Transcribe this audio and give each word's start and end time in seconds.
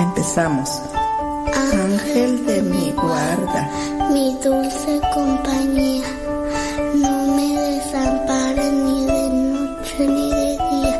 Empezamos. 0.00 0.80
Ángel 1.72 2.46
de 2.46 2.62
mi 2.62 2.90
guarda, 2.92 3.68
mi 4.10 4.34
dulce 4.42 4.98
compañía, 5.12 6.08
no 6.94 7.12
me 7.36 7.48
desampares 7.54 8.72
ni 8.72 9.04
de 9.04 9.28
noche 9.28 10.08
ni 10.08 10.30
de 10.30 10.50
día, 10.70 10.96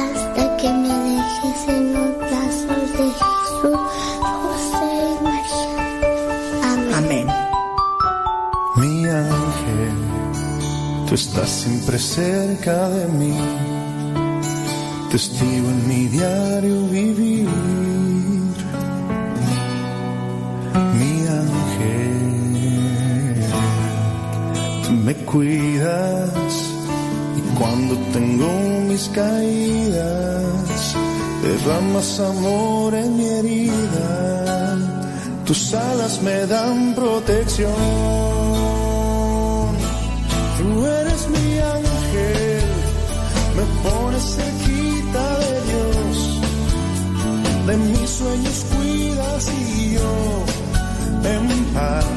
hasta 0.00 0.56
que 0.58 0.70
me 0.70 0.94
dejes 1.08 1.68
en 1.68 1.94
los 1.94 2.18
brazos 2.18 2.92
de 2.98 3.06
Jesús, 3.20 3.80
José 4.42 4.90
y 5.08 5.24
María. 5.24 5.72
Amén. 6.74 6.94
Amén. 7.00 7.26
Mi 8.76 9.06
ángel, 9.06 9.96
tú 11.08 11.14
estás 11.14 11.48
siempre 11.48 11.98
cerca 11.98 12.88
de 12.90 13.06
mí, 13.06 13.34
testigo 15.10 15.68
en 15.70 15.88
mi 15.88 16.06
diario 16.08 16.86
vivir. 16.88 17.73
Cuidas 25.34 26.54
y 27.36 27.40
cuando 27.58 27.96
tengo 28.12 28.48
mis 28.88 29.08
caídas, 29.08 30.94
derramas 31.42 32.20
amor 32.20 32.94
en 32.94 33.16
mi 33.16 33.26
herida. 33.26 34.78
Tus 35.44 35.74
alas 35.74 36.22
me 36.22 36.46
dan 36.46 36.94
protección. 36.94 37.72
Tú 40.58 40.86
eres 41.00 41.28
mi 41.34 41.58
ángel, 41.78 42.66
me 43.56 43.64
pones 43.82 44.24
cerquita 44.36 45.24
de 45.42 45.52
Dios. 45.70 46.16
De 47.66 47.76
mis 47.76 48.10
sueños 48.10 48.66
cuidas 48.72 49.50
y 49.50 49.94
yo 49.94 50.12
en 51.24 51.64
paz 51.74 52.13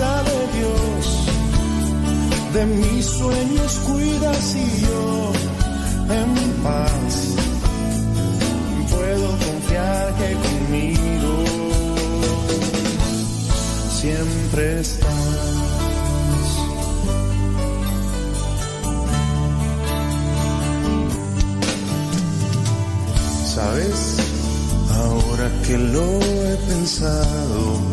de 0.00 0.58
Dios. 0.58 1.26
De 2.54 2.64
mis 2.66 3.04
sueños 3.04 3.72
cuidas 3.86 4.56
y 4.56 4.80
yo 4.80 5.32
en 6.08 6.52
paz 6.62 7.34
puedo 8.90 9.28
confiar 9.46 10.14
que 10.16 10.32
conmigo 10.46 11.44
siempre 14.00 14.80
estás. 14.80 15.10
Sabes, 23.54 24.16
ahora 24.94 25.50
que 25.66 25.76
lo 25.76 26.20
he 26.22 26.56
pensado, 26.68 27.89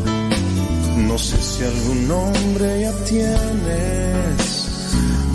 si 1.57 1.63
algún 1.63 2.07
nombre 2.07 2.81
ya 2.81 2.91
tienes, 3.05 4.37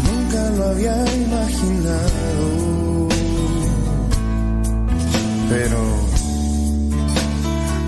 nunca 0.07 0.51
lo 0.51 0.65
había 0.69 0.97
imaginado, 1.17 3.09
pero 5.51 5.81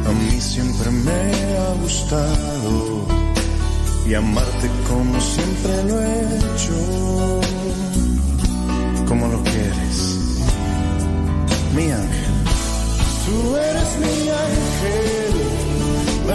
a 0.08 0.12
mí 0.18 0.40
siempre 0.40 0.90
me 0.90 1.22
ha 1.58 1.74
gustado 1.80 3.06
y 4.08 4.14
amarte 4.14 4.68
como 4.88 5.20
siempre 5.20 5.84
lo 5.84 6.02
he 6.02 6.20
hecho, 6.38 7.40
como 9.06 9.28
lo 9.28 9.42
quieres, 9.44 9.96
mi 11.76 11.84
ángel. 11.84 12.34
Tú 13.26 13.56
eres 13.56 13.90
mi 14.00 14.28
ángel, 14.28 15.34
me 16.26 16.34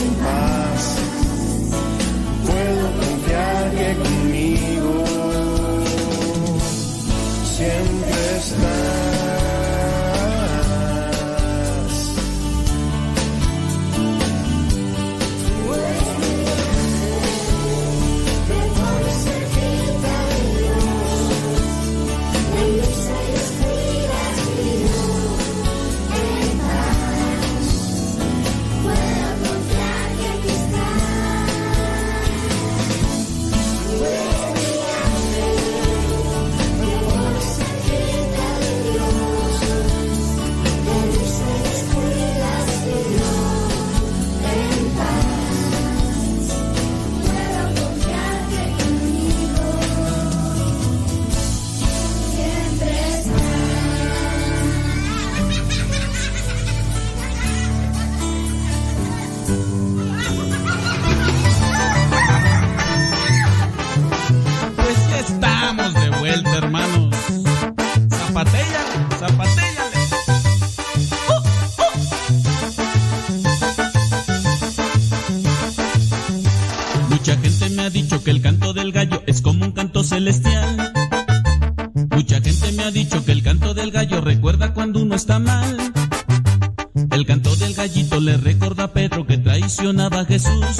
Jesús. 90.41 90.77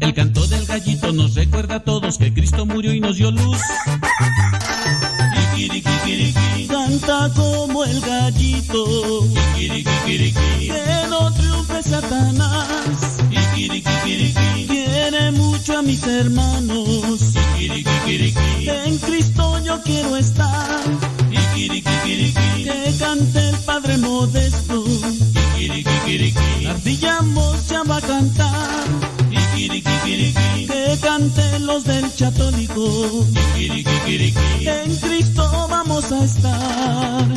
El 0.00 0.14
canto 0.14 0.46
del 0.46 0.64
gallito 0.66 1.12
nos 1.12 1.34
recuerda 1.34 1.76
a 1.76 1.80
todos 1.80 2.18
que 2.18 2.32
Cristo 2.32 2.64
murió 2.66 2.92
y 2.92 3.00
nos 3.00 3.16
dio 3.16 3.30
luz. 3.30 3.60
Canta 6.68 7.30
como 7.34 7.84
el 7.84 8.00
gallito. 8.00 9.26
Que 9.56 11.06
no 11.08 11.32
triunfe 11.32 11.82
Satanás. 11.82 13.18
Quiere 14.66 15.30
mucho 15.32 15.78
a 15.78 15.82
mis 15.82 16.06
hermanos. 16.06 16.61
En 34.60 34.96
Cristo 34.96 35.68
vamos 35.68 36.10
a 36.10 36.24
estar. 36.24 37.31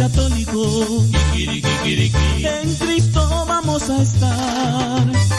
Chatólico. 0.00 1.04
En 1.34 2.74
Cristo 2.76 3.44
vamos 3.46 3.90
a 3.90 4.00
estar. 4.00 5.29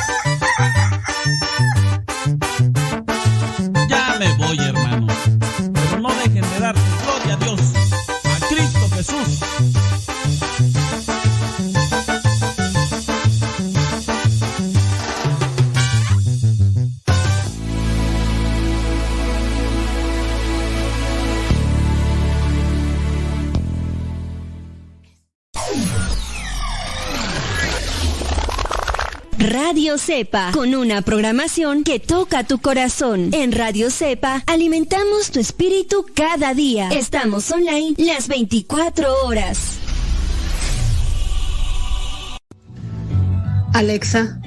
Cepa, 30.02 30.52
con 30.52 30.74
una 30.74 31.04
programación 31.04 31.84
que 31.84 32.00
toca 32.00 32.44
tu 32.44 32.60
corazón. 32.60 33.30
En 33.34 33.52
Radio 33.52 33.92
Cepa 33.92 34.44
alimentamos 34.48 35.30
tu 35.30 35.40
espíritu 35.40 36.06
cada 36.16 36.56
día. 36.56 36.90
Estamos 36.90 37.52
online 37.52 37.94
las 37.98 38.28
24 38.28 39.26
horas. 39.26 39.78
Alexa, 43.74 44.42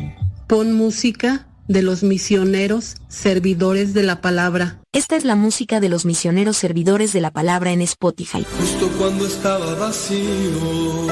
pon 0.49 0.73
música 0.73 1.47
de 1.69 1.83
los 1.83 2.03
misioneros 2.03 2.97
servidores 3.09 3.95
de 3.95 4.03
la 4.03 4.21
palabra. 4.21 4.81
Esta 4.93 5.15
es 5.15 5.25
la 5.25 5.37
música 5.37 5.79
de 5.79 5.89
los 5.89 6.05
misioneros 6.05 6.57
servidores 6.57 7.12
de 7.12 7.21
la 7.21 7.31
palabra 7.31 7.71
en 7.71 7.81
Spotify. 7.81 8.45
Justo 8.59 8.91
cuando 8.99 9.25
estaba 9.27 9.75
vacío 9.77 11.07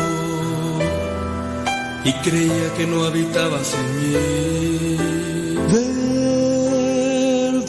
y 2.04 2.12
creía 2.14 2.74
que 2.76 2.86
no 2.86 3.04
habitabas 3.04 3.74
en 3.74 3.96
mí. 3.96 4.12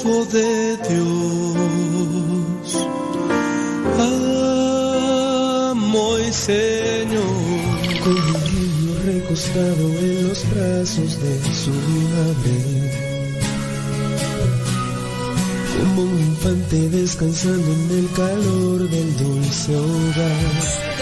Verbo 0.03 0.25
de 0.25 0.77
Dios, 0.89 2.67
amo 5.69 6.19
y 6.19 6.31
Señor, 6.31 7.23
con 8.03 8.17
un 8.17 8.39
niño 8.53 8.93
recostado 9.05 9.83
en 9.99 10.27
los 10.27 10.39
brazos 10.49 11.11
de 11.21 11.33
su 11.53 11.73
madre. 12.13 12.57
Como 15.77 16.01
un 16.03 16.19
infante 16.19 16.89
descansando 16.89 17.71
en 17.71 17.91
el 17.99 18.07
calor 18.13 18.89
del 18.89 19.17
dulce 19.17 19.75
hogar. 19.75 20.93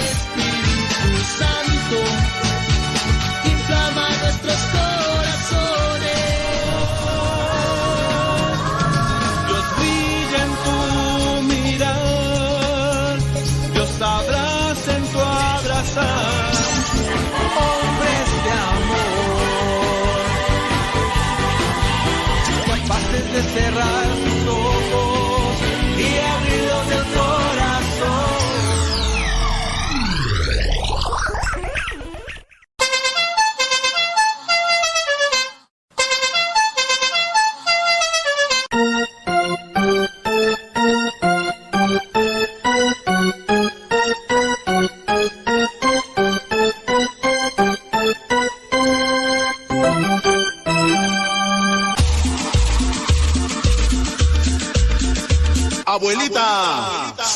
Cerrar 23.54 24.41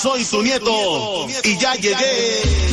soy 0.05 0.23
tu 0.25 0.43
nieto 0.43 1.27
y 1.43 1.57
ya 1.57 1.73
llegué. 1.73 2.64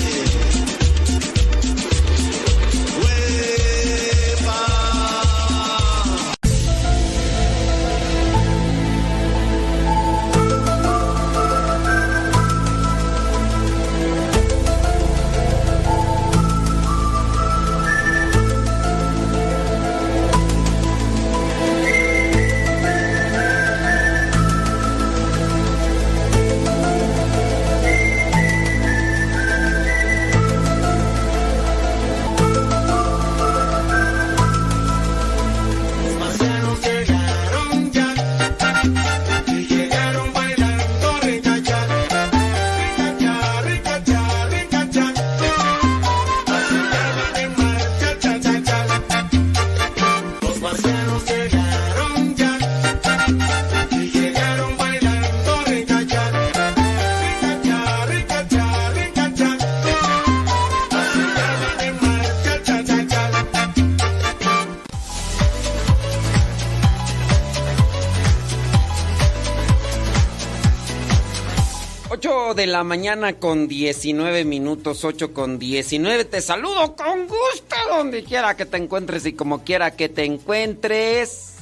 Mañana 72.85 73.35
con 73.35 73.69
19 73.69 74.45
minutos, 74.45 75.05
8 75.05 75.33
con 75.33 75.59
19. 75.59 76.25
Te 76.25 76.41
saludo 76.41 76.97
con 76.97 77.27
gusto 77.27 77.77
donde 77.89 78.25
quiera 78.25 78.57
que 78.57 78.67
te 78.67 78.77
encuentres 78.77 79.27
y 79.27 79.33
como 79.33 79.65
quiera 79.65 79.93
que 79.93 80.09
te 80.09 80.25
encuentres. 80.25 81.57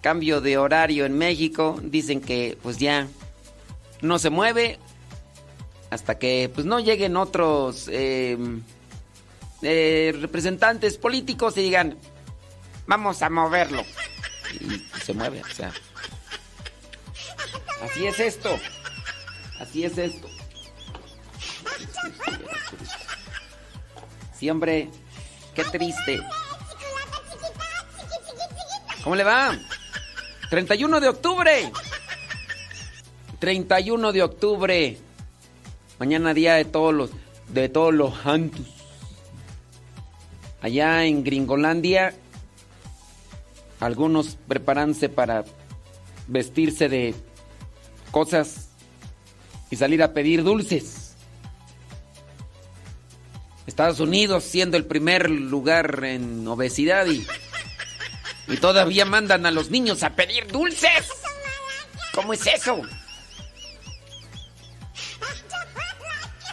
Cambio 0.00 0.40
de 0.40 0.58
horario 0.58 1.06
en 1.06 1.16
México. 1.16 1.78
Dicen 1.82 2.20
que 2.20 2.58
pues 2.62 2.78
ya 2.78 3.08
no 4.00 4.18
se 4.18 4.30
mueve 4.30 4.78
hasta 5.90 6.18
que 6.18 6.50
pues 6.54 6.66
no 6.66 6.80
lleguen 6.80 7.16
otros 7.16 7.88
eh, 7.90 8.36
eh, 9.62 10.14
representantes 10.20 10.96
políticos 10.96 11.56
y 11.56 11.62
digan 11.62 11.96
vamos 12.86 13.22
a 13.22 13.30
moverlo. 13.30 13.84
Y 14.60 15.00
se 15.00 15.12
mueve, 15.12 15.40
o 15.40 15.54
sea. 15.54 15.72
Así 17.82 18.06
es 18.06 18.20
esto. 18.20 18.58
Así 19.58 19.84
es 19.84 19.96
esto. 19.98 20.28
Sí, 24.38 24.50
hombre. 24.50 24.90
Qué 25.54 25.64
triste. 25.64 26.20
¿Cómo 29.04 29.16
le 29.16 29.24
va? 29.24 29.56
31 30.50 31.00
de 31.00 31.08
octubre. 31.08 31.72
31 33.38 34.12
de 34.12 34.22
octubre. 34.22 34.98
Mañana 35.98 36.34
día 36.34 36.54
de 36.54 36.64
todos 36.64 36.94
los 36.94 37.10
de 37.48 37.68
todos 37.68 37.92
los 37.92 38.16
santos. 38.18 38.66
Allá 40.60 41.04
en 41.04 41.24
Gringolandia 41.24 42.14
algunos 43.80 44.38
preparándose 44.46 45.08
para 45.08 45.44
vestirse 46.28 46.88
de 46.88 47.14
cosas 48.12 48.68
y 49.70 49.76
salir 49.76 50.02
a 50.02 50.12
pedir 50.12 50.44
dulces. 50.44 51.01
Estados 53.66 54.00
Unidos 54.00 54.44
siendo 54.44 54.76
el 54.76 54.84
primer 54.84 55.30
lugar 55.30 56.04
en 56.04 56.46
obesidad 56.48 57.06
y, 57.06 57.26
y 58.48 58.56
todavía 58.56 59.04
mandan 59.04 59.46
a 59.46 59.50
los 59.50 59.70
niños 59.70 60.02
a 60.02 60.10
pedir 60.10 60.48
dulces. 60.48 61.08
¿Cómo 62.14 62.32
es 62.32 62.46
eso? 62.46 62.82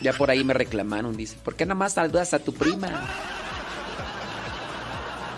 Ya 0.02 0.14
por 0.14 0.32
ahí 0.32 0.44
me 0.44 0.54
reclamaron, 0.54 1.18
dice, 1.18 1.36
¿por 1.44 1.56
qué 1.56 1.66
nada 1.66 1.76
más 1.76 1.94
saludas 1.94 2.34
a 2.34 2.40
tu 2.40 2.54
prima? 2.54 3.06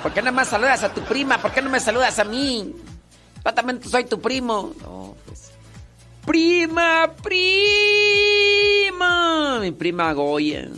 ¿Por 0.03 0.13
qué 0.13 0.21
nada 0.21 0.31
más 0.31 0.49
saludas 0.49 0.83
a 0.83 0.93
tu 0.93 1.01
prima? 1.01 1.39
¿Por 1.39 1.51
qué 1.51 1.61
no 1.61 1.69
me 1.69 1.79
saludas 1.79 2.19
a 2.19 2.23
mí? 2.23 2.75
Yo 3.43 3.53
también 3.53 3.83
soy 3.83 4.05
tu 4.05 4.19
primo. 4.21 4.73
No, 4.81 5.15
pues. 5.25 5.51
Prima, 6.25 7.11
prima. 7.23 7.49
Mi 9.61 9.71
prima 9.71 10.13
Goya. 10.13 10.69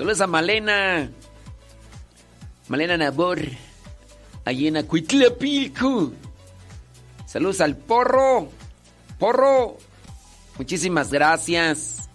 Saludos 0.00 0.22
a 0.22 0.26
Malena. 0.26 1.10
Malena 2.68 2.96
Nabor. 2.96 3.38
Allí 4.46 4.66
en 4.66 4.78
Acuitlapilco. 4.78 6.14
Saludos 7.26 7.60
al 7.60 7.76
porro. 7.76 8.48
Porro. 9.18 9.76
Muchísimas 10.56 11.12
gracias. 11.12 12.08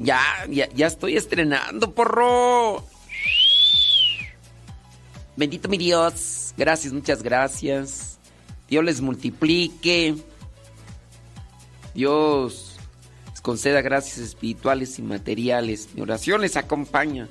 ya, 0.00 0.20
ya, 0.48 0.68
ya 0.70 0.88
estoy 0.88 1.16
estrenando, 1.16 1.94
porro. 1.94 2.84
Bendito 5.36 5.68
mi 5.68 5.78
Dios. 5.78 6.52
Gracias, 6.56 6.92
muchas 6.92 7.22
gracias. 7.22 8.18
Dios 8.68 8.84
les 8.84 9.00
multiplique. 9.00 10.16
Dios 11.94 12.71
conceda 13.42 13.82
gracias 13.82 14.18
espirituales 14.18 14.98
y 14.98 15.02
materiales. 15.02 15.88
Mi 15.94 16.02
oración 16.02 16.40
les 16.40 16.56
acompaña. 16.56 17.28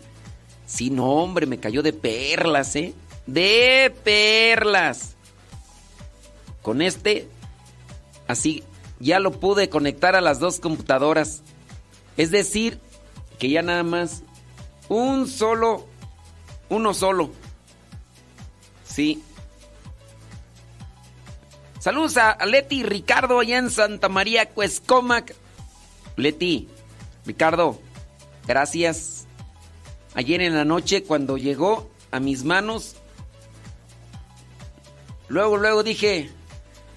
Sí, 0.65 0.89
no, 0.89 1.09
hombre, 1.09 1.45
me 1.45 1.59
cayó 1.59 1.81
de 1.81 1.93
perlas, 1.93 2.75
¿eh? 2.75 2.93
De 3.25 3.93
perlas. 4.03 5.15
Con 6.61 6.81
este, 6.81 7.27
así, 8.27 8.63
ya 8.99 9.19
lo 9.19 9.31
pude 9.31 9.69
conectar 9.69 10.15
a 10.15 10.21
las 10.21 10.39
dos 10.39 10.59
computadoras. 10.59 11.41
Es 12.17 12.29
decir, 12.29 12.79
que 13.39 13.49
ya 13.49 13.61
nada 13.61 13.83
más 13.83 14.23
un 14.89 15.27
solo, 15.27 15.87
uno 16.69 16.93
solo. 16.93 17.31
Sí. 18.85 19.23
Saludos 21.79 22.17
a 22.17 22.37
Leti 22.45 22.81
y 22.81 22.83
Ricardo 22.83 23.39
allá 23.39 23.57
en 23.57 23.71
Santa 23.71 24.07
María 24.07 24.49
Cuescomac. 24.49 25.40
Leti, 26.21 26.69
Ricardo, 27.25 27.81
gracias. 28.47 29.27
Ayer 30.13 30.41
en 30.41 30.55
la 30.55 30.65
noche 30.65 31.03
cuando 31.03 31.37
llegó 31.37 31.89
a 32.11 32.19
mis 32.19 32.43
manos, 32.43 32.95
luego, 35.27 35.57
luego 35.57 35.83
dije, 35.83 36.29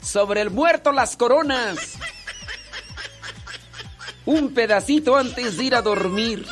sobre 0.02 0.40
el 0.40 0.50
muerto 0.50 0.92
las 0.92 1.16
coronas. 1.16 1.94
Un 4.26 4.54
pedacito 4.54 5.16
antes 5.16 5.56
de 5.56 5.64
ir 5.64 5.74
a 5.74 5.82
dormir. 5.82 6.46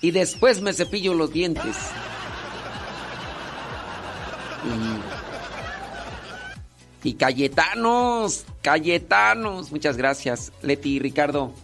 Y 0.00 0.10
después 0.12 0.60
me 0.60 0.72
cepillo 0.72 1.14
los 1.14 1.32
dientes. 1.32 1.76
Y, 7.06 7.14
Cayetanos, 7.14 8.46
Cayetanos. 8.62 9.70
Muchas 9.70 9.96
gracias, 9.96 10.52
Leti 10.60 10.96
y 10.96 10.98
Ricardo. 10.98 11.54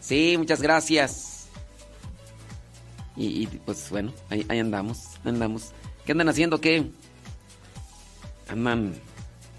Sí, 0.00 0.36
muchas 0.38 0.62
gracias. 0.62 1.48
Y, 3.16 3.48
pues 3.48 3.90
bueno, 3.90 4.14
ahí, 4.30 4.46
andamos, 4.48 5.18
andamos. 5.26 5.72
¿Qué 6.06 6.12
andan 6.12 6.30
haciendo? 6.30 6.58
¿Qué? 6.58 6.90
Andan. 8.48 8.94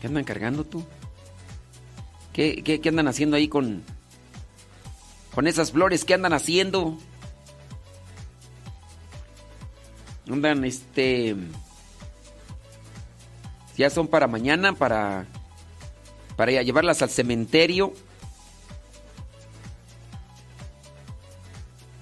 ¿Qué 0.01 0.07
andan 0.07 0.23
cargando 0.23 0.63
tú? 0.63 0.83
¿Qué, 2.33 2.63
qué, 2.63 2.81
qué 2.81 2.89
andan 2.89 3.09
haciendo 3.09 3.37
ahí 3.37 3.47
con. 3.47 3.83
con 5.35 5.45
esas 5.45 5.73
flores? 5.73 6.05
¿Qué 6.05 6.15
andan 6.15 6.33
haciendo? 6.33 6.97
Andan, 10.27 10.65
este. 10.65 11.35
Ya 13.77 13.89
son 13.89 14.07
para 14.07 14.27
mañana, 14.27 14.73
para. 14.73 15.25
Para 16.35 16.61
llevarlas 16.61 17.01
al 17.01 17.09
cementerio. 17.09 17.93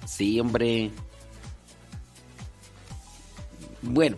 Sí, 0.06 0.38
hombre. 0.40 0.90
Bueno, 3.82 4.16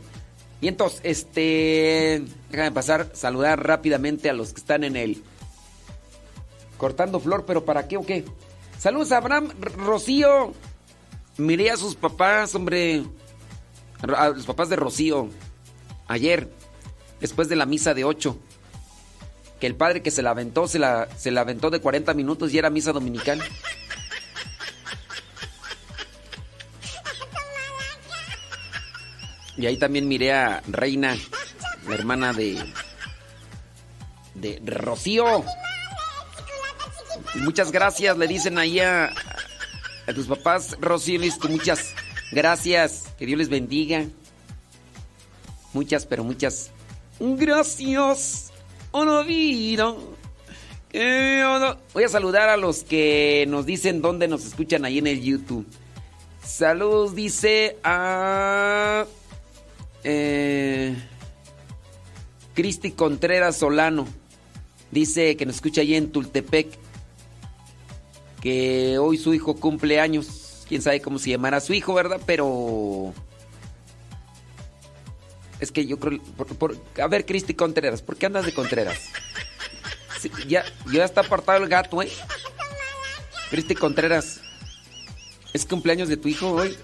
y 0.60 0.68
entonces, 0.68 1.00
este. 1.04 2.24
Déjame 2.50 2.72
pasar, 2.72 3.10
saludar 3.14 3.64
rápidamente 3.64 4.30
a 4.30 4.32
los 4.32 4.52
que 4.52 4.60
están 4.60 4.84
en 4.84 4.96
el. 4.96 5.22
Cortando 6.78 7.20
flor, 7.20 7.44
pero 7.46 7.64
¿para 7.64 7.86
qué 7.86 7.96
o 7.96 8.04
qué? 8.04 8.24
Saludos 8.78 9.12
a 9.12 9.18
Abraham 9.18 9.50
Rocío. 9.60 10.52
Miré 11.36 11.70
a 11.70 11.76
sus 11.76 11.94
papás, 11.94 12.54
hombre. 12.54 13.04
A 14.16 14.30
los 14.30 14.44
papás 14.44 14.68
de 14.68 14.76
Rocío. 14.76 15.28
Ayer 16.06 16.50
después 17.24 17.48
de 17.48 17.56
la 17.56 17.64
misa 17.64 17.94
de 17.94 18.04
8. 18.04 18.38
Que 19.58 19.66
el 19.66 19.76
padre 19.76 20.02
que 20.02 20.10
se 20.10 20.20
la 20.20 20.32
aventó, 20.32 20.68
se 20.68 20.78
la, 20.78 21.08
se 21.16 21.30
la 21.30 21.40
aventó 21.40 21.70
de 21.70 21.80
40 21.80 22.12
minutos 22.12 22.52
y 22.52 22.58
era 22.58 22.68
misa 22.68 22.92
dominical. 22.92 23.42
Y 29.56 29.64
ahí 29.64 29.78
también 29.78 30.06
miré 30.06 30.34
a 30.34 30.62
Reina, 30.66 31.16
la 31.88 31.94
hermana 31.94 32.34
de. 32.34 32.62
de 34.34 34.60
Rocío. 34.62 35.46
Muchas 37.36 37.72
gracias, 37.72 38.18
le 38.18 38.26
dicen 38.26 38.58
ahí 38.58 38.80
a, 38.80 39.06
a 40.06 40.12
tus 40.14 40.26
papás, 40.26 40.76
Rocío, 40.78 41.18
listo, 41.18 41.48
muchas 41.48 41.94
gracias. 42.32 43.04
Que 43.18 43.24
Dios 43.24 43.38
les 43.38 43.48
bendiga. 43.48 44.04
Muchas, 45.72 46.04
pero 46.04 46.22
muchas 46.22 46.70
Gracias 47.20 48.52
vida. 49.26 49.94
Voy 51.92 52.04
a 52.04 52.08
saludar 52.08 52.48
a 52.48 52.56
los 52.56 52.84
que 52.84 53.44
nos 53.48 53.66
dicen 53.66 54.00
dónde 54.00 54.28
nos 54.28 54.44
escuchan 54.46 54.84
ahí 54.84 54.98
en 54.98 55.06
el 55.06 55.20
YouTube. 55.22 55.66
Saludos, 56.44 57.14
dice 57.14 57.76
a. 57.82 59.04
Eh, 60.04 60.94
Cristi 62.54 62.92
Contreras 62.92 63.56
Solano. 63.56 64.06
Dice 64.90 65.36
que 65.36 65.46
nos 65.46 65.56
escucha 65.56 65.80
ahí 65.80 65.94
en 65.94 66.12
Tultepec. 66.12 66.68
Que 68.40 68.98
hoy 68.98 69.18
su 69.18 69.34
hijo 69.34 69.56
cumple 69.56 69.98
años. 69.98 70.64
Quién 70.68 70.82
sabe 70.82 71.00
cómo 71.00 71.18
se 71.18 71.30
llamará 71.30 71.60
su 71.60 71.72
hijo, 71.72 71.94
¿verdad? 71.94 72.20
Pero 72.24 73.12
es 75.64 75.72
que 75.72 75.86
yo 75.86 75.98
creo. 75.98 76.20
a 77.02 77.08
ver, 77.08 77.26
Cristi 77.26 77.54
Contreras, 77.54 78.02
¿por 78.02 78.16
qué 78.16 78.26
andas 78.26 78.46
de 78.46 78.54
Contreras? 78.54 78.98
ya, 80.46 80.64
ya 80.92 81.04
está 81.04 81.22
apartado 81.22 81.62
el 81.62 81.68
gato, 81.68 82.02
¿eh? 82.02 82.10
Cristi 83.50 83.74
Contreras, 83.74 84.40
¿es 85.52 85.64
cumpleaños 85.64 86.08
de 86.08 86.16
tu 86.16 86.28
hijo 86.28 86.52
hoy? 86.52 86.76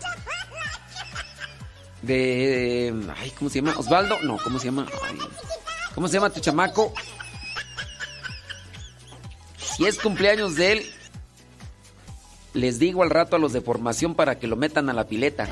De. 2.03 2.95
Ay, 3.19 3.31
¿cómo 3.39 3.51
se 3.51 3.61
llama? 3.61 3.79
¿Osvaldo? 3.79 4.19
No, 4.23 4.39
¿cómo 4.39 4.59
se 4.59 4.67
llama? 4.67 4.87
¿Cómo 5.95 6.09
se 6.09 6.15
llama 6.15 6.31
tu 6.31 6.41
chamaco? 6.41 6.93
Si 9.59 9.87
es 9.87 9.99
cumpleaños 9.99 10.57
de 10.57 10.73
él, 10.73 10.95
les 12.55 12.79
digo 12.79 13.03
al 13.03 13.11
rato 13.11 13.37
a 13.37 13.39
los 13.39 13.53
de 13.53 13.61
formación 13.61 14.15
para 14.15 14.39
que 14.39 14.47
lo 14.47 14.57
metan 14.57 14.89
a 14.89 14.95
la 14.95 15.07
pileta. 15.07 15.49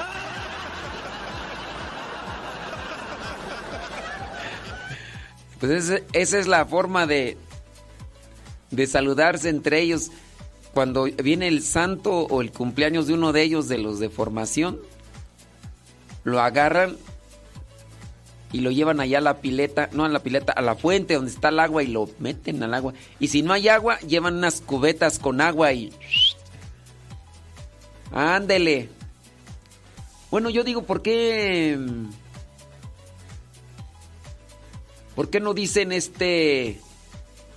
Pues 5.60 6.02
esa 6.12 6.38
es 6.38 6.46
la 6.46 6.64
forma 6.66 7.06
de, 7.06 7.36
de 8.70 8.86
saludarse 8.86 9.48
entre 9.48 9.80
ellos. 9.80 10.10
Cuando 10.72 11.04
viene 11.04 11.48
el 11.48 11.62
santo 11.62 12.12
o 12.12 12.40
el 12.40 12.52
cumpleaños 12.52 13.06
de 13.06 13.14
uno 13.14 13.32
de 13.32 13.42
ellos, 13.42 13.68
de 13.68 13.78
los 13.78 13.98
de 13.98 14.10
formación, 14.10 14.78
lo 16.24 16.40
agarran 16.40 16.96
y 18.52 18.60
lo 18.60 18.70
llevan 18.70 19.00
allá 19.00 19.18
a 19.18 19.22
la 19.22 19.40
pileta, 19.40 19.90
no 19.92 20.04
a 20.04 20.08
la 20.08 20.20
pileta, 20.20 20.52
a 20.52 20.62
la 20.62 20.76
fuente 20.76 21.14
donde 21.14 21.30
está 21.30 21.48
el 21.48 21.58
agua 21.60 21.82
y 21.82 21.88
lo 21.88 22.08
meten 22.18 22.62
al 22.62 22.74
agua. 22.74 22.94
Y 23.18 23.28
si 23.28 23.42
no 23.42 23.52
hay 23.52 23.68
agua, 23.68 23.98
llevan 24.00 24.36
unas 24.36 24.60
cubetas 24.60 25.18
con 25.18 25.40
agua 25.40 25.72
y... 25.72 25.92
Ándele. 28.12 28.88
Bueno, 30.30 30.48
yo 30.48 30.64
digo, 30.64 30.82
¿por 30.82 31.02
qué... 31.02 31.78
¿Por 35.18 35.30
qué 35.30 35.40
no 35.40 35.52
dicen 35.52 35.90
este... 35.90 36.80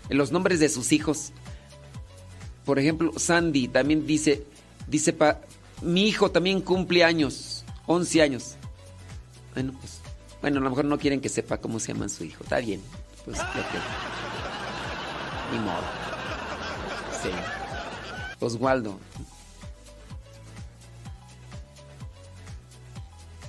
los 0.10 0.32
nombres 0.32 0.60
de 0.60 0.68
sus 0.68 0.92
hijos? 0.92 1.32
Por 2.66 2.80
ejemplo, 2.80 3.14
Sandy 3.18 3.68
también 3.68 4.08
dice, 4.08 4.48
dice, 4.88 5.16
mi 5.84 6.08
hijo 6.08 6.32
también 6.32 6.62
cumple 6.62 7.04
años, 7.04 7.64
11 7.86 8.22
años. 8.24 8.56
Bueno, 9.54 9.76
pues 9.80 10.00
bueno, 10.42 10.58
a 10.58 10.64
lo 10.64 10.72
mejor 10.72 10.86
no 10.86 10.98
quieren 10.98 11.22
que 11.22 11.30
sepa 11.30 11.60
cómo 11.60 11.80
se 11.80 11.94
llama 11.94 12.10
su 12.10 12.24
hijo. 12.24 12.44
Está 12.44 12.58
bien. 12.58 12.82
Pues 13.26 13.38
ya 13.38 13.54
que. 13.54 13.78
Ni 15.52 15.60
modo. 15.60 15.84
Sí. 17.22 17.30
Oswaldo. 18.40 18.98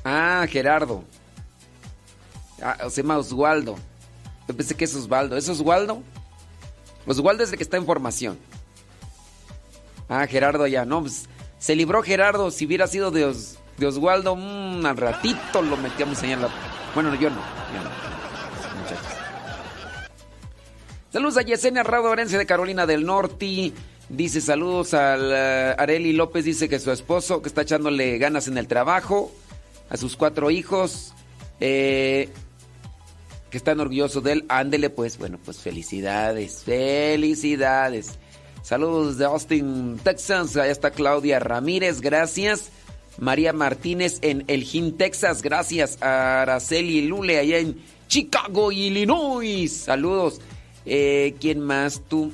Ah, 0.05 0.47
Gerardo. 0.51 1.03
Ah, 2.61 2.91
se 2.91 3.01
llama 3.01 3.17
Oswaldo. 3.17 3.79
Yo 4.53 4.57
pensé 4.59 4.75
que 4.75 4.85
es 4.85 4.95
Osvaldo. 4.95 5.35
¿Es 5.39 5.49
Oswaldo? 5.49 6.03
Oswaldo 7.07 7.43
es 7.43 7.51
el 7.53 7.57
que 7.57 7.63
está 7.63 7.79
en 7.79 7.87
formación. 7.87 8.39
Ah, 10.11 10.27
Gerardo 10.27 10.67
ya. 10.67 10.85
No, 10.85 11.01
pues 11.01 11.25
se 11.59 11.75
libró 11.75 12.03
Gerardo. 12.03 12.51
Si 12.51 12.67
hubiera 12.67 12.87
sido 12.87 13.11
de, 13.11 13.35
de 13.79 13.87
Oswaldo, 13.87 14.37
mmm, 14.37 14.85
al 14.85 14.99
ratito 14.99 15.63
lo 15.63 15.79
metíamos 15.79 16.23
allá 16.23 16.35
en 16.35 16.43
la 16.43 16.49
bueno, 16.95 17.15
yo 17.15 17.31
no. 17.31 17.37
Muchachos. 18.83 19.07
Saludos 21.11 21.39
a 21.39 21.43
Yesenia 21.43 21.83
Rado 21.83 22.15
de 22.15 22.47
Carolina 22.47 22.85
del 22.85 23.07
Norte. 23.07 23.73
Dice 24.11 24.43
saludos 24.43 24.93
a 24.93 25.17
uh, 25.17 25.81
Areli 25.81 26.13
López. 26.13 26.45
Dice 26.45 26.69
que 26.69 26.79
su 26.79 26.93
esposo 26.93 27.41
que 27.41 27.49
está 27.49 27.63
echándole 27.63 28.19
ganas 28.19 28.49
en 28.49 28.59
el 28.59 28.69
trabajo. 28.69 29.33
A 29.89 29.97
sus 29.97 30.15
cuatro 30.15 30.51
hijos. 30.51 31.15
Eh, 31.59 32.29
que 33.53 33.59
están 33.59 33.79
orgullosos 33.81 34.25
de 34.25 34.33
él. 34.33 34.45
Ándele 34.49 34.91
pues. 34.91 35.19
Bueno, 35.19 35.39
pues 35.45 35.59
felicidades. 35.59 36.63
Felicidades. 36.65 38.19
Saludos 38.63 39.19
de 39.19 39.27
Austin, 39.27 40.01
Texas. 40.03 40.57
Allá 40.57 40.73
está 40.73 40.91
Claudia 40.91 41.39
Ramírez. 41.39 42.01
Gracias. 42.01 42.71
María 43.19 43.53
Martínez 43.53 44.19
en 44.23 44.45
Elgin, 44.49 44.97
Texas. 44.97 45.43
Gracias 45.43 45.99
Araceli 46.01 47.03
Lule 47.03 47.39
allá 47.39 47.59
en 47.59 47.77
Chicago, 48.09 48.73
Illinois. 48.73 49.71
Saludos. 49.71 50.41
Eh, 50.87 51.35
¿Quién 51.39 51.61
más? 51.61 52.01
Tú. 52.09 52.33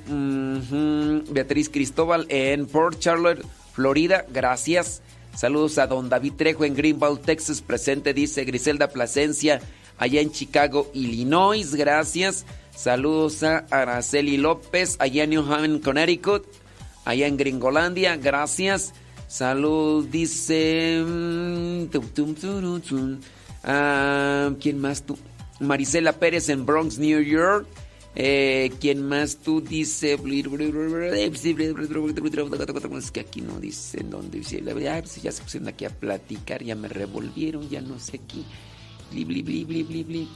Beatriz 1.30 1.68
Cristóbal 1.68 2.26
en 2.28 2.66
Port 2.66 3.00
Charlotte, 3.00 3.44
Florida. 3.72 4.24
Gracias. 4.32 5.02
Saludos 5.34 5.78
a 5.78 5.88
don 5.88 6.08
David 6.08 6.34
Trejo 6.36 6.64
en 6.64 6.76
Greenville, 6.76 7.18
Texas. 7.24 7.60
Presente, 7.60 8.14
dice 8.14 8.44
Griselda 8.44 8.88
Plasencia 8.88 9.60
allá 9.98 10.20
en 10.20 10.32
Chicago, 10.32 10.90
Illinois. 10.94 11.74
Gracias. 11.74 12.46
Saludos 12.74 13.42
a 13.42 13.66
Araceli 13.70 14.36
López 14.36 14.96
allá 15.00 15.24
en 15.24 15.30
New 15.30 15.52
Haven, 15.52 15.80
Connecticut. 15.80 16.46
Allá 17.04 17.26
en 17.26 17.36
Gringolandia. 17.36 18.16
Gracias. 18.16 18.94
Salud, 19.26 20.06
dice. 20.06 21.04
Mm, 21.06 21.86
ah, 23.64 24.50
¿Quién 24.60 24.80
más 24.80 25.02
tú? 25.02 25.18
Marisela 25.60 26.12
Pérez 26.12 26.48
en 26.48 26.64
Bronx, 26.64 26.98
New 26.98 27.20
York. 27.20 27.66
Eh, 28.14 28.72
¿Quién 28.80 29.06
más 29.06 29.36
tú? 29.36 29.60
Dice. 29.60 30.14
Es 30.14 30.20
que 33.10 33.20
aquí 33.20 33.42
no 33.42 33.60
dicen 33.60 34.10
dónde. 34.10 34.40
Pues 34.40 35.22
ya 35.22 35.32
se 35.32 35.42
pusieron 35.42 35.68
aquí 35.68 35.84
a 35.84 35.90
platicar, 35.90 36.64
ya 36.64 36.74
me 36.74 36.88
revolvieron, 36.88 37.68
ya 37.68 37.80
no 37.80 37.98
sé 37.98 38.18
qué. 38.18 38.42
Bli. 39.10 40.28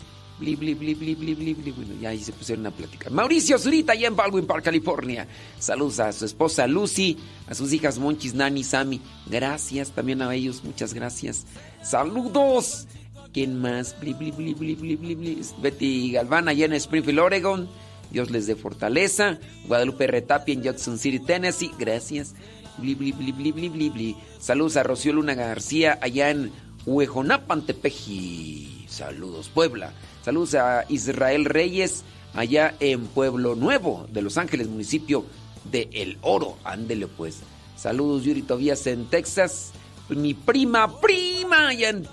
Bueno, 0.43 1.95
ya 2.01 2.09
ahí 2.09 2.19
se 2.19 2.33
pusieron 2.33 2.67
a 2.67 2.71
platicar. 2.71 3.13
Mauricio 3.13 3.59
Zurita, 3.59 3.93
allá 3.93 4.09
en 4.09 4.17
Baldwin 4.17 4.47
Park, 4.47 4.65
California. 4.65 5.29
Saludos 5.59 6.01
a 6.01 6.13
su 6.13 6.25
esposa 6.25 6.67
Lucy, 6.67 7.17
a 7.47 7.55
sus 7.55 7.73
hijas 7.73 7.99
Monchis, 7.99 8.35
Nani, 8.35 8.65
Sammy. 8.65 9.01
Gracias 9.27 9.93
también 9.93 10.21
a 10.23 10.35
ellos, 10.35 10.65
muchas 10.65 10.95
gracias. 10.95 11.47
Saludos. 11.83 12.89
¿Quién 13.33 13.59
más? 13.59 13.99
Bli, 13.99 14.13
bli, 14.13 14.31
bli, 14.31 14.53
bli, 14.53 14.75
bli, 14.75 14.97
bli, 14.97 15.15
bli. 15.15 15.43
Betty 15.63 16.13
Galván, 16.13 16.49
allá 16.49 16.67
en 16.67 16.75
Springfield, 16.75 17.21
Oregon. 17.21 17.69
Dios 18.11 18.31
les 18.31 18.47
dé 18.47 18.57
fortaleza. 18.57 19.39
Guadalupe 19.67 20.07
Retapia 20.07 20.53
en 20.53 20.63
Jackson 20.63 20.99
City, 20.99 21.19
Tennessee. 21.19 21.71
Gracias. 21.79 22.35
Bli, 22.77 22.95
bli, 22.95 23.13
bli, 23.13 23.33
bli, 23.33 23.53
bli, 23.53 23.91
bli. 23.91 24.17
Saludos 24.39 24.77
a 24.77 24.83
Rocío 24.83 25.15
Luna 25.15 25.35
García, 25.35 25.99
allá 26.03 26.31
en 26.31 26.53
Huejonapan, 26.87 27.63
Tepeji. 27.63 28.87
Saludos, 28.89 29.49
Puebla. 29.49 29.93
Saludos 30.25 30.55
a 30.55 30.85
Israel 30.89 31.45
Reyes, 31.45 32.05
allá 32.35 32.75
en 32.81 33.07
Pueblo 33.07 33.55
Nuevo 33.55 34.07
de 34.13 34.23
Los 34.23 34.37
Ángeles, 34.39 34.69
municipio 34.69 35.25
de 35.71 35.89
El 35.93 36.19
Oro. 36.23 36.57
Ándele 36.65 37.07
pues. 37.07 37.41
Saludos 37.77 38.25
Yuri 38.25 38.43
Tobías 38.43 38.87
en 38.87 39.07
Texas. 39.07 39.73
Mi 40.09 40.35
prima, 40.35 41.01
prima, 41.01 41.69
allá 41.69 41.91
en 41.91 42.07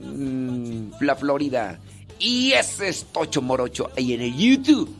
mm, 0.00 0.92
la 1.00 1.16
Florida. 1.16 1.78
Y 2.18 2.52
ese 2.52 2.88
es 2.88 3.06
Tocho 3.06 3.42
Morocho 3.42 3.90
ahí 3.96 4.12
en 4.12 4.20
el 4.22 4.36
YouTube. 4.36 4.94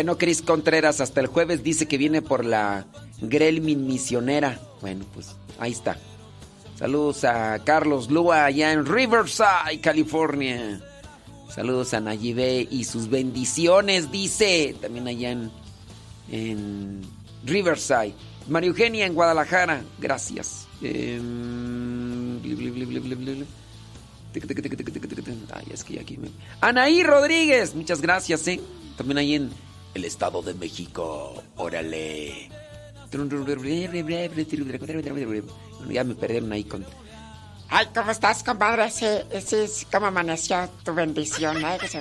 Bueno, 0.00 0.16
Cris 0.16 0.40
Contreras, 0.40 1.02
hasta 1.02 1.20
el 1.20 1.26
jueves 1.26 1.62
dice 1.62 1.86
que 1.86 1.98
viene 1.98 2.22
por 2.22 2.42
la 2.42 2.86
Grelmin 3.20 3.86
Misionera. 3.86 4.58
Bueno, 4.80 5.04
pues 5.12 5.36
ahí 5.58 5.72
está. 5.72 5.98
Saludos 6.78 7.22
a 7.24 7.62
Carlos 7.64 8.10
Lua 8.10 8.46
allá 8.46 8.72
en 8.72 8.86
Riverside, 8.86 9.78
California. 9.82 10.80
Saludos 11.54 11.92
a 11.92 12.00
Nayibe 12.00 12.66
y 12.70 12.84
sus 12.84 13.10
bendiciones, 13.10 14.10
dice. 14.10 14.74
También 14.80 15.06
allá 15.06 15.36
en, 16.30 17.02
Riverside. 17.44 18.14
María 18.48 18.70
Eugenia 18.70 19.04
en 19.04 19.12
Guadalajara, 19.12 19.82
gracias. 19.98 20.66
Ay, 25.52 25.66
es 25.70 25.84
que 25.84 26.00
aquí 26.00 26.16
me... 26.16 26.30
Anaí 26.62 27.02
Rodríguez, 27.02 27.74
muchas 27.74 28.00
gracias, 28.00 28.48
¿eh? 28.48 28.62
También 28.96 29.18
ahí 29.18 29.34
en 29.34 29.50
el 29.94 30.04
Estado 30.04 30.42
de 30.42 30.54
México. 30.54 31.42
Órale. 31.56 32.48
Ya 35.90 36.04
me 36.04 36.14
perdieron 36.14 36.52
ahí 36.52 36.64
con. 36.64 36.84
Ay, 37.68 37.86
¿cómo 37.94 38.10
estás, 38.10 38.42
compadre? 38.42 38.90
Sí, 38.90 39.06
sí, 39.44 39.86
¿cómo 39.92 40.06
amaneció 40.06 40.68
tu 40.84 40.94
bendición? 40.94 41.64
Ay. 41.64 41.78
Se 41.88 41.98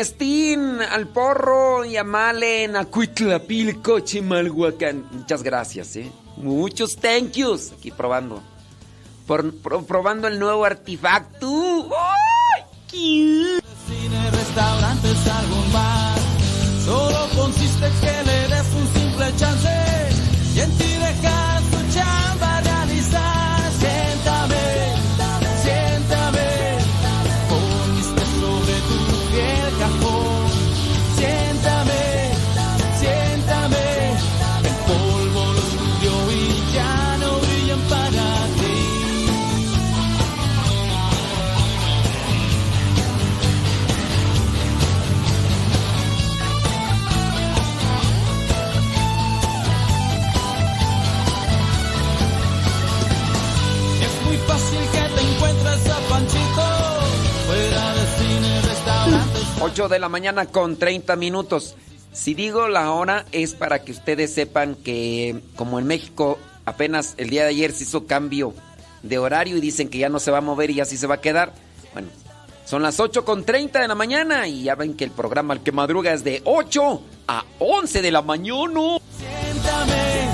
Ernestín, 0.00 0.80
al 0.80 1.08
Porro 1.08 1.84
y 1.84 1.98
a 1.98 2.04
Malen, 2.04 2.74
a 2.74 2.86
Cuitlapilco, 2.86 4.00
Chimalhuacán. 4.00 5.04
Muchas 5.12 5.42
gracias, 5.42 5.94
¿eh? 5.96 6.10
Muchos 6.38 6.96
thank 6.96 7.32
yous. 7.32 7.72
Aquí 7.72 7.90
probando. 7.90 8.42
Por, 9.26 9.54
probando 9.84 10.26
el 10.26 10.38
nuevo 10.38 10.64
artefacto. 10.64 11.90
¡Ay! 11.92 12.62
Cine, 12.90 14.30
restaurantes, 14.30 15.26
algún 15.26 15.70
bar. 15.70 16.18
Solo 16.82 17.28
consiste 17.36 17.86
en 17.86 18.00
que 18.00 18.24
le 18.24 18.48
des 18.48 18.66
un 18.74 18.88
simple 18.94 19.36
chance 19.36 19.79
8 59.62 59.88
de 59.88 59.98
la 59.98 60.08
mañana 60.08 60.46
con 60.46 60.76
30 60.76 61.16
minutos. 61.16 61.76
Si 62.12 62.32
digo 62.32 62.68
la 62.68 62.92
hora 62.92 63.26
es 63.30 63.54
para 63.54 63.82
que 63.84 63.92
ustedes 63.92 64.32
sepan 64.32 64.74
que 64.74 65.42
como 65.54 65.78
en 65.78 65.86
México 65.86 66.38
apenas 66.64 67.14
el 67.18 67.28
día 67.28 67.42
de 67.42 67.50
ayer 67.50 67.72
se 67.72 67.84
hizo 67.84 68.06
cambio 68.06 68.54
de 69.02 69.18
horario 69.18 69.58
y 69.58 69.60
dicen 69.60 69.90
que 69.90 69.98
ya 69.98 70.08
no 70.08 70.18
se 70.18 70.30
va 70.30 70.38
a 70.38 70.40
mover 70.40 70.70
y 70.70 70.80
así 70.80 70.96
se 70.96 71.06
va 71.06 71.16
a 71.16 71.20
quedar. 71.20 71.52
Bueno, 71.92 72.08
son 72.64 72.82
las 72.82 73.00
8 73.00 73.24
con 73.26 73.44
30 73.44 73.80
de 73.80 73.88
la 73.88 73.94
mañana 73.94 74.48
y 74.48 74.62
ya 74.62 74.76
ven 74.76 74.94
que 74.94 75.04
el 75.04 75.10
programa 75.10 75.52
El 75.52 75.60
que 75.60 75.72
madruga 75.72 76.14
es 76.14 76.24
de 76.24 76.40
8 76.46 77.02
a 77.28 77.44
11 77.58 78.00
de 78.00 78.10
la 78.10 78.22
mañana. 78.22 78.96
Siéntame, 79.18 80.29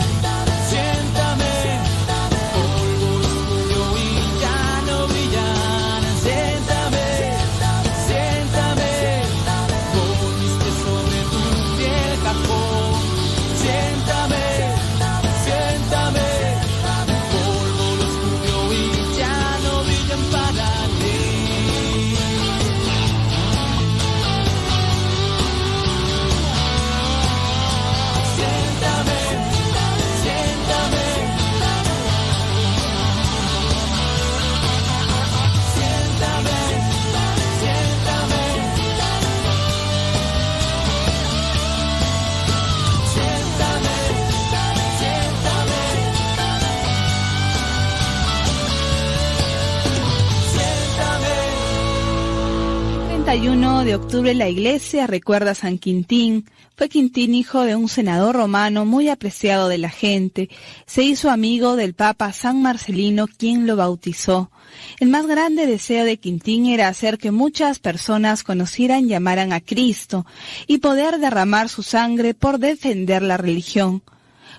31 53.26 53.84
de 53.84 53.96
octubre 53.96 54.34
la 54.34 54.48
iglesia 54.48 55.08
recuerda 55.08 55.50
a 55.50 55.54
San 55.56 55.78
Quintín. 55.78 56.48
Fue 56.76 56.88
Quintín 56.88 57.34
hijo 57.34 57.62
de 57.62 57.74
un 57.74 57.88
senador 57.88 58.36
romano 58.36 58.84
muy 58.84 59.08
apreciado 59.08 59.68
de 59.68 59.78
la 59.78 59.90
gente. 59.90 60.48
Se 60.86 61.02
hizo 61.02 61.28
amigo 61.28 61.74
del 61.74 61.94
Papa 61.94 62.32
San 62.32 62.62
Marcelino, 62.62 63.26
quien 63.26 63.66
lo 63.66 63.74
bautizó. 63.74 64.52
El 65.00 65.08
más 65.08 65.26
grande 65.26 65.66
deseo 65.66 66.04
de 66.04 66.18
Quintín 66.18 66.66
era 66.66 66.86
hacer 66.86 67.18
que 67.18 67.32
muchas 67.32 67.80
personas 67.80 68.44
conocieran 68.44 69.10
y 69.10 69.14
amaran 69.14 69.52
a 69.52 69.60
Cristo 69.60 70.24
y 70.68 70.78
poder 70.78 71.18
derramar 71.18 71.68
su 71.68 71.82
sangre 71.82 72.32
por 72.32 72.60
defender 72.60 73.22
la 73.22 73.38
religión. 73.38 74.04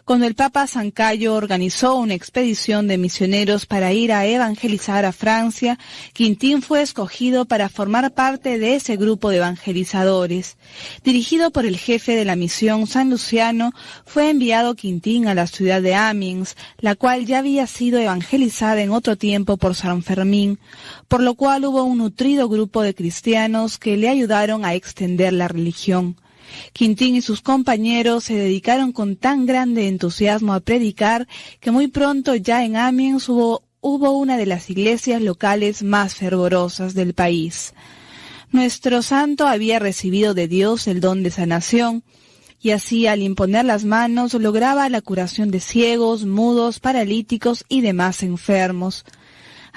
Cuando 0.08 0.26
el 0.26 0.36
Papa 0.36 0.68
San 0.68 0.92
Cayo 0.92 1.34
organizó 1.34 1.98
una 1.98 2.14
expedición 2.14 2.88
de 2.88 2.98
misioneros 2.98 3.66
para 3.66 3.92
ir 3.92 4.14
a 4.14 4.26
evangelizar 4.26 5.04
a 5.04 5.12
Francia, 5.12 5.78
Quintín 6.14 6.62
fue 6.62 6.82
escogido 6.82 7.44
para 7.44 7.68
formar 7.68 8.14
parte 8.14 8.58
de 8.58 8.76
ese 8.76 8.96
grupo 8.96 9.32
de 9.32 9.38
evangelizadores. 9.40 10.56
Dirigido 11.04 11.52
por 11.52 11.66
el 11.66 11.76
jefe 11.76 12.16
de 12.16 12.24
la 12.24 12.38
misión 12.38 12.88
San 12.88 13.10
Luciano, 13.10 13.74
fue 14.06 14.30
enviado 14.30 14.76
Quintín 14.76 15.28
a 15.28 15.36
la 15.36 15.46
ciudad 15.46 15.82
de 15.82 15.94
Amiens, 15.96 16.56
la 16.78 16.96
cual 16.96 17.26
ya 17.26 17.40
había 17.40 17.68
sido 17.68 18.00
evangelizada 18.00 18.82
en 18.82 18.92
otro 18.92 19.18
tiempo 19.18 19.58
por 19.58 19.76
San 19.76 20.04
Fermín, 20.04 20.58
por 21.10 21.22
lo 21.22 21.36
cual 21.36 21.66
hubo 21.66 21.84
un 21.84 21.98
nutrido 21.98 22.48
grupo 22.48 22.82
de 22.82 22.96
cristianos 22.96 23.78
que 23.78 23.98
le 23.98 24.08
ayudaron 24.08 24.64
a 24.64 24.74
extender 24.74 25.34
la 25.34 25.50
religión. 25.50 26.16
Quintín 26.74 27.16
y 27.16 27.22
sus 27.22 27.42
compañeros 27.42 28.26
se 28.26 28.36
dedicaron 28.36 28.92
con 28.92 29.16
tan 29.16 29.46
grande 29.46 29.88
entusiasmo 29.88 30.54
a 30.54 30.60
predicar 30.60 31.28
que 31.60 31.72
muy 31.72 31.88
pronto 31.88 32.36
ya 32.36 32.64
en 32.64 32.76
Amiens 32.76 33.30
hubo, 33.30 33.64
hubo 33.82 34.12
una 34.12 34.38
de 34.38 34.46
las 34.46 34.70
iglesias 34.70 35.22
locales 35.22 35.84
más 35.84 36.16
fervorosas 36.16 36.94
del 36.94 37.14
país. 37.14 37.74
Nuestro 38.52 39.02
santo 39.02 39.48
había 39.48 39.80
recibido 39.80 40.34
de 40.34 40.48
Dios 40.48 40.88
el 40.88 41.02
don 41.02 41.24
de 41.24 41.32
sanación, 41.32 42.04
y 42.60 42.72
así 42.72 43.06
al 43.06 43.22
imponer 43.22 43.66
las 43.66 43.86
manos 43.86 44.34
lograba 44.34 44.90
la 44.90 45.02
curación 45.02 45.52
de 45.52 45.60
ciegos, 45.60 46.26
mudos, 46.26 46.80
paralíticos 46.80 47.66
y 47.70 47.82
demás 47.82 48.24
enfermos 48.24 49.06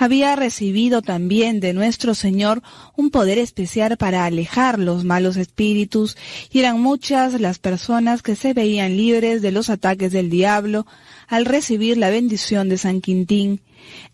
había 0.00 0.34
recibido 0.34 1.02
también 1.02 1.60
de 1.60 1.74
nuestro 1.74 2.14
Señor 2.14 2.62
un 2.96 3.10
poder 3.10 3.36
especial 3.36 3.98
para 3.98 4.24
alejar 4.24 4.78
los 4.78 5.04
malos 5.04 5.36
espíritus, 5.36 6.16
y 6.50 6.60
eran 6.60 6.80
muchas 6.80 7.38
las 7.38 7.58
personas 7.58 8.22
que 8.22 8.34
se 8.34 8.54
veían 8.54 8.96
libres 8.96 9.42
de 9.42 9.52
los 9.52 9.68
ataques 9.68 10.10
del 10.10 10.30
diablo 10.30 10.86
al 11.28 11.44
recibir 11.44 11.98
la 11.98 12.08
bendición 12.08 12.70
de 12.70 12.78
San 12.78 13.02
Quintín. 13.02 13.60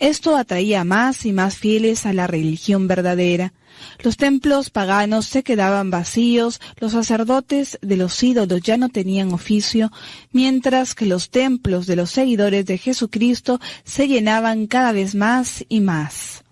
Esto 0.00 0.36
atraía 0.36 0.82
más 0.82 1.24
y 1.24 1.32
más 1.32 1.56
fieles 1.56 2.04
a 2.04 2.12
la 2.12 2.26
religión 2.26 2.88
verdadera. 2.88 3.52
Los 4.02 4.16
templos 4.16 4.70
paganos 4.70 5.26
se 5.26 5.42
quedaban 5.42 5.90
vacíos, 5.90 6.60
los 6.78 6.92
sacerdotes 6.92 7.78
de 7.82 7.96
los 7.96 8.22
ídolos 8.22 8.62
ya 8.62 8.76
no 8.76 8.88
tenían 8.88 9.32
oficio, 9.32 9.90
mientras 10.32 10.94
que 10.94 11.06
los 11.06 11.30
templos 11.30 11.86
de 11.86 11.96
los 11.96 12.10
seguidores 12.10 12.66
de 12.66 12.78
Jesucristo 12.78 13.60
se 13.84 14.08
llenaban 14.08 14.66
cada 14.66 14.92
vez 14.92 15.14
más 15.14 15.64
y 15.68 15.80
más. 15.80 16.45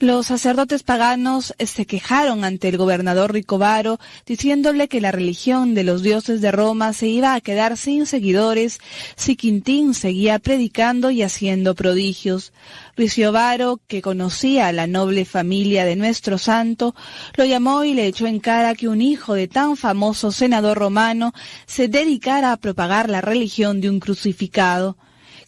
Los 0.00 0.28
sacerdotes 0.28 0.82
paganos 0.82 1.54
se 1.58 1.84
quejaron 1.84 2.42
ante 2.42 2.68
el 2.68 2.78
gobernador 2.78 3.34
Ricovaro, 3.34 4.00
diciéndole 4.24 4.88
que 4.88 5.02
la 5.02 5.12
religión 5.12 5.74
de 5.74 5.84
los 5.84 6.02
dioses 6.02 6.40
de 6.40 6.50
Roma 6.50 6.94
se 6.94 7.08
iba 7.08 7.34
a 7.34 7.40
quedar 7.42 7.76
sin 7.76 8.06
seguidores 8.06 8.78
si 9.16 9.36
Quintín 9.36 9.92
seguía 9.92 10.38
predicando 10.38 11.10
y 11.10 11.22
haciendo 11.22 11.74
prodigios. 11.74 12.54
Ricovaro, 12.96 13.78
que 13.88 14.00
conocía 14.00 14.68
a 14.68 14.72
la 14.72 14.86
noble 14.86 15.26
familia 15.26 15.84
de 15.84 15.96
nuestro 15.96 16.38
santo, 16.38 16.94
lo 17.36 17.44
llamó 17.44 17.84
y 17.84 17.92
le 17.92 18.06
echó 18.06 18.26
en 18.26 18.40
cara 18.40 18.74
que 18.74 18.88
un 18.88 19.02
hijo 19.02 19.34
de 19.34 19.48
tan 19.48 19.76
famoso 19.76 20.32
senador 20.32 20.78
romano 20.78 21.34
se 21.66 21.88
dedicara 21.88 22.52
a 22.52 22.56
propagar 22.56 23.10
la 23.10 23.20
religión 23.20 23.82
de 23.82 23.90
un 23.90 24.00
crucificado. 24.00 24.96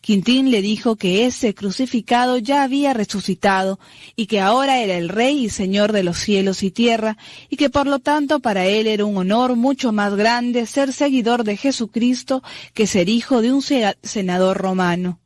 Quintín 0.02 0.50
le 0.50 0.62
dijo 0.62 0.96
que 0.96 1.26
ese 1.26 1.54
crucificado 1.54 2.36
ya 2.36 2.64
había 2.64 2.92
resucitado 2.92 3.78
y 4.16 4.26
que 4.26 4.40
ahora 4.40 4.82
era 4.82 4.98
el 4.98 5.08
rey 5.08 5.44
y 5.44 5.48
señor 5.48 5.92
de 5.92 6.02
los 6.02 6.18
cielos 6.18 6.64
y 6.64 6.72
tierra 6.72 7.16
y 7.48 7.56
que 7.56 7.70
por 7.70 7.86
lo 7.86 8.00
tanto 8.00 8.40
para 8.40 8.66
él 8.66 8.88
era 8.88 9.04
un 9.04 9.16
honor 9.16 9.54
mucho 9.54 9.92
más 9.92 10.16
grande 10.16 10.66
ser 10.66 10.92
seguidor 10.92 11.44
de 11.44 11.56
Jesucristo 11.56 12.42
que 12.74 12.88
ser 12.88 13.08
hijo 13.08 13.42
de 13.42 13.52
un 13.52 13.62
senador 14.02 14.56
romano. 14.56 15.21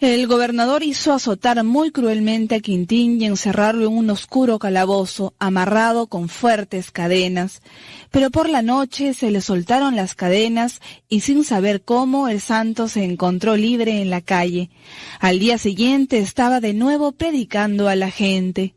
El 0.00 0.28
gobernador 0.28 0.84
hizo 0.84 1.12
azotar 1.12 1.64
muy 1.64 1.90
cruelmente 1.90 2.54
a 2.54 2.60
Quintín 2.60 3.20
y 3.20 3.26
encerrarlo 3.26 3.88
en 3.88 3.96
un 3.96 4.10
oscuro 4.10 4.60
calabozo, 4.60 5.34
amarrado 5.40 6.06
con 6.06 6.28
fuertes 6.28 6.92
cadenas. 6.92 7.62
Pero 8.12 8.30
por 8.30 8.48
la 8.48 8.62
noche 8.62 9.12
se 9.12 9.32
le 9.32 9.40
soltaron 9.40 9.96
las 9.96 10.14
cadenas 10.14 10.80
y 11.08 11.20
sin 11.20 11.42
saber 11.42 11.82
cómo 11.82 12.28
el 12.28 12.40
santo 12.40 12.86
se 12.86 13.02
encontró 13.02 13.56
libre 13.56 14.00
en 14.00 14.10
la 14.10 14.20
calle. 14.20 14.70
Al 15.18 15.40
día 15.40 15.58
siguiente 15.58 16.18
estaba 16.18 16.60
de 16.60 16.74
nuevo 16.74 17.10
predicando 17.10 17.88
a 17.88 17.96
la 17.96 18.12
gente. 18.12 18.74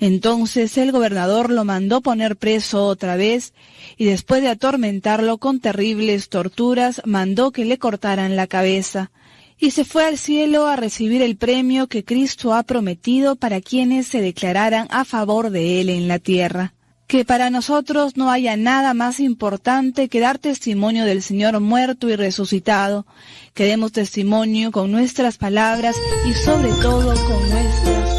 Entonces 0.00 0.78
el 0.78 0.90
gobernador 0.90 1.50
lo 1.50 1.64
mandó 1.64 2.00
poner 2.00 2.36
preso 2.36 2.86
otra 2.86 3.16
vez 3.16 3.52
y 3.98 4.06
después 4.06 4.40
de 4.40 4.48
atormentarlo 4.48 5.36
con 5.36 5.60
terribles 5.60 6.30
torturas 6.30 7.02
mandó 7.04 7.50
que 7.50 7.66
le 7.66 7.76
cortaran 7.76 8.36
la 8.36 8.46
cabeza 8.46 9.10
y 9.58 9.70
se 9.70 9.84
fue 9.84 10.04
al 10.04 10.18
cielo 10.18 10.66
a 10.66 10.76
recibir 10.76 11.22
el 11.22 11.36
premio 11.36 11.86
que 11.86 12.04
Cristo 12.04 12.54
ha 12.54 12.62
prometido 12.62 13.36
para 13.36 13.60
quienes 13.60 14.06
se 14.06 14.20
declararan 14.20 14.86
a 14.90 15.04
favor 15.04 15.50
de 15.50 15.80
él 15.80 15.88
en 15.88 16.08
la 16.08 16.18
tierra. 16.18 16.74
Que 17.06 17.24
para 17.24 17.50
nosotros 17.50 18.16
no 18.16 18.30
haya 18.30 18.56
nada 18.56 18.92
más 18.92 19.20
importante 19.20 20.08
que 20.08 20.20
dar 20.20 20.38
testimonio 20.38 21.04
del 21.04 21.22
Señor 21.22 21.60
muerto 21.60 22.08
y 22.08 22.16
resucitado, 22.16 23.06
que 23.54 23.64
demos 23.64 23.92
testimonio 23.92 24.72
con 24.72 24.90
nuestras 24.90 25.38
palabras 25.38 25.94
y 26.28 26.32
sobre 26.34 26.72
todo 26.82 27.14
con 27.14 27.50
nuestras 27.50 28.15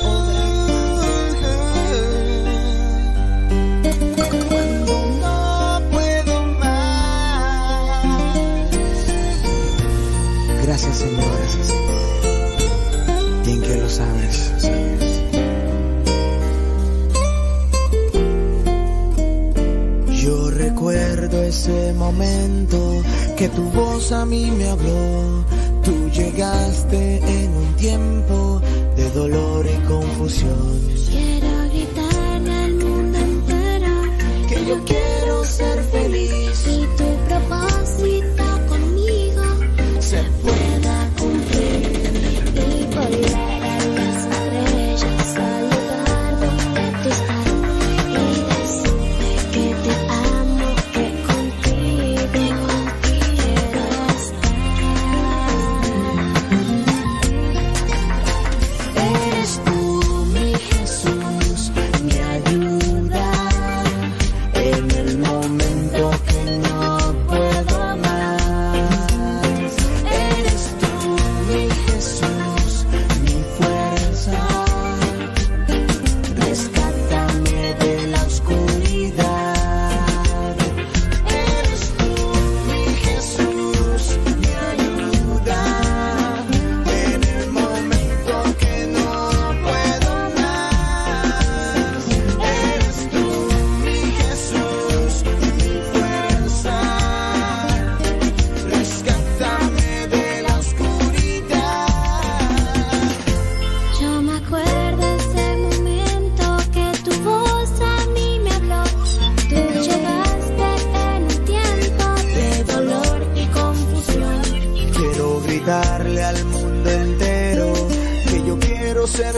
Gracias, 10.88 11.10
Señor. 11.10 11.38
Bien 13.44 13.62
que 13.62 13.76
lo 13.76 13.90
sabes. 13.90 14.52
Yo 20.22 20.50
recuerdo 20.52 21.44
ese 21.44 21.94
momento 21.94 23.04
que 23.36 23.50
tu 23.50 23.64
voz 23.72 24.14
a 24.14 24.26
mí 24.26 24.50
me 24.58 24.70
habló. 24.70 25.44
Tú 25.84 26.10
llegaste 26.10 27.18
en 27.18 27.52
un 27.52 27.76
tiempo 27.76 28.62
de 28.96 29.10
dolor 29.12 29.66
y 29.66 29.78
confusión. 29.88 30.82
Quiero 31.10 31.70
gritar 31.70 32.50
al 32.64 32.74
mundo 32.76 33.18
entero 33.18 34.04
que 34.48 34.66
yo 34.66 34.86
quiero 34.86 35.44
ser 35.44 35.84
feliz 35.92 36.47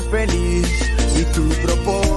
feliz. 0.01 0.67
Y 1.15 1.23
tu 1.33 1.47
propósito 1.62 2.09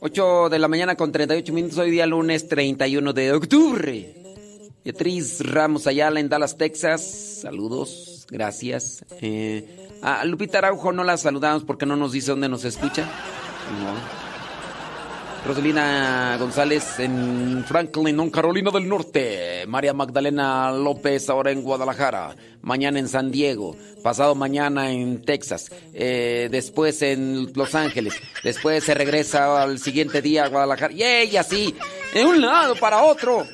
8 0.00 0.48
de 0.50 0.58
la 0.58 0.66
mañana 0.66 0.96
con 0.96 1.12
38 1.12 1.52
minutos, 1.52 1.78
hoy 1.78 1.92
día 1.92 2.06
lunes 2.06 2.48
31 2.48 3.12
de 3.12 3.32
octubre. 3.32 4.14
Beatriz 4.84 5.38
Ramos 5.38 5.86
Ayala 5.86 6.18
en 6.18 6.28
Dallas, 6.28 6.58
Texas. 6.58 7.38
Saludos, 7.40 8.26
gracias. 8.28 9.04
Eh, 9.20 9.90
a 10.02 10.24
Lupita 10.24 10.58
Araujo 10.58 10.90
no 10.90 11.04
la 11.04 11.16
saludamos 11.18 11.62
porque 11.62 11.86
no 11.86 11.94
nos 11.94 12.10
dice 12.10 12.32
dónde 12.32 12.48
nos 12.48 12.64
escucha. 12.64 13.02
No. 13.80 14.23
Rosalina 15.46 16.38
González 16.38 16.98
en 17.00 17.64
Franklin, 17.68 18.30
Carolina 18.30 18.70
del 18.70 18.88
Norte. 18.88 19.66
María 19.68 19.92
Magdalena 19.92 20.72
López 20.72 21.28
ahora 21.28 21.50
en 21.50 21.62
Guadalajara. 21.62 22.34
Mañana 22.62 22.98
en 22.98 23.08
San 23.08 23.30
Diego. 23.30 23.76
Pasado 24.02 24.34
mañana 24.34 24.90
en 24.90 25.20
Texas. 25.22 25.70
Eh, 25.92 26.48
después 26.50 27.02
en 27.02 27.52
Los 27.54 27.74
Ángeles. 27.74 28.14
Después 28.42 28.84
se 28.84 28.94
regresa 28.94 29.62
al 29.62 29.78
siguiente 29.78 30.22
día 30.22 30.46
a 30.46 30.48
Guadalajara. 30.48 30.94
Y 30.94 31.02
ella 31.02 31.42
así, 31.42 31.74
de 32.14 32.24
un 32.24 32.40
lado 32.40 32.74
para 32.76 33.02
otro. 33.02 33.46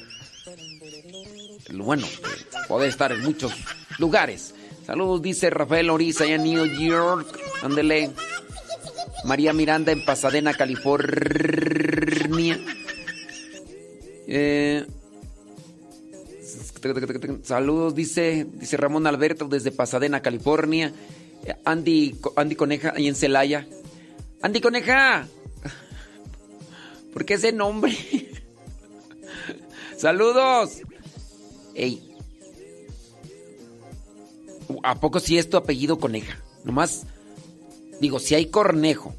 Bueno, 1.72 2.07
que 2.07 2.68
poder 2.68 2.88
estar 2.88 3.11
en 3.11 3.20
muchos 3.22 3.53
lugares. 3.98 4.55
Saludos, 4.87 5.22
dice 5.22 5.50
Rafael 5.50 5.90
Oriza 5.90 6.22
allá 6.22 6.37
en 6.37 6.44
New 6.44 6.66
York. 6.66 7.37
Ándele. 7.62 8.11
María 9.24 9.53
Miranda 9.53 9.92
en 9.92 10.05
Pasadena, 10.05 10.55
California. 10.55 11.60
Eh, 14.33 14.87
saludos, 17.43 17.97
dice, 17.97 18.47
dice 18.55 18.77
Ramón 18.77 19.09
Alberto 19.09 19.49
desde 19.49 19.73
Pasadena, 19.73 20.23
California. 20.23 20.93
Eh, 21.45 21.57
Andy, 21.64 22.14
Andy 22.37 22.55
Coneja, 22.55 22.95
ahí 22.97 23.09
en 23.09 23.16
Celaya. 23.16 23.66
Andy 24.40 24.61
Coneja. 24.61 25.27
¿Por 27.12 27.25
qué 27.25 27.35
ese 27.35 27.51
nombre? 27.51 27.93
Saludos. 29.97 30.83
Ey. 31.75 32.14
¿A 34.85 35.01
poco 35.01 35.19
si 35.19 35.38
es 35.38 35.51
tu 35.51 35.57
apellido 35.57 35.99
Coneja? 35.99 36.38
Nomás, 36.62 37.05
digo, 38.01 38.21
si 38.21 38.37
hay 38.37 38.47
Cornejo, 38.47 39.12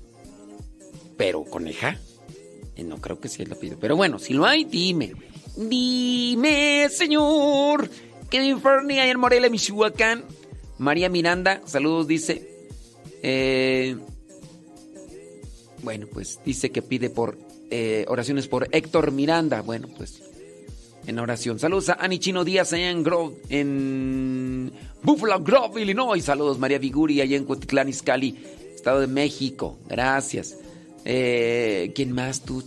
pero 1.17 1.43
Coneja, 1.43 1.99
no 2.83 2.97
creo 2.97 3.19
que 3.19 3.29
sea 3.29 3.45
el 3.45 3.53
apellido. 3.53 3.77
Pero 3.79 3.95
bueno, 3.95 4.19
si 4.19 4.33
lo 4.33 4.45
hay, 4.45 4.63
dime. 4.63 5.13
Dime, 5.55 6.87
señor. 6.89 7.89
California, 8.29 9.09
en 9.09 9.19
Morelia, 9.19 9.49
Michoacán. 9.49 10.23
María 10.77 11.09
Miranda, 11.09 11.61
saludos, 11.65 12.07
dice. 12.07 12.67
Eh, 13.21 13.95
bueno, 15.83 16.07
pues 16.11 16.39
dice 16.45 16.71
que 16.71 16.81
pide 16.81 17.09
por 17.09 17.37
eh, 17.69 18.05
oraciones 18.07 18.47
por 18.47 18.67
Héctor 18.71 19.11
Miranda. 19.11 19.61
Bueno, 19.61 19.89
pues 19.95 20.21
en 21.07 21.19
oración. 21.19 21.59
Saludos 21.59 21.89
a 21.89 21.93
Ani 21.93 22.19
Chino 22.19 22.43
Díaz 22.43 22.73
allá 22.73 22.89
en 22.89 23.03
Grove, 23.03 23.35
en 23.49 24.71
Buffalo 25.03 25.39
Grove, 25.41 25.81
Illinois. 25.81 26.23
Saludos 26.23 26.59
María 26.59 26.79
Viguri 26.79 27.21
allá 27.21 27.37
en 27.37 27.45
Cuatitlán, 27.45 27.89
Izcalli, 27.89 28.37
Estado 28.75 29.01
de 29.01 29.07
México. 29.07 29.77
Gracias. 29.87 30.57
Eh, 31.05 31.91
¿Quién 31.95 32.11
más? 32.11 32.41
Tú, 32.41 32.63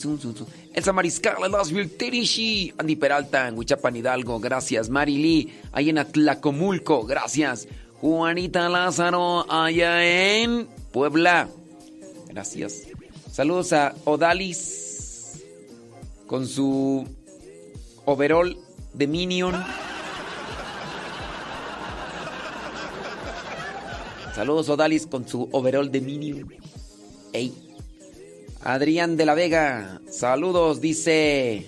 Elsa 0.72 0.92
Mariscal, 0.92 1.36
Lasville, 1.50 2.74
Andy 2.78 2.96
Peralta 2.96 3.48
en 3.48 3.56
Huichapan 3.56 3.96
Hidalgo. 3.96 4.40
Gracias. 4.40 4.90
Mari 4.90 5.18
Lee, 5.18 5.52
allá 5.72 5.90
en 5.90 5.98
Atlacomulco. 5.98 7.04
Gracias. 7.04 7.68
Juanita 8.00 8.68
Lázaro, 8.68 9.50
allá 9.50 10.04
en 10.04 10.66
Puebla. 10.92 11.48
Gracias. 12.28 12.82
Saludos 13.30 13.72
a 13.72 13.94
Odalis 14.04 15.42
con 16.26 16.46
su 16.46 17.06
overall 18.04 18.56
de 18.92 19.06
Minion. 19.06 19.54
Saludos 24.34 24.68
Odalis 24.68 25.06
con 25.06 25.28
su 25.28 25.48
overall 25.52 25.90
de 25.90 26.00
Minion. 26.00 26.54
Ey. 27.32 27.63
Adrián 28.64 29.18
de 29.18 29.27
la 29.27 29.35
Vega, 29.35 30.00
saludos, 30.11 30.81
dice. 30.81 31.66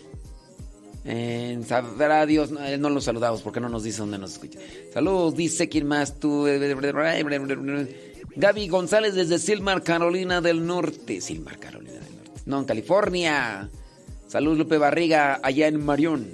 En 1.05 1.65
sabrá 1.65 2.27
Dios, 2.27 2.51
no, 2.51 2.61
no 2.79 2.91
lo 2.91 3.01
saludamos 3.01 3.43
porque 3.43 3.61
no 3.61 3.69
nos 3.69 3.85
dice 3.85 3.99
dónde 3.99 4.19
nos 4.19 4.33
escucha. 4.33 4.59
Saludos, 4.93 5.37
dice 5.37 5.69
quién 5.69 5.87
más 5.87 6.19
tú. 6.19 6.47
Gaby 8.35 8.69
González 8.69 9.15
desde 9.15 9.39
Silmar, 9.39 9.83
Carolina 9.83 10.41
del 10.41 10.67
Norte. 10.67 11.21
Silmar, 11.21 11.59
Carolina 11.59 12.01
del 12.01 12.17
Norte. 12.17 12.41
No, 12.47 12.61
en 12.61 12.65
California. 12.65 13.69
Saludos, 14.27 14.59
Lupe 14.59 14.79
Barriga, 14.79 15.39
allá 15.43 15.69
en 15.69 15.85
Marión. 15.85 16.27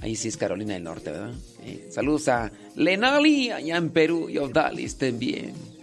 Ahí 0.00 0.16
sí 0.16 0.28
es 0.28 0.36
Carolina 0.38 0.74
del 0.74 0.84
Norte, 0.84 1.10
¿verdad? 1.10 1.34
Eh, 1.64 1.88
saludos 1.90 2.28
a 2.28 2.50
Lenali, 2.76 3.50
allá 3.50 3.76
en 3.76 3.90
Perú. 3.90 4.28
Y 4.30 4.38
Odali, 4.38 4.84
estén 4.84 5.18
bien. 5.18 5.75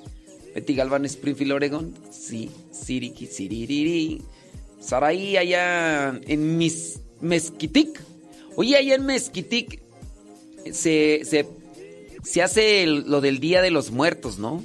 Betty 0.54 0.76
Galván, 0.76 1.06
Springfield, 1.06 1.54
Oregon. 1.54 1.94
Sí, 2.12 2.50
Siriki, 2.72 3.26
Siririri. 3.28 4.22
Saraí, 4.80 5.38
allá 5.38 6.20
en 6.28 6.58
Mis, 6.58 7.00
Mezquitic. 7.22 8.02
Oye, 8.56 8.78
allá 8.78 8.96
en 8.96 9.06
Mezquitic 9.06 9.82
se, 10.72 11.22
se, 11.24 11.48
se 12.24 12.42
hace 12.42 12.86
lo 12.86 13.22
del 13.22 13.40
Día 13.40 13.62
de 13.62 13.72
los 13.72 13.92
Muertos, 13.92 14.38
¿no? 14.38 14.64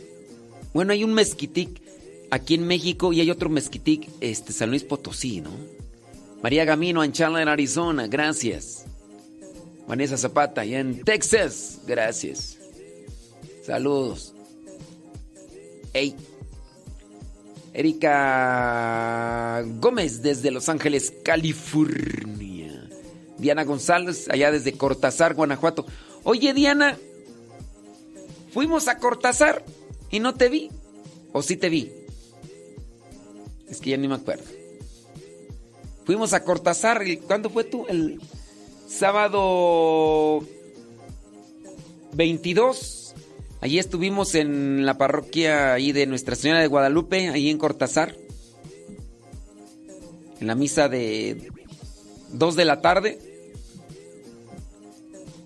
Bueno, 0.74 0.92
hay 0.92 1.05
un 1.05 1.14
Mezquitic 1.14 1.81
aquí 2.31 2.55
en 2.55 2.66
México 2.66 3.12
y 3.12 3.20
hay 3.20 3.31
otro 3.31 3.48
Mezquitic, 3.48 4.09
este, 4.20 4.53
San 4.53 4.70
Luis 4.70 4.85
Potosí, 4.85 5.40
¿no? 5.40 5.51
María 6.42 6.64
Gamino, 6.64 7.03
en 7.03 7.12
Chandler, 7.12 7.48
Arizona, 7.48 8.07
gracias. 8.07 8.85
Vanessa 9.87 10.16
Zapata, 10.16 10.61
allá 10.61 10.81
en 10.81 11.03
Texas, 11.03 11.81
gracias. 11.87 12.59
Saludos. 13.64 14.35
Hey. 15.98 16.14
Erika 17.74 19.64
Gómez 19.80 20.22
desde 20.22 20.52
Los 20.52 20.68
Ángeles, 20.68 21.12
California. 21.24 22.88
Diana 23.37 23.64
González, 23.64 24.28
allá 24.30 24.52
desde 24.52 24.74
Cortázar, 24.74 25.34
Guanajuato. 25.34 25.87
Oye, 26.22 26.54
Diana, 26.54 26.96
fuimos 28.52 28.87
a 28.87 28.98
Cortázar 28.98 29.64
y 30.08 30.20
no 30.20 30.34
te 30.34 30.48
vi. 30.48 30.70
¿O 31.32 31.42
sí 31.42 31.56
te 31.56 31.68
vi? 31.68 31.90
Es 33.68 33.80
que 33.80 33.90
ya 33.90 33.96
ni 33.96 34.06
me 34.06 34.14
acuerdo. 34.14 34.44
Fuimos 36.04 36.32
a 36.32 36.44
Cortázar, 36.44 37.02
¿cuándo 37.26 37.50
fue 37.50 37.64
tú? 37.64 37.87
El 37.88 38.20
sábado 38.87 40.46
22 42.12 43.08
Allí 43.61 43.79
estuvimos 43.79 44.35
en 44.37 44.87
la 44.87 44.99
parroquia 44.99 45.75
ahí 45.75 45.90
de 45.90 46.07
Nuestra 46.07 46.37
Señora 46.37 46.61
de 46.61 46.68
Guadalupe, 46.68 47.29
ahí 47.29 47.51
en 47.51 47.59
Cortázar. 47.59 48.14
En 50.40 50.47
la 50.47 50.55
misa 50.55 50.88
de 50.88 51.51
2 52.33 52.57
de 52.57 52.64
la 52.64 52.81
tarde. 52.81 53.18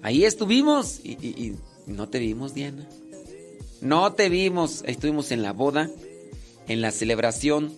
Ahí 0.03 0.25
estuvimos 0.25 1.01
y, 1.05 1.55
no 1.87 2.09
te 2.09 2.19
vimos, 2.19 2.53
Diana. 2.53 2.87
No 3.81 4.13
te 4.13 4.29
vimos. 4.29 4.83
Ahí 4.87 4.93
estuvimos 4.93 5.31
en 5.33 5.43
la 5.43 5.53
boda, 5.53 5.89
en 6.69 6.83
la 6.83 6.91
celebración 6.91 7.73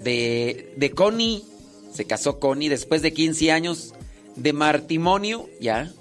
de, 0.00 0.72
de 0.76 0.90
Connie. 0.92 1.44
Se 1.92 2.06
casó 2.06 2.38
Connie 2.38 2.70
después 2.70 3.02
de 3.02 3.12
15 3.12 3.52
años 3.52 3.92
de 4.36 4.54
matrimonio, 4.54 5.46
ya. 5.60 5.92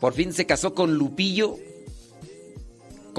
Por 0.00 0.14
fin 0.14 0.32
se 0.32 0.46
casó 0.46 0.74
con 0.74 0.94
Lupillo, 0.94 1.58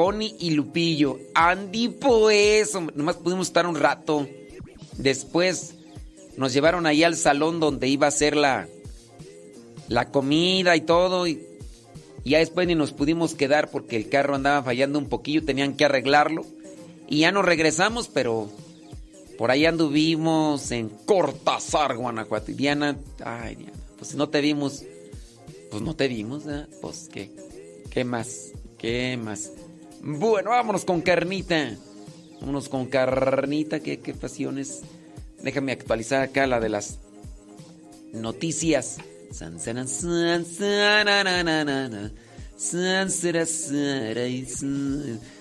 Connie 0.02 0.36
y 0.40 0.50
Lupillo. 0.50 1.20
Andy, 1.36 1.90
pues, 1.90 2.74
nomás 2.96 3.18
pudimos 3.18 3.46
estar 3.46 3.68
un 3.68 3.76
rato. 3.76 4.28
Después 4.98 5.76
nos 6.38 6.54
llevaron 6.54 6.88
ahí 6.88 7.04
al 7.04 7.16
salón 7.16 7.60
donde 7.60 7.88
iba 7.88 8.08
a 8.08 8.12
ser 8.12 8.36
la, 8.36 8.68
la 9.90 10.10
comida 10.10 10.76
y 10.76 10.82
todo. 10.82 11.28
Y, 11.28 11.46
ya 12.26 12.40
después 12.40 12.68
ni 12.68 12.74
nos 12.74 12.94
pudimos 12.94 13.36
quedar 13.36 13.70
porque 13.70 13.96
el 13.96 14.10
carro 14.10 14.34
andaba 14.34 14.64
fallando 14.64 14.98
un 14.98 15.08
poquillo, 15.08 15.46
tenían 15.46 15.78
que 15.78 15.86
arreglarlo. 15.86 16.48
Y 17.08 17.20
ya 17.20 17.32
nos 17.32 17.46
regresamos, 17.46 18.08
pero 18.08 18.50
por 19.38 19.52
ahí 19.52 19.68
anduvimos 19.68 20.72
en 20.72 20.90
Cortázar, 20.90 21.96
Guanajuato. 21.96 22.52
Diana, 22.54 22.98
ay, 23.24 23.54
Diana, 23.54 23.78
pues 24.00 24.16
no 24.16 24.30
te 24.30 24.42
vimos. 24.42 24.84
Pues 25.70 25.84
no 25.84 25.96
te 25.96 26.08
vimos, 26.08 26.48
¿eh? 26.48 26.66
Pues 26.82 27.08
qué, 27.14 27.30
qué 27.92 28.04
más, 28.04 28.52
qué 28.80 29.16
más. 29.16 29.52
Bueno, 30.04 30.50
vámonos 30.50 30.86
con 30.86 31.02
carnita. 31.02 31.76
Vámonos 32.40 32.70
con 32.70 32.88
carnita, 32.88 33.80
qué, 33.80 34.00
qué 34.00 34.14
pasiones. 34.14 34.82
Déjame 35.44 35.72
actualizar 35.72 36.22
acá 36.22 36.48
la 36.48 36.60
de 36.60 36.70
las 36.70 37.00
noticias. 38.14 38.98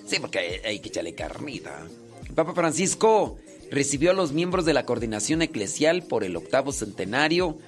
Sí, 0.07 0.17
porque 0.21 0.63
hay, 0.65 0.79
que 0.81 0.89
echarle 0.89 1.15
carnita. 1.15 1.87
Papa 2.35 2.55
Francisco 2.55 3.39
recibió 3.71 4.11
a 4.11 4.15
los 4.15 4.33
miembros 4.33 4.65
de 4.65 4.75
la 4.75 4.85
coordinación 4.85 5.43
eclesial 5.43 6.03
por 6.03 6.25
el 6.25 6.37
octavo 6.37 6.73
centenario 6.73 7.59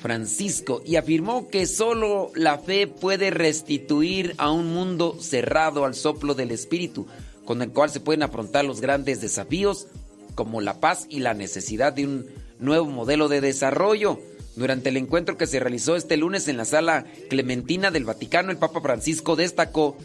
Francisco 0.00 0.82
y 0.84 0.96
afirmó 0.96 1.48
que 1.48 1.66
solo 1.66 2.30
la 2.34 2.58
fe 2.58 2.86
puede 2.86 3.30
restituir 3.30 4.34
a 4.38 4.50
un 4.50 4.72
mundo 4.72 5.16
cerrado 5.20 5.84
al 5.84 5.94
soplo 5.94 6.34
del 6.34 6.50
Espíritu, 6.50 7.06
con 7.44 7.62
el 7.62 7.70
cual 7.70 7.90
se 7.90 8.00
pueden 8.00 8.22
afrontar 8.22 8.64
los 8.64 8.80
grandes 8.80 9.20
desafíos 9.20 9.86
como 10.34 10.60
la 10.60 10.80
paz 10.80 11.06
y 11.08 11.20
la 11.20 11.34
necesidad 11.34 11.92
de 11.92 12.06
un 12.06 12.26
nuevo 12.60 12.86
modelo 12.86 13.28
de 13.28 13.40
desarrollo. 13.40 14.20
Durante 14.56 14.88
el 14.88 14.96
encuentro 14.96 15.36
que 15.36 15.46
se 15.46 15.60
realizó 15.60 15.96
este 15.96 16.16
lunes 16.16 16.48
en 16.48 16.56
la 16.56 16.64
sala 16.64 17.04
Clementina 17.28 17.90
del 17.90 18.04
Vaticano, 18.04 18.50
el 18.50 18.56
Papa 18.56 18.80
Francisco 18.80 19.36
destacó 19.36 19.96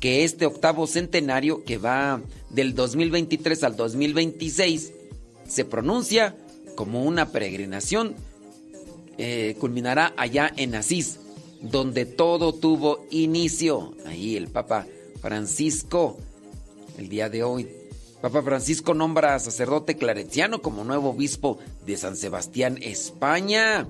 que 0.00 0.24
este 0.24 0.46
octavo 0.46 0.86
centenario, 0.86 1.64
que 1.64 1.78
va 1.78 2.20
del 2.50 2.74
2023 2.74 3.64
al 3.64 3.76
2026, 3.76 4.92
se 5.48 5.64
pronuncia 5.64 6.36
como 6.74 7.04
una 7.04 7.30
peregrinación 7.30 8.14
eh, 9.16 9.56
culminará 9.60 10.12
allá 10.16 10.52
en 10.56 10.74
Asís, 10.74 11.20
donde 11.60 12.04
todo 12.04 12.52
tuvo 12.52 13.06
inicio. 13.10 13.94
Ahí 14.06 14.36
el 14.36 14.48
Papa 14.48 14.86
Francisco, 15.20 16.18
el 16.98 17.08
día 17.08 17.28
de 17.28 17.42
hoy. 17.42 17.68
Papa 18.20 18.42
Francisco 18.42 18.94
nombra 18.94 19.34
a 19.34 19.38
sacerdote 19.38 19.96
claretiano 19.96 20.62
como 20.62 20.82
nuevo 20.82 21.10
obispo 21.10 21.58
de 21.86 21.96
San 21.96 22.16
Sebastián, 22.16 22.78
España. 22.80 23.86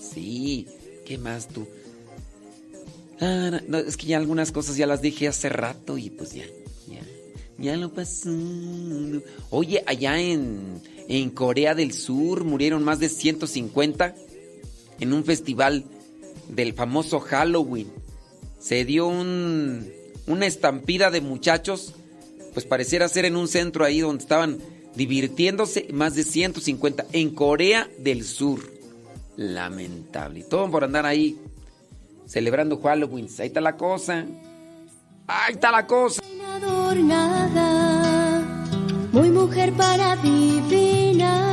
Sí, 0.00 0.66
¿qué 1.04 1.18
más 1.18 1.48
tú? 1.48 1.66
Ah, 3.20 3.60
es 3.86 3.96
que 3.96 4.06
ya 4.06 4.16
algunas 4.16 4.50
cosas 4.52 4.76
ya 4.76 4.86
las 4.86 5.02
dije 5.02 5.28
hace 5.28 5.50
rato 5.50 5.98
y 5.98 6.08
pues 6.08 6.32
ya, 6.32 6.46
ya, 6.88 7.00
ya 7.58 7.76
lo 7.76 7.92
pasó. 7.92 8.30
Oye, 9.50 9.82
allá 9.86 10.18
en, 10.18 10.80
en 11.08 11.30
Corea 11.30 11.74
del 11.74 11.92
Sur 11.92 12.44
murieron 12.44 12.82
más 12.82 12.98
de 12.98 13.10
150 13.10 14.14
en 15.00 15.12
un 15.12 15.24
festival 15.24 15.84
del 16.48 16.74
famoso 16.74 17.20
Halloween. 17.20 17.90
Se 18.58 18.84
dio 18.84 19.06
un, 19.06 19.90
una 20.26 20.46
estampida 20.46 21.10
de 21.10 21.20
muchachos, 21.20 21.94
pues 22.52 22.66
pareciera 22.66 23.08
ser 23.08 23.24
en 23.24 23.36
un 23.36 23.48
centro 23.48 23.84
ahí 23.84 24.00
donde 24.00 24.22
estaban 24.22 24.58
divirtiéndose 24.94 25.88
más 25.92 26.14
de 26.14 26.24
150 26.24 27.06
en 27.12 27.30
Corea 27.30 27.88
del 27.98 28.24
Sur. 28.24 28.60
Lamentable. 29.36 30.40
Y 30.40 30.42
todo 30.42 30.70
por 30.70 30.84
andar 30.84 31.06
ahí 31.06 31.38
celebrando 32.26 32.80
Halloween. 32.80 33.28
Ahí 33.38 33.46
está 33.46 33.60
la 33.60 33.76
cosa. 33.76 34.26
Ahí 35.26 35.54
está 35.54 35.70
la 35.70 35.86
cosa. 35.86 36.22
Muy 39.12 39.30
mujer 39.30 39.72
para 39.72 40.12
adivinar. 40.12 41.49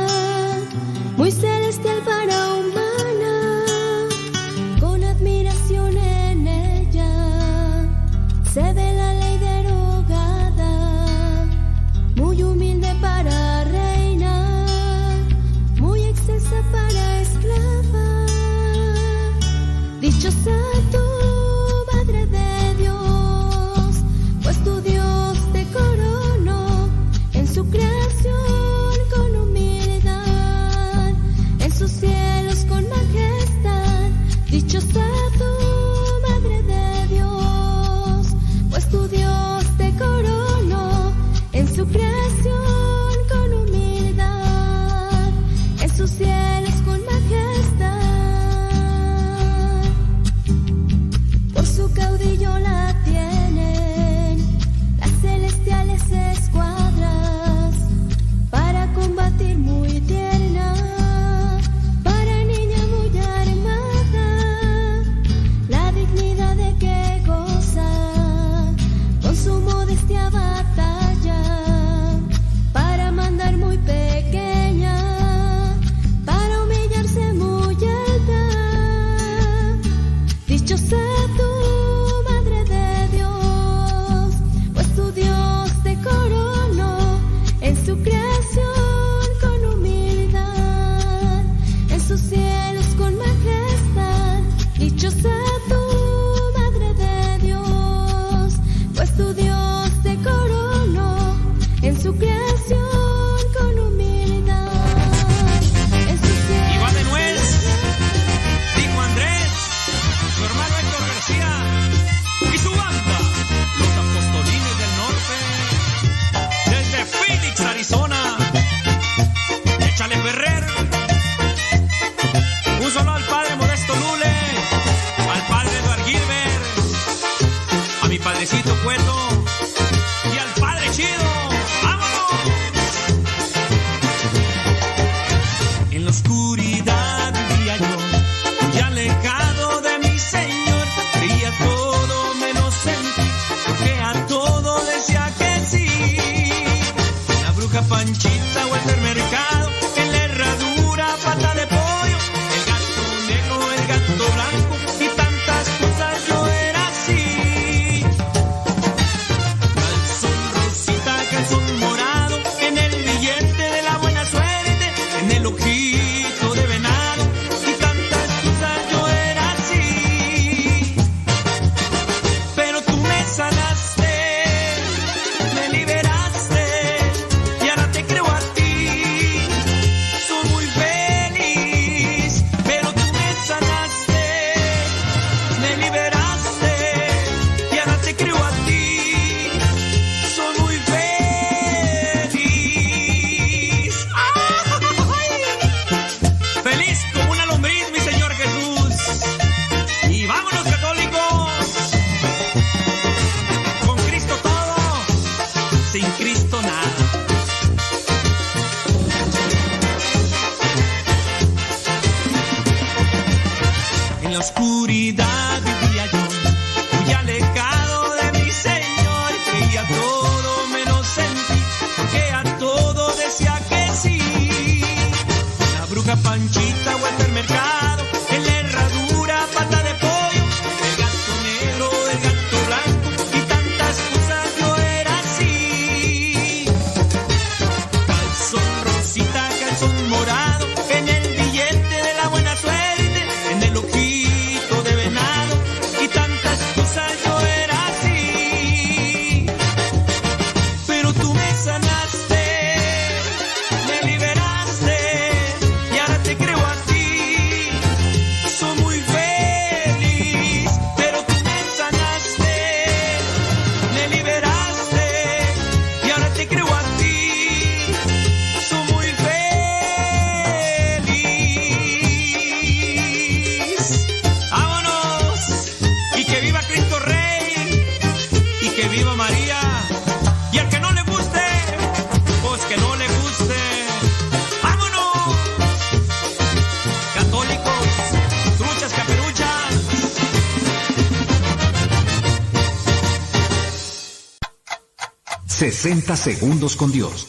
60 295.80 296.16
segundos 296.16 296.74
con 296.74 296.90
Dios. 296.90 297.28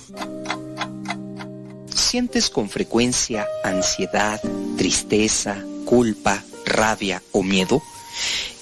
¿Sientes 1.93 2.49
con 2.49 2.67
frecuencia 2.67 3.45
ansiedad, 3.63 4.41
tristeza, 4.75 5.63
culpa, 5.85 6.43
rabia 6.65 7.21
o 7.31 7.43
miedo? 7.43 7.83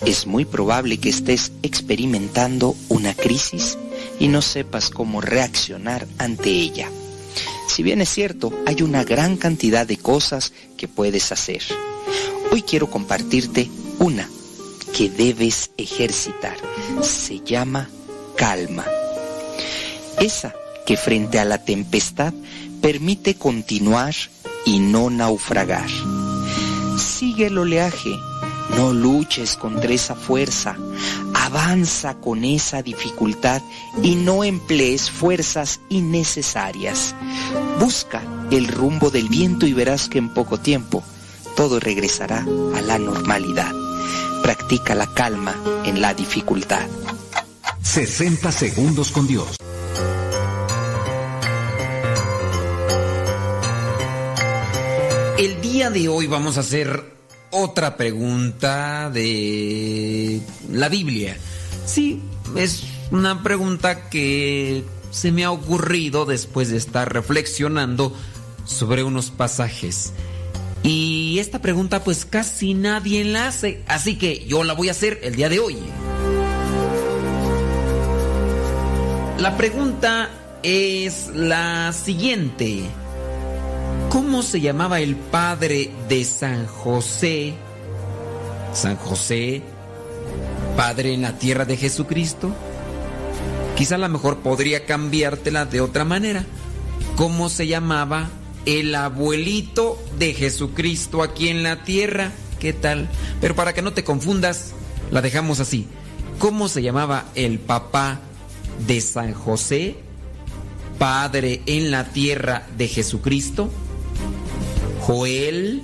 Es 0.05 0.27
muy 0.27 0.43
probable 0.43 0.97
que 0.97 1.07
estés 1.07 1.53
experimentando 1.63 2.75
una 2.89 3.13
crisis 3.13 3.77
y 4.19 4.27
no 4.27 4.41
sepas 4.41 4.89
cómo 4.89 5.21
reaccionar 5.21 6.05
ante 6.17 6.49
ella. 6.49 6.89
Si 7.69 7.81
bien 7.81 8.01
es 8.01 8.09
cierto, 8.09 8.51
hay 8.65 8.81
una 8.81 9.05
gran 9.05 9.37
cantidad 9.37 9.87
de 9.87 9.95
cosas 9.95 10.51
que 10.75 10.89
puedes 10.89 11.31
hacer. 11.31 11.61
Hoy 12.51 12.61
quiero 12.61 12.89
compartirte 12.89 13.71
una 13.99 14.29
que 14.93 15.09
debes 15.09 15.71
ejercitar. 15.77 16.57
Se 17.01 17.39
llama 17.39 17.89
calma. 18.35 18.85
Esa 20.19 20.53
que 20.85 20.97
frente 20.97 21.39
a 21.39 21.45
la 21.45 21.63
tempestad 21.63 22.33
permite 22.81 23.35
continuar 23.35 24.15
y 24.65 24.79
no 24.79 25.09
naufragar. 25.09 25.89
Sigue 26.97 27.47
el 27.47 27.57
oleaje, 27.57 28.17
no 28.75 28.93
luches 28.93 29.57
contra 29.57 29.93
esa 29.93 30.15
fuerza, 30.15 30.75
avanza 31.35 32.15
con 32.15 32.43
esa 32.43 32.81
dificultad 32.81 33.61
y 34.01 34.15
no 34.15 34.43
emplees 34.43 35.11
fuerzas 35.11 35.79
innecesarias. 35.89 37.13
Busca 37.79 38.21
el 38.49 38.67
rumbo 38.67 39.11
del 39.11 39.29
viento 39.29 39.67
y 39.67 39.73
verás 39.73 40.09
que 40.09 40.17
en 40.17 40.33
poco 40.33 40.59
tiempo 40.59 41.03
todo 41.55 41.79
regresará 41.79 42.45
a 42.75 42.81
la 42.81 42.97
normalidad. 42.97 43.71
Practica 44.41 44.95
la 44.95 45.07
calma 45.13 45.55
en 45.85 46.01
la 46.01 46.13
dificultad. 46.13 46.87
60 47.81 48.51
segundos 48.51 49.11
con 49.11 49.27
Dios. 49.27 49.57
El 55.37 55.61
día 55.61 55.91
de 55.91 56.07
hoy 56.07 56.25
vamos 56.25 56.57
a 56.57 56.61
hacer 56.61 57.03
otra 57.51 57.95
pregunta 57.95 59.11
de 59.11 60.41
la 60.71 60.89
Biblia. 60.89 61.37
Sí, 61.85 62.23
es 62.55 62.83
una 63.11 63.43
pregunta 63.43 64.09
que 64.09 64.83
se 65.11 65.31
me 65.31 65.43
ha 65.43 65.51
ocurrido 65.51 66.25
después 66.25 66.69
de 66.69 66.77
estar 66.77 67.13
reflexionando 67.13 68.15
sobre 68.65 69.03
unos 69.03 69.29
pasajes. 69.29 70.11
Y 70.81 71.37
esta 71.37 71.61
pregunta 71.61 72.03
pues 72.03 72.25
casi 72.25 72.73
nadie 72.73 73.23
la 73.23 73.49
hace, 73.49 73.83
así 73.87 74.17
que 74.17 74.43
yo 74.47 74.63
la 74.63 74.73
voy 74.73 74.87
a 74.87 74.91
hacer 74.91 75.19
el 75.21 75.35
día 75.35 75.49
de 75.49 75.59
hoy. 75.59 75.77
La 79.37 79.55
pregunta 79.55 80.31
es 80.63 81.27
la 81.35 81.93
siguiente. 81.93 82.85
¿Cómo 84.17 84.41
se 84.41 84.59
llamaba 84.59 84.99
el 84.99 85.15
padre 85.15 85.91
de 86.09 86.25
San 86.25 86.65
José? 86.65 87.53
San 88.73 88.95
José, 88.95 89.61
padre 90.75 91.13
en 91.13 91.21
la 91.21 91.37
tierra 91.37 91.65
de 91.65 91.77
Jesucristo. 91.77 92.51
Quizá 93.75 93.93
a 93.93 93.99
lo 93.99 94.09
mejor 94.09 94.39
podría 94.39 94.87
cambiártela 94.87 95.65
de 95.65 95.81
otra 95.81 96.03
manera. 96.03 96.47
¿Cómo 97.15 97.47
se 97.47 97.67
llamaba 97.67 98.29
el 98.65 98.95
abuelito 98.95 100.03
de 100.17 100.33
Jesucristo 100.33 101.21
aquí 101.21 101.49
en 101.49 101.61
la 101.61 101.83
tierra? 101.83 102.31
¿Qué 102.59 102.73
tal? 102.73 103.07
Pero 103.39 103.55
para 103.55 103.73
que 103.75 103.83
no 103.83 103.93
te 103.93 104.03
confundas, 104.03 104.71
la 105.11 105.21
dejamos 105.21 105.59
así. 105.59 105.85
¿Cómo 106.39 106.69
se 106.69 106.81
llamaba 106.81 107.25
el 107.35 107.59
papá 107.59 108.19
de 108.87 108.99
San 108.99 109.35
José, 109.35 109.95
padre 110.97 111.61
en 111.67 111.91
la 111.91 112.05
tierra 112.05 112.65
de 112.79 112.87
Jesucristo? 112.87 113.69
Joel, 115.07 115.83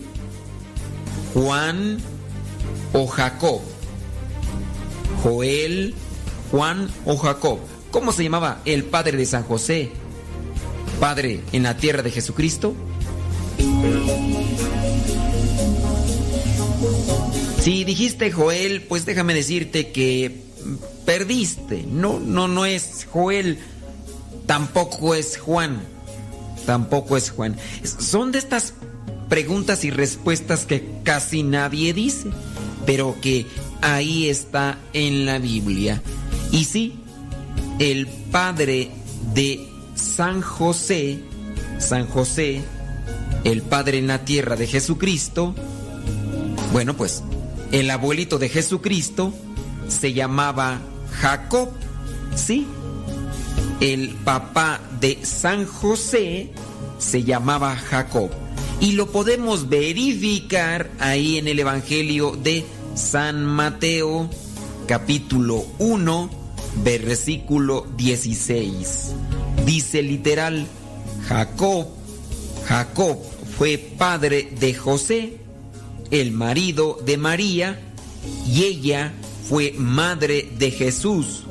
Juan 1.33 1.97
o 2.91 3.07
Jacob. 3.07 3.61
Joel, 5.23 5.95
Juan 6.51 6.91
o 7.05 7.15
Jacob. 7.15 7.59
¿Cómo 7.89 8.11
se 8.11 8.23
llamaba 8.23 8.59
el 8.65 8.83
padre 8.83 9.17
de 9.17 9.25
San 9.25 9.43
José? 9.43 9.91
Padre 10.99 11.39
en 11.53 11.63
la 11.63 11.77
tierra 11.77 12.03
de 12.03 12.11
Jesucristo. 12.11 12.75
Si 17.61 17.85
dijiste 17.85 18.29
Joel, 18.29 18.81
pues 18.81 19.05
déjame 19.05 19.33
decirte 19.33 19.93
que 19.93 20.43
perdiste. 21.05 21.85
No, 21.89 22.19
no, 22.19 22.49
no 22.49 22.65
es 22.65 23.07
Joel. 23.09 23.57
Tampoco 24.47 25.15
es 25.15 25.37
Juan. 25.37 25.81
Tampoco 26.65 27.15
es 27.15 27.29
Juan. 27.29 27.55
Son 27.83 28.33
de 28.33 28.39
estas 28.39 28.73
preguntas 29.29 29.83
y 29.83 29.91
respuestas 29.91 30.65
que 30.65 30.83
casi 31.03 31.43
nadie 31.43 31.93
dice, 31.93 32.29
pero 32.85 33.15
que 33.21 33.45
ahí 33.81 34.29
está 34.29 34.77
en 34.93 35.25
la 35.25 35.39
Biblia. 35.39 36.01
Y 36.51 36.65
sí, 36.65 36.95
el 37.79 38.07
padre 38.07 38.91
de 39.33 39.67
San 39.95 40.41
José, 40.41 41.19
San 41.79 42.07
José, 42.07 42.61
el 43.43 43.61
padre 43.61 43.97
en 43.97 44.07
la 44.07 44.25
tierra 44.25 44.55
de 44.55 44.67
Jesucristo, 44.67 45.55
bueno, 46.71 46.95
pues 46.95 47.23
el 47.71 47.89
abuelito 47.89 48.39
de 48.39 48.49
Jesucristo 48.49 49.33
se 49.87 50.13
llamaba 50.13 50.79
Jacob, 51.19 51.69
¿sí? 52.35 52.67
El 53.79 54.09
papá 54.09 54.79
de 54.99 55.19
San 55.23 55.65
José 55.65 56.51
se 56.99 57.23
llamaba 57.23 57.75
Jacob. 57.75 58.42
Y 58.83 58.91
lo 58.91 59.09
podemos 59.09 59.69
verificar 59.69 60.91
ahí 60.99 61.37
en 61.37 61.47
el 61.47 61.57
Evangelio 61.57 62.31
de 62.31 62.65
San 62.95 63.45
Mateo, 63.45 64.29
capítulo 64.87 65.65
1, 65.79 66.29
versículo 66.83 67.87
16. 67.95 69.13
Dice 69.65 70.03
literal, 70.03 70.67
Jacob, 71.29 71.87
Jacob 72.65 73.19
fue 73.57 73.77
padre 73.77 74.51
de 74.59 74.73
José, 74.73 75.37
el 76.11 76.33
marido 76.33 76.99
de 77.05 77.15
María, 77.15 77.79
y 78.45 78.65
ella 78.65 79.13
fue 79.47 79.73
madre 79.77 80.49
de 80.59 80.71
Jesús, 80.71 81.45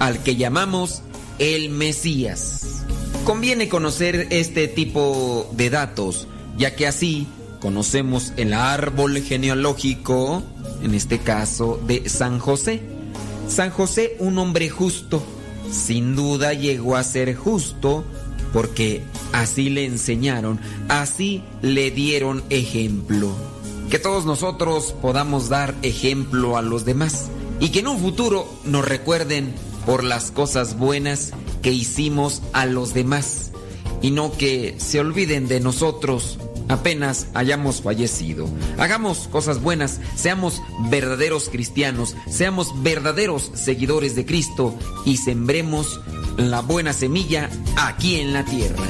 al 0.00 0.24
que 0.24 0.34
llamamos 0.34 1.02
el 1.38 1.68
Mesías. 1.68 2.84
Conviene 3.22 3.68
conocer 3.68 4.26
este 4.30 4.66
tipo 4.66 5.48
de 5.52 5.70
datos, 5.70 6.26
ya 6.56 6.74
que 6.74 6.86
así 6.86 7.26
conocemos 7.60 8.32
el 8.36 8.52
árbol 8.52 9.20
genealógico, 9.22 10.42
en 10.82 10.94
este 10.94 11.18
caso 11.18 11.80
de 11.86 12.08
San 12.08 12.38
José. 12.38 12.82
San 13.48 13.70
José, 13.70 14.16
un 14.18 14.38
hombre 14.38 14.68
justo, 14.68 15.22
sin 15.70 16.14
duda 16.14 16.52
llegó 16.52 16.96
a 16.96 17.04
ser 17.04 17.34
justo 17.34 18.04
porque 18.52 19.02
así 19.32 19.68
le 19.68 19.84
enseñaron, 19.84 20.60
así 20.88 21.42
le 21.62 21.90
dieron 21.90 22.44
ejemplo. 22.50 23.34
Que 23.90 23.98
todos 23.98 24.24
nosotros 24.24 24.94
podamos 25.02 25.48
dar 25.48 25.74
ejemplo 25.82 26.56
a 26.56 26.62
los 26.62 26.84
demás 26.84 27.28
y 27.60 27.70
que 27.70 27.80
en 27.80 27.88
un 27.88 27.98
futuro 27.98 28.48
nos 28.64 28.84
recuerden 28.84 29.54
por 29.86 30.04
las 30.04 30.30
cosas 30.30 30.78
buenas 30.78 31.32
que 31.62 31.72
hicimos 31.72 32.42
a 32.52 32.66
los 32.66 32.94
demás 32.94 33.52
y 34.04 34.10
no 34.10 34.32
que 34.32 34.74
se 34.76 35.00
olviden 35.00 35.48
de 35.48 35.60
nosotros 35.60 36.38
apenas 36.68 37.28
hayamos 37.32 37.80
fallecido. 37.80 38.46
Hagamos 38.76 39.28
cosas 39.28 39.62
buenas, 39.62 39.98
seamos 40.14 40.60
verdaderos 40.90 41.48
cristianos, 41.48 42.14
seamos 42.28 42.82
verdaderos 42.82 43.50
seguidores 43.54 44.14
de 44.14 44.26
Cristo 44.26 44.74
y 45.06 45.16
sembremos 45.16 46.02
la 46.36 46.60
buena 46.60 46.92
semilla 46.92 47.48
aquí 47.78 48.16
en 48.16 48.34
la 48.34 48.44
tierra. 48.44 48.84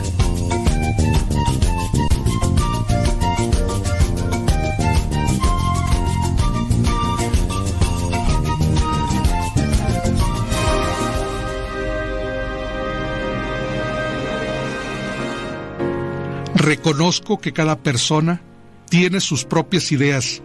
Reconozco 16.64 17.42
que 17.42 17.52
cada 17.52 17.80
persona 17.80 18.40
tiene 18.88 19.20
sus 19.20 19.44
propias 19.44 19.92
ideas, 19.92 20.40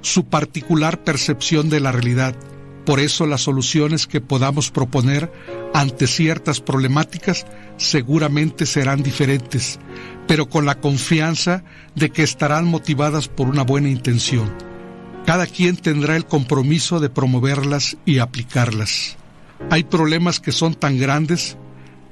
su 0.00 0.26
particular 0.26 1.02
percepción 1.02 1.70
de 1.70 1.80
la 1.80 1.90
realidad. 1.90 2.36
Por 2.84 3.00
eso 3.00 3.26
las 3.26 3.40
soluciones 3.40 4.06
que 4.06 4.20
podamos 4.20 4.70
proponer 4.70 5.28
ante 5.74 6.06
ciertas 6.06 6.60
problemáticas 6.60 7.46
seguramente 7.78 8.64
serán 8.64 9.02
diferentes, 9.02 9.80
pero 10.28 10.48
con 10.48 10.66
la 10.66 10.76
confianza 10.76 11.64
de 11.96 12.10
que 12.10 12.22
estarán 12.22 12.66
motivadas 12.66 13.26
por 13.26 13.48
una 13.48 13.64
buena 13.64 13.88
intención. 13.88 14.54
Cada 15.26 15.48
quien 15.48 15.76
tendrá 15.76 16.14
el 16.14 16.26
compromiso 16.26 17.00
de 17.00 17.10
promoverlas 17.10 17.96
y 18.04 18.20
aplicarlas. 18.20 19.16
Hay 19.70 19.82
problemas 19.82 20.38
que 20.38 20.52
son 20.52 20.74
tan 20.74 20.96
grandes 20.96 21.56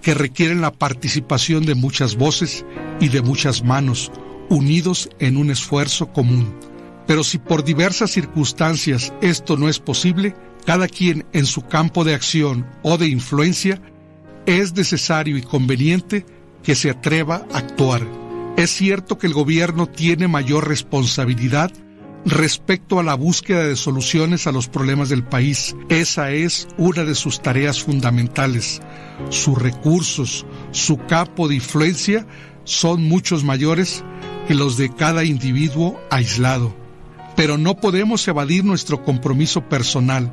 que 0.04 0.14
requieren 0.14 0.60
la 0.60 0.70
participación 0.70 1.64
de 1.64 1.74
muchas 1.74 2.16
voces 2.16 2.64
y 3.00 3.08
de 3.08 3.22
muchas 3.22 3.64
manos, 3.64 4.12
unidos 4.50 5.08
en 5.18 5.38
un 5.38 5.50
esfuerzo 5.50 6.12
común. 6.12 6.54
Pero 7.06 7.24
si 7.24 7.38
por 7.38 7.64
diversas 7.64 8.10
circunstancias 8.10 9.14
esto 9.22 9.56
no 9.56 9.68
es 9.68 9.78
posible, 9.78 10.36
cada 10.66 10.88
quien 10.88 11.24
en 11.32 11.46
su 11.46 11.62
campo 11.62 12.04
de 12.04 12.14
acción 12.14 12.66
o 12.82 12.98
de 12.98 13.08
influencia, 13.08 13.80
es 14.44 14.74
necesario 14.74 15.38
y 15.38 15.42
conveniente 15.42 16.26
que 16.62 16.74
se 16.74 16.90
atreva 16.90 17.46
a 17.52 17.58
actuar. 17.58 18.06
Es 18.58 18.70
cierto 18.70 19.18
que 19.18 19.26
el 19.26 19.32
gobierno 19.32 19.86
tiene 19.86 20.28
mayor 20.28 20.68
responsabilidad 20.68 21.72
respecto 22.24 22.98
a 22.98 23.02
la 23.02 23.14
búsqueda 23.14 23.64
de 23.64 23.76
soluciones 23.76 24.46
a 24.46 24.52
los 24.52 24.68
problemas 24.68 25.08
del 25.08 25.24
país. 25.24 25.76
Esa 25.88 26.30
es 26.30 26.66
una 26.78 27.04
de 27.04 27.14
sus 27.14 27.40
tareas 27.40 27.82
fundamentales. 27.82 28.80
Sus 29.30 29.58
recursos, 29.58 30.46
su 30.70 30.96
campo 30.98 31.48
de 31.48 31.56
influencia 31.56 32.26
son 32.64 33.04
muchos 33.04 33.44
mayores 33.44 34.04
que 34.48 34.54
los 34.54 34.76
de 34.76 34.94
cada 34.94 35.24
individuo 35.24 36.00
aislado. 36.10 36.74
Pero 37.36 37.58
no 37.58 37.76
podemos 37.76 38.26
evadir 38.28 38.64
nuestro 38.64 39.04
compromiso 39.04 39.68
personal. 39.68 40.32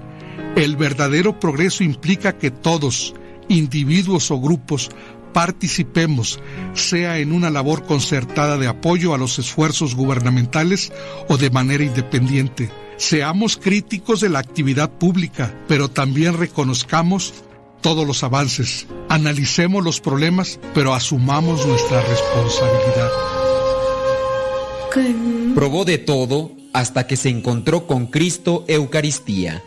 El 0.56 0.76
verdadero 0.76 1.40
progreso 1.40 1.84
implica 1.84 2.38
que 2.38 2.52
todos, 2.52 3.14
individuos 3.48 4.32
o 4.32 4.40
grupos, 4.40 4.90
participemos, 5.34 6.40
sea 6.74 7.20
en 7.20 7.32
una 7.32 7.50
labor 7.50 7.86
concertada 7.86 8.58
de 8.58 8.68
apoyo 8.68 9.14
a 9.14 9.18
los 9.18 9.40
esfuerzos 9.40 9.96
gubernamentales 9.96 10.92
o 11.28 11.38
de 11.38 11.50
manera 11.50 11.84
independiente. 11.84 12.70
Seamos 12.98 13.58
críticos 13.58 14.22
de 14.22 14.30
la 14.30 14.40
actividad 14.40 14.92
pública, 14.92 15.56
pero 15.68 15.90
también 15.90 16.38
reconozcamos 16.38 17.34
todos 17.82 18.06
los 18.06 18.24
avances. 18.24 18.88
Analicemos 19.10 19.84
los 19.84 20.00
problemas, 20.00 20.60
pero 20.74 20.94
asumamos 20.94 21.66
nuestra 21.66 22.02
responsabilidad. 22.02 23.10
Probó 25.56 25.86
de 25.86 25.98
todo 25.98 26.52
hasta 26.74 27.08
que 27.08 27.18
se 27.18 27.30
encontró 27.30 27.88
con 27.88 28.08
Cristo 28.08 28.66
Eucaristía. 28.68 29.64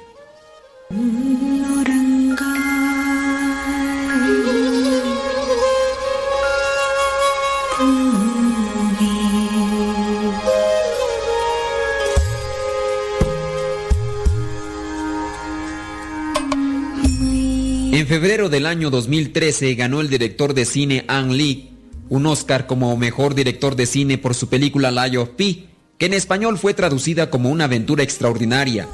En 17.94 18.08
febrero 18.08 18.48
del 18.48 18.66
año 18.66 18.90
2013 18.90 19.72
ganó 19.76 20.00
el 20.00 20.10
director 20.10 20.52
de 20.52 20.64
cine 20.64 21.04
Ang 21.06 21.30
Lee 21.30 21.70
un 22.08 22.26
Oscar 22.26 22.66
como 22.66 22.96
mejor 22.96 23.36
director 23.36 23.76
de 23.76 23.86
cine 23.86 24.18
por 24.18 24.34
su 24.34 24.48
película 24.48 24.90
Lie 24.90 25.16
of 25.16 25.28
Pi, 25.36 25.68
que 25.96 26.06
en 26.06 26.14
español 26.14 26.58
fue 26.58 26.74
traducida 26.74 27.30
como 27.30 27.50
una 27.50 27.66
aventura 27.66 28.02
extraordinaria. 28.02 28.88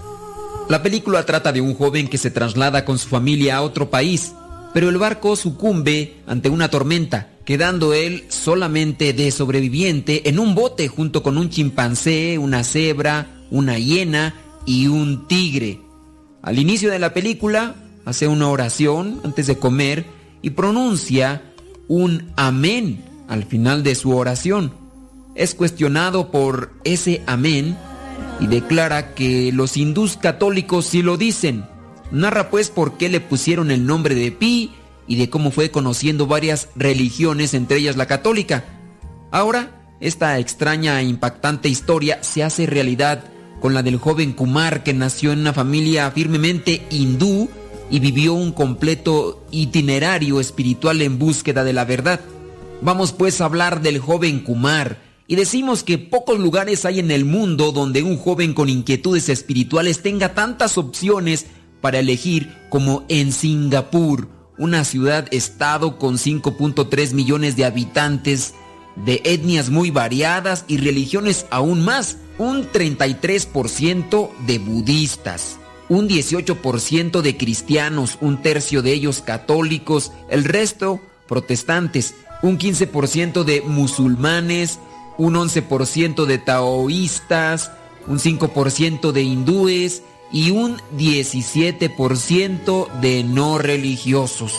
La 0.69 0.83
película 0.83 1.25
trata 1.25 1.51
de 1.51 1.63
un 1.63 1.75
joven 1.75 2.09
que 2.09 2.19
se 2.19 2.31
traslada 2.31 2.85
con 2.85 2.99
su 2.99 3.09
familia 3.09 3.57
a 3.57 3.63
otro 3.63 3.89
país, 3.89 4.33
pero 4.75 4.91
el 4.91 4.99
barco 4.99 5.35
sucumbe 5.35 6.17
ante 6.27 6.51
una 6.51 6.69
tormenta, 6.69 7.31
quedando 7.47 7.95
él 7.95 8.27
solamente 8.29 9.15
de 9.15 9.31
sobreviviente 9.31 10.29
en 10.29 10.39
un 10.39 10.55
bote 10.55 10.89
junto 10.89 11.23
con 11.23 11.39
un 11.39 11.49
chimpancé, 11.49 12.37
una 12.37 12.65
cebra, 12.65 13.47
una 13.51 13.79
hiena 13.79 14.35
y 14.67 14.89
un 14.89 15.27
tigre. 15.27 15.81
Al 16.43 16.59
inicio 16.59 16.91
de 16.91 16.99
la 16.99 17.15
película 17.15 17.77
hace 18.05 18.29
una 18.29 18.49
oración 18.49 19.21
antes 19.25 19.47
de 19.47 19.57
comer 19.57 20.05
y 20.43 20.51
pronuncia 20.51 21.43
un 21.89 22.33
amén 22.37 23.05
al 23.29 23.45
final 23.45 23.83
de 23.83 23.95
su 23.95 24.17
oración. 24.17 24.73
Es 25.35 25.55
cuestionado 25.55 26.31
por 26.31 26.73
ese 26.85 27.23
amén 27.27 27.77
y 28.41 28.47
declara 28.47 29.15
que 29.15 29.53
los 29.53 29.77
hindús 29.77 30.17
católicos 30.17 30.87
sí 30.87 31.03
lo 31.03 31.17
dicen. 31.17 31.65
Narra 32.11 32.51
pues 32.51 32.71
por 32.71 32.97
qué 32.97 33.09
le 33.09 33.21
pusieron 33.21 33.71
el 33.71 33.87
nombre 33.87 34.15
de 34.15 34.33
Pi 34.33 34.73
y 35.07 35.17
de 35.17 35.31
cómo 35.31 35.51
fue 35.51 35.71
conociendo 35.71 36.27
varias 36.27 36.69
religiones, 36.75 37.55
entre 37.55 37.79
ellas 37.79 37.97
la 37.97 38.07
católica. 38.07 38.65
Ahora, 39.31 39.97
esta 40.01 40.39
extraña 40.39 41.01
e 41.01 41.05
impactante 41.05 41.69
historia 41.69 42.23
se 42.23 42.43
hace 42.43 42.67
realidad 42.67 43.25
con 43.61 43.75
la 43.75 43.83
del 43.83 43.99
joven 43.99 44.33
Kumar 44.33 44.83
que 44.83 44.95
nació 44.95 45.33
en 45.33 45.41
una 45.41 45.53
familia 45.53 46.11
firmemente 46.11 46.87
hindú 46.91 47.51
y 47.91 47.99
vivió 47.99 48.35
un 48.35 48.53
completo 48.53 49.45
itinerario 49.51 50.41
espiritual 50.41 51.03
en 51.03 51.19
búsqueda 51.19 51.65
de 51.65 51.73
la 51.73 51.85
verdad. 51.85 52.21
Vamos 52.81 53.13
pues 53.13 53.41
a 53.41 53.45
hablar 53.45 53.83
del 53.83 53.99
joven 53.99 54.41
Kumar 54.41 55.03
y 55.27 55.37
decimos 55.37 55.83
que 55.83 55.99
pocos 55.99 56.39
lugares 56.39 56.85
hay 56.85 57.01
en 57.01 57.11
el 57.11 57.25
mundo 57.25 57.73
donde 57.73 58.03
un 58.03 58.17
joven 58.17 58.55
con 58.55 58.69
inquietudes 58.69 59.29
espirituales 59.29 60.03
tenga 60.03 60.35
tantas 60.35 60.79
opciones 60.79 61.47
para 61.81 61.99
elegir 61.99 62.53
como 62.69 63.05
en 63.09 63.33
Singapur, 63.33 64.29
una 64.57 64.85
ciudad-estado 64.85 65.99
con 65.99 66.17
5.3 66.17 67.13
millones 67.13 67.57
de 67.57 67.65
habitantes, 67.65 68.55
de 69.05 69.21
etnias 69.25 69.71
muy 69.71 69.91
variadas 69.91 70.65
y 70.69 70.79
religiones 70.79 71.47
aún 71.51 71.85
más, 71.85 72.19
un 72.39 72.71
33% 72.71 74.31
de 74.47 74.59
budistas 74.59 75.60
un 75.91 76.09
18% 76.09 77.21
de 77.21 77.37
cristianos, 77.37 78.17
un 78.21 78.41
tercio 78.41 78.81
de 78.81 78.93
ellos 78.93 79.21
católicos, 79.21 80.13
el 80.31 80.45
resto 80.45 81.01
protestantes, 81.27 82.15
un 82.43 82.59
15% 82.59 83.43
de 83.43 83.61
musulmanes, 83.61 84.79
un 85.19 85.35
11% 85.35 86.25
de 86.27 86.39
taoístas, 86.39 87.73
un 88.07 88.19
5% 88.19 89.11
de 89.11 89.23
hindúes 89.23 90.03
y 90.33 90.53
un 90.53 90.79
17% 90.97 92.89
de 93.01 93.25
no 93.25 93.59
religiosos. 93.59 94.55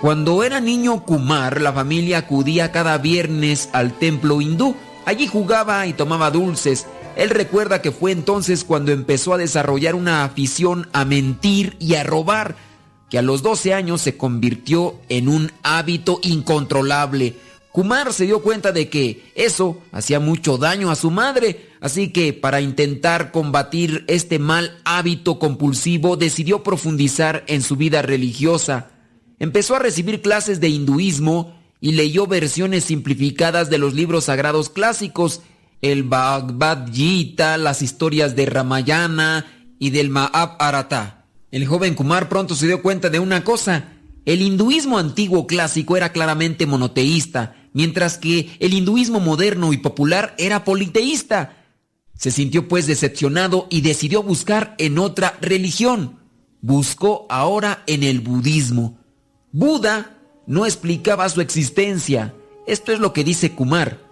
Cuando 0.00 0.44
era 0.44 0.60
niño 0.60 1.04
Kumar, 1.04 1.60
la 1.60 1.72
familia 1.72 2.18
acudía 2.18 2.70
cada 2.70 2.96
viernes 2.98 3.68
al 3.72 3.98
templo 3.98 4.40
hindú. 4.40 4.76
Allí 5.04 5.26
jugaba 5.26 5.86
y 5.88 5.92
tomaba 5.92 6.30
dulces 6.30 6.86
él 7.16 7.30
recuerda 7.30 7.82
que 7.82 7.92
fue 7.92 8.12
entonces 8.12 8.64
cuando 8.64 8.92
empezó 8.92 9.34
a 9.34 9.38
desarrollar 9.38 9.94
una 9.94 10.24
afición 10.24 10.88
a 10.92 11.04
mentir 11.04 11.76
y 11.78 11.94
a 11.94 12.04
robar, 12.04 12.56
que 13.10 13.18
a 13.18 13.22
los 13.22 13.42
12 13.42 13.74
años 13.74 14.00
se 14.00 14.16
convirtió 14.16 14.94
en 15.08 15.28
un 15.28 15.52
hábito 15.62 16.20
incontrolable. 16.22 17.34
Kumar 17.72 18.12
se 18.12 18.24
dio 18.24 18.42
cuenta 18.42 18.72
de 18.72 18.88
que 18.88 19.32
eso 19.34 19.80
hacía 19.92 20.18
mucho 20.20 20.58
daño 20.58 20.90
a 20.90 20.96
su 20.96 21.10
madre, 21.10 21.68
así 21.80 22.12
que 22.12 22.32
para 22.32 22.60
intentar 22.60 23.30
combatir 23.30 24.04
este 24.08 24.38
mal 24.38 24.78
hábito 24.84 25.38
compulsivo 25.38 26.16
decidió 26.16 26.62
profundizar 26.62 27.44
en 27.46 27.62
su 27.62 27.76
vida 27.76 28.02
religiosa. 28.02 28.90
Empezó 29.38 29.76
a 29.76 29.80
recibir 29.80 30.20
clases 30.20 30.60
de 30.60 30.68
hinduismo 30.68 31.56
y 31.80 31.92
leyó 31.92 32.26
versiones 32.26 32.84
simplificadas 32.84 33.70
de 33.70 33.78
los 33.78 33.94
libros 33.94 34.24
sagrados 34.24 34.68
clásicos 34.68 35.42
el 35.82 36.02
Bhagavad 36.02 36.92
Gita, 36.92 37.56
las 37.56 37.82
historias 37.82 38.36
de 38.36 38.46
Ramayana 38.46 39.46
y 39.78 39.90
del 39.90 40.10
Mahabharata. 40.10 41.26
El 41.50 41.66
joven 41.66 41.94
Kumar 41.94 42.28
pronto 42.28 42.54
se 42.54 42.66
dio 42.66 42.82
cuenta 42.82 43.10
de 43.10 43.18
una 43.18 43.44
cosa. 43.44 43.92
El 44.24 44.42
hinduismo 44.42 44.98
antiguo 44.98 45.46
clásico 45.46 45.96
era 45.96 46.12
claramente 46.12 46.66
monoteísta, 46.66 47.56
mientras 47.72 48.18
que 48.18 48.50
el 48.60 48.74
hinduismo 48.74 49.20
moderno 49.20 49.72
y 49.72 49.78
popular 49.78 50.34
era 50.38 50.64
politeísta. 50.64 51.56
Se 52.14 52.30
sintió 52.30 52.68
pues 52.68 52.86
decepcionado 52.86 53.66
y 53.70 53.80
decidió 53.80 54.22
buscar 54.22 54.74
en 54.78 54.98
otra 54.98 55.38
religión. 55.40 56.18
Buscó 56.60 57.26
ahora 57.30 57.82
en 57.86 58.02
el 58.02 58.20
budismo. 58.20 58.98
Buda 59.52 60.18
no 60.46 60.66
explicaba 60.66 61.28
su 61.30 61.40
existencia. 61.40 62.34
Esto 62.66 62.92
es 62.92 63.00
lo 63.00 63.14
que 63.14 63.24
dice 63.24 63.52
Kumar. 63.52 64.09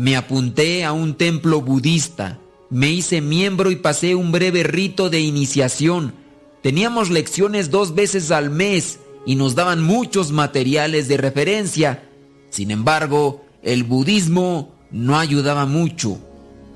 Me 0.00 0.16
apunté 0.16 0.82
a 0.86 0.92
un 0.94 1.12
templo 1.12 1.60
budista, 1.60 2.40
me 2.70 2.90
hice 2.90 3.20
miembro 3.20 3.70
y 3.70 3.76
pasé 3.76 4.14
un 4.14 4.32
breve 4.32 4.62
rito 4.62 5.10
de 5.10 5.20
iniciación. 5.20 6.14
Teníamos 6.62 7.10
lecciones 7.10 7.70
dos 7.70 7.94
veces 7.94 8.30
al 8.30 8.48
mes 8.48 8.98
y 9.26 9.34
nos 9.34 9.56
daban 9.56 9.82
muchos 9.82 10.32
materiales 10.32 11.06
de 11.06 11.18
referencia. 11.18 12.08
Sin 12.48 12.70
embargo, 12.70 13.44
el 13.62 13.84
budismo 13.84 14.74
no 14.90 15.18
ayudaba 15.18 15.66
mucho. 15.66 16.18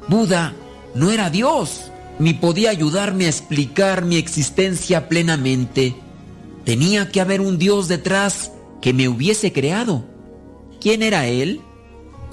Buda 0.06 0.54
no 0.94 1.10
era 1.10 1.30
Dios, 1.30 1.90
ni 2.18 2.34
podía 2.34 2.68
ayudarme 2.68 3.24
a 3.24 3.30
explicar 3.30 4.04
mi 4.04 4.16
existencia 4.16 5.08
plenamente. 5.08 5.96
Tenía 6.66 7.10
que 7.10 7.22
haber 7.22 7.40
un 7.40 7.56
Dios 7.56 7.88
detrás 7.88 8.52
que 8.82 8.92
me 8.92 9.08
hubiese 9.08 9.50
creado. 9.50 10.04
¿Quién 10.78 11.02
era 11.02 11.26
Él? 11.26 11.62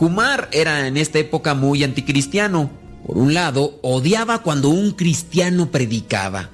Kumar 0.02 0.50
era 0.52 0.88
en 0.88 0.98
esta 0.98 1.20
época 1.20 1.54
muy 1.54 1.84
anticristiano. 1.84 2.72
Por 3.06 3.20
un 3.20 3.36
lado, 3.36 3.78
odiaba 3.84 4.42
cuando 4.42 4.70
un 4.70 4.94
cristiano 4.94 5.70
predicaba. 5.70 6.50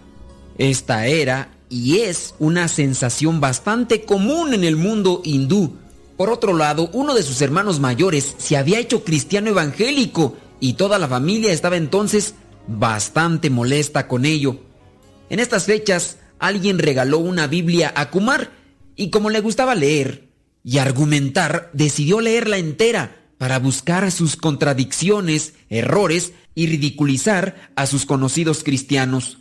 Esta 0.57 1.07
era 1.07 1.53
y 1.69 1.99
es 1.99 2.35
una 2.39 2.67
sensación 2.67 3.39
bastante 3.39 4.03
común 4.03 4.53
en 4.53 4.65
el 4.65 4.75
mundo 4.75 5.21
hindú. 5.23 5.77
Por 6.17 6.29
otro 6.29 6.57
lado, 6.57 6.89
uno 6.91 7.13
de 7.13 7.23
sus 7.23 7.41
hermanos 7.41 7.79
mayores 7.79 8.35
se 8.37 8.57
había 8.57 8.79
hecho 8.79 9.05
cristiano 9.05 9.49
evangélico 9.49 10.35
y 10.59 10.73
toda 10.73 10.99
la 10.99 11.07
familia 11.07 11.53
estaba 11.53 11.77
entonces 11.77 12.35
bastante 12.67 13.49
molesta 13.49 14.09
con 14.09 14.25
ello. 14.25 14.59
En 15.29 15.39
estas 15.39 15.63
fechas, 15.63 16.17
alguien 16.37 16.79
regaló 16.79 17.19
una 17.19 17.47
Biblia 17.47 17.93
a 17.95 18.09
Kumar 18.09 18.51
y 18.97 19.09
como 19.09 19.29
le 19.29 19.39
gustaba 19.39 19.73
leer 19.73 20.27
y 20.65 20.79
argumentar, 20.79 21.69
decidió 21.71 22.19
leerla 22.19 22.57
entera 22.57 23.23
para 23.37 23.59
buscar 23.59 24.11
sus 24.11 24.35
contradicciones, 24.35 25.53
errores 25.69 26.33
y 26.55 26.67
ridiculizar 26.67 27.71
a 27.75 27.85
sus 27.85 28.05
conocidos 28.05 28.63
cristianos. 28.63 29.37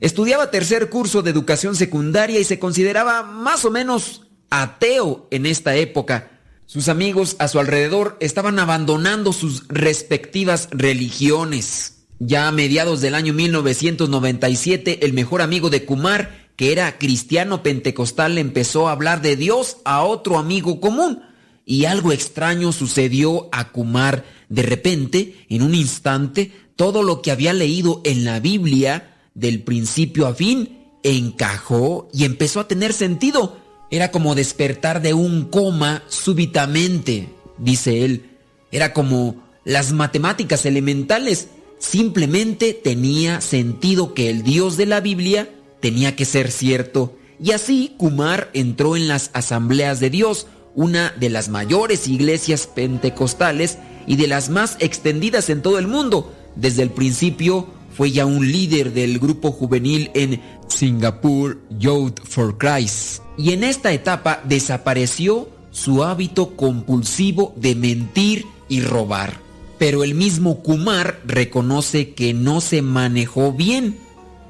Estudiaba 0.00 0.50
tercer 0.50 0.90
curso 0.90 1.22
de 1.22 1.30
educación 1.30 1.74
secundaria 1.74 2.38
y 2.38 2.44
se 2.44 2.58
consideraba 2.58 3.22
más 3.22 3.64
o 3.64 3.70
menos 3.70 4.26
ateo 4.50 5.26
en 5.30 5.46
esta 5.46 5.74
época. 5.76 6.30
Sus 6.66 6.88
amigos 6.88 7.36
a 7.38 7.48
su 7.48 7.58
alrededor 7.58 8.16
estaban 8.20 8.58
abandonando 8.58 9.32
sus 9.32 9.66
respectivas 9.68 10.68
religiones. 10.70 12.04
Ya 12.20 12.48
a 12.48 12.52
mediados 12.52 13.00
del 13.00 13.14
año 13.14 13.32
1997, 13.32 15.04
el 15.06 15.12
mejor 15.14 15.40
amigo 15.40 15.70
de 15.70 15.84
Kumar, 15.84 16.48
que 16.56 16.72
era 16.72 16.98
cristiano 16.98 17.62
pentecostal, 17.62 18.36
empezó 18.38 18.88
a 18.88 18.92
hablar 18.92 19.22
de 19.22 19.36
Dios 19.36 19.78
a 19.84 20.02
otro 20.02 20.38
amigo 20.38 20.80
común. 20.80 21.22
Y 21.70 21.84
algo 21.84 22.12
extraño 22.12 22.72
sucedió 22.72 23.50
a 23.52 23.72
Kumar. 23.72 24.24
De 24.48 24.62
repente, 24.62 25.44
en 25.50 25.60
un 25.60 25.74
instante, 25.74 26.50
todo 26.76 27.02
lo 27.02 27.20
que 27.20 27.30
había 27.30 27.52
leído 27.52 28.00
en 28.04 28.24
la 28.24 28.40
Biblia, 28.40 29.14
del 29.34 29.62
principio 29.62 30.26
a 30.26 30.34
fin, 30.34 30.78
encajó 31.02 32.08
y 32.10 32.24
empezó 32.24 32.60
a 32.60 32.68
tener 32.68 32.94
sentido. 32.94 33.58
Era 33.90 34.10
como 34.10 34.34
despertar 34.34 35.02
de 35.02 35.12
un 35.12 35.44
coma 35.50 36.04
súbitamente, 36.08 37.28
dice 37.58 38.02
él. 38.02 38.30
Era 38.72 38.94
como 38.94 39.36
las 39.66 39.92
matemáticas 39.92 40.64
elementales. 40.64 41.48
Simplemente 41.78 42.72
tenía 42.72 43.42
sentido 43.42 44.14
que 44.14 44.30
el 44.30 44.42
Dios 44.42 44.78
de 44.78 44.86
la 44.86 45.00
Biblia 45.02 45.50
tenía 45.80 46.16
que 46.16 46.24
ser 46.24 46.50
cierto. 46.50 47.14
Y 47.38 47.52
así 47.52 47.92
Kumar 47.98 48.48
entró 48.54 48.96
en 48.96 49.06
las 49.06 49.30
asambleas 49.34 50.00
de 50.00 50.08
Dios, 50.08 50.46
una 50.78 51.12
de 51.18 51.28
las 51.28 51.48
mayores 51.48 52.06
iglesias 52.06 52.68
pentecostales 52.68 53.78
y 54.06 54.14
de 54.14 54.28
las 54.28 54.48
más 54.48 54.76
extendidas 54.78 55.50
en 55.50 55.60
todo 55.60 55.76
el 55.80 55.88
mundo. 55.88 56.32
Desde 56.54 56.82
el 56.82 56.90
principio 56.90 57.66
fue 57.96 58.12
ya 58.12 58.26
un 58.26 58.46
líder 58.52 58.92
del 58.92 59.18
grupo 59.18 59.50
juvenil 59.50 60.12
en 60.14 60.40
Singapur 60.68 61.58
Youth 61.80 62.20
for 62.22 62.56
Christ. 62.58 63.22
Y 63.36 63.54
en 63.54 63.64
esta 63.64 63.92
etapa 63.92 64.40
desapareció 64.44 65.48
su 65.72 66.04
hábito 66.04 66.54
compulsivo 66.54 67.54
de 67.56 67.74
mentir 67.74 68.44
y 68.68 68.80
robar. 68.80 69.40
Pero 69.80 70.04
el 70.04 70.14
mismo 70.14 70.62
Kumar 70.62 71.20
reconoce 71.26 72.14
que 72.14 72.34
no 72.34 72.60
se 72.60 72.82
manejó 72.82 73.52
bien 73.52 73.98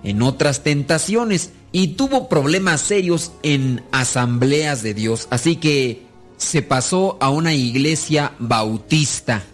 en 0.04 0.20
otras 0.20 0.62
tentaciones 0.62 1.52
y 1.72 1.88
tuvo 1.88 2.28
problemas 2.28 2.82
serios 2.82 3.32
en 3.42 3.82
asambleas 3.92 4.82
de 4.82 4.92
Dios. 4.92 5.26
Así 5.30 5.56
que 5.56 6.07
se 6.38 6.62
pasó 6.62 7.18
a 7.20 7.28
una 7.30 7.52
iglesia 7.52 8.32
bautista. 8.38 9.44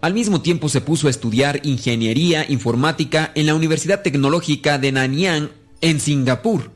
Al 0.00 0.14
mismo 0.14 0.40
tiempo 0.40 0.68
se 0.68 0.80
puso 0.80 1.08
a 1.08 1.10
estudiar 1.10 1.60
ingeniería 1.64 2.48
informática 2.48 3.32
en 3.34 3.46
la 3.46 3.54
Universidad 3.54 4.02
Tecnológica 4.02 4.78
de 4.78 4.92
Nanyang 4.92 5.50
en 5.80 6.00
Singapur 6.00 6.70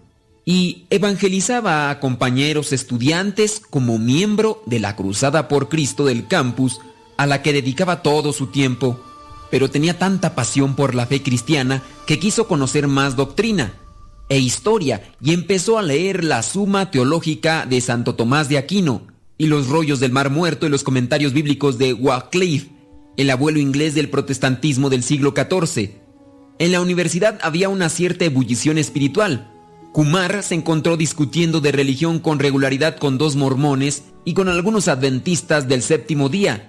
y 0.44 0.86
evangelizaba 0.90 1.88
a 1.88 2.00
compañeros 2.00 2.72
estudiantes 2.72 3.62
como 3.70 3.98
miembro 3.98 4.62
de 4.66 4.80
la 4.80 4.96
Cruzada 4.96 5.46
por 5.46 5.68
Cristo 5.68 6.04
del 6.04 6.26
campus 6.26 6.80
a 7.16 7.26
la 7.26 7.42
que 7.42 7.52
dedicaba 7.52 8.02
todo 8.02 8.32
su 8.32 8.48
tiempo, 8.48 9.00
pero 9.52 9.70
tenía 9.70 9.98
tanta 9.98 10.34
pasión 10.34 10.74
por 10.74 10.96
la 10.96 11.06
fe 11.06 11.22
cristiana 11.22 11.82
que 12.06 12.18
quiso 12.18 12.48
conocer 12.48 12.88
más 12.88 13.14
doctrina 13.14 13.74
e 14.28 14.40
historia 14.40 15.12
y 15.20 15.32
empezó 15.32 15.78
a 15.78 15.82
leer 15.82 16.24
la 16.24 16.42
Suma 16.42 16.90
Teológica 16.90 17.64
de 17.66 17.80
Santo 17.80 18.16
Tomás 18.16 18.48
de 18.48 18.58
Aquino, 18.58 19.11
y 19.38 19.46
los 19.46 19.68
rollos 19.68 20.00
del 20.00 20.12
Mar 20.12 20.30
Muerto 20.30 20.66
y 20.66 20.70
los 20.70 20.84
comentarios 20.84 21.32
bíblicos 21.32 21.78
de 21.78 21.92
Wycliffe, 21.92 22.70
el 23.16 23.30
abuelo 23.30 23.58
inglés 23.58 23.94
del 23.94 24.08
protestantismo 24.08 24.90
del 24.90 25.02
siglo 25.02 25.34
XIV. 25.36 25.90
En 26.58 26.72
la 26.72 26.80
universidad 26.80 27.38
había 27.42 27.68
una 27.68 27.88
cierta 27.88 28.24
ebullición 28.24 28.78
espiritual. 28.78 29.50
Kumar 29.92 30.42
se 30.42 30.54
encontró 30.54 30.96
discutiendo 30.96 31.60
de 31.60 31.72
religión 31.72 32.18
con 32.18 32.38
regularidad 32.38 32.96
con 32.96 33.18
dos 33.18 33.36
mormones 33.36 34.04
y 34.24 34.34
con 34.34 34.48
algunos 34.48 34.88
adventistas 34.88 35.68
del 35.68 35.82
séptimo 35.82 36.28
día. 36.28 36.68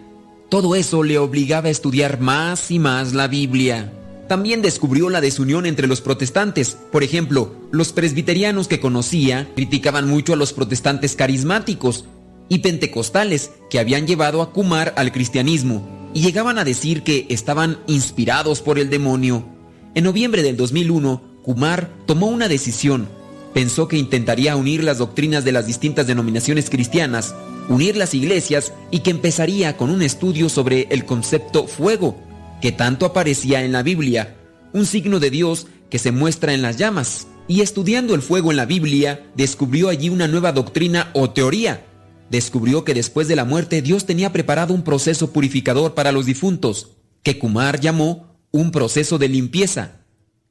Todo 0.49 0.75
eso 0.75 1.03
le 1.03 1.17
obligaba 1.17 1.67
a 1.67 1.71
estudiar 1.71 2.19
más 2.19 2.69
y 2.69 2.79
más 2.79 3.13
la 3.13 3.27
Biblia. 3.27 3.93
También 4.27 4.61
descubrió 4.61 5.09
la 5.09 5.21
desunión 5.21 5.65
entre 5.65 5.87
los 5.87 6.01
protestantes. 6.01 6.77
Por 6.91 7.03
ejemplo, 7.03 7.55
los 7.71 7.93
presbiterianos 7.93 8.67
que 8.67 8.79
conocía 8.79 9.49
criticaban 9.55 10.07
mucho 10.07 10.33
a 10.33 10.35
los 10.37 10.53
protestantes 10.53 11.15
carismáticos, 11.15 12.05
y 12.49 12.59
pentecostales 12.59 13.51
que 13.69 13.79
habían 13.79 14.07
llevado 14.07 14.41
a 14.41 14.51
Kumar 14.51 14.93
al 14.97 15.11
cristianismo 15.11 15.87
y 16.13 16.21
llegaban 16.21 16.57
a 16.57 16.63
decir 16.63 17.03
que 17.03 17.25
estaban 17.29 17.79
inspirados 17.87 18.61
por 18.61 18.77
el 18.79 18.89
demonio. 18.89 19.45
En 19.95 20.03
noviembre 20.03 20.43
del 20.43 20.57
2001, 20.57 21.21
Kumar 21.43 21.89
tomó 22.05 22.27
una 22.27 22.47
decisión. 22.47 23.09
Pensó 23.53 23.87
que 23.87 23.97
intentaría 23.97 24.55
unir 24.55 24.83
las 24.83 24.97
doctrinas 24.97 25.43
de 25.43 25.51
las 25.51 25.67
distintas 25.67 26.07
denominaciones 26.07 26.69
cristianas, 26.69 27.35
unir 27.69 27.95
las 27.95 28.13
iglesias 28.13 28.73
y 28.91 28.99
que 28.99 29.11
empezaría 29.11 29.77
con 29.77 29.89
un 29.89 30.01
estudio 30.01 30.49
sobre 30.49 30.87
el 30.89 31.05
concepto 31.05 31.67
fuego, 31.67 32.17
que 32.61 32.71
tanto 32.71 33.05
aparecía 33.05 33.63
en 33.63 33.71
la 33.71 33.83
Biblia, 33.83 34.35
un 34.73 34.85
signo 34.85 35.19
de 35.19 35.29
Dios 35.29 35.67
que 35.89 35.99
se 35.99 36.11
muestra 36.11 36.53
en 36.53 36.61
las 36.61 36.77
llamas. 36.77 37.27
Y 37.47 37.61
estudiando 37.61 38.15
el 38.15 38.21
fuego 38.21 38.51
en 38.51 38.57
la 38.57 38.65
Biblia, 38.65 39.25
descubrió 39.35 39.89
allí 39.89 40.09
una 40.09 40.27
nueva 40.27 40.53
doctrina 40.53 41.09
o 41.13 41.29
teoría, 41.31 41.85
descubrió 42.33 42.83
que 42.83 42.95
después 42.95 43.27
de 43.27 43.35
la 43.35 43.45
muerte 43.45 43.83
Dios 43.83 44.07
tenía 44.07 44.33
preparado 44.33 44.73
un 44.73 44.83
proceso 44.83 45.31
purificador 45.31 45.93
para 45.93 46.11
los 46.11 46.25
difuntos, 46.25 46.93
que 47.21 47.37
Kumar 47.37 47.79
llamó 47.79 48.35
un 48.49 48.71
proceso 48.71 49.19
de 49.19 49.29
limpieza. 49.29 49.99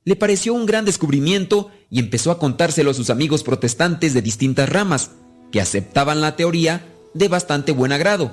Le 0.05 0.15
pareció 0.15 0.55
un 0.55 0.65
gran 0.65 0.85
descubrimiento 0.85 1.73
y 1.91 1.99
empezó 1.99 2.31
a 2.31 2.39
contárselo 2.39 2.93
a 2.93 2.95
sus 2.95 3.11
amigos 3.11 3.43
protestantes 3.43 4.15
de 4.15 4.23
distintas 4.23 4.69
ramas, 4.69 5.11
que 5.51 5.61
aceptaban 5.61 6.21
la 6.21 6.37
teoría 6.37 6.87
de 7.15 7.27
bastante 7.27 7.73
buen 7.73 7.91
agrado. 7.91 8.31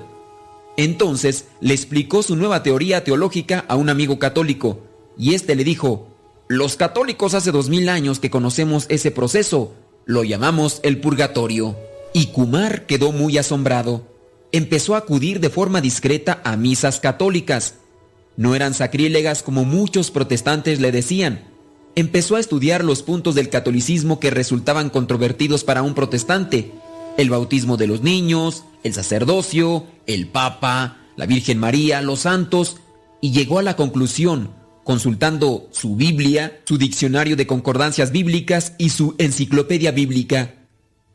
Entonces 0.76 1.46
le 1.60 1.74
explicó 1.74 2.22
su 2.22 2.36
nueva 2.36 2.62
teoría 2.62 3.02
teológica 3.02 3.64
a 3.66 3.74
un 3.74 3.88
amigo 3.88 4.20
católico, 4.20 4.84
y 5.18 5.34
éste 5.34 5.56
le 5.56 5.64
dijo, 5.64 6.06
los 6.46 6.76
católicos 6.76 7.34
hace 7.34 7.50
dos 7.50 7.68
mil 7.68 7.88
años 7.88 8.20
que 8.20 8.30
conocemos 8.30 8.86
ese 8.90 9.10
proceso, 9.10 9.74
lo 10.04 10.22
llamamos 10.22 10.78
el 10.84 11.00
purgatorio. 11.00 11.89
Y 12.12 12.26
Kumar 12.26 12.86
quedó 12.86 13.12
muy 13.12 13.38
asombrado. 13.38 14.06
Empezó 14.52 14.94
a 14.94 14.98
acudir 14.98 15.40
de 15.40 15.50
forma 15.50 15.80
discreta 15.80 16.40
a 16.44 16.56
misas 16.56 16.98
católicas. 16.98 17.74
No 18.36 18.54
eran 18.54 18.74
sacrílegas 18.74 19.42
como 19.42 19.64
muchos 19.64 20.10
protestantes 20.10 20.80
le 20.80 20.90
decían. 20.90 21.44
Empezó 21.94 22.36
a 22.36 22.40
estudiar 22.40 22.84
los 22.84 23.02
puntos 23.02 23.34
del 23.34 23.48
catolicismo 23.48 24.18
que 24.18 24.30
resultaban 24.30 24.90
controvertidos 24.90 25.62
para 25.62 25.82
un 25.82 25.94
protestante. 25.94 26.72
El 27.16 27.30
bautismo 27.30 27.76
de 27.76 27.86
los 27.86 28.02
niños, 28.02 28.64
el 28.82 28.94
sacerdocio, 28.94 29.86
el 30.06 30.26
papa, 30.26 30.98
la 31.16 31.26
Virgen 31.26 31.58
María, 31.58 32.00
los 32.02 32.20
santos, 32.20 32.78
y 33.20 33.32
llegó 33.32 33.58
a 33.58 33.62
la 33.62 33.76
conclusión, 33.76 34.50
consultando 34.84 35.68
su 35.70 35.96
Biblia, 35.96 36.60
su 36.64 36.78
diccionario 36.78 37.36
de 37.36 37.46
concordancias 37.46 38.10
bíblicas 38.10 38.72
y 38.78 38.90
su 38.90 39.14
enciclopedia 39.18 39.90
bíblica, 39.90 40.54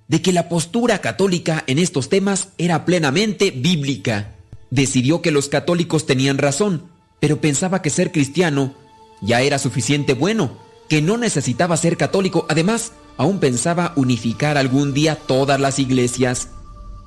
de 0.08 0.22
que 0.22 0.32
la 0.32 0.50
postura 0.50 1.00
católica 1.00 1.64
en 1.68 1.80
estos 1.80 2.10
temas 2.10 2.50
era 2.58 2.86
plenamente 2.86 3.52
bíblica. 3.52 4.36
Decidió 4.70 5.22
que 5.22 5.32
los 5.32 5.50
católicos 5.50 6.06
tenían 6.06 6.38
razón, 6.38 6.90
pero 7.20 7.42
pensaba 7.42 7.82
que 7.82 7.90
ser 7.90 8.12
cristiano 8.12 8.76
ya 9.22 9.42
era 9.42 9.58
suficiente 9.58 10.14
bueno, 10.14 10.60
que 10.90 11.02
no 11.02 11.18
necesitaba 11.18 11.78
ser 11.78 11.98
católico, 11.98 12.46
además, 12.50 12.92
aún 13.18 13.40
pensaba 13.40 13.94
unificar 13.96 14.58
algún 14.58 14.94
día 14.94 15.16
todas 15.16 15.60
las 15.60 15.80
iglesias. 15.80 16.50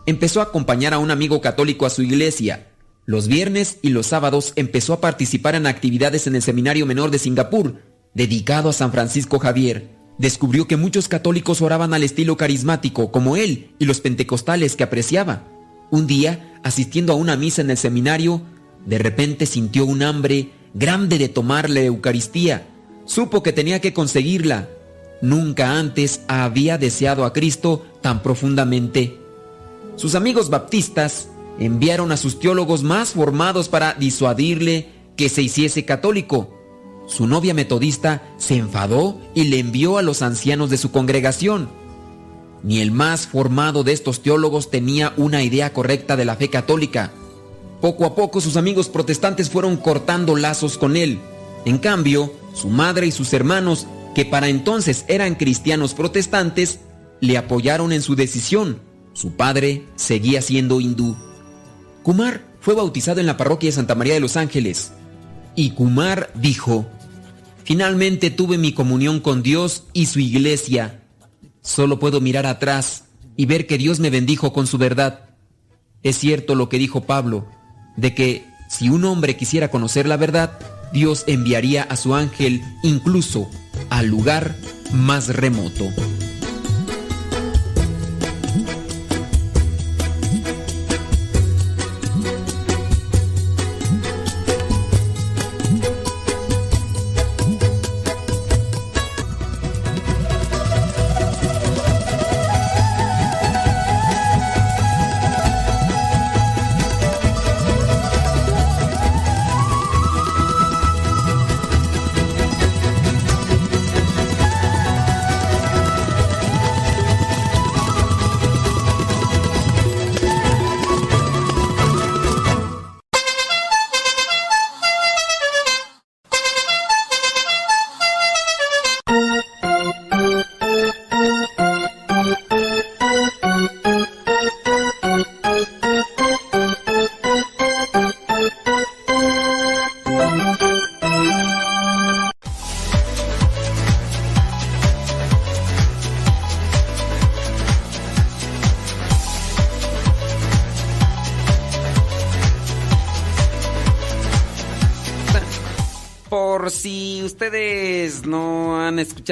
Empezó 0.06 0.40
a 0.40 0.44
acompañar 0.44 0.94
a 0.94 0.98
un 0.98 1.10
amigo 1.10 1.40
católico 1.40 1.86
a 1.86 1.90
su 1.90 2.02
iglesia. 2.02 2.68
Los 3.04 3.28
viernes 3.28 3.78
y 3.82 3.90
los 3.90 4.06
sábados 4.06 4.52
empezó 4.56 4.92
a 4.92 5.00
participar 5.00 5.54
en 5.54 5.66
actividades 5.66 6.26
en 6.26 6.34
el 6.34 6.42
Seminario 6.42 6.86
Menor 6.86 7.10
de 7.10 7.18
Singapur, 7.18 7.76
dedicado 8.14 8.70
a 8.70 8.72
San 8.72 8.90
Francisco 8.90 9.38
Javier 9.38 9.97
descubrió 10.18 10.66
que 10.66 10.76
muchos 10.76 11.08
católicos 11.08 11.62
oraban 11.62 11.94
al 11.94 12.02
estilo 12.02 12.36
carismático, 12.36 13.10
como 13.10 13.36
él 13.36 13.70
y 13.78 13.86
los 13.86 14.00
pentecostales 14.00 14.76
que 14.76 14.84
apreciaba. 14.84 15.44
Un 15.90 16.06
día, 16.06 16.58
asistiendo 16.62 17.12
a 17.12 17.16
una 17.16 17.36
misa 17.36 17.62
en 17.62 17.70
el 17.70 17.78
seminario, 17.78 18.42
de 18.84 18.98
repente 18.98 19.46
sintió 19.46 19.86
un 19.86 20.02
hambre 20.02 20.50
grande 20.74 21.18
de 21.18 21.28
tomar 21.28 21.70
la 21.70 21.80
Eucaristía. 21.80 22.66
Supo 23.06 23.42
que 23.42 23.52
tenía 23.52 23.80
que 23.80 23.92
conseguirla. 23.92 24.68
Nunca 25.22 25.78
antes 25.78 26.20
había 26.28 26.78
deseado 26.78 27.24
a 27.24 27.32
Cristo 27.32 27.86
tan 28.02 28.22
profundamente. 28.22 29.18
Sus 29.96 30.14
amigos 30.14 30.50
baptistas 30.50 31.28
enviaron 31.58 32.12
a 32.12 32.16
sus 32.16 32.38
teólogos 32.38 32.82
más 32.82 33.10
formados 33.10 33.68
para 33.68 33.94
disuadirle 33.94 34.88
que 35.16 35.28
se 35.28 35.42
hiciese 35.42 35.84
católico. 35.84 36.57
Su 37.08 37.26
novia 37.26 37.54
metodista 37.54 38.22
se 38.36 38.56
enfadó 38.56 39.18
y 39.34 39.44
le 39.44 39.58
envió 39.58 39.96
a 39.96 40.02
los 40.02 40.20
ancianos 40.20 40.68
de 40.68 40.76
su 40.76 40.92
congregación. 40.92 41.70
Ni 42.62 42.80
el 42.80 42.90
más 42.90 43.26
formado 43.26 43.82
de 43.82 43.92
estos 43.92 44.22
teólogos 44.22 44.70
tenía 44.70 45.14
una 45.16 45.42
idea 45.42 45.72
correcta 45.72 46.16
de 46.16 46.26
la 46.26 46.36
fe 46.36 46.50
católica. 46.50 47.10
Poco 47.80 48.04
a 48.04 48.14
poco 48.14 48.42
sus 48.42 48.56
amigos 48.56 48.88
protestantes 48.88 49.48
fueron 49.48 49.78
cortando 49.78 50.36
lazos 50.36 50.76
con 50.76 50.96
él. 50.96 51.18
En 51.64 51.78
cambio, 51.78 52.32
su 52.52 52.68
madre 52.68 53.06
y 53.06 53.10
sus 53.10 53.32
hermanos, 53.32 53.86
que 54.14 54.26
para 54.26 54.48
entonces 54.48 55.06
eran 55.08 55.34
cristianos 55.34 55.94
protestantes, 55.94 56.80
le 57.20 57.38
apoyaron 57.38 57.92
en 57.92 58.02
su 58.02 58.16
decisión. 58.16 58.80
Su 59.14 59.32
padre 59.32 59.86
seguía 59.96 60.42
siendo 60.42 60.80
hindú. 60.80 61.16
Kumar 62.02 62.44
fue 62.60 62.74
bautizado 62.74 63.20
en 63.20 63.26
la 63.26 63.38
parroquia 63.38 63.68
de 63.68 63.76
Santa 63.76 63.94
María 63.94 64.14
de 64.14 64.20
los 64.20 64.36
Ángeles. 64.36 64.92
Y 65.54 65.70
Kumar 65.70 66.30
dijo, 66.34 66.86
Finalmente 67.68 68.30
tuve 68.30 68.56
mi 68.56 68.72
comunión 68.72 69.20
con 69.20 69.42
Dios 69.42 69.84
y 69.92 70.06
su 70.06 70.20
iglesia. 70.20 71.02
Solo 71.60 71.98
puedo 71.98 72.18
mirar 72.18 72.46
atrás 72.46 73.04
y 73.36 73.44
ver 73.44 73.66
que 73.66 73.76
Dios 73.76 74.00
me 74.00 74.08
bendijo 74.08 74.54
con 74.54 74.66
su 74.66 74.78
verdad. 74.78 75.28
Es 76.02 76.16
cierto 76.16 76.54
lo 76.54 76.70
que 76.70 76.78
dijo 76.78 77.02
Pablo, 77.02 77.46
de 77.98 78.14
que 78.14 78.42
si 78.70 78.88
un 78.88 79.04
hombre 79.04 79.36
quisiera 79.36 79.70
conocer 79.70 80.08
la 80.08 80.16
verdad, 80.16 80.58
Dios 80.94 81.24
enviaría 81.26 81.82
a 81.82 81.96
su 81.96 82.14
ángel 82.14 82.62
incluso 82.82 83.50
al 83.90 84.06
lugar 84.06 84.56
más 84.90 85.28
remoto. 85.28 85.92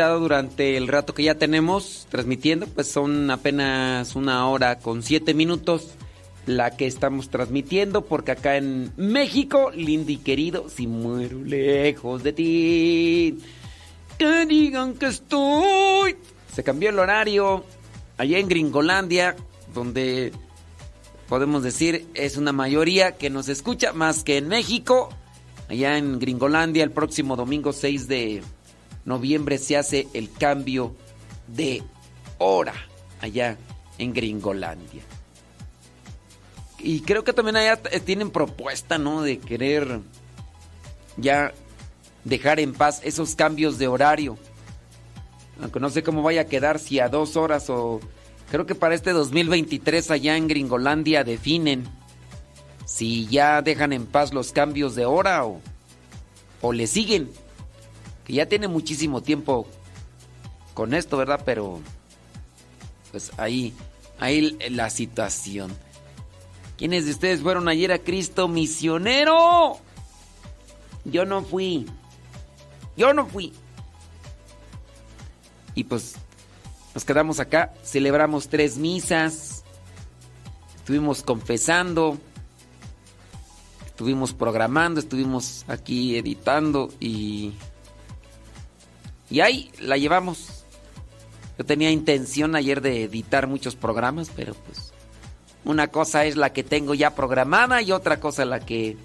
Durante 0.05 0.77
el 0.77 0.89
rato 0.89 1.15
que 1.15 1.23
ya 1.23 1.37
tenemos 1.37 2.07
transmitiendo, 2.11 2.67
pues 2.67 2.89
son 2.89 3.31
apenas 3.31 4.15
una 4.15 4.47
hora 4.49 4.79
con 4.79 5.03
siete 5.03 5.33
minutos 5.33 5.95
la 6.45 6.77
que 6.77 6.87
estamos 6.87 7.31
transmitiendo, 7.31 8.05
porque 8.05 8.33
acá 8.33 8.57
en 8.57 8.93
México, 8.97 9.71
lindo 9.75 10.13
y 10.13 10.19
querido, 10.19 10.69
si 10.69 10.87
muero 10.87 11.43
lejos 11.43 12.23
de 12.23 12.33
ti, 12.33 13.39
que 14.19 14.47
digan 14.47 14.95
que 14.95 15.07
estoy. 15.07 16.17
Se 16.55 16.63
cambió 16.63 16.91
el 16.91 16.99
horario 16.99 17.65
allá 18.19 18.39
en 18.39 18.49
Gringolandia, 18.49 19.35
donde 19.75 20.33
podemos 21.29 21.63
decir 21.63 22.07
es 22.15 22.37
una 22.37 22.53
mayoría 22.53 23.17
que 23.17 23.31
nos 23.31 23.49
escucha 23.49 23.93
más 23.93 24.23
que 24.23 24.37
en 24.37 24.49
México. 24.49 25.09
Allá 25.69 25.99
en 25.99 26.21
Gringolandia, 26.21 26.85
el 26.85 26.93
próximo 26.93 27.35
domingo 27.35 27.73
6 27.73 28.07
de 28.07 28.43
noviembre 29.07 29.57
se 29.57 29.79
hace 29.79 30.09
el 30.13 30.31
cambio 30.31 30.95
de 31.47 31.83
hora 32.39 32.75
allá 33.21 33.57
en 33.97 34.13
Gringolandia. 34.13 35.03
Y 36.79 37.01
creo 37.01 37.25
que 37.25 37.33
también 37.33 37.57
allá 37.57 37.77
tienen 38.05 38.31
propuesta, 38.31 38.99
¿no? 38.99 39.23
De 39.23 39.39
querer 39.39 40.01
ya 41.17 41.53
dejar 42.25 42.61
en 42.61 42.75
paz 42.75 43.01
esos 43.03 43.35
cambios 43.35 43.79
de 43.79 43.89
horario. 43.89 44.37
Aunque 45.63 45.81
no 45.81 45.89
sé 45.89 46.03
cómo 46.03 46.23
vaya 46.23 46.43
a 46.43 46.47
quedar, 46.47 46.79
si 46.79 47.01
a 47.01 47.09
dos 47.09 47.37
horas 47.37 47.71
o... 47.71 48.01
Creo 48.51 48.67
que 48.67 48.75
para 48.77 48.95
este 48.95 49.11
2023 49.11 50.11
allá 50.11 50.37
en 50.37 50.47
Gringolandia 50.47 51.25
definen 51.25 51.89
si 52.85 53.27
ya 53.27 53.61
dejan 53.61 53.93
en 53.93 54.07
paz 54.07 54.33
los 54.33 54.53
cambios 54.53 54.95
de 54.95 55.05
hora 55.05 55.45
o, 55.45 55.61
o 56.61 56.73
le 56.73 56.87
siguen. 56.87 57.29
Que 58.27 58.35
ya 58.35 58.47
tiene 58.47 58.69
muchísimo 58.69 59.23
tiempo 59.23 59.67
con 60.75 60.93
esto, 60.93 61.17
¿verdad? 61.17 61.41
Pero 61.45 61.81
pues 63.11 63.33
ahí, 63.39 63.73
ahí 64.19 64.59
la 64.71 64.91
situación. 64.91 65.75
¿Quiénes 66.77 67.07
de 67.07 67.13
ustedes 67.13 67.41
fueron 67.41 67.69
ayer 67.69 67.93
a 67.93 67.99
Cristo 67.99 68.49
misionero? 68.49 69.79
Yo 71.05 71.25
no 71.25 71.43
fui. 71.43 71.87
Yo 72.97 73.15
no 73.15 73.27
fui. 73.27 73.53
Y 75.75 75.85
pues 75.85 76.17
nos 76.95 77.05
quedamos 77.05 77.41
acá, 77.41 77.75
celebramos 77.85 78.49
tres 78.49 78.79
misas, 78.79 79.63
estuvimos 80.77 81.23
confesando, 81.23 82.17
estuvimos 83.85 84.33
programando, 84.33 85.01
estuvimos 85.01 85.65
aquí 85.69 86.17
editando 86.17 86.89
y... 86.99 87.53
Y 89.31 89.41
ahí 89.41 89.71
la 89.81 89.97
llevamos. 89.97 90.65
Yo 91.59 91.65
tenía 91.65 91.91
intención 91.91 92.55
ayer 92.55 92.81
de 92.81 93.05
editar 93.05 93.47
muchos 93.47 93.77
programas, 93.77 94.31
pero 94.35 94.55
pues 94.55 94.93
una 95.65 95.89
cosa 95.89 96.25
es 96.25 96.37
la 96.37 96.53
que 96.53 96.63
tengo 96.63 96.95
ya 96.95 97.15
programada 97.15 97.83
y 97.83 97.93
otra 97.93 98.21
cosa 98.21 98.45
la 98.45 98.61
que 98.61 98.97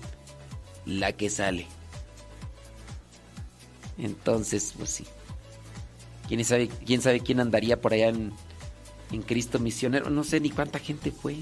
la 0.85 1.13
que 1.13 1.29
sale. 1.29 1.67
Entonces, 3.97 4.73
pues 4.77 4.89
sí. 4.89 5.05
¿Quién 6.27 6.45
sabe 6.45 6.69
quién, 6.85 7.01
sabe 7.01 7.19
quién 7.19 7.39
andaría 7.39 7.81
por 7.81 7.93
allá 7.93 8.09
en, 8.09 8.33
en 9.11 9.21
Cristo 9.21 9.59
Misionero? 9.59 10.09
No 10.09 10.23
sé 10.23 10.39
ni 10.39 10.49
cuánta 10.49 10.79
gente 10.79 11.11
fue. 11.11 11.37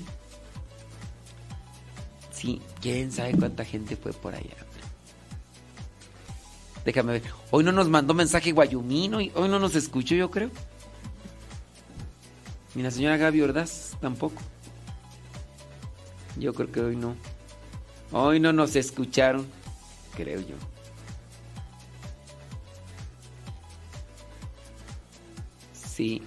Sí, 2.31 2.61
quién 2.81 3.11
sabe 3.11 3.33
cuánta 3.37 3.65
gente 3.65 3.95
fue 3.95 4.13
por 4.13 4.33
allá. 4.33 4.55
Déjame 6.89 7.19
ver. 7.19 7.23
Hoy 7.51 7.63
no 7.63 7.71
nos 7.71 7.87
mandó 7.87 8.15
mensaje 8.15 8.51
Guayumino 8.51 9.19
hoy 9.19 9.47
no 9.47 9.59
nos 9.59 9.75
escuchó, 9.75 10.15
yo 10.15 10.31
creo. 10.31 10.49
Ni 12.73 12.81
la 12.81 12.89
señora 12.89 13.15
Gaby 13.15 13.43
Ordaz 13.43 13.95
tampoco. 14.01 14.41
Yo 16.35 16.51
creo 16.55 16.71
que 16.71 16.79
hoy 16.79 16.95
no. 16.95 17.15
Hoy 18.11 18.39
no 18.39 18.53
nos 18.53 18.75
escucharon, 18.75 19.45
creo 20.15 20.41
yo. 20.41 20.55
Sí. 25.73 26.23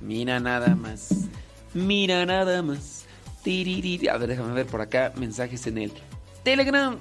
Mira 0.00 0.40
nada 0.40 0.74
más. 0.74 1.10
Mira 1.74 2.24
nada 2.24 2.62
más. 2.62 3.04
A 3.44 4.16
ver, 4.16 4.28
déjame 4.28 4.54
ver 4.54 4.66
por 4.66 4.80
acá 4.80 5.12
mensajes 5.14 5.66
en 5.66 5.76
el 5.76 5.92
Telegram. 6.42 6.98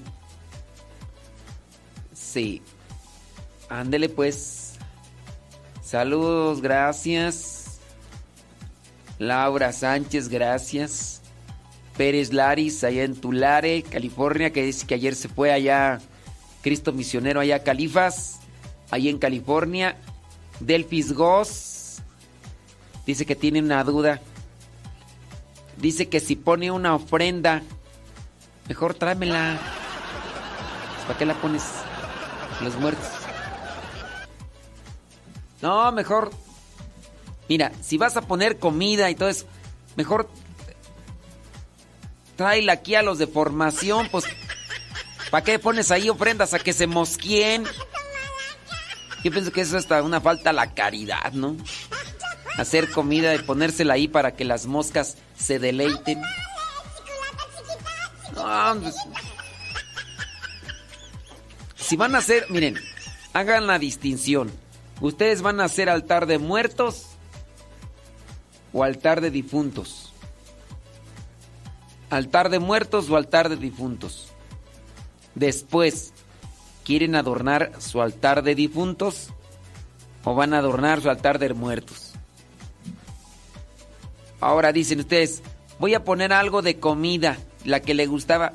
Sí. 2.13 2.61
Ándele 3.69 4.09
pues. 4.09 4.73
Saludos, 5.81 6.61
gracias. 6.61 7.79
Laura 9.19 9.71
Sánchez, 9.71 10.29
gracias. 10.29 11.21
Pérez 11.97 12.33
Laris, 12.33 12.83
allá 12.83 13.03
en 13.03 13.15
Tulare, 13.15 13.83
California, 13.83 14.51
que 14.51 14.63
dice 14.63 14.87
que 14.87 14.95
ayer 14.95 15.13
se 15.13 15.29
fue 15.29 15.51
allá 15.51 15.99
Cristo 16.61 16.93
Misionero, 16.93 17.39
allá 17.39 17.63
Califas. 17.63 18.39
ahí 18.89 19.09
en 19.09 19.19
California. 19.19 19.97
Delphis 20.59 21.13
Goss 21.13 22.01
dice 23.05 23.25
que 23.25 23.35
tiene 23.35 23.59
una 23.59 23.83
duda. 23.83 24.21
Dice 25.77 26.07
que 26.09 26.19
si 26.19 26.35
pone 26.35 26.71
una 26.71 26.95
ofrenda, 26.95 27.63
mejor 28.67 28.93
tráemela. 28.93 29.57
¿Para 31.07 31.19
qué 31.19 31.25
la 31.25 31.33
pones? 31.35 31.63
Los 32.61 32.75
muertos. 32.75 33.07
No, 35.61 35.91
mejor. 35.91 36.31
Mira, 37.49 37.71
si 37.81 37.97
vas 37.97 38.17
a 38.17 38.21
poner 38.21 38.59
comida 38.59 39.09
y 39.09 39.15
todo 39.15 39.29
eso, 39.29 39.45
mejor 39.95 40.29
tráela 42.35 42.73
aquí 42.73 42.95
a 42.95 43.01
los 43.01 43.17
de 43.17 43.27
formación, 43.27 44.07
pues. 44.09 44.25
¿Para 45.29 45.43
qué 45.43 45.59
pones 45.59 45.91
ahí 45.91 46.09
ofrendas 46.09 46.53
a 46.53 46.59
que 46.59 46.73
se 46.73 46.87
mosquien? 46.87 47.63
Yo 49.23 49.31
pienso 49.31 49.51
que 49.51 49.61
eso 49.61 49.77
es 49.77 49.87
una 50.03 50.19
falta 50.19 50.49
a 50.49 50.53
la 50.53 50.73
caridad, 50.73 51.31
¿no? 51.33 51.55
Hacer 52.57 52.89
comida 52.91 53.33
y 53.35 53.39
ponérsela 53.39 53.93
ahí 53.93 54.07
para 54.07 54.35
que 54.35 54.43
las 54.43 54.65
moscas 54.65 55.17
se 55.37 55.59
deleiten. 55.59 56.21
Si 61.75 61.95
van 61.95 62.15
a 62.15 62.19
hacer, 62.19 62.45
miren, 62.49 62.77
hagan 63.33 63.67
la 63.67 63.79
distinción. 63.79 64.51
¿Ustedes 65.01 65.41
van 65.41 65.59
a 65.59 65.65
hacer 65.65 65.89
altar 65.89 66.25
de 66.25 66.37
muertos 66.37 67.07
o 68.71 68.83
altar 68.83 69.19
de 69.19 69.31
difuntos? 69.31 70.13
¿Altar 72.09 72.49
de 72.49 72.59
muertos 72.59 73.09
o 73.09 73.17
altar 73.17 73.49
de 73.49 73.57
difuntos? 73.57 74.31
Después, 75.33 76.13
¿quieren 76.83 77.15
adornar 77.15 77.71
su 77.79 78.01
altar 78.01 78.43
de 78.43 78.53
difuntos 78.53 79.29
o 80.23 80.35
van 80.35 80.53
a 80.53 80.59
adornar 80.59 81.01
su 81.01 81.09
altar 81.09 81.39
de 81.39 81.53
muertos? 81.53 82.13
Ahora 84.39 84.71
dicen 84.71 84.99
ustedes, 84.99 85.41
voy 85.79 85.93
a 85.93 86.03
poner 86.03 86.33
algo 86.33 86.61
de 86.61 86.79
comida, 86.79 87.37
la 87.65 87.79
que 87.79 87.93
le 87.93 88.07
gustaba. 88.07 88.53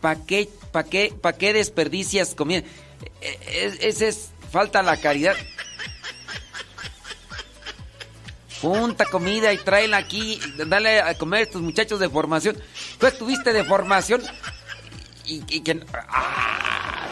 ¿Para 0.00 0.20
qué, 0.24 0.48
pa 0.72 0.84
qué, 0.84 1.12
pa 1.20 1.34
qué 1.34 1.52
desperdicias 1.52 2.34
comida? 2.34 2.62
Ese 3.20 4.08
es 4.08 4.30
falta 4.50 4.82
la 4.82 4.96
caridad. 4.96 5.36
Junta 8.60 9.06
comida 9.06 9.52
y 9.54 9.58
tráela 9.58 9.96
aquí, 9.96 10.38
dale 10.66 11.00
a 11.00 11.14
comer 11.16 11.40
a 11.40 11.42
estos 11.44 11.62
muchachos 11.62 11.98
de 11.98 12.10
formación. 12.10 12.58
Tú 12.98 13.06
estuviste 13.06 13.52
de 13.52 13.64
formación 13.64 14.22
y, 15.24 15.42
y 15.48 15.60
que... 15.60 15.80
¡ah! 16.08 17.08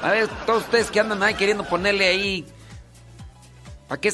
A 0.00 0.10
ver, 0.12 0.28
todos 0.46 0.64
ustedes 0.64 0.90
que 0.90 1.00
andan 1.00 1.22
ahí 1.22 1.34
queriendo 1.34 1.64
ponerle 1.64 2.08
ahí... 2.08 2.46
¿Para 3.88 4.00
qué, 4.00 4.12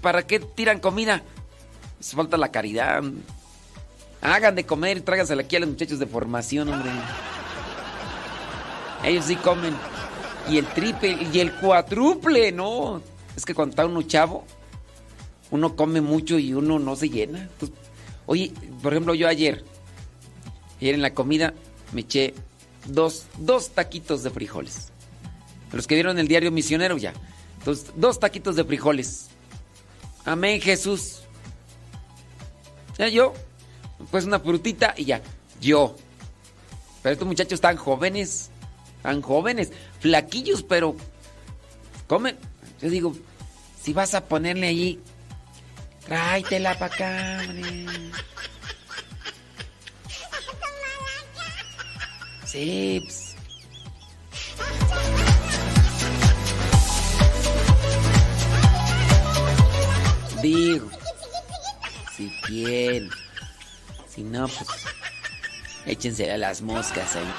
para 0.00 0.22
qué, 0.26 0.40
qué 0.40 0.46
tiran 0.46 0.80
comida? 0.80 1.22
Es 1.98 2.12
falta 2.12 2.36
la 2.36 2.50
caridad. 2.50 3.02
Hagan 4.22 4.54
de 4.54 4.64
comer 4.64 4.98
y 4.98 5.00
tráigansela 5.00 5.42
aquí 5.42 5.56
a 5.56 5.60
los 5.60 5.68
muchachos 5.68 5.98
de 5.98 6.06
formación, 6.06 6.68
hombre. 6.68 6.90
Ellos 9.04 9.24
sí 9.24 9.36
comen. 9.36 9.74
Y 10.48 10.58
el 10.58 10.66
triple 10.66 11.28
y 11.32 11.40
el 11.40 11.54
cuádruple, 11.54 12.52
¿no? 12.52 13.00
Es 13.36 13.44
que 13.44 13.54
cuando 13.54 13.70
está 13.70 13.86
uno 13.86 14.02
chavo, 14.02 14.44
uno 15.50 15.76
come 15.76 16.00
mucho 16.00 16.38
y 16.38 16.52
uno 16.54 16.78
no 16.78 16.96
se 16.96 17.08
llena. 17.08 17.48
Oye, 18.26 18.52
por 18.82 18.92
ejemplo, 18.92 19.14
yo 19.14 19.28
ayer, 19.28 19.64
ayer 20.80 20.94
en 20.94 21.02
la 21.02 21.14
comida 21.14 21.54
me 21.92 22.02
eché 22.02 22.34
dos, 22.86 23.26
dos 23.38 23.70
taquitos 23.70 24.22
de 24.22 24.30
frijoles. 24.30 24.88
Los 25.72 25.86
que 25.86 25.94
vieron 25.94 26.18
el 26.18 26.28
diario 26.28 26.50
misionero 26.50 26.98
ya. 26.98 27.12
Entonces, 27.58 27.92
dos 27.96 28.18
taquitos 28.18 28.56
de 28.56 28.64
frijoles. 28.64 29.28
Amén, 30.24 30.60
Jesús. 30.60 31.22
Ya 32.98 33.08
yo, 33.08 33.34
pues 34.10 34.24
una 34.24 34.40
frutita 34.40 34.94
y 34.96 35.06
ya. 35.06 35.22
Yo. 35.60 35.96
Pero 37.02 37.12
estos 37.12 37.28
muchachos 37.28 37.54
están 37.54 37.76
jóvenes. 37.76 38.50
Tan 39.02 39.22
jóvenes. 39.22 39.72
Flaquillos, 40.00 40.62
pero. 40.62 40.96
Comen. 42.06 42.36
Yo 42.80 42.90
digo, 42.90 43.14
si 43.80 43.92
vas 43.92 44.14
a 44.14 44.24
ponerle 44.24 44.68
ahí. 44.68 45.00
Tráitela 46.06 46.78
para 46.78 46.94
acá, 46.94 47.38
hombre. 47.48 47.86
Pues. 52.52 53.36
Digo, 60.42 60.90
si 62.16 62.28
quieren. 62.46 63.10
Si 64.14 64.22
no, 64.22 64.48
pues 64.48 64.68
échense 65.86 66.30
a 66.32 66.36
las 66.36 66.62
moscas 66.62 67.16
ahí. 67.16 67.32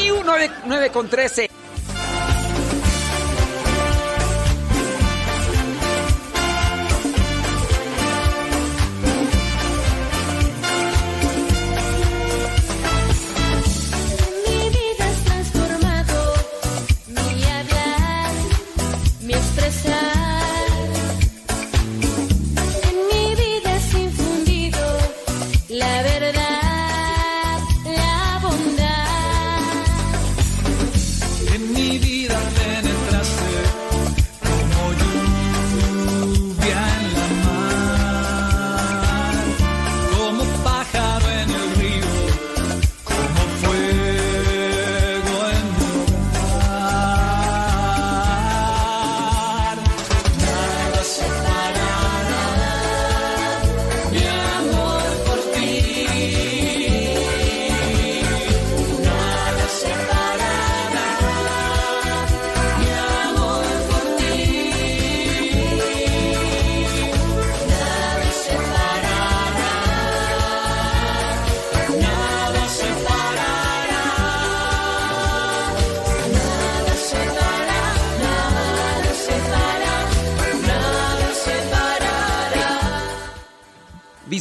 Y 0.00 0.10
uno 0.10 0.32
de 0.32 0.50
9 0.64 0.90
con 0.90 1.08
13. 1.08 1.50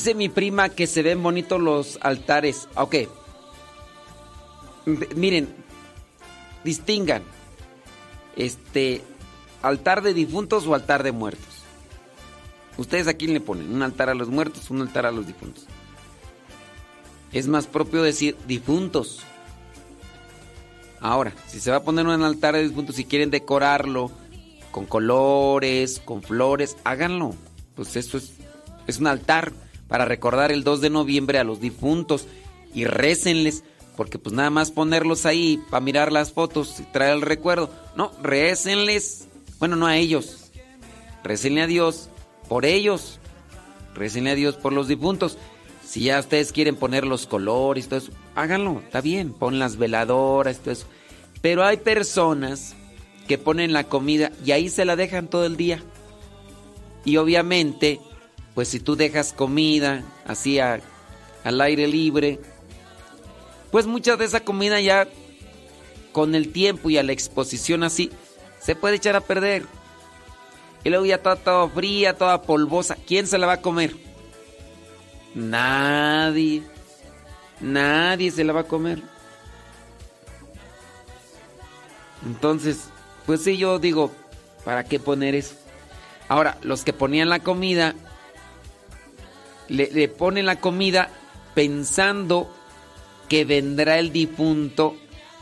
Dice 0.06 0.14
mi 0.14 0.30
prima 0.30 0.70
que 0.70 0.86
se 0.86 1.02
ven 1.02 1.24
bonitos 1.24 1.60
los 1.60 1.98
altares. 2.00 2.70
Ok. 2.76 2.96
Miren, 5.16 5.52
distingan. 6.64 7.24
Este, 8.36 9.02
altar 9.64 10.04
de 10.04 10.14
difuntos 10.14 10.68
o 10.68 10.76
altar 10.76 11.02
de 11.02 11.12
muertos. 11.12 11.64
¿Ustedes 12.78 13.08
a 13.08 13.16
quién 13.16 13.34
le 13.34 13.42
ponen? 13.42 13.74
¿Un 13.74 13.82
altar 13.82 14.12
a 14.12 14.14
los 14.14 14.28
muertos 14.28 14.70
un 14.70 14.82
altar 14.82 15.08
a 15.08 15.12
los 15.12 15.26
difuntos? 15.26 15.66
Es 17.32 17.48
más 17.48 17.66
propio 17.66 18.04
decir 18.04 18.38
difuntos. 18.46 19.24
Ahora, 21.00 21.34
si 21.48 21.60
se 21.60 21.72
va 21.72 21.78
a 21.78 21.84
poner 21.84 22.06
un 22.06 22.22
altar 22.22 22.54
de 22.54 22.68
difuntos, 22.68 22.98
si 22.98 23.06
quieren 23.06 23.32
decorarlo 23.32 24.12
con 24.70 24.86
colores, 24.86 26.00
con 26.00 26.22
flores, 26.22 26.78
háganlo. 26.84 27.34
Pues 27.74 27.96
eso 27.96 28.20
es, 28.20 28.34
es 28.86 29.00
un 29.00 29.08
altar 29.08 29.65
para 29.88 30.06
recordar 30.06 30.52
el 30.52 30.64
2 30.64 30.82
de 30.82 30.90
noviembre 30.90 31.40
a 31.40 31.44
los 31.44 31.60
difuntos 31.60 32.28
y 32.74 32.86
récenles, 32.86 33.64
porque 33.96 34.20
pues 34.20 34.36
nada 34.36 34.50
más 34.50 34.72
ponerlos 34.72 35.26
ahí 35.26 35.62
para 35.70 35.82
mirar 35.82 36.12
las 36.12 36.34
fotos 36.34 36.80
y 36.80 36.84
traer 36.84 37.16
el 37.16 37.22
recuerdo. 37.22 37.70
No, 37.96 38.12
récenles. 38.22 39.28
Bueno, 39.60 39.76
no 39.76 39.88
a 39.88 39.98
ellos. 39.98 40.52
Récenle 41.24 41.62
a 41.62 41.68
Dios 41.68 42.10
por 42.50 42.66
ellos. 42.66 43.20
Récenle 43.94 44.32
a 44.32 44.36
Dios 44.36 44.56
por 44.56 44.74
los 44.74 44.88
difuntos. 44.88 45.38
Si 45.86 46.02
ya 46.02 46.20
ustedes 46.20 46.52
quieren 46.52 46.76
poner 46.76 47.06
los 47.06 47.28
colores, 47.28 47.88
todo 47.88 48.00
eso, 48.00 48.12
háganlo, 48.34 48.82
está 48.84 49.02
bien, 49.02 49.34
pon 49.34 49.60
las 49.60 49.78
veladoras, 49.78 50.58
todo 50.60 50.72
eso. 50.72 50.88
Pero 51.42 51.64
hay 51.64 51.78
personas 51.78 52.76
que 53.28 53.38
ponen 53.38 53.72
la 53.72 53.86
comida 53.86 54.32
y 54.44 54.52
ahí 54.52 54.70
se 54.70 54.84
la 54.84 54.96
dejan 54.96 55.28
todo 55.28 55.46
el 55.46 55.58
día. 55.58 55.84
Y 57.06 57.18
obviamente, 57.18 58.00
pues 58.56 58.70
si 58.70 58.80
tú 58.80 58.96
dejas 58.96 59.34
comida 59.34 60.04
así 60.26 60.60
al 60.60 60.82
aire 61.62 61.88
libre, 61.88 62.40
pues 63.70 63.86
mucha 63.86 64.16
de 64.16 64.26
esa 64.26 64.40
comida 64.40 64.80
ya 64.80 65.08
con 66.14 66.34
el 66.34 66.54
tiempo 66.54 66.90
y 66.90 66.98
a 66.98 67.04
la 67.04 67.12
exposición 67.12 67.84
así, 67.84 68.10
se 68.60 68.74
puede 68.74 68.96
echar 68.96 69.18
a 69.18 69.22
perder. 69.22 69.66
Y 70.86 70.90
luego 70.90 71.06
ya 71.06 71.16
está 71.16 71.36
toda 71.36 71.68
fría, 71.68 72.16
toda 72.16 72.42
polvosa. 72.44 72.96
¿Quién 73.06 73.28
se 73.28 73.38
la 73.38 73.48
va 73.48 73.54
a 73.54 73.62
comer? 73.62 73.96
Nadie. 75.34 76.64
Nadie 77.60 78.32
se 78.32 78.44
la 78.46 78.54
va 78.54 78.62
a 78.62 78.68
comer. 78.68 79.02
Entonces, 82.26 82.86
pues 83.26 83.44
sí, 83.44 83.58
yo 83.58 83.80
digo, 83.80 84.12
¿para 84.64 84.86
qué 84.86 85.00
poner 85.00 85.36
eso? 85.36 85.56
Ahora, 86.30 86.58
los 86.62 86.84
que 86.84 86.94
ponían 86.94 87.30
la 87.30 87.40
comida, 87.40 87.94
le, 89.68 89.90
le 89.92 90.08
ponen 90.08 90.46
la 90.46 90.60
comida 90.60 91.10
pensando 91.54 92.54
que 93.30 93.46
vendrá 93.46 94.00
el 94.00 94.12
difunto 94.12 94.96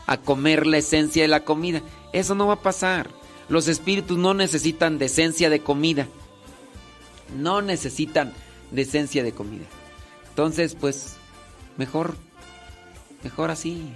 a 0.06 0.16
comer 0.18 0.66
la 0.66 0.78
esencia 0.78 1.22
de 1.22 1.28
la 1.28 1.44
comida. 1.44 1.82
Eso 2.12 2.34
no 2.34 2.46
va 2.46 2.54
a 2.54 2.62
pasar. 2.62 3.08
Los 3.48 3.68
espíritus 3.68 4.16
no 4.16 4.34
necesitan 4.34 4.98
de 4.98 5.06
esencia 5.06 5.50
de 5.50 5.60
comida. 5.60 6.08
No 7.36 7.62
necesitan 7.62 8.32
de 8.70 8.82
esencia 8.82 9.22
de 9.22 9.32
comida. 9.32 9.64
Entonces, 10.30 10.76
pues, 10.78 11.16
mejor, 11.76 12.16
mejor 13.22 13.50
así. 13.50 13.92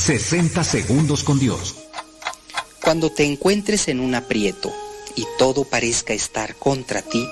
60 0.00 0.64
segundos 0.64 1.22
con 1.24 1.38
Dios. 1.38 1.76
Cuando 2.82 3.10
te 3.12 3.24
encuentres 3.24 3.86
en 3.88 4.00
un 4.00 4.14
aprieto 4.14 4.72
y 5.14 5.26
todo 5.36 5.64
parezca 5.64 6.14
estar 6.14 6.56
contra 6.56 7.02
ti, 7.02 7.28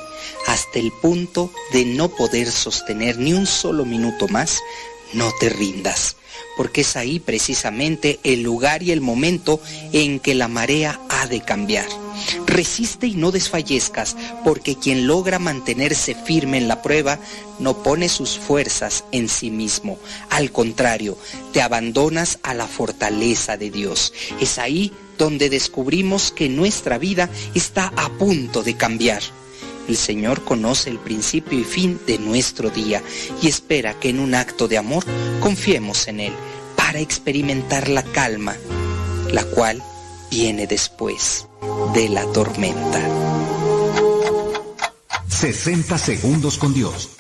hasta 0.47 0.79
el 0.79 0.93
punto 0.93 1.51
de 1.73 1.87
no 1.87 2.11
poder 2.11 2.51
sostener 2.51 3.17
ni 3.19 3.33
un 3.33 3.47
solo 3.47 3.87
minuto 3.87 4.29
más, 4.29 4.61
no 5.15 5.33
te 5.41 5.49
rindas, 5.49 6.17
porque 6.59 6.83
es 6.83 6.95
ahí 6.97 7.21
precisamente 7.21 8.21
el 8.23 8.43
lugar 8.43 8.83
y 8.83 8.93
el 8.93 9.01
momento 9.01 9.63
en 9.95 10.21
que 10.21 10.35
la 10.35 10.49
marea 10.49 11.01
ha 11.09 11.27
de 11.27 11.41
cambiar. 11.41 11.87
Resiste 12.47 13.07
y 13.07 13.15
no 13.15 13.31
desfallezcas, 13.31 14.17
porque 14.45 14.77
quien 14.77 15.07
logra 15.07 15.39
mantenerse 15.39 16.15
firme 16.15 16.59
en 16.59 16.69
la 16.69 16.83
prueba 16.83 17.19
no 17.59 17.83
pone 17.83 18.09
sus 18.09 18.39
fuerzas 18.39 19.05
en 19.13 19.29
sí 19.29 19.51
mismo. 19.51 19.99
Al 20.31 20.53
contrario, 20.53 21.17
te 21.53 21.63
abandonas 21.63 22.39
a 22.43 22.55
la 22.55 22.67
fortaleza 22.67 23.57
de 23.57 23.71
Dios. 23.71 24.13
Es 24.41 24.59
ahí 24.59 24.93
donde 25.19 25.51
descubrimos 25.51 26.31
que 26.31 26.49
nuestra 26.49 26.97
vida 26.97 27.29
está 27.55 27.93
a 27.97 28.09
punto 28.11 28.63
de 28.63 28.75
cambiar. 28.75 29.23
El 29.89 29.97
Señor 29.97 30.45
conoce 30.45 30.91
el 30.91 30.99
principio 30.99 31.59
y 31.59 31.65
fin 31.65 31.99
de 32.07 32.19
nuestro 32.19 32.71
día 32.71 33.03
y 33.43 33.49
espera 33.49 33.99
que 33.99 34.11
en 34.11 34.21
un 34.21 34.35
acto 34.35 34.69
de 34.69 34.79
amor 34.79 35.05
confiemos 35.41 36.09
en 36.09 36.21
Él 36.21 36.33
para 36.77 37.01
experimentar 37.01 37.89
la 37.89 38.03
calma, 38.03 38.57
la 39.33 39.45
cual 39.45 39.83
viene 40.31 40.67
después 40.67 41.47
de 41.95 42.09
la 42.09 42.25
tormenta. 42.33 43.01
60 45.29 45.99
segundos 45.99 46.59
con 46.59 46.75
Dios. 46.75 47.11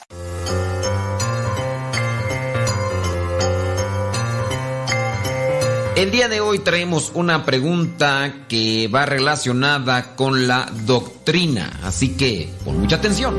El 5.98 6.12
día 6.12 6.28
de 6.28 6.40
hoy 6.40 6.60
traemos 6.60 7.10
una 7.14 7.44
pregunta 7.44 8.46
que 8.48 8.86
va 8.86 9.04
relacionada 9.04 10.14
con 10.14 10.46
la 10.46 10.70
doctrina, 10.86 11.80
así 11.82 12.16
que 12.16 12.48
con 12.64 12.78
mucha 12.78 12.96
atención. 12.96 13.34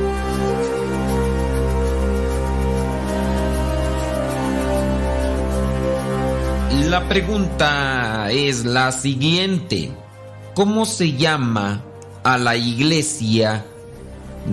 La 6.89 7.07
pregunta 7.07 8.31
es 8.31 8.65
la 8.65 8.91
siguiente. 8.91 9.91
¿Cómo 10.55 10.85
se 10.85 11.11
llama 11.11 11.83
a 12.23 12.39
la 12.39 12.57
iglesia 12.57 13.63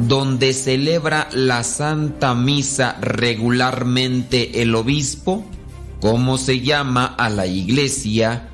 donde 0.07 0.53
celebra 0.53 1.29
la 1.33 1.65
Santa 1.65 2.35
Misa 2.35 2.99
regularmente 3.01 4.61
el 4.61 4.75
obispo? 4.75 5.47
¿Cómo 6.03 6.37
se 6.37 6.61
llama 6.61 7.07
a 7.07 7.31
la 7.31 7.47
iglesia 7.47 8.51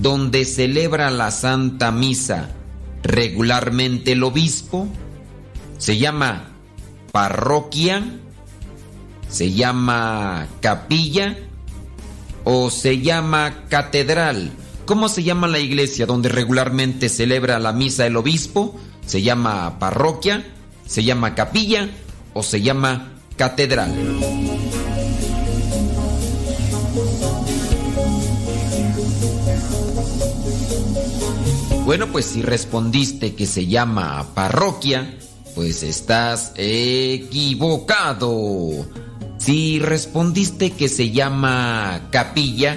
donde 0.00 0.46
celebra 0.46 1.10
la 1.10 1.30
Santa 1.30 1.92
Misa 1.92 2.48
regularmente 3.02 4.12
el 4.12 4.22
obispo? 4.22 4.88
Se 5.76 5.98
llama 5.98 6.52
parroquia, 7.12 8.02
se 9.28 9.52
llama 9.52 10.46
capilla 10.62 11.36
o 12.44 12.70
se 12.70 13.00
llama 13.00 13.64
catedral. 13.68 14.52
¿Cómo 14.86 15.08
se 15.08 15.22
llama 15.22 15.46
la 15.46 15.58
iglesia 15.58 16.06
donde 16.06 16.28
regularmente 16.28 17.08
celebra 17.08 17.58
la 17.58 17.72
misa 17.72 18.06
el 18.06 18.16
obispo? 18.16 18.78
¿Se 19.06 19.22
llama 19.22 19.78
parroquia? 19.78 20.44
¿Se 20.86 21.04
llama 21.04 21.34
capilla? 21.34 21.88
¿O 22.34 22.42
se 22.42 22.60
llama 22.60 23.12
catedral? 23.36 23.94
Bueno, 31.84 32.06
pues 32.12 32.26
si 32.26 32.42
respondiste 32.42 33.34
que 33.34 33.46
se 33.46 33.66
llama 33.66 34.26
parroquia, 34.34 35.18
pues 35.56 35.82
estás 35.82 36.52
equivocado. 36.56 38.28
Si 39.40 39.78
respondiste 39.78 40.72
que 40.72 40.90
se 40.90 41.12
llama 41.12 42.08
capilla, 42.10 42.76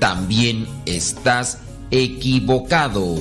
también 0.00 0.66
estás 0.84 1.58
equivocado. 1.92 3.16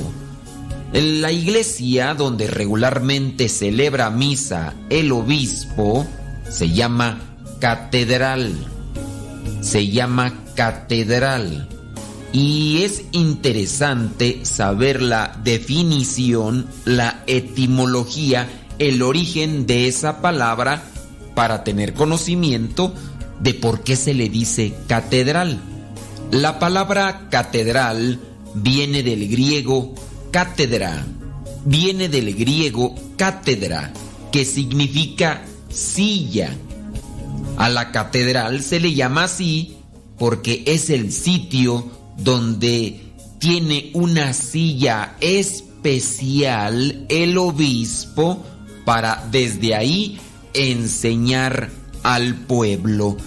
En 0.91 1.21
la 1.21 1.31
iglesia 1.31 2.15
donde 2.15 2.47
regularmente 2.47 3.49
celebra 3.49 4.09
misa 4.09 4.73
el 4.89 5.11
obispo 5.11 6.07
se 6.49 6.71
llama 6.71 7.19
catedral. 7.59 8.51
Se 9.61 9.87
llama 9.87 10.33
catedral. 10.55 11.69
Y 12.33 12.81
es 12.81 13.03
interesante 13.11 14.43
saber 14.43 15.03
la 15.03 15.39
definición, 15.43 16.65
la 16.83 17.23
etimología, 17.27 18.49
el 18.79 19.03
origen 19.03 19.67
de 19.67 19.87
esa 19.87 20.19
palabra 20.19 20.81
para 21.35 21.63
tener 21.63 21.93
conocimiento 21.93 22.93
de 23.39 23.53
por 23.53 23.81
qué 23.81 23.95
se 23.95 24.13
le 24.13 24.29
dice 24.29 24.73
catedral. 24.87 25.59
La 26.31 26.57
palabra 26.57 27.27
catedral 27.29 28.19
viene 28.55 29.03
del 29.03 29.27
griego 29.29 29.93
cátedra, 30.31 31.05
viene 31.65 32.09
del 32.09 32.33
griego 32.35 32.95
cátedra, 33.17 33.91
que 34.31 34.45
significa 34.45 35.43
silla. 35.69 36.55
A 37.57 37.69
la 37.69 37.91
catedral 37.91 38.61
se 38.63 38.79
le 38.79 38.93
llama 38.93 39.25
así 39.25 39.77
porque 40.17 40.63
es 40.65 40.89
el 40.89 41.11
sitio 41.11 41.89
donde 42.17 43.01
tiene 43.39 43.91
una 43.93 44.33
silla 44.33 45.15
especial 45.19 47.05
el 47.09 47.37
obispo 47.37 48.43
para 48.85 49.27
desde 49.31 49.75
ahí 49.75 50.19
enseñar 50.55 51.69
al 52.03 52.35
pueblo. 52.35 53.17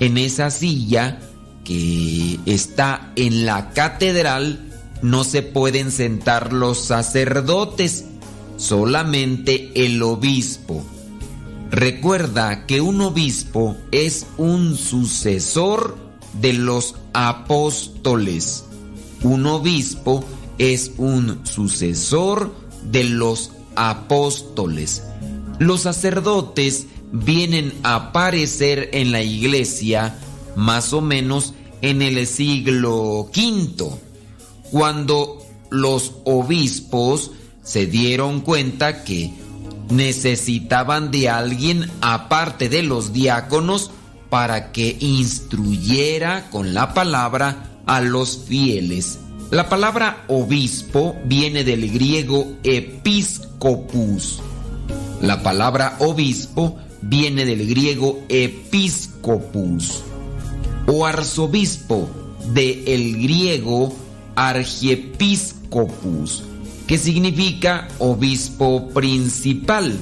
En 0.00 0.18
esa 0.18 0.50
silla 0.50 1.20
que 1.64 2.38
está 2.46 3.12
en 3.16 3.46
la 3.46 3.70
catedral 3.70 4.64
no 5.02 5.24
se 5.24 5.42
pueden 5.42 5.90
sentar 5.90 6.52
los 6.52 6.78
sacerdotes, 6.78 8.06
solamente 8.56 9.70
el 9.74 10.02
obispo. 10.02 10.84
Recuerda 11.70 12.66
que 12.66 12.80
un 12.80 13.00
obispo 13.02 13.76
es 13.92 14.26
un 14.38 14.76
sucesor 14.76 15.96
de 16.40 16.54
los 16.54 16.94
apóstoles. 17.12 18.64
Un 19.22 19.46
obispo 19.46 20.24
es 20.56 20.92
un 20.96 21.46
sucesor 21.46 22.54
de 22.90 23.04
los 23.04 23.52
apóstoles. 23.76 25.02
Los 25.58 25.82
sacerdotes 25.82 26.86
vienen 27.12 27.72
a 27.82 27.94
aparecer 27.94 28.90
en 28.92 29.12
la 29.12 29.22
iglesia 29.22 30.16
más 30.56 30.92
o 30.92 31.00
menos 31.00 31.54
en 31.82 32.02
el 32.02 32.26
siglo 32.26 33.30
V, 33.34 33.90
cuando 34.70 35.38
los 35.70 36.14
obispos 36.24 37.32
se 37.62 37.86
dieron 37.86 38.40
cuenta 38.40 39.04
que 39.04 39.32
necesitaban 39.90 41.10
de 41.10 41.28
alguien 41.28 41.90
aparte 42.00 42.68
de 42.68 42.82
los 42.82 43.12
diáconos 43.12 43.90
para 44.30 44.72
que 44.72 44.96
instruyera 45.00 46.50
con 46.50 46.74
la 46.74 46.94
palabra 46.94 47.80
a 47.86 48.00
los 48.00 48.38
fieles. 48.46 49.18
La 49.50 49.68
palabra 49.68 50.24
obispo 50.28 51.16
viene 51.24 51.64
del 51.64 51.90
griego 51.90 52.46
episcopus. 52.62 54.40
La 55.20 55.42
palabra 55.42 55.96
obispo 56.00 56.78
viene 57.02 57.44
del 57.44 57.68
griego 57.68 58.20
episcopus 58.28 60.02
o 60.86 61.04
arzobispo 61.04 62.08
de 62.52 62.94
el 62.94 63.20
griego 63.22 63.92
archiepiscopus, 64.34 66.44
que 66.86 66.96
significa 66.96 67.88
obispo 67.98 68.88
principal. 68.90 69.98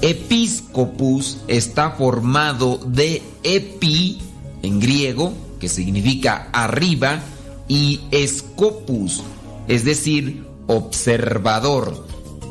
Episcopus 0.00 1.38
está 1.48 1.90
formado 1.90 2.78
de 2.78 3.22
epi 3.42 4.18
en 4.62 4.80
griego, 4.80 5.34
que 5.60 5.68
significa 5.68 6.48
arriba, 6.52 7.20
y 7.68 8.00
scopus, 8.26 9.22
es 9.68 9.84
decir, 9.84 10.46
observador. 10.66 12.07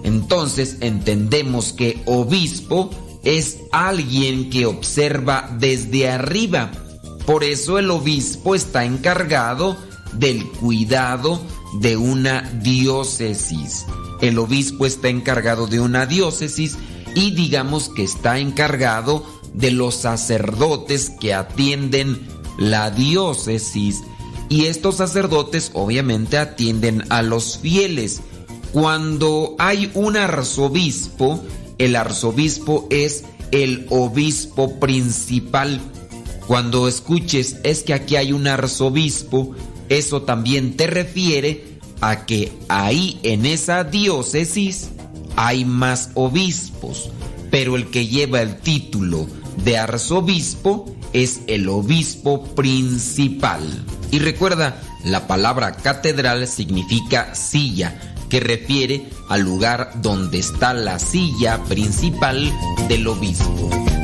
Entonces 0.07 0.77
entendemos 0.79 1.73
que 1.73 2.01
obispo 2.05 2.89
es 3.25 3.57
alguien 3.73 4.49
que 4.49 4.65
observa 4.65 5.53
desde 5.59 6.09
arriba. 6.09 6.71
Por 7.25 7.43
eso 7.43 7.77
el 7.77 7.91
obispo 7.91 8.55
está 8.55 8.85
encargado 8.85 9.75
del 10.13 10.47
cuidado 10.47 11.41
de 11.81 11.97
una 11.97 12.41
diócesis. 12.63 13.85
El 14.21 14.39
obispo 14.39 14.85
está 14.85 15.09
encargado 15.09 15.67
de 15.67 15.81
una 15.81 16.05
diócesis 16.05 16.77
y 17.13 17.31
digamos 17.31 17.89
que 17.89 18.05
está 18.05 18.39
encargado 18.39 19.25
de 19.53 19.71
los 19.71 19.95
sacerdotes 19.95 21.09
que 21.19 21.33
atienden 21.33 22.25
la 22.57 22.91
diócesis. 22.91 24.03
Y 24.47 24.67
estos 24.67 24.95
sacerdotes 24.95 25.71
obviamente 25.73 26.37
atienden 26.37 27.03
a 27.09 27.23
los 27.23 27.57
fieles. 27.57 28.21
Cuando 28.71 29.55
hay 29.59 29.91
un 29.93 30.17
arzobispo, 30.17 31.43
el 31.77 31.95
arzobispo 31.95 32.87
es 32.89 33.23
el 33.51 33.85
obispo 33.89 34.79
principal. 34.79 35.79
Cuando 36.47 36.87
escuches 36.87 37.57
es 37.63 37.83
que 37.83 37.93
aquí 37.93 38.15
hay 38.15 38.33
un 38.33 38.47
arzobispo, 38.47 39.55
eso 39.89 40.21
también 40.23 40.75
te 40.77 40.87
refiere 40.87 41.79
a 42.01 42.25
que 42.25 42.51
ahí 42.67 43.19
en 43.23 43.45
esa 43.45 43.83
diócesis 43.83 44.89
hay 45.35 45.65
más 45.65 46.11
obispos, 46.13 47.09
pero 47.51 47.75
el 47.75 47.89
que 47.89 48.07
lleva 48.07 48.41
el 48.41 48.57
título 48.57 49.27
de 49.63 49.77
arzobispo 49.77 50.93
es 51.13 51.41
el 51.47 51.69
obispo 51.69 52.43
principal. 52.43 53.61
Y 54.11 54.19
recuerda, 54.19 54.81
la 55.03 55.27
palabra 55.27 55.73
catedral 55.73 56.47
significa 56.47 57.35
silla, 57.35 58.06
que 58.29 58.39
refiere 58.39 59.05
al 59.29 59.41
lugar 59.41 59.91
donde 60.01 60.39
está 60.39 60.73
la 60.73 60.99
silla 60.99 61.63
principal 61.63 62.51
del 62.87 63.07
obispo. 63.07 63.96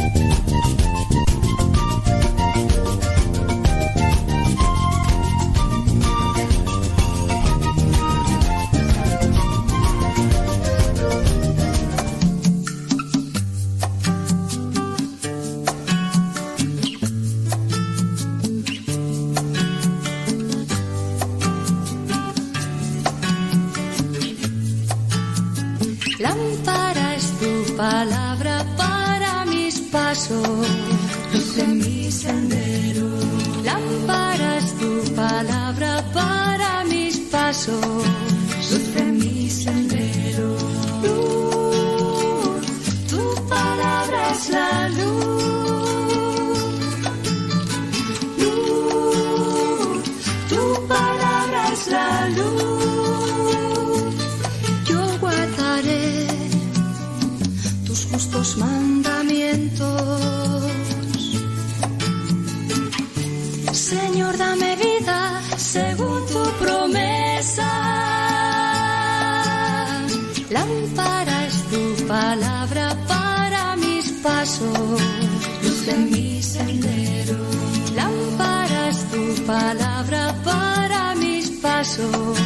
Palabra 79.53 80.34
para 80.43 81.13
mis 81.15 81.51
pasos, 81.61 82.39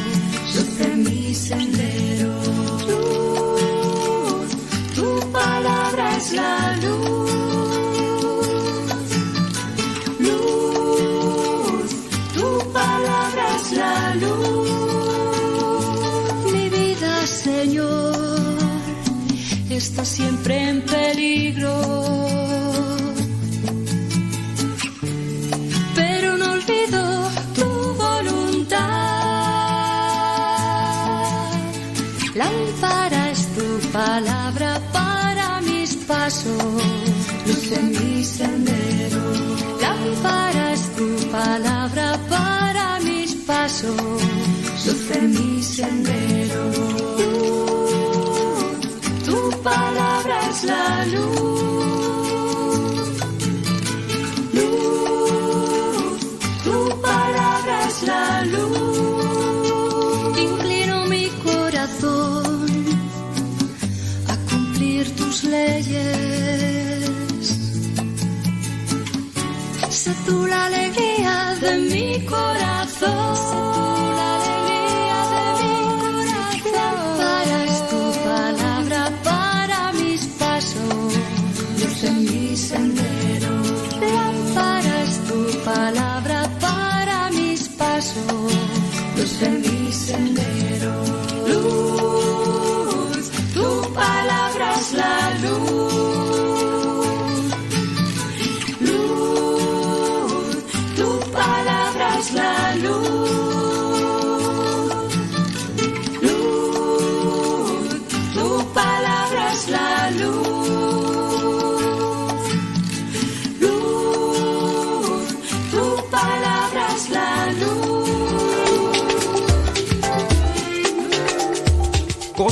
luz 0.53 0.87
mi 1.05 1.33
sendero. 1.33 2.33
Luz, 2.89 4.49
tu 4.97 5.09
palabra 5.31 6.05
es 6.17 6.27
la 6.33 6.57
luz. 6.83 8.11
Luz, 10.25 11.89
tu 12.35 12.47
palabra 12.79 13.43
es 13.57 13.65
la 13.81 13.97
luz. 14.23 14.69
Mi 16.53 16.65
vida, 16.77 17.13
Señor, 17.25 18.57
está 19.69 20.03
siempre 20.03 20.53
en 20.71 20.81
peligro. 20.81 22.26
Mis 36.27 36.33
pasos, 36.33 36.83
luz 37.45 37.71
en 37.71 37.91
mi 37.91 38.23
sendero. 38.23 39.21
Lámpara 39.81 40.73
es 40.73 40.95
tu 40.95 41.07
palabra 41.31 42.19
para 42.29 42.99
mis 42.99 43.33
pasos, 43.35 43.95
luz 44.85 45.11
en 45.11 45.31
mi 45.31 45.63
sendero. 45.63 46.63
Luz, 47.17 48.03
tu 49.25 49.51
palabra 49.63 50.49
es 50.49 50.63
la 50.63 51.05
luz. 51.05 51.36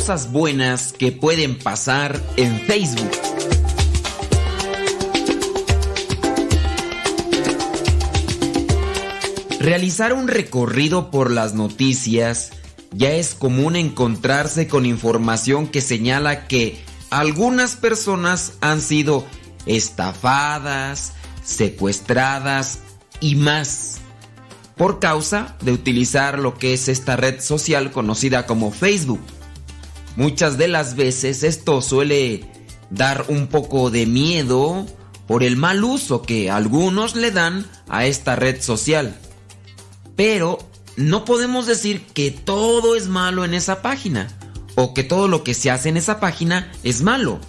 Cosas 0.05 0.31
buenas 0.31 0.93
que 0.93 1.11
pueden 1.11 1.57
pasar 1.57 2.21
en 2.37 2.59
Facebook. 2.59 3.09
Realizar 9.59 10.13
un 10.13 10.27
recorrido 10.27 11.09
por 11.09 11.31
las 11.31 11.55
noticias 11.55 12.51
ya 12.91 13.13
es 13.13 13.33
común 13.33 13.75
encontrarse 13.75 14.67
con 14.67 14.85
información 14.85 15.65
que 15.65 15.81
señala 15.81 16.45
que 16.45 16.79
algunas 17.09 17.75
personas 17.75 18.53
han 18.61 18.81
sido 18.81 19.25
estafadas, 19.65 21.13
secuestradas 21.43 22.77
y 23.21 23.37
más 23.37 24.01
por 24.77 24.99
causa 24.99 25.57
de 25.61 25.71
utilizar 25.71 26.37
lo 26.37 26.59
que 26.59 26.75
es 26.75 26.89
esta 26.89 27.15
red 27.15 27.41
social 27.41 27.91
conocida 27.91 28.45
como 28.45 28.69
Facebook. 28.69 29.21
Muchas 30.15 30.57
de 30.57 30.67
las 30.67 30.95
veces 30.95 31.43
esto 31.43 31.81
suele 31.81 32.45
dar 32.89 33.25
un 33.27 33.47
poco 33.47 33.91
de 33.91 34.05
miedo 34.05 34.85
por 35.27 35.43
el 35.43 35.57
mal 35.57 35.83
uso 35.83 36.21
que 36.21 36.49
algunos 36.49 37.15
le 37.15 37.31
dan 37.31 37.65
a 37.89 38.05
esta 38.05 38.35
red 38.35 38.61
social. 38.61 39.17
Pero 40.15 40.59
no 40.95 41.25
podemos 41.25 41.67
decir 41.67 42.05
que 42.13 42.31
todo 42.31 42.95
es 42.95 43.07
malo 43.07 43.43
en 43.43 43.53
esa 43.53 43.81
página 43.81 44.29
o 44.75 44.93
que 44.93 45.03
todo 45.03 45.27
lo 45.27 45.43
que 45.43 45.53
se 45.53 45.71
hace 45.71 45.89
en 45.89 45.97
esa 45.97 46.19
página 46.19 46.71
es 46.83 47.01
malo. 47.01 47.39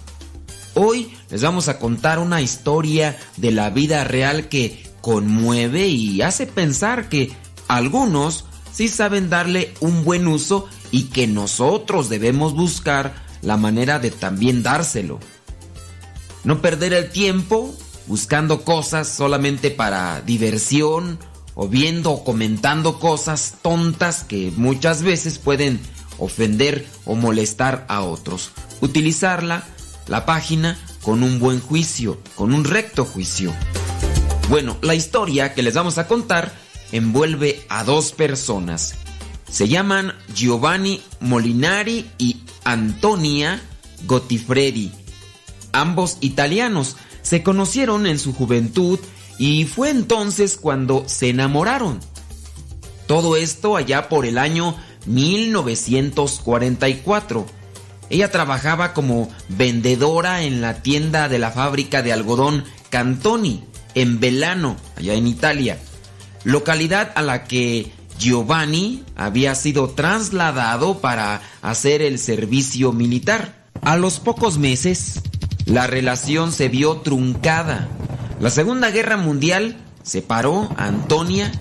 Hoy 0.73 1.13
les 1.29 1.41
vamos 1.41 1.69
a 1.69 1.79
contar 1.79 2.19
una 2.19 2.41
historia 2.41 3.17
de 3.37 3.51
la 3.51 3.69
vida 3.69 4.03
real 4.03 4.49
que 4.49 4.85
conmueve 5.01 5.87
y 5.87 6.21
hace 6.21 6.45
pensar 6.45 7.09
que 7.09 7.31
algunos 7.67 8.45
sí 8.77 8.89
saben 8.89 9.27
darle 9.27 9.73
un 9.79 10.03
buen 10.03 10.27
uso 10.27 10.69
y 10.91 11.05
que 11.05 11.25
nosotros 11.25 12.09
debemos 12.09 12.53
buscar 12.53 13.15
la 13.41 13.57
manera 13.57 13.97
de 13.97 14.11
también 14.11 14.61
dárselo. 14.61 15.19
No 16.43 16.61
perder 16.61 16.93
el 16.93 17.09
tiempo 17.09 17.75
buscando 18.05 18.61
cosas 18.61 19.07
solamente 19.07 19.71
para 19.71 20.21
diversión 20.21 21.17
o 21.55 21.67
viendo 21.67 22.11
o 22.11 22.23
comentando 22.23 22.99
cosas 22.99 23.55
tontas 23.63 24.23
que 24.23 24.53
muchas 24.55 25.01
veces 25.01 25.39
pueden 25.39 25.79
ofender 26.19 26.85
o 27.05 27.15
molestar 27.15 27.83
a 27.89 28.01
otros. 28.01 28.51
Utilizarla, 28.81 29.63
la 30.05 30.27
página, 30.27 30.77
con 31.01 31.23
un 31.23 31.39
buen 31.39 31.61
juicio, 31.61 32.21
con 32.35 32.53
un 32.53 32.63
recto 32.63 33.05
juicio. 33.05 33.51
Bueno, 34.49 34.77
la 34.81 34.93
historia 34.93 35.55
que 35.55 35.63
les 35.63 35.73
vamos 35.73 35.97
a 35.97 36.07
contar 36.07 36.66
envuelve 36.91 37.65
a 37.69 37.83
dos 37.83 38.11
personas. 38.11 38.95
Se 39.49 39.67
llaman 39.67 40.13
Giovanni 40.33 41.01
Molinari 41.19 42.09
y 42.17 42.37
Antonia 42.63 43.61
Gottifredi. 44.05 44.91
Ambos 45.71 46.17
italianos 46.21 46.95
se 47.21 47.43
conocieron 47.43 48.07
en 48.07 48.17
su 48.19 48.33
juventud 48.33 48.99
y 49.37 49.65
fue 49.65 49.89
entonces 49.89 50.55
cuando 50.57 51.03
se 51.07 51.29
enamoraron. 51.29 51.99
Todo 53.05 53.35
esto 53.37 53.77
allá 53.77 54.09
por 54.09 54.25
el 54.25 54.37
año 54.37 54.75
1944. 55.05 57.45
Ella 58.09 58.31
trabajaba 58.31 58.93
como 58.93 59.29
vendedora 59.49 60.43
en 60.43 60.61
la 60.61 60.81
tienda 60.81 61.27
de 61.29 61.39
la 61.39 61.51
fábrica 61.51 62.01
de 62.01 62.11
algodón 62.13 62.63
Cantoni, 62.89 63.63
en 63.95 64.19
Velano, 64.19 64.75
allá 64.95 65.13
en 65.13 65.27
Italia, 65.27 65.77
localidad 66.47 67.11
a 67.15 67.21
la 67.21 67.43
que 67.43 67.91
Giovanni 68.17 69.03
había 69.17 69.53
sido 69.53 69.89
trasladado 69.89 70.99
para 70.99 71.41
hacer 71.61 72.01
el 72.01 72.19
servicio 72.19 72.93
militar. 72.93 73.65
A 73.81 73.97
los 73.97 74.21
pocos 74.21 74.57
meses, 74.57 75.19
la 75.65 75.87
relación 75.87 76.53
se 76.53 76.69
vio 76.69 77.01
truncada. 77.01 77.89
La 78.39 78.49
Segunda 78.49 78.91
Guerra 78.91 79.17
Mundial 79.17 79.75
separó 80.03 80.69
a 80.77 80.85
Antonia 80.85 81.51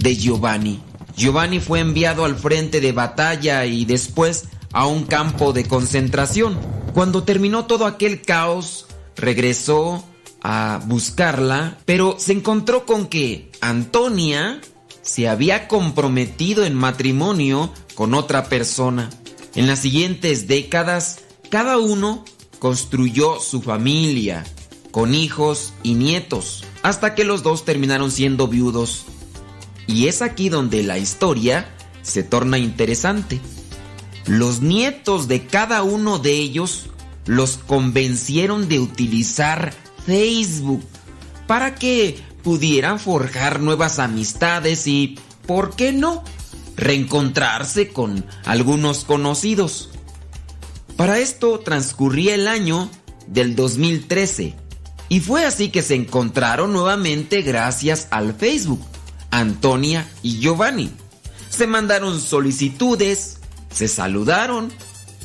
de 0.00 0.16
Giovanni. 0.16 0.82
Giovanni 1.16 1.60
fue 1.60 1.78
enviado 1.78 2.24
al 2.24 2.34
frente 2.34 2.80
de 2.80 2.90
batalla 2.90 3.64
y 3.66 3.84
después 3.84 4.46
a 4.72 4.86
un 4.86 5.04
campo 5.04 5.52
de 5.52 5.68
concentración. 5.68 6.58
Cuando 6.92 7.22
terminó 7.22 7.66
todo 7.66 7.86
aquel 7.86 8.22
caos, 8.22 8.86
regresó 9.14 10.04
a 10.44 10.80
buscarla, 10.86 11.78
pero 11.86 12.16
se 12.18 12.32
encontró 12.32 12.84
con 12.84 13.06
que 13.08 13.50
Antonia 13.62 14.60
se 15.00 15.26
había 15.26 15.68
comprometido 15.68 16.64
en 16.64 16.74
matrimonio 16.74 17.72
con 17.94 18.14
otra 18.14 18.44
persona. 18.44 19.08
En 19.54 19.66
las 19.66 19.80
siguientes 19.80 20.46
décadas, 20.46 21.20
cada 21.48 21.78
uno 21.78 22.24
construyó 22.58 23.40
su 23.40 23.62
familia, 23.62 24.44
con 24.90 25.14
hijos 25.14 25.72
y 25.82 25.94
nietos, 25.94 26.64
hasta 26.82 27.14
que 27.14 27.24
los 27.24 27.42
dos 27.42 27.64
terminaron 27.64 28.10
siendo 28.10 28.46
viudos. 28.46 29.04
Y 29.86 30.08
es 30.08 30.20
aquí 30.20 30.50
donde 30.50 30.82
la 30.82 30.98
historia 30.98 31.74
se 32.02 32.22
torna 32.22 32.58
interesante. 32.58 33.40
Los 34.26 34.60
nietos 34.60 35.26
de 35.26 35.46
cada 35.46 35.82
uno 35.82 36.18
de 36.18 36.32
ellos 36.32 36.90
los 37.24 37.56
convencieron 37.56 38.68
de 38.68 38.78
utilizar 38.80 39.72
Facebook 40.06 40.82
para 41.46 41.74
que 41.74 42.18
pudieran 42.42 42.98
forjar 42.98 43.60
nuevas 43.60 43.98
amistades 43.98 44.86
y, 44.86 45.18
¿por 45.46 45.74
qué 45.76 45.92
no?, 45.92 46.22
reencontrarse 46.76 47.88
con 47.88 48.24
algunos 48.44 49.04
conocidos. 49.04 49.90
Para 50.96 51.18
esto 51.18 51.60
transcurría 51.60 52.34
el 52.34 52.48
año 52.48 52.90
del 53.26 53.56
2013 53.56 54.54
y 55.08 55.20
fue 55.20 55.44
así 55.44 55.68
que 55.68 55.82
se 55.82 55.94
encontraron 55.94 56.72
nuevamente 56.72 57.42
gracias 57.42 58.08
al 58.10 58.34
Facebook, 58.34 58.80
Antonia 59.30 60.08
y 60.22 60.38
Giovanni. 60.38 60.90
Se 61.48 61.66
mandaron 61.66 62.20
solicitudes, 62.20 63.38
se 63.70 63.88
saludaron 63.88 64.72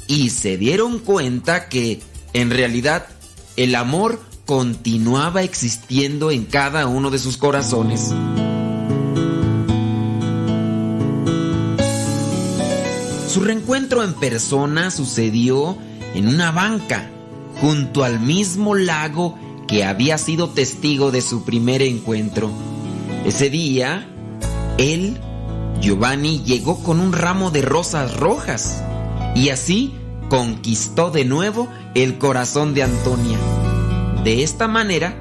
y 0.08 0.30
se 0.30 0.58
dieron 0.58 1.00
cuenta 1.00 1.70
que 1.70 2.02
en 2.34 2.52
realidad 2.52 3.08
el 3.56 3.76
amor 3.76 4.29
continuaba 4.50 5.44
existiendo 5.44 6.32
en 6.32 6.44
cada 6.46 6.88
uno 6.88 7.12
de 7.12 7.20
sus 7.20 7.38
corazones. 7.38 8.12
Su 13.32 13.42
reencuentro 13.42 14.04
en 14.04 14.16
persona 14.16 14.90
sucedió 14.90 15.78
en 16.16 16.28
una 16.28 16.50
banca, 16.50 17.12
junto 17.62 18.04
al 18.04 18.20
mismo 18.20 18.74
lago 18.74 19.38
que 19.68 19.84
había 19.84 20.18
sido 20.18 20.50
testigo 20.50 21.12
de 21.12 21.22
su 21.22 21.44
primer 21.44 21.84
encuentro. 21.84 22.50
Ese 23.28 23.52
día, 23.52 24.10
él, 24.80 25.20
Giovanni, 25.80 26.42
llegó 26.44 26.82
con 26.82 27.02
un 27.02 27.14
ramo 27.14 27.52
de 27.52 27.62
rosas 27.62 28.18
rojas 28.18 28.82
y 29.36 29.50
así 29.50 29.94
conquistó 30.28 31.12
de 31.12 31.24
nuevo 31.24 31.68
el 31.94 32.18
corazón 32.18 32.74
de 32.74 32.82
Antonia. 32.82 33.38
De 34.30 34.44
esta 34.44 34.68
manera, 34.68 35.16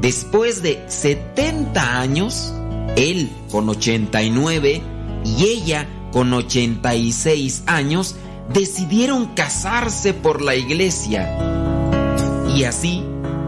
después 0.00 0.62
de 0.62 0.84
70 0.86 1.98
años, 1.98 2.54
él 2.94 3.28
con 3.50 3.68
89 3.68 4.80
y 5.24 5.44
ella 5.46 5.88
con 6.12 6.32
86 6.32 7.64
años 7.66 8.14
decidieron 8.52 9.34
casarse 9.34 10.14
por 10.14 10.42
la 10.42 10.54
iglesia. 10.54 11.36
Y 12.54 12.62
así, 12.62 13.02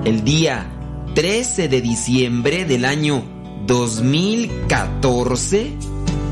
el 0.05 0.25
día 0.25 0.67
13 1.15 1.69
de 1.69 1.81
diciembre 1.81 2.65
del 2.65 2.85
año 2.85 3.23
2014, 3.69 5.75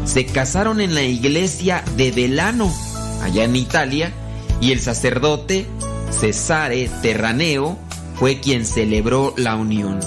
se 0.06 0.26
casaron 0.26 0.80
en 0.80 0.96
la 0.96 1.04
iglesia 1.04 1.84
de 1.96 2.10
Velano, 2.10 2.74
allá 3.22 3.44
en 3.44 3.54
Italia, 3.54 4.12
y 4.60 4.72
el 4.72 4.80
sacerdote 4.80 5.68
Cesare 6.10 6.90
Terraneo 7.00 7.78
fue 8.22 8.38
quien 8.38 8.64
celebró 8.64 9.34
la 9.36 9.56
unión. 9.56 9.98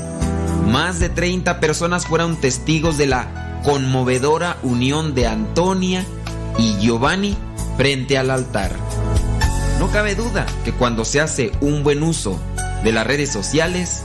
Más 0.72 1.02
de 1.02 1.10
30 1.10 1.60
personas 1.60 2.08
fueron 2.08 2.40
testigos 2.40 2.98
de 2.98 3.08
la 3.08 3.60
conmovedora 3.66 4.56
unión 4.64 5.14
de 5.14 5.28
Antonia 5.28 6.06
y 6.58 6.78
Giovanni 6.80 7.36
frente 7.76 8.18
al 8.18 8.30
altar. 8.30 8.72
No 9.80 9.92
cabe 9.92 10.16
duda 10.16 10.46
que 10.64 10.72
cuando 10.72 11.04
se 11.04 11.20
hace 11.20 11.52
un 11.60 11.84
buen 11.84 12.04
uso 12.04 12.40
de 12.86 12.94
las 12.94 13.06
redes 13.06 13.34
sociales, 13.34 14.02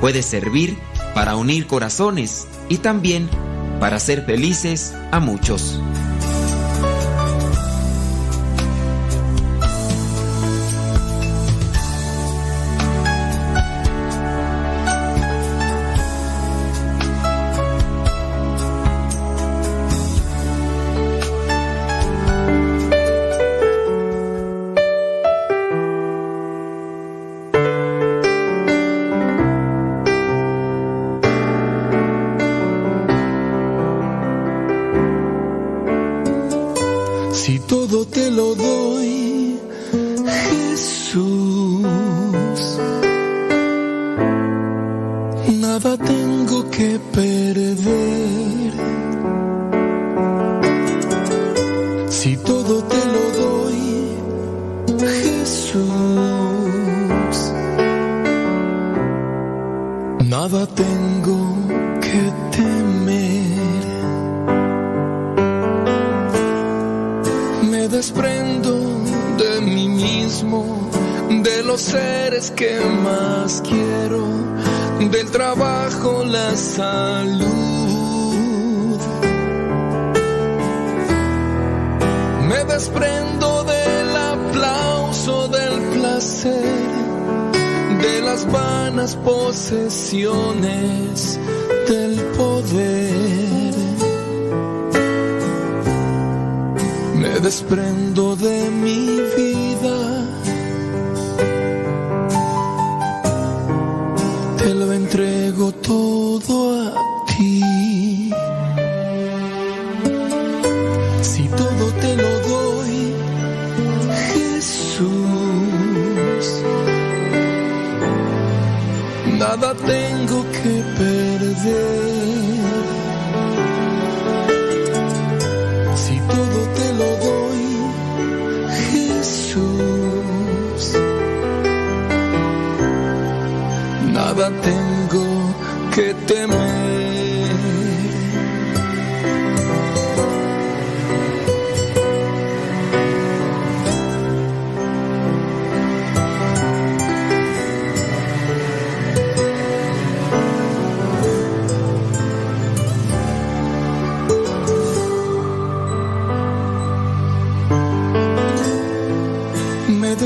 puede 0.00 0.24
servir 0.24 0.76
para 1.14 1.36
unir 1.36 1.68
corazones 1.68 2.48
y 2.68 2.78
también 2.78 3.30
para 3.78 3.98
hacer 3.98 4.24
felices 4.26 4.92
a 5.12 5.20
muchos. 5.20 5.78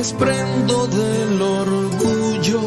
Desprendo 0.06 0.86
del 0.86 1.42
orgullo, 1.42 2.60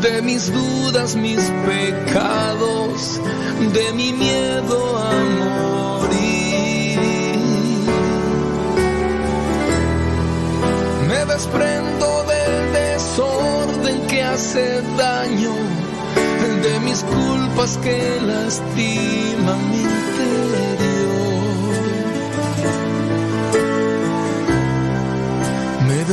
de 0.00 0.22
mis 0.22 0.50
dudas, 0.50 1.14
mis 1.14 1.42
pecados, 1.66 3.20
de 3.74 3.92
mi 3.92 4.14
miedo 4.14 4.96
a 4.96 5.12
morir. 5.42 6.98
Me 11.06 11.26
desprendo 11.26 12.24
del 12.32 12.72
desorden 12.72 14.06
que 14.06 14.22
hace 14.22 14.80
daño, 14.96 15.52
de 16.62 16.80
mis 16.80 17.02
culpas 17.02 17.76
que 17.82 18.22
lastiman 18.22 19.70
mi 19.70 19.80
interior. 19.82 20.83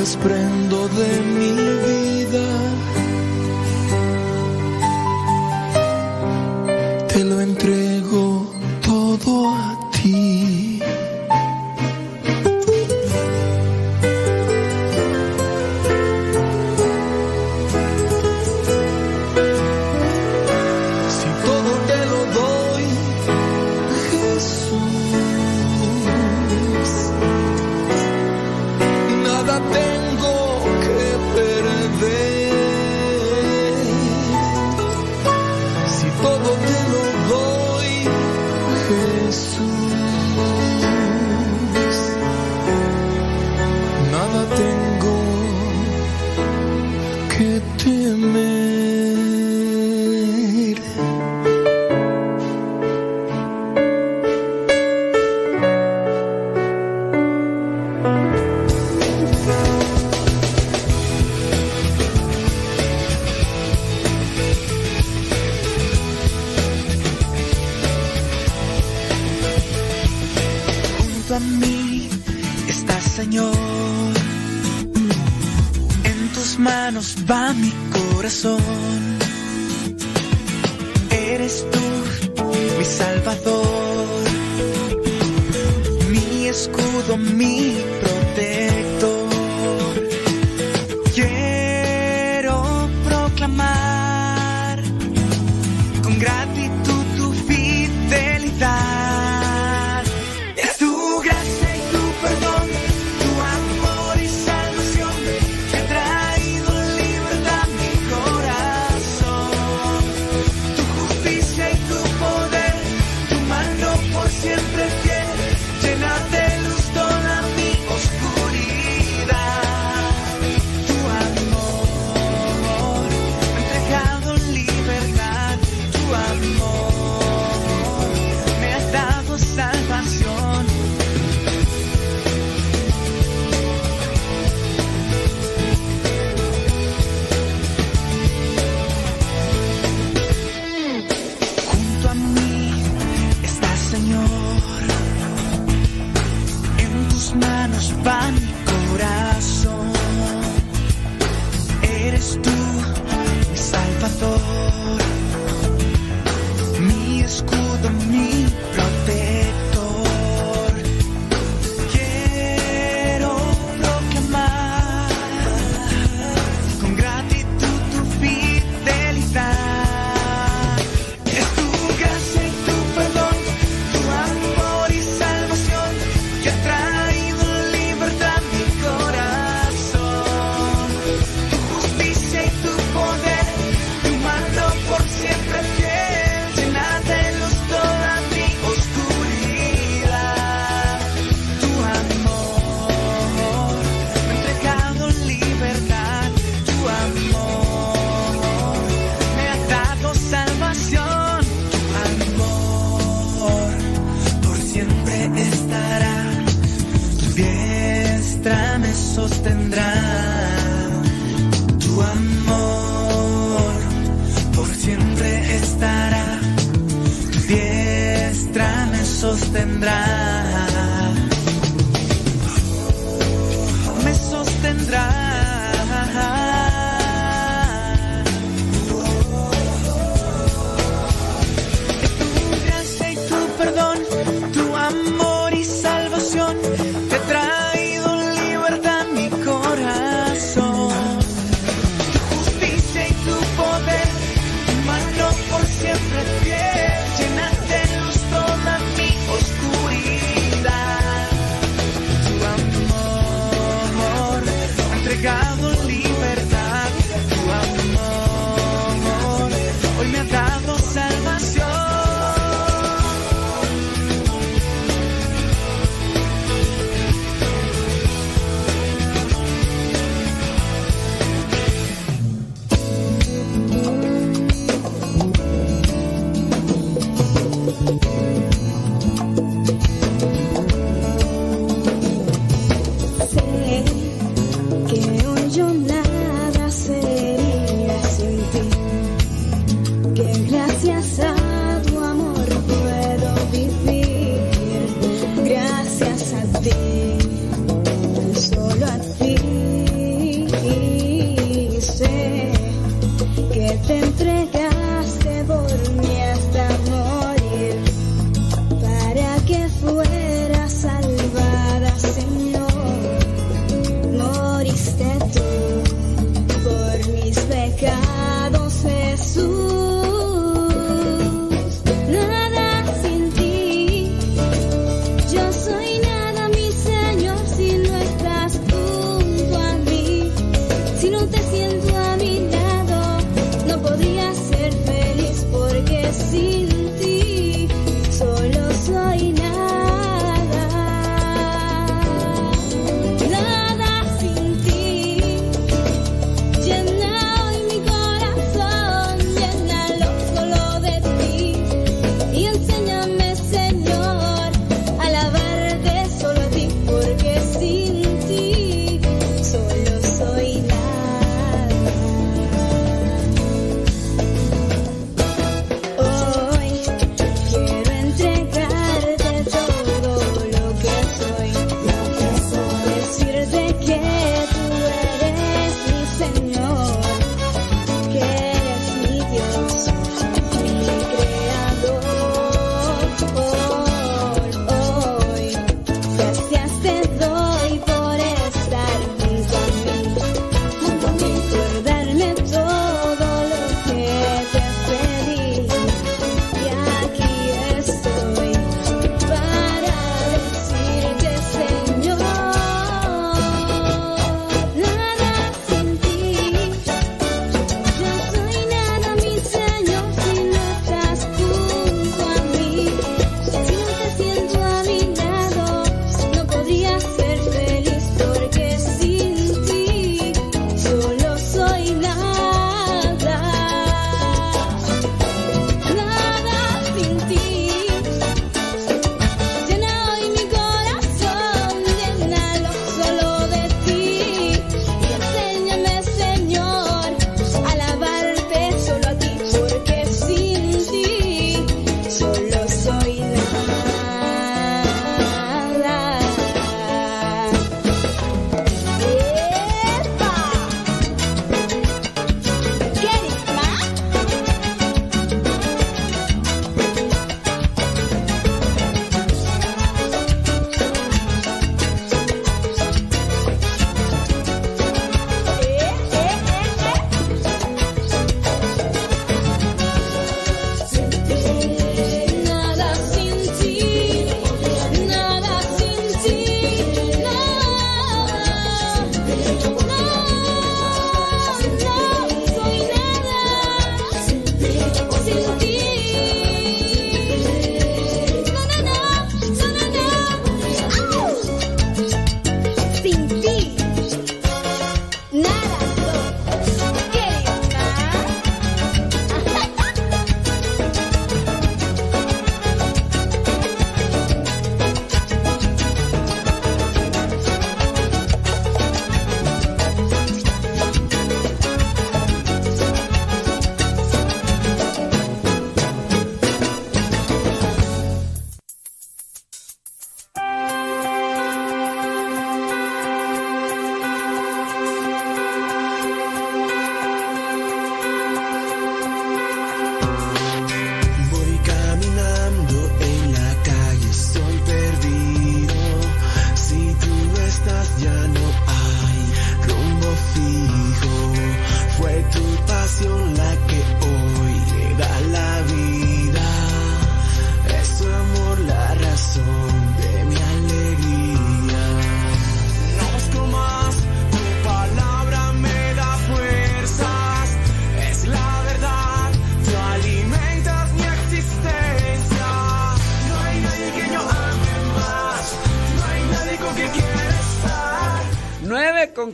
Desprendo 0.02 0.88
de 0.99 1.10
mi 1.36 1.52
vida. 1.86 2.48
Te 7.07 7.23
lo 7.23 7.40
entrego 7.40 8.01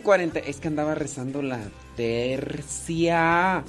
40. 0.08 0.40
Es 0.40 0.62
que 0.62 0.70
andaba 0.70 0.96
rezando 0.96 1.42
la 1.42 1.60
tercia. 1.98 3.62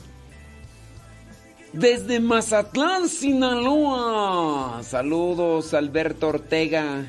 Desde 1.73 2.21
Mazatlán, 2.21 3.09
Sinaloa. 3.09 4.81
Saludos, 4.85 5.75
Alberto 5.75 6.29
Ortega. 6.29 7.05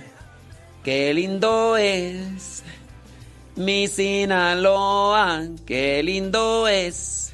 Qué 0.84 1.14
lindo 1.14 1.78
es 1.78 2.64
mi 3.56 3.88
Sinaloa. 3.88 5.48
Qué 5.64 6.02
lindo 6.02 6.68
es. 6.68 7.32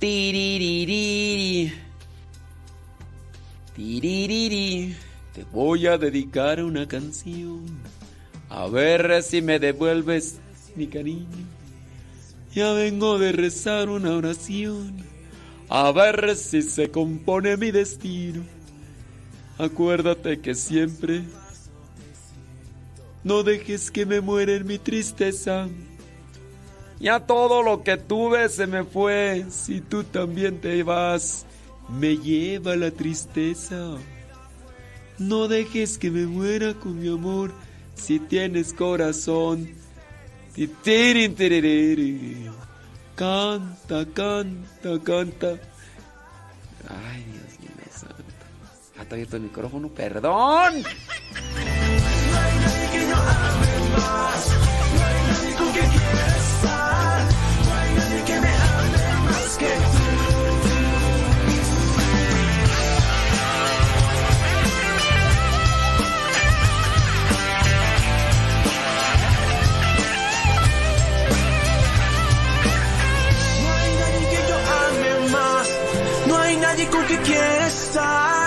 Tiririri. 0.00 1.72
Tiririri. 3.76 4.96
Te 5.32 5.44
voy 5.52 5.86
a 5.86 5.98
dedicar 5.98 6.64
una 6.64 6.88
canción. 6.88 7.64
A 8.48 8.66
ver 8.66 9.22
si 9.22 9.40
me 9.40 9.60
devuelves 9.60 10.35
cariño. 10.96 11.26
Ya 12.54 12.72
vengo 12.72 13.18
de 13.18 13.32
rezar 13.32 13.90
una 13.90 14.16
oración. 14.16 14.96
A 15.68 15.92
ver 15.92 16.36
si 16.36 16.62
se 16.62 16.90
compone 16.90 17.56
mi 17.58 17.70
destino. 17.70 18.42
Acuérdate 19.58 20.40
que 20.40 20.54
siempre 20.54 21.24
no 23.24 23.42
dejes 23.42 23.90
que 23.90 24.06
me 24.06 24.22
muera 24.22 24.54
en 24.54 24.66
mi 24.66 24.78
tristeza. 24.78 25.68
Ya 26.98 27.20
todo 27.20 27.62
lo 27.62 27.82
que 27.82 27.98
tuve 27.98 28.48
se 28.48 28.66
me 28.66 28.84
fue. 28.84 29.44
Si 29.50 29.82
tú 29.82 30.02
también 30.04 30.60
te 30.60 30.82
vas, 30.82 31.44
me 31.90 32.16
lleva 32.16 32.74
la 32.74 32.90
tristeza. 32.90 33.98
No 35.18 35.46
dejes 35.46 35.98
que 35.98 36.10
me 36.10 36.26
muera 36.26 36.72
con 36.72 36.98
mi 36.98 37.08
amor 37.08 37.52
si 37.96 38.18
tienes 38.18 38.72
corazón. 38.72 39.85
Canta, 43.14 44.06
canta, 44.14 44.98
canta. 45.04 45.48
Ay, 46.88 47.24
Dios 47.24 47.60
mío 47.60 47.70
santo. 47.90 48.14
Ah, 48.98 49.02
está 49.02 49.14
abierto 49.14 49.36
el 49.36 49.42
micrófono, 49.42 49.88
perdón. 49.88 50.82
Nadie 77.28 77.66
con 77.92 78.45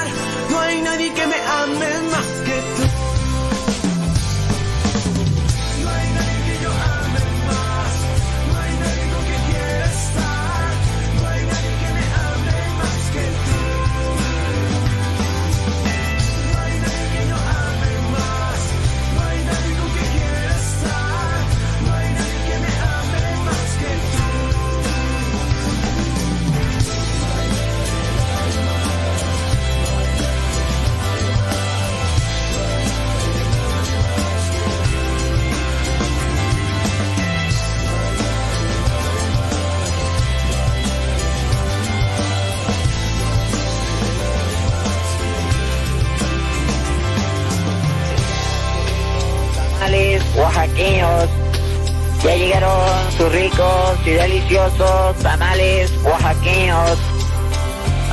deliciosos 54.49 55.15
tamales 55.17 55.91
oaxaqueños. 56.03 56.97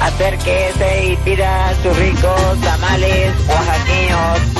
Acérquese 0.01 1.13
y 1.13 1.17
pida 1.17 1.73
sus 1.83 1.97
ricos 1.97 2.61
tamales 2.63 3.33
oaxaqueños. 3.49 4.56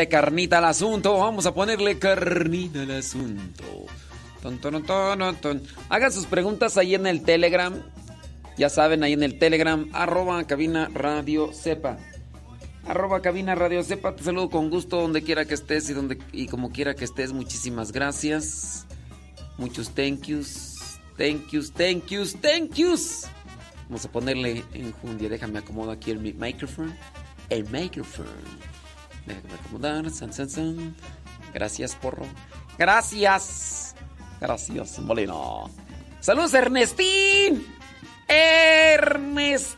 Ponerle 0.00 0.08
carnita 0.08 0.58
al 0.58 0.64
asunto. 0.64 1.18
Vamos 1.18 1.46
a 1.46 1.52
ponerle 1.54 1.98
carnita 1.98 2.82
al 2.82 2.90
asunto. 2.92 3.64
Ton, 4.42 4.58
ton, 4.58 4.82
ton. 5.40 5.62
Hagan 5.90 6.12
sus 6.12 6.24
preguntas 6.26 6.76
ahí 6.78 6.94
en 6.94 7.06
el 7.06 7.22
Telegram. 7.22 7.74
Ya 8.56 8.68
saben, 8.70 9.02
ahí 9.04 9.12
en 9.12 9.22
el 9.22 9.38
Telegram. 9.38 9.88
Arroba 9.92 10.42
cabina 10.44 10.88
radio 10.94 11.52
sepa. 11.52 11.98
Arroba 12.86 13.20
cabina 13.20 13.54
radio 13.54 13.82
sepa. 13.82 14.16
Te 14.16 14.22
saludo 14.24 14.48
con 14.48 14.70
gusto 14.70 15.00
donde 15.00 15.22
quiera 15.22 15.44
que 15.44 15.54
estés 15.54 15.90
y, 15.90 15.92
donde, 15.92 16.18
y 16.32 16.46
como 16.46 16.70
quiera 16.70 16.94
que 16.94 17.04
estés. 17.04 17.32
Muchísimas 17.32 17.92
gracias. 17.92 18.86
Muchos 19.58 19.90
thank 19.94 20.22
yous. 20.26 20.98
Thank 21.18 21.50
yous, 21.52 21.70
thank 21.72 22.06
yous, 22.06 22.34
thank 22.40 22.72
yous. 22.74 23.26
Vamos 23.88 24.06
a 24.06 24.10
ponerle 24.10 24.64
enjundia. 24.72 25.28
Déjame 25.28 25.58
acomodar 25.58 25.96
aquí 25.96 26.10
el 26.10 26.18
mi- 26.20 26.32
micrófono. 26.32 26.94
El 27.50 27.68
micrófono. 27.68 28.30
Déjame 29.26 29.54
acomodar. 29.54 30.10
San, 30.10 30.32
san, 30.32 30.48
san. 30.48 30.94
Gracias, 31.52 31.94
porro. 31.96 32.26
Gracias. 32.78 33.94
Gracias, 34.40 34.98
Molino. 35.00 35.70
Saludos, 36.20 36.54
Ernestín. 36.54 37.66
Ernestín. 38.28 39.76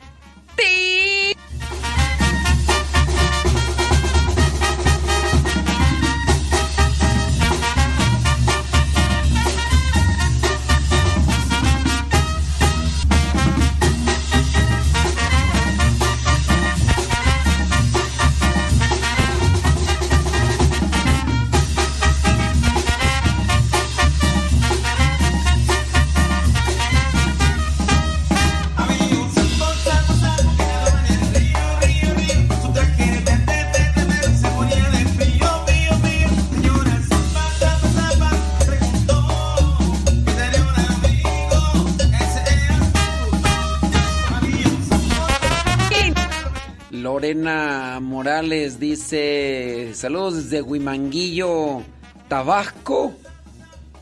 Morales 48.22 48.78
dice, 48.78 49.90
saludos 49.94 50.44
desde 50.44 50.62
Huimanguillo, 50.62 51.82
Tabasco. 52.28 53.16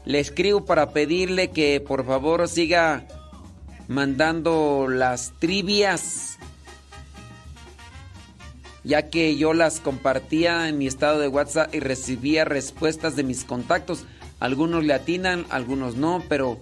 Le 0.05 0.21
escribo 0.21 0.67
para 0.67 0.91
pedirle 0.91 1.53
que 1.53 1.81
por 1.81 2.05
favor 2.05 2.47
siga 2.47 3.07
mandando 3.89 4.89
las 4.91 5.33
trivias, 5.39 6.37
ya 8.85 9.09
que 9.09 9.39
yo 9.39 9.55
las 9.55 9.81
compartía 9.81 10.69
en 10.69 10.77
mi 10.77 10.87
estado 10.87 11.19
de 11.19 11.29
WhatsApp 11.29 11.75
y 11.75 11.81
recibía 11.81 12.45
respuestas 12.45 13.17
de 13.17 13.25
mis 13.25 13.45
contactos. 13.47 14.05
Algunos 14.39 14.85
le 14.85 14.93
atinan, 14.93 15.47
algunos 15.49 15.97
no, 15.97 16.23
pero 16.29 16.61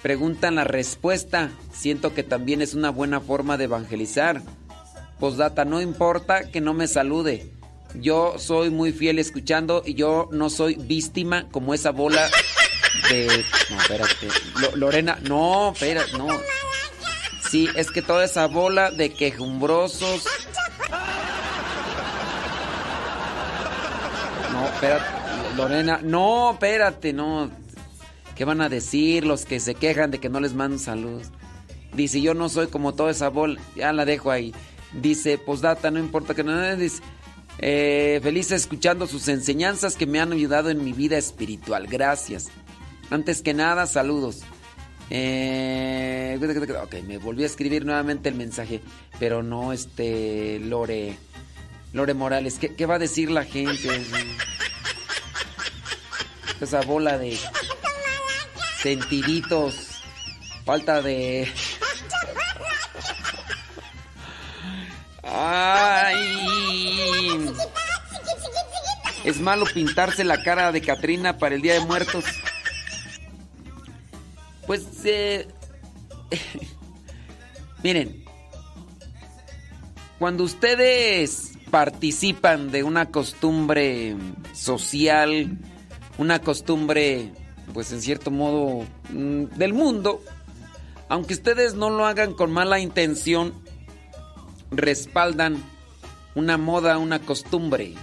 preguntan 0.00 0.54
la 0.54 0.64
respuesta. 0.64 1.50
Siento 1.74 2.14
que 2.14 2.22
también 2.22 2.62
es 2.62 2.72
una 2.72 2.88
buena 2.88 3.20
forma 3.20 3.58
de 3.58 3.64
evangelizar. 3.64 4.40
Postdata, 5.18 5.64
no 5.64 5.80
importa 5.80 6.50
que 6.50 6.60
no 6.60 6.74
me 6.74 6.86
salude. 6.88 7.50
Yo 7.94 8.34
soy 8.38 8.70
muy 8.70 8.92
fiel 8.92 9.18
escuchando 9.18 9.82
y 9.86 9.94
yo 9.94 10.28
no 10.32 10.50
soy 10.50 10.74
víctima 10.74 11.46
como 11.52 11.74
esa 11.74 11.90
bola 11.90 12.28
de... 13.08 13.44
No, 13.70 13.80
espérate. 13.80 14.28
Lo- 14.60 14.76
Lorena, 14.76 15.18
no, 15.22 15.72
espérate, 15.72 16.18
no. 16.18 16.26
Sí, 17.48 17.68
es 17.76 17.90
que 17.92 18.02
toda 18.02 18.24
esa 18.24 18.46
bola 18.48 18.90
de 18.90 19.12
quejumbrosos... 19.12 20.24
No, 24.52 24.66
espérate. 24.66 25.04
Lorena, 25.56 26.00
no, 26.02 26.52
espérate, 26.52 27.12
no. 27.12 27.50
¿Qué 28.34 28.44
van 28.44 28.60
a 28.60 28.68
decir 28.68 29.24
los 29.24 29.44
que 29.44 29.60
se 29.60 29.76
quejan 29.76 30.10
de 30.10 30.18
que 30.18 30.28
no 30.28 30.40
les 30.40 30.54
mando 30.54 30.78
saludos? 30.78 31.28
Dice, 31.92 32.20
yo 32.20 32.34
no 32.34 32.48
soy 32.48 32.66
como 32.66 32.94
toda 32.94 33.12
esa 33.12 33.28
bola. 33.28 33.60
Ya 33.76 33.92
la 33.92 34.04
dejo 34.04 34.32
ahí. 34.32 34.52
Dice, 35.00 35.38
postdata, 35.38 35.90
no 35.90 35.98
importa 35.98 36.34
que 36.34 36.44
no. 36.44 36.76
Dice, 36.76 37.02
eh, 37.58 38.20
feliz 38.22 38.50
escuchando 38.50 39.06
sus 39.06 39.28
enseñanzas 39.28 39.96
que 39.96 40.06
me 40.06 40.20
han 40.20 40.32
ayudado 40.32 40.70
en 40.70 40.84
mi 40.84 40.92
vida 40.92 41.16
espiritual. 41.18 41.86
Gracias. 41.86 42.48
Antes 43.10 43.42
que 43.42 43.54
nada, 43.54 43.86
saludos. 43.86 44.42
Eh, 45.10 46.38
ok, 46.82 46.94
me 47.06 47.18
volví 47.18 47.42
a 47.42 47.46
escribir 47.46 47.84
nuevamente 47.84 48.28
el 48.28 48.34
mensaje, 48.34 48.80
pero 49.18 49.42
no 49.42 49.72
este 49.72 50.58
Lore, 50.60 51.16
Lore 51.92 52.14
Morales. 52.14 52.58
¿Qué, 52.58 52.74
qué 52.74 52.86
va 52.86 52.96
a 52.96 52.98
decir 52.98 53.30
la 53.30 53.44
gente? 53.44 53.88
Esa 56.60 56.80
bola 56.82 57.18
de 57.18 57.38
sentiditos, 58.80 59.90
falta 60.64 61.02
de... 61.02 61.48
Ay. 65.26 66.24
Es 69.24 69.40
malo 69.40 69.64
pintarse 69.72 70.22
la 70.24 70.42
cara 70.42 70.70
de 70.70 70.82
Catrina 70.82 71.38
para 71.38 71.54
el 71.54 71.62
Día 71.62 71.74
de 71.74 71.80
Muertos. 71.80 72.24
Pues, 74.66 74.84
eh, 75.04 75.48
miren, 77.82 78.24
cuando 80.18 80.44
ustedes 80.44 81.52
participan 81.70 82.70
de 82.70 82.82
una 82.82 83.10
costumbre 83.10 84.16
social, 84.52 85.58
una 86.18 86.40
costumbre, 86.40 87.32
pues 87.72 87.92
en 87.92 88.00
cierto 88.00 88.30
modo, 88.30 88.86
mm, 89.10 89.44
del 89.56 89.72
mundo, 89.72 90.22
aunque 91.08 91.34
ustedes 91.34 91.74
no 91.74 91.90
lo 91.90 92.06
hagan 92.06 92.34
con 92.34 92.52
mala 92.52 92.78
intención, 92.78 93.63
respaldan 94.76 95.62
una 96.34 96.56
moda, 96.58 96.98
una 96.98 97.20
costumbre. 97.20 97.94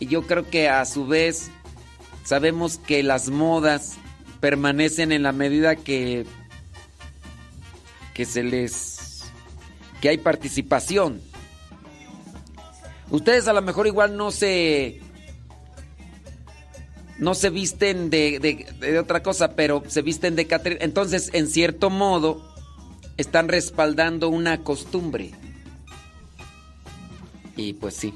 Y 0.00 0.06
yo 0.06 0.22
creo 0.26 0.48
que 0.50 0.68
a 0.68 0.84
su 0.84 1.06
vez 1.06 1.50
sabemos 2.24 2.78
que 2.78 3.02
las 3.02 3.28
modas 3.28 3.94
permanecen 4.40 5.12
en 5.12 5.22
la 5.22 5.32
medida 5.32 5.76
que 5.76 6.26
que 8.14 8.24
se 8.26 8.42
les 8.42 9.22
que 10.00 10.08
hay 10.08 10.18
participación. 10.18 11.20
Ustedes 13.10 13.46
a 13.46 13.52
lo 13.52 13.62
mejor 13.62 13.86
igual 13.86 14.16
no 14.16 14.30
se 14.32 15.00
no 17.18 17.34
se 17.36 17.50
visten 17.50 18.10
de, 18.10 18.40
de- 18.40 18.66
de 18.80 18.98
otra 18.98 19.22
cosa, 19.22 19.54
pero 19.54 19.84
se 19.86 20.02
visten 20.02 20.34
de 20.34 20.48
Catrina. 20.48 20.78
Entonces, 20.80 21.30
en 21.32 21.46
cierto 21.46 21.88
modo, 21.88 22.51
están 23.16 23.48
respaldando 23.48 24.28
una 24.28 24.62
costumbre. 24.62 25.32
Y 27.56 27.74
pues 27.74 27.94
sí. 27.94 28.14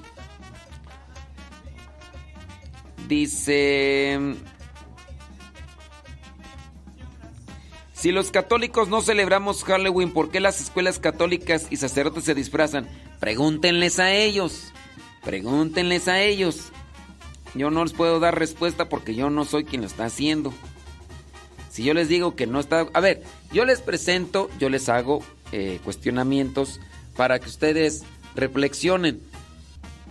Dice... 3.08 4.18
Si 7.94 8.12
los 8.12 8.30
católicos 8.30 8.88
no 8.88 9.00
celebramos 9.00 9.64
Halloween, 9.64 10.12
¿por 10.12 10.30
qué 10.30 10.38
las 10.38 10.60
escuelas 10.60 10.98
católicas 10.98 11.66
y 11.70 11.78
sacerdotes 11.78 12.24
se 12.24 12.34
disfrazan? 12.34 12.86
Pregúntenles 13.20 13.98
a 13.98 14.12
ellos. 14.12 14.72
Pregúntenles 15.24 16.06
a 16.06 16.20
ellos. 16.20 16.70
Yo 17.54 17.70
no 17.70 17.82
les 17.82 17.94
puedo 17.94 18.20
dar 18.20 18.38
respuesta 18.38 18.88
porque 18.88 19.14
yo 19.14 19.30
no 19.30 19.44
soy 19.44 19.64
quien 19.64 19.80
lo 19.80 19.86
está 19.86 20.04
haciendo. 20.04 20.52
Si 21.76 21.84
yo 21.84 21.92
les 21.92 22.08
digo 22.08 22.36
que 22.36 22.46
no 22.46 22.58
está... 22.58 22.88
A 22.94 23.00
ver, 23.00 23.22
yo 23.52 23.66
les 23.66 23.82
presento, 23.82 24.48
yo 24.58 24.70
les 24.70 24.88
hago 24.88 25.22
eh, 25.52 25.78
cuestionamientos 25.84 26.80
para 27.18 27.38
que 27.38 27.50
ustedes 27.50 28.02
reflexionen 28.34 29.20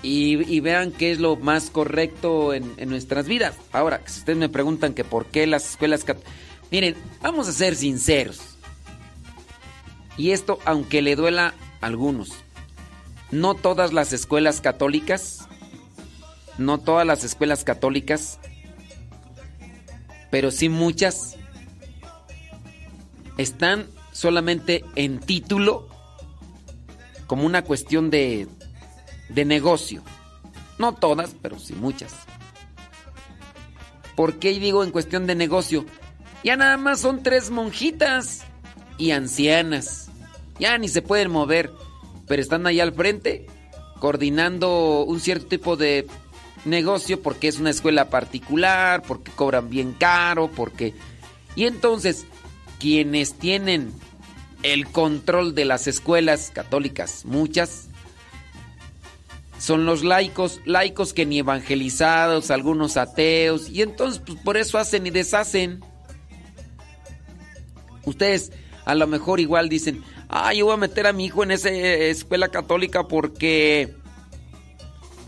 y, 0.04 0.60
vean 0.60 0.92
qué 0.92 1.12
es 1.12 1.20
lo 1.20 1.38
más 1.38 1.72
correcto 1.72 2.54
en, 2.54 2.72
en 2.78 2.90
nuestras 2.90 3.26
vidas. 3.26 3.56
Ahora, 3.72 4.00
si 4.06 4.20
ustedes 4.20 4.38
me 4.38 4.48
preguntan 4.48 4.94
que 4.94 5.04
por 5.04 5.26
qué 5.26 5.48
las 5.48 5.72
escuelas... 5.72 6.06
Miren, 6.70 6.96
vamos 7.24 7.48
a 7.48 7.52
ser 7.52 7.76
sinceros. 7.76 8.42
Y 10.18 10.34
esto, 10.34 10.60
aunque 10.66 11.02
le 11.02 11.16
duela 11.16 11.56
a 11.82 11.88
algunos, 11.88 12.30
no 13.32 13.56
todas 13.56 13.92
las 13.92 14.14
escuelas 14.14 14.62
católicas, 14.62 15.48
no 16.60 16.78
todas 16.78 17.08
las 17.08 17.24
escuelas 17.24 17.64
católicas, 17.64 18.38
pero 20.30 20.52
sí 20.52 20.70
muchas, 20.70 21.38
están 23.38 23.88
solamente 24.12 24.84
en 24.96 25.20
título 25.20 25.88
como 27.28 27.46
una 27.46 27.64
cuestión 27.64 28.10
de, 28.10 28.48
de 29.30 29.46
negocio. 29.46 30.04
No 30.78 30.94
todas, 30.94 31.36
pero 31.42 31.60
sí 31.60 31.74
muchas. 31.74 32.14
¿Por 34.16 34.40
qué 34.40 34.52
digo 34.52 34.84
en 34.84 34.92
cuestión 34.92 35.28
de 35.28 35.36
negocio? 35.36 35.86
Ya 36.44 36.56
nada 36.56 36.78
más 36.78 37.02
son 37.02 37.24
tres 37.24 37.50
monjitas 37.50 38.44
y 38.98 39.12
ancianas. 39.12 40.10
Ya 40.60 40.78
ni 40.78 40.88
se 40.88 41.02
pueden 41.02 41.32
mover, 41.32 41.72
pero 42.28 42.42
están 42.42 42.66
ahí 42.68 42.80
al 42.80 42.94
frente 42.94 43.48
coordinando 44.00 45.04
un 45.04 45.20
cierto 45.20 45.48
tipo 45.48 45.76
de 45.76 46.08
negocio 46.66 47.22
porque 47.22 47.48
es 47.48 47.60
una 47.60 47.70
escuela 47.70 48.10
particular, 48.10 49.02
porque 49.02 49.32
cobran 49.32 49.70
bien 49.70 49.94
caro, 49.94 50.50
porque... 50.50 50.94
Y 51.56 51.66
entonces, 51.66 52.26
quienes 52.80 53.34
tienen 53.34 53.92
el 54.64 54.88
control 54.88 55.56
de 55.56 55.66
las 55.66 55.88
escuelas 55.88 56.52
católicas, 56.54 57.26
muchas, 57.26 57.90
son 59.58 59.86
los 59.86 60.04
laicos, 60.04 60.62
laicos 60.66 61.14
que 61.14 61.26
ni 61.26 61.40
evangelizados, 61.40 62.52
algunos 62.52 62.98
ateos, 62.98 63.70
y 63.70 63.82
entonces 63.82 64.22
pues, 64.26 64.40
por 64.42 64.58
eso 64.58 64.78
hacen 64.78 65.08
y 65.08 65.12
deshacen. 65.12 65.84
Ustedes 68.04 68.52
a 68.86 68.94
lo 68.96 69.08
mejor 69.08 69.40
igual 69.40 69.68
dicen, 69.70 70.04
ah, 70.30 70.54
yo 70.54 70.66
voy 70.66 70.76
a 70.76 70.78
meter 70.78 71.08
a 71.08 71.14
mi 71.14 71.26
hijo 71.26 71.44
en 71.44 71.52
esa 71.52 71.70
eh, 71.70 72.10
escuela 72.10 72.50
católica 72.50 73.08
porque, 73.08 73.94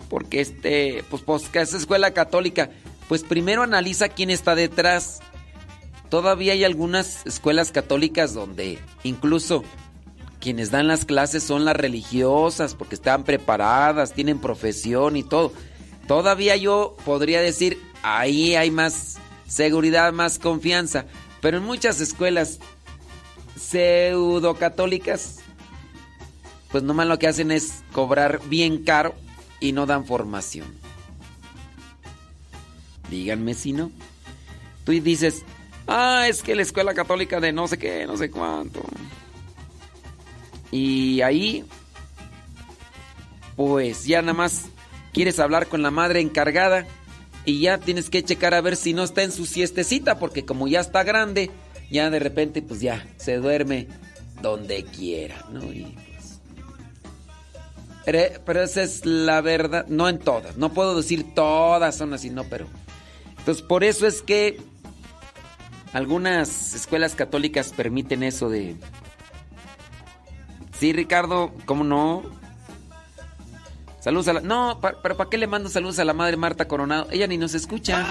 porque 0.10 0.42
este, 0.42 1.04
pues, 1.10 1.24
pues 1.24 1.50
que 1.50 1.60
es 1.62 1.74
escuela 1.74 2.12
católica. 2.12 2.70
Pues 3.08 3.24
primero 3.24 3.64
analiza 3.64 4.10
quién 4.10 4.30
está 4.30 4.54
detrás. 4.54 5.22
Todavía 6.10 6.54
hay 6.54 6.64
algunas 6.64 7.26
escuelas 7.26 7.72
católicas 7.72 8.34
donde 8.34 8.80
incluso 9.04 9.64
quienes 10.40 10.72
dan 10.72 10.88
las 10.88 11.06
clases 11.06 11.44
son 11.44 11.66
las 11.66 11.76
religiosas 11.76 12.76
porque 12.76 12.96
están 12.96 13.24
preparadas, 13.24 14.14
tienen 14.14 14.40
profesión 14.40 15.18
y 15.18 15.24
todo. 15.24 15.52
Todavía 16.08 16.56
yo 16.56 16.96
podría 17.04 17.42
decir, 17.42 17.82
ahí 18.04 18.56
hay 18.56 18.72
más 18.72 19.18
seguridad, 19.48 20.14
más 20.14 20.40
confianza. 20.40 21.06
Pero 21.42 21.58
en 21.58 21.64
muchas 21.64 22.00
escuelas 22.00 22.60
pseudo 23.60 24.56
católicas, 24.56 25.40
pues 26.72 26.84
nomás 26.84 27.08
lo 27.08 27.20
que 27.20 27.28
hacen 27.28 27.52
es 27.52 27.84
cobrar 27.92 28.40
bien 28.48 28.84
caro 28.84 29.16
y 29.60 29.72
no 29.74 29.86
dan 29.86 30.06
formación. 30.06 30.68
Díganme 33.10 33.54
si 33.54 33.74
no. 33.74 33.92
Tú 34.86 34.92
dices, 34.94 35.44
ah, 35.88 36.26
es 36.28 36.44
que 36.44 36.56
la 36.56 36.62
escuela 36.62 36.94
católica 36.94 37.40
de 37.40 37.52
no 37.52 37.68
sé 37.68 37.78
qué, 37.78 38.06
no 38.06 38.18
sé 38.18 38.30
cuánto. 38.30 38.84
Y 40.72 41.22
ahí, 41.22 41.64
pues 43.56 44.06
ya 44.06 44.22
nada 44.22 44.34
más 44.34 44.66
quieres 45.14 45.40
hablar 45.40 45.68
con 45.68 45.82
la 45.82 45.92
madre 45.92 46.20
encargada 46.20 46.86
y 47.46 47.62
ya 47.62 47.78
tienes 47.78 48.10
que 48.10 48.24
checar 48.24 48.54
a 48.54 48.62
ver 48.62 48.76
si 48.76 48.94
no 48.94 49.04
está 49.04 49.24
en 49.24 49.32
su 49.32 49.46
siestecita, 49.46 50.20
porque 50.20 50.46
como 50.46 50.68
ya 50.68 50.82
está 50.82 51.04
grande, 51.04 51.50
ya 51.90 52.10
de 52.10 52.20
repente 52.20 52.62
pues 52.62 52.82
ya 52.82 53.08
se 53.18 53.38
duerme 53.38 53.88
donde 54.42 54.84
quiera, 54.84 55.46
¿no? 55.52 55.64
Y, 55.72 55.84
pues, 55.84 56.40
pero, 58.06 58.20
pero 58.46 58.62
esa 58.62 58.84
es 58.84 59.06
la 59.06 59.42
verdad, 59.42 59.88
no 59.88 60.10
en 60.10 60.20
todas, 60.20 60.58
no 60.58 60.74
puedo 60.74 60.96
decir 60.98 61.34
todas 61.34 61.96
son 61.96 62.14
así, 62.14 62.30
no, 62.30 62.44
pero... 62.44 62.68
Entonces 63.40 63.64
por 63.64 63.86
eso 63.86 64.06
es 64.06 64.22
que 64.22 64.60
algunas 65.98 66.76
escuelas 66.76 67.16
católicas 67.16 67.74
permiten 67.76 68.22
eso 68.22 68.52
de... 68.52 68.76
Sí, 70.80 70.94
Ricardo, 70.94 71.52
¿cómo 71.66 71.84
no? 71.84 72.22
Saludos 74.00 74.28
a 74.28 74.34
la... 74.34 74.42
No, 74.42 74.80
pero 75.02 75.18
¿para 75.18 75.28
qué 75.28 75.40
le 75.40 75.48
mando 75.48 75.70
saludos 75.70 75.98
a 75.98 76.06
la 76.06 76.14
madre 76.14 76.38
Marta 76.38 76.68
Coronado? 76.68 77.08
Ella 77.10 77.26
ni 77.26 77.40
nos 77.40 77.56
escucha. 77.56 78.06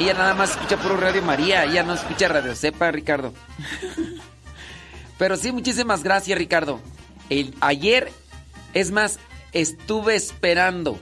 Ella 0.00 0.14
nada 0.14 0.34
más 0.34 0.50
escucha 0.50 0.78
puro 0.78 0.96
Radio 0.96 1.22
María. 1.22 1.64
Ella 1.64 1.84
no 1.84 1.94
escucha 1.94 2.26
Radio 2.26 2.56
Cepa, 2.56 2.90
Ricardo. 2.90 3.32
Pero 5.16 5.36
sí, 5.36 5.52
muchísimas 5.52 6.02
gracias, 6.02 6.36
Ricardo. 6.36 6.80
El, 7.30 7.54
ayer, 7.60 8.10
es 8.74 8.90
más, 8.90 9.20
estuve 9.52 10.16
esperando. 10.16 10.98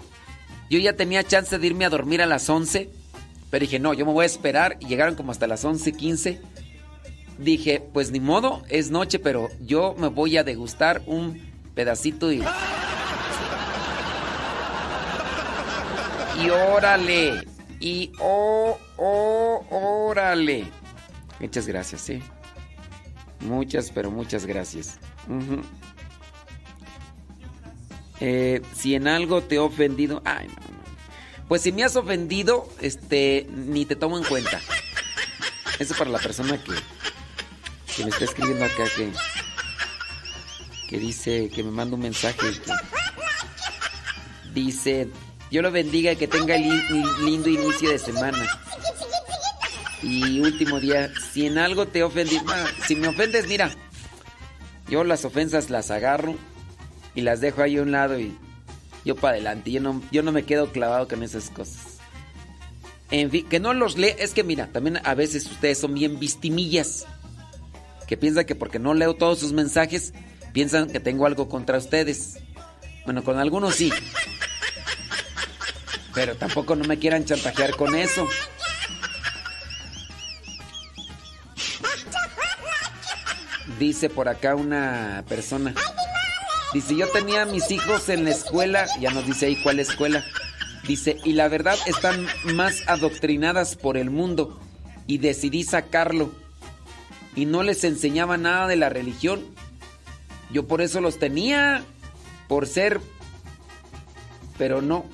Yo 0.68 0.78
ya 0.78 0.96
tenía 0.96 1.24
chance 1.24 1.58
de 1.58 1.66
irme 1.66 1.86
a 1.86 1.88
dormir 1.88 2.20
a 2.20 2.26
las 2.26 2.50
11. 2.50 2.99
Pero 3.50 3.62
dije, 3.62 3.78
no, 3.78 3.92
yo 3.94 4.06
me 4.06 4.12
voy 4.12 4.22
a 4.22 4.26
esperar. 4.26 4.76
Y 4.80 4.86
llegaron 4.86 5.14
como 5.14 5.32
hasta 5.32 5.46
las 5.46 5.64
11:15. 5.64 6.40
Dije, 7.38 7.82
pues 7.92 8.10
ni 8.10 8.20
modo, 8.20 8.62
es 8.68 8.90
noche, 8.90 9.18
pero 9.18 9.48
yo 9.60 9.94
me 9.98 10.08
voy 10.08 10.36
a 10.36 10.44
degustar 10.44 11.02
un 11.06 11.40
pedacito 11.74 12.30
y. 12.32 12.42
Y 16.42 16.50
órale. 16.50 17.46
Y 17.80 18.12
oh, 18.20 18.78
oh, 18.98 19.64
órale. 19.70 20.66
Muchas 21.40 21.66
gracias, 21.66 22.02
sí. 22.02 22.22
Muchas, 23.40 23.90
pero 23.90 24.10
muchas 24.10 24.44
gracias. 24.44 24.98
Ujú. 25.26 25.62
Eh, 28.20 28.60
si 28.74 28.94
en 28.94 29.08
algo 29.08 29.42
te 29.42 29.54
he 29.56 29.58
ofendido. 29.58 30.20
Ay, 30.24 30.48
no. 30.48 30.69
Pues 31.50 31.62
si 31.62 31.72
me 31.72 31.82
has 31.82 31.96
ofendido, 31.96 32.72
este, 32.80 33.44
ni 33.50 33.84
te 33.84 33.96
tomo 33.96 34.16
en 34.16 34.22
cuenta. 34.22 34.60
Eso 35.80 35.96
para 35.96 36.08
la 36.10 36.20
persona 36.20 36.62
que, 36.62 36.70
que 37.96 38.04
me 38.04 38.10
está 38.10 38.24
escribiendo 38.24 38.64
acá 38.64 38.84
que, 38.96 39.10
que 40.88 40.98
dice, 41.00 41.50
que 41.52 41.64
me 41.64 41.72
manda 41.72 41.96
un 41.96 42.02
mensaje. 42.02 42.38
que 42.52 42.72
dice, 44.54 45.08
yo 45.50 45.60
lo 45.60 45.72
bendiga 45.72 46.12
y 46.12 46.16
que 46.16 46.28
tenga 46.28 46.56
li- 46.56 46.70
li- 46.88 47.24
lindo 47.24 47.48
inicio 47.48 47.90
de 47.90 47.98
semana. 47.98 48.46
Y 50.04 50.38
último 50.38 50.78
día, 50.78 51.10
si 51.32 51.46
en 51.46 51.58
algo 51.58 51.88
te 51.88 52.04
ofendí, 52.04 52.40
ah, 52.46 52.64
si 52.86 52.94
me 52.94 53.08
ofendes, 53.08 53.48
mira, 53.48 53.72
yo 54.88 55.02
las 55.02 55.24
ofensas 55.24 55.68
las 55.68 55.90
agarro 55.90 56.36
y 57.16 57.22
las 57.22 57.40
dejo 57.40 57.60
ahí 57.62 57.76
a 57.76 57.82
un 57.82 57.90
lado 57.90 58.20
y 58.20 58.38
yo 59.04 59.16
para 59.16 59.34
adelante. 59.34 59.70
Yo 59.70 59.80
no, 59.80 60.02
yo 60.10 60.22
no 60.22 60.32
me 60.32 60.44
quedo 60.44 60.72
clavado 60.72 61.08
con 61.08 61.22
esas 61.22 61.50
cosas. 61.50 61.98
En 63.10 63.30
fin, 63.30 63.48
que 63.48 63.58
no 63.58 63.74
los 63.74 63.98
lee, 63.98 64.14
es 64.18 64.32
que 64.32 64.44
mira, 64.44 64.68
también 64.68 65.00
a 65.04 65.14
veces 65.14 65.46
ustedes 65.46 65.78
son 65.78 65.94
bien 65.94 66.18
vistimillas. 66.18 67.06
Que 68.06 68.16
piensan 68.16 68.44
que 68.44 68.54
porque 68.54 68.78
no 68.78 68.94
leo 68.94 69.14
todos 69.14 69.38
sus 69.38 69.52
mensajes, 69.52 70.12
piensan 70.52 70.90
que 70.90 71.00
tengo 71.00 71.26
algo 71.26 71.48
contra 71.48 71.78
ustedes. 71.78 72.38
Bueno, 73.04 73.24
con 73.24 73.38
algunos 73.38 73.74
sí. 73.74 73.92
Pero 76.14 76.36
tampoco 76.36 76.76
no 76.76 76.84
me 76.84 76.98
quieran 76.98 77.24
chantajear 77.24 77.76
con 77.76 77.94
eso. 77.94 78.28
Dice 83.78 84.10
por 84.10 84.28
acá 84.28 84.54
una 84.54 85.24
persona. 85.28 85.74
Dice, 86.72 86.94
yo 86.94 87.08
tenía 87.08 87.42
a 87.42 87.46
mis 87.46 87.70
hijos 87.70 88.08
en 88.08 88.24
la 88.24 88.30
escuela, 88.30 88.86
ya 89.00 89.10
nos 89.10 89.26
dice 89.26 89.46
ahí 89.46 89.56
cuál 89.62 89.80
escuela. 89.80 90.24
Dice, 90.86 91.18
y 91.24 91.32
la 91.32 91.48
verdad 91.48 91.76
están 91.86 92.26
más 92.54 92.82
adoctrinadas 92.86 93.74
por 93.76 93.96
el 93.96 94.10
mundo 94.10 94.60
y 95.06 95.18
decidí 95.18 95.64
sacarlo. 95.64 96.32
Y 97.34 97.44
no 97.44 97.62
les 97.62 97.82
enseñaba 97.82 98.36
nada 98.36 98.68
de 98.68 98.76
la 98.76 98.88
religión. 98.88 99.44
Yo 100.52 100.66
por 100.66 100.80
eso 100.80 101.00
los 101.00 101.18
tenía, 101.18 101.84
por 102.48 102.66
ser, 102.66 103.00
pero 104.56 104.80
no, 104.80 105.04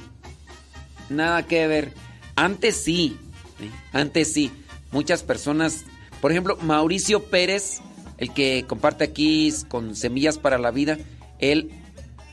nada 1.09 1.47
que 1.47 1.67
ver. 1.67 1.93
Antes 2.37 2.77
sí, 2.77 3.19
¿eh? 3.61 3.71
antes 3.93 4.33
sí. 4.33 4.51
Muchas 4.93 5.23
personas, 5.23 5.85
por 6.21 6.33
ejemplo, 6.33 6.57
Mauricio 6.63 7.25
Pérez, 7.25 7.81
el 8.19 8.33
que 8.33 8.65
comparte 8.67 9.05
aquí 9.05 9.53
con 9.69 9.97
Semillas 9.97 10.39
para 10.39 10.59
la 10.59 10.71
Vida, 10.71 10.99
él, 11.39 11.71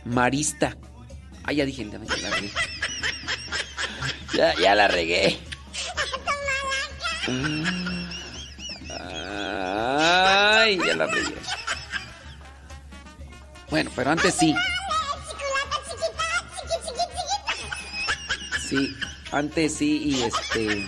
marista. 0.06 0.78
Ah, 1.44 1.52
ya 1.52 1.66
dije, 1.66 1.88
ya 1.90 2.00
la 2.00 2.36
regué. 2.36 2.52
Ya, 4.34 4.56
ya 4.56 4.76
la 4.76 4.88
regué. 4.88 5.40
Ay, 9.00 10.78
ya 10.78 10.96
la 10.96 11.06
regué. 11.08 11.36
Bueno, 13.70 13.92
pero 13.96 14.12
antes 14.12 14.36
sí. 14.36 14.56
Sí, 18.68 18.96
antes 19.32 19.76
sí 19.76 20.02
y 20.04 20.24
este... 20.24 20.88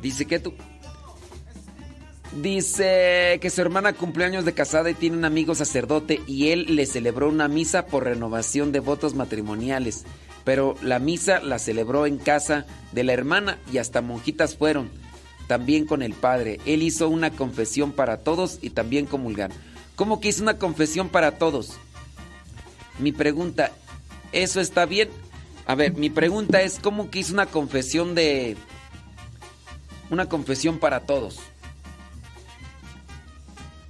Dice 0.00 0.26
que 0.26 0.38
tú... 0.38 0.54
Dice 2.40 3.38
que 3.40 3.48
su 3.48 3.60
hermana 3.60 3.92
cumplió 3.92 4.26
años 4.26 4.44
de 4.44 4.54
casada 4.54 4.90
y 4.90 4.94
tiene 4.94 5.16
un 5.16 5.24
amigo 5.24 5.54
sacerdote 5.54 6.20
y 6.26 6.48
él 6.48 6.74
le 6.74 6.84
celebró 6.84 7.28
una 7.28 7.46
misa 7.46 7.86
por 7.86 8.04
renovación 8.04 8.72
de 8.72 8.80
votos 8.80 9.14
matrimoniales. 9.14 10.04
Pero 10.44 10.74
la 10.82 10.98
misa 10.98 11.40
la 11.40 11.60
celebró 11.60 12.06
en 12.06 12.18
casa 12.18 12.66
de 12.90 13.04
la 13.04 13.12
hermana 13.12 13.58
y 13.72 13.78
hasta 13.78 14.02
monjitas 14.02 14.56
fueron, 14.56 14.90
también 15.46 15.86
con 15.86 16.02
el 16.02 16.12
padre. 16.12 16.58
Él 16.66 16.82
hizo 16.82 17.08
una 17.08 17.30
confesión 17.30 17.92
para 17.92 18.18
todos 18.18 18.58
y 18.60 18.70
también 18.70 19.06
comulgaron. 19.06 19.56
¿Cómo 19.94 20.20
que 20.20 20.28
hizo 20.28 20.42
una 20.42 20.58
confesión 20.58 21.10
para 21.10 21.38
todos? 21.38 21.74
Mi 22.98 23.12
pregunta, 23.12 23.70
¿eso 24.32 24.60
está 24.60 24.86
bien? 24.86 25.08
A 25.66 25.76
ver, 25.76 25.94
mi 25.94 26.10
pregunta 26.10 26.62
es, 26.62 26.80
¿cómo 26.80 27.10
que 27.10 27.20
hizo 27.20 27.32
una 27.32 27.46
confesión 27.46 28.16
de... 28.16 28.56
Una 30.10 30.28
confesión 30.28 30.78
para 30.78 31.00
todos? 31.00 31.38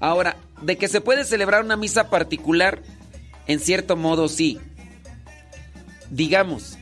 Ahora, 0.00 0.36
de 0.60 0.76
que 0.76 0.88
se 0.88 1.00
puede 1.00 1.24
celebrar 1.24 1.64
una 1.64 1.76
misa 1.76 2.10
particular, 2.10 2.82
en 3.46 3.60
cierto 3.60 3.96
modo 3.96 4.28
sí. 4.28 4.60
Digamos, 6.10 6.78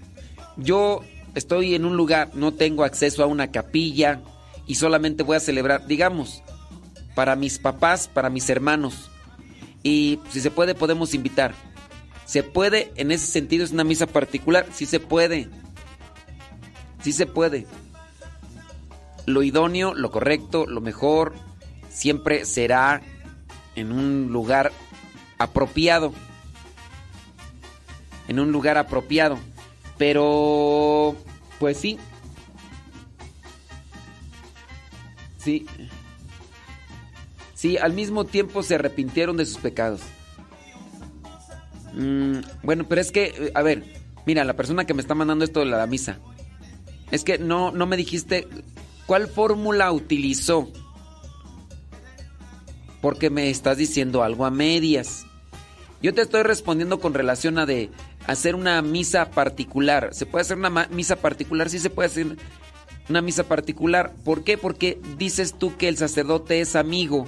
yo 0.56 1.00
estoy 1.34 1.74
en 1.74 1.84
un 1.84 1.96
lugar, 1.96 2.30
no 2.34 2.52
tengo 2.52 2.84
acceso 2.84 3.22
a 3.22 3.26
una 3.26 3.50
capilla 3.50 4.20
y 4.66 4.76
solamente 4.76 5.22
voy 5.22 5.36
a 5.36 5.40
celebrar, 5.40 5.86
digamos, 5.86 6.42
para 7.14 7.36
mis 7.36 7.58
papás, 7.58 8.08
para 8.08 8.30
mis 8.30 8.48
hermanos. 8.48 9.10
Y 9.82 10.20
si 10.30 10.40
se 10.40 10.50
puede, 10.50 10.74
podemos 10.74 11.14
invitar. 11.14 11.54
Se 12.24 12.42
puede, 12.42 12.92
en 12.96 13.10
ese 13.10 13.26
sentido 13.26 13.64
es 13.64 13.72
una 13.72 13.84
misa 13.84 14.06
particular, 14.06 14.66
sí 14.72 14.86
se 14.86 15.00
puede. 15.00 15.48
Sí 17.02 17.12
se 17.12 17.26
puede. 17.26 17.66
Lo 19.26 19.42
idóneo, 19.42 19.94
lo 19.94 20.10
correcto, 20.10 20.66
lo 20.66 20.80
mejor, 20.80 21.34
siempre 21.92 22.44
será 22.44 23.02
en 23.76 23.92
un 23.92 24.32
lugar 24.32 24.72
apropiado. 25.38 26.12
En 28.28 28.40
un 28.40 28.50
lugar 28.50 28.78
apropiado. 28.78 29.38
Pero, 29.98 31.16
pues 31.58 31.76
sí. 31.76 31.98
Sí. 35.38 35.66
Sí, 37.54 37.76
al 37.76 37.92
mismo 37.92 38.24
tiempo 38.24 38.62
se 38.62 38.74
arrepintieron 38.74 39.36
de 39.36 39.46
sus 39.46 39.58
pecados. 39.58 40.00
Mm, 41.94 42.38
bueno, 42.62 42.86
pero 42.88 43.00
es 43.00 43.12
que, 43.12 43.26
eh, 43.26 43.52
a 43.54 43.62
ver, 43.62 43.84
mira, 44.26 44.44
la 44.44 44.54
persona 44.54 44.84
que 44.84 44.94
me 44.94 45.02
está 45.02 45.14
mandando 45.14 45.44
esto 45.44 45.60
de 45.60 45.66
la 45.66 45.86
misa. 45.86 46.18
Es 47.10 47.24
que 47.24 47.38
no, 47.38 47.70
no 47.70 47.86
me 47.86 47.96
dijiste 47.96 48.48
cuál 49.06 49.28
fórmula 49.28 49.92
utilizó. 49.92 50.72
Porque 53.02 53.28
me 53.28 53.50
estás 53.50 53.76
diciendo 53.76 54.22
algo 54.22 54.46
a 54.46 54.50
medias. 54.50 55.26
Yo 56.00 56.14
te 56.14 56.22
estoy 56.22 56.42
respondiendo 56.42 57.00
con 57.00 57.12
relación 57.12 57.58
a 57.58 57.66
de 57.66 57.90
hacer 58.26 58.54
una 58.54 58.80
misa 58.80 59.30
particular. 59.30 60.14
¿Se 60.14 60.24
puede 60.24 60.42
hacer 60.42 60.56
una 60.56 60.88
misa 60.90 61.16
particular? 61.16 61.68
Sí 61.68 61.78
se 61.78 61.90
puede 61.90 62.06
hacer 62.06 62.38
una 63.10 63.20
misa 63.20 63.44
particular. 63.44 64.14
¿Por 64.24 64.42
qué? 64.42 64.56
Porque 64.56 64.98
dices 65.18 65.52
tú 65.52 65.76
que 65.76 65.88
el 65.88 65.98
sacerdote 65.98 66.60
es 66.60 66.76
amigo. 66.76 67.26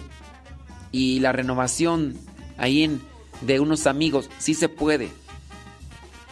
y 0.92 1.18
la 1.18 1.32
renovación 1.32 2.16
ahí 2.56 2.84
en, 2.84 3.00
de 3.40 3.58
unos 3.58 3.88
amigos, 3.88 4.30
sí 4.38 4.54
se 4.54 4.68
puede. 4.68 5.08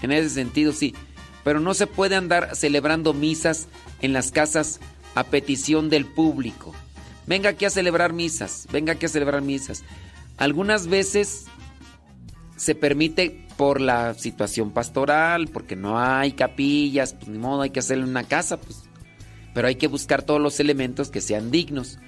En 0.02 0.12
ese 0.12 0.30
sentido, 0.30 0.72
sí. 0.72 0.94
Pero 1.42 1.58
no 1.58 1.74
se 1.74 1.88
puede 1.88 2.14
andar 2.14 2.54
celebrando 2.54 3.12
misas 3.12 3.66
en 4.00 4.12
las 4.12 4.30
casas 4.30 4.78
a 5.16 5.24
petición 5.24 5.90
del 5.90 6.06
público. 6.06 6.72
Venga 7.26 7.50
aquí 7.50 7.64
a 7.64 7.70
celebrar 7.70 8.12
misas, 8.12 8.66
venga 8.72 8.94
aquí 8.94 9.06
a 9.06 9.08
celebrar 9.08 9.42
misas. 9.42 9.84
Algunas 10.36 10.86
veces 10.88 11.44
se 12.56 12.74
permite 12.74 13.46
por 13.56 13.80
la 13.80 14.14
situación 14.14 14.70
pastoral, 14.70 15.48
porque 15.48 15.76
no 15.76 15.98
hay 16.00 16.32
capillas, 16.32 17.14
pues 17.14 17.28
ni 17.28 17.38
modo, 17.38 17.62
hay 17.62 17.70
que 17.70 17.80
hacerlo 17.80 18.04
en 18.04 18.10
una 18.10 18.24
casa, 18.24 18.58
pues. 18.58 18.82
Pero 19.54 19.68
hay 19.68 19.76
que 19.76 19.86
buscar 19.86 20.22
todos 20.22 20.40
los 20.40 20.58
elementos 20.60 21.10
que 21.10 21.20
sean 21.20 21.50
dignos. 21.50 21.98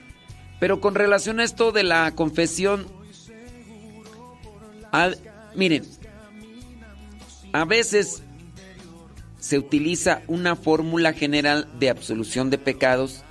Pero 0.60 0.80
con 0.80 0.94
relación 0.94 1.40
a 1.40 1.44
esto 1.44 1.72
de 1.72 1.82
la 1.82 2.12
confesión, 2.14 2.86
miren, 5.54 5.84
a 7.52 7.64
veces 7.64 8.22
se 9.38 9.58
utiliza 9.58 10.22
una 10.26 10.56
fórmula 10.56 11.12
general 11.12 11.68
de 11.78 11.90
absolución 11.90 12.48
de 12.50 12.58
pecados, 12.58 13.24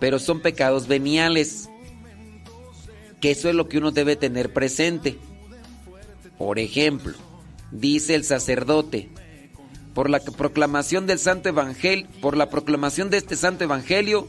pero 0.00 0.18
son 0.18 0.40
pecados 0.40 0.88
veniales, 0.88 1.68
que 3.20 3.30
eso 3.30 3.48
es 3.48 3.54
lo 3.54 3.68
que 3.68 3.78
uno 3.78 3.92
debe 3.92 4.16
tener 4.16 4.52
presente. 4.52 5.18
Por 6.38 6.58
ejemplo, 6.58 7.12
dice 7.70 8.14
el 8.14 8.24
sacerdote, 8.24 9.10
por 9.94 10.08
la 10.08 10.20
proclamación 10.20 11.06
del 11.06 11.18
Santo 11.18 11.50
Evangelio, 11.50 12.08
por 12.22 12.36
la 12.36 12.48
proclamación 12.48 13.10
de 13.10 13.18
este 13.18 13.36
Santo 13.36 13.64
Evangelio, 13.64 14.26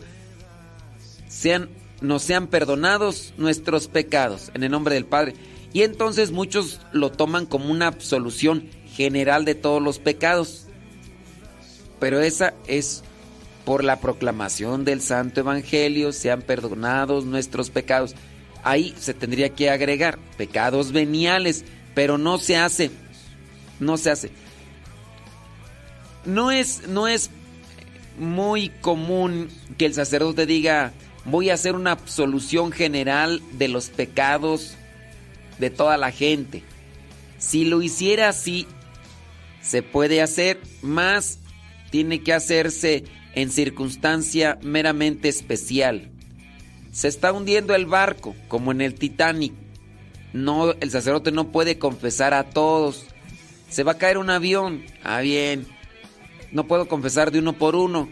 sean, 1.29 1.69
nos 2.01 2.23
sean 2.23 2.47
perdonados 2.47 3.33
nuestros 3.37 3.87
pecados 3.87 4.51
en 4.53 4.63
el 4.63 4.71
nombre 4.71 4.95
del 4.95 5.05
Padre. 5.05 5.35
Y 5.71 5.83
entonces 5.83 6.31
muchos 6.31 6.81
lo 6.91 7.11
toman 7.11 7.45
como 7.45 7.71
una 7.71 7.87
absolución 7.87 8.67
general 8.93 9.45
de 9.45 9.55
todos 9.55 9.81
los 9.81 9.99
pecados. 9.99 10.65
Pero 11.99 12.19
esa 12.19 12.53
es 12.67 13.03
por 13.65 13.83
la 13.83 13.99
proclamación 13.99 14.85
del 14.85 15.01
Santo 15.01 15.41
Evangelio, 15.41 16.11
sean 16.11 16.41
perdonados 16.41 17.25
nuestros 17.25 17.69
pecados. 17.69 18.15
Ahí 18.63 18.95
se 18.99 19.13
tendría 19.13 19.49
que 19.49 19.69
agregar 19.69 20.19
pecados 20.37 20.91
veniales, 20.91 21.65
pero 21.93 22.17
no 22.17 22.37
se 22.37 22.57
hace. 22.57 22.91
No 23.79 23.97
se 23.97 24.11
hace. 24.11 24.31
No 26.25 26.51
es, 26.51 26.87
no 26.87 27.07
es 27.07 27.29
muy 28.17 28.69
común 28.69 29.49
que 29.77 29.85
el 29.85 29.93
sacerdote 29.93 30.45
diga, 30.45 30.93
voy 31.25 31.49
a 31.49 31.55
hacer 31.55 31.75
una 31.75 31.91
absolución 31.91 32.71
general 32.71 33.41
de 33.53 33.67
los 33.67 33.89
pecados 33.89 34.75
de 35.59 35.69
toda 35.69 35.97
la 35.97 36.11
gente. 36.11 36.63
Si 37.37 37.65
lo 37.65 37.81
hiciera 37.81 38.29
así, 38.29 38.67
se 39.61 39.81
puede 39.83 40.21
hacer, 40.21 40.59
más 40.81 41.39
tiene 41.89 42.21
que 42.21 42.33
hacerse 42.33 43.03
en 43.35 43.51
circunstancia 43.51 44.59
meramente 44.61 45.29
especial. 45.29 46.09
Se 46.91 47.07
está 47.07 47.31
hundiendo 47.31 47.73
el 47.73 47.85
barco, 47.85 48.35
como 48.47 48.71
en 48.71 48.81
el 48.81 48.95
Titanic. 48.95 49.53
No, 50.33 50.71
el 50.73 50.91
sacerdote 50.91 51.31
no 51.31 51.51
puede 51.51 51.77
confesar 51.77 52.33
a 52.33 52.49
todos. 52.49 53.05
Se 53.69 53.83
va 53.83 53.93
a 53.93 53.97
caer 53.97 54.17
un 54.17 54.29
avión. 54.29 54.83
Ah, 55.03 55.21
bien. 55.21 55.65
No 56.51 56.67
puedo 56.67 56.87
confesar 56.87 57.31
de 57.31 57.39
uno 57.39 57.53
por 57.53 57.75
uno. 57.75 58.09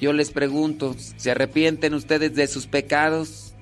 Yo 0.00 0.12
les 0.12 0.30
pregunto, 0.30 0.96
¿se 1.16 1.30
arrepienten 1.30 1.94
ustedes 1.94 2.34
de 2.34 2.46
sus 2.46 2.66
pecados? 2.66 3.54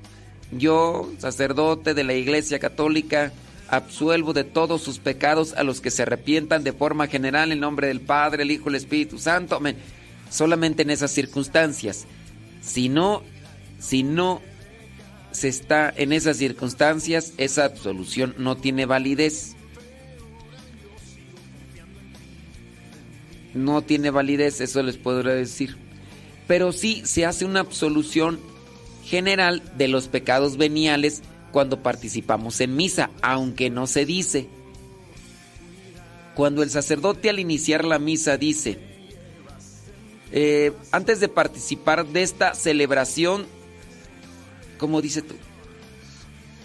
Yo, 0.53 1.13
sacerdote 1.19 1.95
de 1.95 2.05
la 2.05 2.15
Iglesia 2.15 2.59
Católica, 2.59 3.33
absuelvo 3.69 4.33
de 4.33 4.45
todos 4.45 4.83
sus 4.83 4.99
pecados 4.99 5.53
a 5.55 5.63
los 5.63 5.81
que 5.81 5.91
se 5.91 6.03
arrepientan 6.03 6.65
de 6.65 6.73
forma 6.73 7.07
general 7.07 7.53
en 7.53 7.61
nombre 7.61 7.89
del 7.89 8.01
Padre, 8.01 8.45
el 8.45 8.51
Hijo, 8.51 8.69
el 8.69 8.77
Espíritu 8.77 9.19
Santo. 9.19 9.61
Solamente 10.31 10.83
en 10.83 10.91
esas 10.91 11.11
circunstancias. 11.11 12.07
Si 12.61 12.89
no, 12.89 13.23
si 13.79 14.03
no 14.03 14.43
se 15.31 15.49
está 15.49 15.93
en 15.95 16.13
esas 16.13 16.37
circunstancias, 16.37 17.33
esa 17.37 17.65
absolución 17.65 18.35
no 18.39 18.57
tiene 18.57 18.87
validez. 18.87 19.55
No 23.55 23.83
tiene 23.83 24.11
validez, 24.11 24.61
eso 24.61 24.83
les 24.83 24.97
podré 24.97 25.35
decir. 25.35 25.77
Pero 26.47 26.73
sí 26.73 27.03
se 27.05 27.27
hace 27.27 27.45
una 27.45 27.61
absolución 27.61 28.41
general 29.05 29.63
de 29.77 29.89
los 29.89 30.09
pecados 30.09 30.57
veniales 30.57 31.23
cuando 31.51 31.83
participamos 31.83 32.61
en 32.61 32.77
misa, 32.77 33.11
aunque 33.23 33.71
no 33.71 33.87
se 33.87 34.05
dice. 34.05 34.49
Cuando 36.35 36.63
el 36.63 36.71
sacerdote 36.71 37.31
al 37.31 37.41
iniciar 37.41 37.85
la 37.85 37.99
misa 37.99 38.37
dice, 38.37 38.79
eh, 40.33 40.73
antes 40.93 41.21
de 41.21 41.29
participar 41.29 42.07
de 42.07 42.23
esta 42.23 42.55
celebración, 42.55 43.47
como 44.79 45.01
dice 45.01 45.23
tú, 45.23 45.35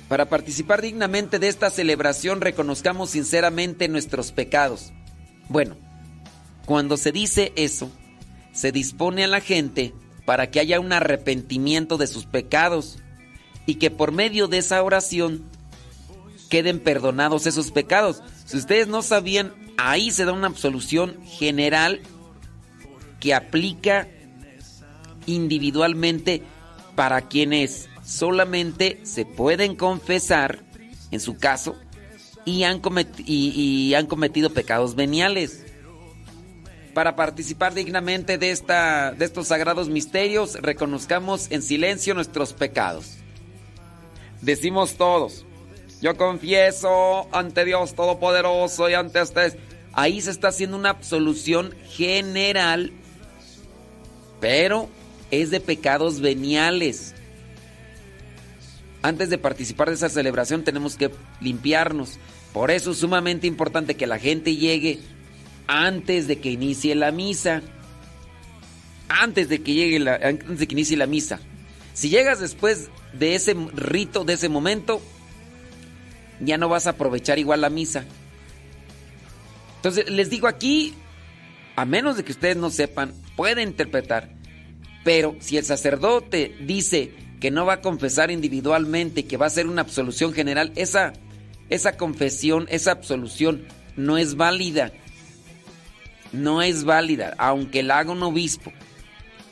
para 0.09 0.29
participar 0.29 0.81
dignamente 0.81 1.39
de 1.39 1.47
esta 1.47 1.69
celebración 1.69 2.41
reconozcamos 2.41 3.09
sinceramente 3.11 3.87
nuestros 3.87 4.31
pecados. 4.31 4.91
Bueno, 5.49 5.75
cuando 6.65 6.97
se 6.97 7.11
dice 7.11 7.53
eso, 7.55 7.91
se 8.51 8.71
dispone 8.71 9.23
a 9.23 9.27
la 9.27 9.41
gente 9.41 9.93
para 10.25 10.51
que 10.51 10.59
haya 10.59 10.79
un 10.79 10.93
arrepentimiento 10.93 11.97
de 11.97 12.07
sus 12.07 12.25
pecados 12.25 12.99
y 13.65 13.75
que 13.75 13.91
por 13.91 14.11
medio 14.11 14.47
de 14.47 14.59
esa 14.59 14.83
oración 14.83 15.43
queden 16.49 16.79
perdonados 16.79 17.47
esos 17.47 17.71
pecados. 17.71 18.21
Si 18.45 18.57
ustedes 18.57 18.87
no 18.87 19.01
sabían, 19.01 19.53
ahí 19.77 20.11
se 20.11 20.25
da 20.25 20.33
una 20.33 20.47
absolución 20.47 21.17
general 21.25 22.01
que 23.23 23.33
aplica 23.33 24.09
individualmente 25.25 26.43
para 26.93 27.21
quienes 27.21 27.87
solamente 28.03 28.99
se 29.03 29.25
pueden 29.25 29.77
confesar, 29.77 30.65
en 31.09 31.21
su 31.21 31.37
caso, 31.37 31.77
y 32.43 32.63
han, 32.63 32.81
cometido 32.81 34.49
pecados 34.49 34.95
veniales. 34.95 35.65
Para 36.93 37.15
participar 37.15 37.73
dignamente 37.73 38.37
de, 38.37 38.51
esta, 38.51 39.13
de 39.13 39.23
estos 39.23 39.47
sagrados 39.47 39.87
misterios, 39.87 40.55
reconozcamos 40.61 41.49
en 41.49 41.61
silencio 41.61 42.13
nuestros 42.13 42.51
pecados 42.51 43.15
decimos 44.43 44.95
todos, 44.95 45.45
yo 46.01 46.17
confieso 46.17 47.29
ante 47.31 47.63
Dios 47.63 47.95
Todopoderoso 47.95 48.89
y 48.89 48.93
ante 48.93 49.21
ustedes. 49.21 49.55
Ahí 49.93 50.19
se 50.21 50.31
está 50.31 50.49
haciendo 50.49 50.75
una 50.75 50.89
absolución 50.89 51.73
general, 51.87 52.91
pero 54.43 54.89
es 55.31 55.51
de 55.51 55.61
pecados 55.61 56.19
veniales. 56.19 57.15
Antes 59.01 59.29
de 59.29 59.37
participar 59.37 59.87
de 59.87 59.95
esa 59.95 60.09
celebración 60.09 60.65
tenemos 60.65 60.97
que 60.97 61.11
limpiarnos. 61.39 62.19
Por 62.51 62.69
eso 62.69 62.91
es 62.91 62.97
sumamente 62.97 63.47
importante 63.47 63.95
que 63.95 64.05
la 64.05 64.19
gente 64.19 64.57
llegue 64.57 64.99
antes 65.65 66.27
de 66.27 66.39
que 66.39 66.51
inicie 66.51 66.93
la 66.93 67.13
misa. 67.13 67.61
Antes 69.07 69.47
de 69.47 69.63
que 69.63 69.75
llegue 69.75 69.99
la, 69.99 70.15
antes 70.15 70.59
de 70.59 70.67
que 70.67 70.73
inicie 70.73 70.97
la 70.97 71.07
misa. 71.07 71.39
Si 71.93 72.09
llegas 72.09 72.41
después 72.41 72.89
de 73.13 73.35
ese 73.35 73.53
rito, 73.53 74.25
de 74.25 74.33
ese 74.33 74.49
momento, 74.49 75.01
ya 76.41 76.57
no 76.57 76.67
vas 76.67 76.85
a 76.85 76.89
aprovechar 76.89 77.39
igual 77.39 77.61
la 77.61 77.69
misa. 77.69 78.03
Entonces, 79.77 80.09
les 80.09 80.29
digo 80.29 80.49
aquí, 80.49 80.93
a 81.77 81.85
menos 81.85 82.17
de 82.17 82.25
que 82.25 82.33
ustedes 82.33 82.57
no 82.57 82.71
sepan, 82.71 83.22
puede 83.35 83.61
interpretar, 83.63 84.29
pero 85.03 85.35
si 85.39 85.57
el 85.57 85.65
sacerdote 85.65 86.55
dice 86.61 87.11
que 87.39 87.51
no 87.51 87.65
va 87.65 87.73
a 87.73 87.81
confesar 87.81 88.31
individualmente 88.31 89.25
que 89.25 89.37
va 89.37 89.45
a 89.45 89.47
hacer 89.47 89.67
una 89.67 89.81
absolución 89.81 90.33
general, 90.33 90.71
esa, 90.75 91.13
esa 91.69 91.97
confesión, 91.97 92.67
esa 92.69 92.91
absolución 92.91 93.65
no 93.97 94.17
es 94.17 94.35
válida. 94.35 94.91
No 96.31 96.61
es 96.61 96.83
válida, 96.83 97.35
aunque 97.37 97.83
la 97.83 97.99
haga 97.99 98.11
un 98.11 98.23
obispo. 98.23 98.71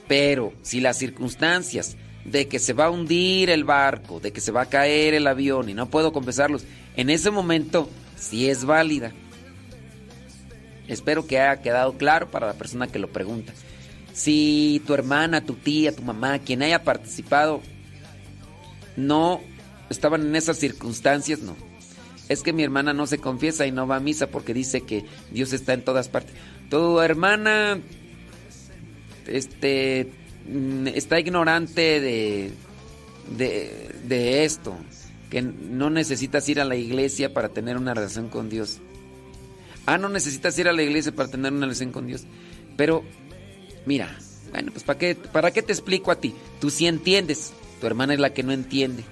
Pero 0.07 0.53
si 0.61 0.79
las 0.79 0.97
circunstancias 0.97 1.97
de 2.25 2.47
que 2.47 2.59
se 2.59 2.73
va 2.73 2.85
a 2.85 2.89
hundir 2.89 3.49
el 3.49 3.63
barco, 3.63 4.19
de 4.19 4.31
que 4.31 4.41
se 4.41 4.51
va 4.51 4.63
a 4.63 4.69
caer 4.69 5.13
el 5.13 5.27
avión 5.27 5.69
y 5.69 5.73
no 5.73 5.89
puedo 5.89 6.13
confesarlos, 6.13 6.63
en 6.95 7.09
ese 7.09 7.29
momento 7.29 7.89
sí 8.15 8.49
es 8.49 8.65
válida. 8.65 9.11
Espero 10.87 11.27
que 11.27 11.39
haya 11.39 11.61
quedado 11.61 11.97
claro 11.97 12.31
para 12.31 12.47
la 12.47 12.53
persona 12.53 12.87
que 12.87 12.99
lo 12.99 13.09
pregunta. 13.09 13.53
Si 14.13 14.81
tu 14.85 14.93
hermana, 14.93 15.41
tu 15.41 15.53
tía, 15.55 15.95
tu 15.95 16.01
mamá, 16.01 16.39
quien 16.39 16.61
haya 16.61 16.83
participado, 16.83 17.61
no 18.95 19.41
estaban 19.89 20.21
en 20.21 20.35
esas 20.35 20.57
circunstancias, 20.57 21.39
no. 21.39 21.55
Es 22.29 22.43
que 22.43 22.53
mi 22.53 22.63
hermana 22.63 22.93
no 22.93 23.07
se 23.07 23.17
confiesa 23.17 23.65
y 23.65 23.71
no 23.71 23.87
va 23.87 23.97
a 23.97 23.99
misa 23.99 24.27
porque 24.27 24.53
dice 24.53 24.81
que 24.81 25.05
Dios 25.31 25.53
está 25.53 25.73
en 25.73 25.83
todas 25.83 26.07
partes. 26.07 26.33
Tu 26.69 26.99
hermana, 27.01 27.79
este, 29.27 30.11
Mm, 30.47 30.87
está 30.87 31.19
ignorante 31.19 32.01
de, 32.01 32.51
de, 33.37 34.43
esto. 34.43 34.75
que 35.29 35.41
no 35.41 35.89
necesitas 35.89 36.49
ir 36.49 36.59
a 36.59 36.65
la 36.65 36.75
iglesia 36.75 37.33
para 37.33 37.49
tener 37.49 37.77
una 37.77 37.93
relación 37.93 38.27
con 38.27 38.49
Dios. 38.49 38.79
Ah, 39.85 39.97
no 39.97 40.09
necesitas 40.09 40.59
ir 40.59 40.67
a 40.67 40.73
la 40.73 40.83
iglesia 40.83 41.13
para 41.13 41.29
tener 41.29 41.53
una 41.53 41.61
relación 41.67 41.91
con 41.93 42.05
Dios. 42.05 42.25
Pero, 42.75 43.03
mira, 43.85 44.17
bueno, 44.51 44.71
pues 44.71 44.83
¿para 44.83 44.99
qué, 44.99 45.15
¿para 45.15 45.51
qué 45.51 45.61
te 45.61 45.71
explico 45.71 46.11
a 46.11 46.15
ti? 46.15 46.35
Tú 46.59 46.69
sí 46.69 46.87
entiendes, 46.87 47.53
tu 47.79 47.87
hermana 47.87 48.13
es 48.13 48.19
la 48.19 48.33
que 48.33 48.43
no 48.43 48.51
entiende. 48.51 49.03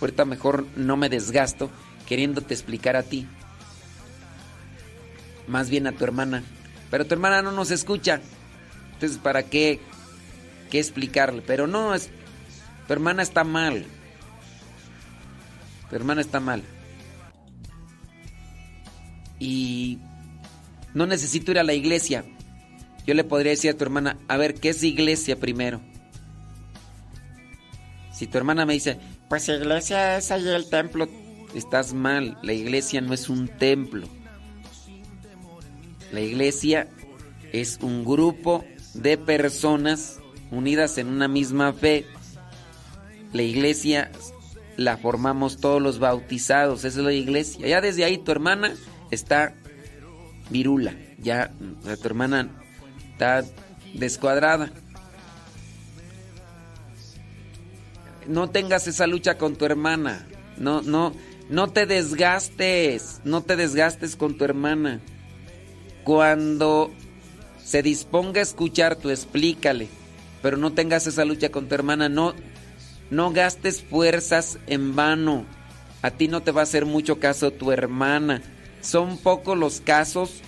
Ahorita 0.00 0.24
mejor 0.24 0.66
no 0.76 0.96
me 0.96 1.08
desgasto 1.08 1.70
queriéndote 2.06 2.54
explicar 2.54 2.96
a 2.96 3.02
ti. 3.02 3.26
Más 5.46 5.70
bien 5.70 5.86
a 5.86 5.92
tu 5.92 6.04
hermana. 6.04 6.42
Pero 6.90 7.06
tu 7.06 7.14
hermana 7.14 7.42
no 7.42 7.52
nos 7.52 7.70
escucha. 7.70 8.20
Entonces, 8.92 9.18
¿para 9.18 9.44
qué, 9.44 9.80
qué 10.70 10.78
explicarle? 10.78 11.42
Pero 11.42 11.66
no, 11.66 11.94
es, 11.94 12.10
tu 12.86 12.92
hermana 12.92 13.22
está 13.22 13.44
mal. 13.44 13.84
Tu 15.90 15.96
hermana 15.96 16.20
está 16.20 16.40
mal. 16.40 16.62
Y 19.38 19.98
no 20.94 21.06
necesito 21.06 21.50
ir 21.50 21.58
a 21.58 21.64
la 21.64 21.74
iglesia. 21.74 22.24
Yo 23.06 23.14
le 23.14 23.24
podría 23.24 23.50
decir 23.50 23.70
a 23.70 23.76
tu 23.76 23.84
hermana, 23.84 24.18
a 24.28 24.36
ver, 24.36 24.54
¿qué 24.54 24.70
es 24.70 24.82
iglesia 24.82 25.38
primero? 25.38 25.80
Si 28.12 28.26
tu 28.26 28.38
hermana 28.38 28.64
me 28.64 28.74
dice, 28.74 28.98
pues 29.28 29.48
iglesia 29.48 30.16
es 30.16 30.30
ahí 30.30 30.48
el 30.48 30.70
templo, 30.70 31.08
estás 31.54 31.92
mal. 31.92 32.38
La 32.42 32.52
iglesia 32.52 33.00
no 33.00 33.12
es 33.12 33.28
un 33.28 33.48
templo. 33.48 34.06
La 36.12 36.20
iglesia 36.20 36.88
es 37.52 37.78
un 37.82 38.04
grupo 38.04 38.64
de 38.94 39.18
personas 39.18 40.20
unidas 40.50 40.96
en 40.98 41.08
una 41.08 41.28
misma 41.28 41.72
fe. 41.72 42.06
La 43.32 43.42
iglesia 43.42 44.12
la 44.76 44.96
formamos 44.96 45.58
todos 45.58 45.82
los 45.82 45.98
bautizados, 45.98 46.84
esa 46.84 47.00
es 47.00 47.04
la 47.04 47.12
iglesia. 47.12 47.66
Ya 47.66 47.80
desde 47.80 48.04
ahí 48.04 48.18
tu 48.18 48.30
hermana 48.30 48.74
está 49.10 49.54
virula, 50.50 50.94
ya 51.18 51.52
tu 52.00 52.06
hermana 52.06 52.63
está 53.14 53.44
descuadrada. 53.94 54.70
No 58.26 58.50
tengas 58.50 58.86
esa 58.86 59.06
lucha 59.06 59.38
con 59.38 59.56
tu 59.56 59.64
hermana. 59.64 60.26
No, 60.56 60.82
no, 60.82 61.14
no 61.48 61.68
te 61.68 61.86
desgastes. 61.86 63.20
No 63.24 63.42
te 63.42 63.56
desgastes 63.56 64.16
con 64.16 64.36
tu 64.36 64.44
hermana. 64.44 65.00
Cuando 66.02 66.90
se 67.62 67.82
disponga 67.82 68.40
a 68.40 68.42
escuchar, 68.42 68.96
tú 68.96 69.10
explícale. 69.10 69.88
Pero 70.42 70.56
no 70.56 70.72
tengas 70.72 71.06
esa 71.06 71.24
lucha 71.24 71.50
con 71.50 71.68
tu 71.68 71.74
hermana. 71.74 72.08
No, 72.08 72.34
no 73.10 73.30
gastes 73.32 73.82
fuerzas 73.82 74.58
en 74.66 74.96
vano. 74.96 75.44
A 76.02 76.10
ti 76.10 76.28
no 76.28 76.42
te 76.42 76.50
va 76.50 76.62
a 76.62 76.64
hacer 76.64 76.84
mucho 76.84 77.20
caso 77.20 77.52
tu 77.52 77.70
hermana. 77.70 78.42
Son 78.80 79.18
pocos 79.18 79.56
los 79.56 79.80
casos 79.80 80.40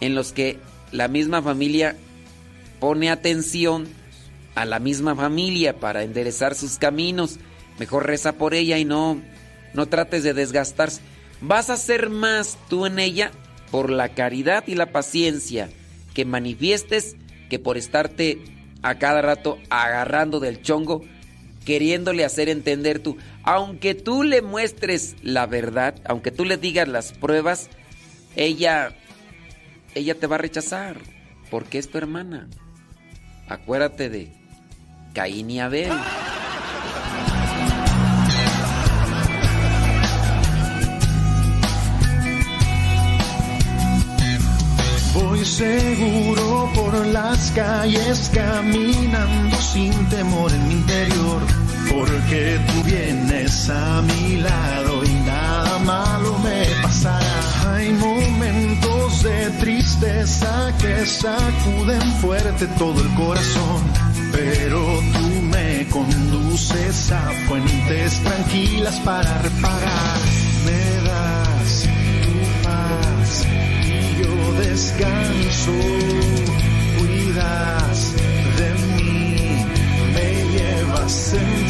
en 0.00 0.14
los 0.14 0.32
que 0.32 0.58
la 0.92 1.08
misma 1.08 1.42
familia 1.42 1.96
pone 2.78 3.10
atención 3.10 3.88
a 4.54 4.64
la 4.64 4.78
misma 4.78 5.14
familia 5.14 5.76
para 5.76 6.02
enderezar 6.02 6.54
sus 6.54 6.78
caminos. 6.78 7.38
Mejor 7.78 8.06
reza 8.06 8.32
por 8.32 8.54
ella 8.54 8.78
y 8.78 8.84
no, 8.84 9.20
no 9.74 9.86
trates 9.86 10.22
de 10.22 10.34
desgastarse. 10.34 11.00
Vas 11.40 11.70
a 11.70 11.76
ser 11.76 12.10
más 12.10 12.58
tú 12.68 12.86
en 12.86 12.98
ella 12.98 13.30
por 13.70 13.90
la 13.90 14.10
caridad 14.10 14.64
y 14.66 14.74
la 14.74 14.86
paciencia 14.92 15.70
que 16.14 16.24
manifiestes 16.24 17.16
que 17.48 17.58
por 17.58 17.76
estarte 17.76 18.38
a 18.82 18.98
cada 18.98 19.22
rato 19.22 19.58
agarrando 19.68 20.40
del 20.40 20.62
chongo, 20.62 21.02
queriéndole 21.64 22.24
hacer 22.24 22.48
entender 22.48 22.98
tú. 22.98 23.16
Aunque 23.42 23.94
tú 23.94 24.22
le 24.22 24.42
muestres 24.42 25.16
la 25.22 25.46
verdad, 25.46 25.94
aunque 26.04 26.30
tú 26.30 26.44
le 26.44 26.56
digas 26.56 26.88
las 26.88 27.12
pruebas, 27.12 27.68
ella, 28.36 28.96
ella 29.94 30.14
te 30.14 30.26
va 30.26 30.36
a 30.36 30.38
rechazar 30.38 30.98
porque 31.50 31.78
es 31.78 31.90
tu 31.90 31.98
hermana. 31.98 32.48
Acuérdate 33.48 34.08
de 34.08 34.32
Caín 35.12 35.50
y 35.50 35.60
Abel. 35.60 35.92
Voy 45.14 45.44
seguro 45.44 46.70
por 46.74 47.06
las 47.06 47.50
calles 47.50 48.30
caminando 48.32 49.56
sin 49.56 50.08
temor 50.08 50.52
en 50.52 50.68
mi 50.68 50.74
interior, 50.74 51.42
porque 51.90 52.60
tú 52.68 52.84
vienes 52.84 53.68
a 53.68 54.02
mi 54.02 54.36
lado 54.36 55.04
y 55.04 55.14
nada 55.26 55.78
malo 55.80 56.38
me 56.38 56.64
pasará. 56.82 57.74
Hay 57.74 57.90
momentos 57.92 58.39
de 59.22 59.50
tristeza 59.58 60.72
que 60.80 61.04
sacuden 61.04 62.00
fuerte 62.20 62.66
todo 62.78 63.00
el 63.00 63.14
corazón, 63.14 63.82
pero 64.32 64.80
tú 65.12 65.42
me 65.42 65.86
conduces 65.88 67.12
a 67.12 67.30
fuentes 67.46 68.22
tranquilas 68.22 68.98
para 69.00 69.38
reparar. 69.42 70.18
Me 70.64 71.08
das 71.08 71.88
tu 72.22 72.62
paz 72.62 73.46
y 73.84 74.22
yo 74.22 74.52
descanso. 74.54 75.72
Cuidas 76.98 78.14
de 78.58 79.02
mí, 79.02 79.64
me 80.14 80.28
llevas 80.52 81.34
en 81.34 81.69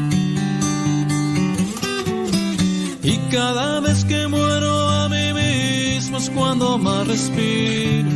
Cada 3.31 3.79
vez 3.79 4.03
que 4.03 4.27
muero 4.27 4.89
a 4.89 5.07
mí 5.07 5.33
mismo 5.33 6.17
es 6.17 6.29
cuando 6.29 6.77
más 6.77 7.07
respiro. 7.07 8.09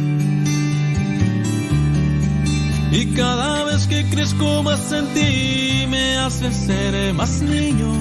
Y 2.91 3.05
cada 3.15 3.63
vez 3.63 3.87
que 3.87 4.05
crezco 4.09 4.63
más 4.63 4.91
en 4.91 5.07
ti 5.13 5.85
me 5.87 6.17
hace 6.17 6.51
ser 6.51 7.13
más 7.13 7.41
niño. 7.41 7.93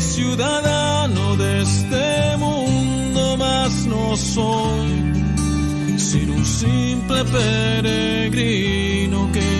Ciudadano 0.00 1.36
de 1.36 1.62
este 1.62 2.36
mundo 2.36 3.36
más 3.36 3.86
no 3.86 4.16
soy, 4.16 5.14
sino 5.96 6.34
un 6.34 6.44
simple 6.44 7.24
peregrino 7.24 9.30
que 9.32 9.59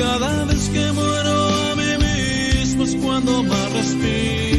Cada 0.00 0.44
vez 0.46 0.68
que 0.70 0.92
muero 0.92 1.48
a 1.70 1.76
mí 1.76 1.92
mismo 1.98 2.84
es 2.84 2.96
cuando 2.96 3.42
más 3.42 3.72
respiro. 3.72 4.49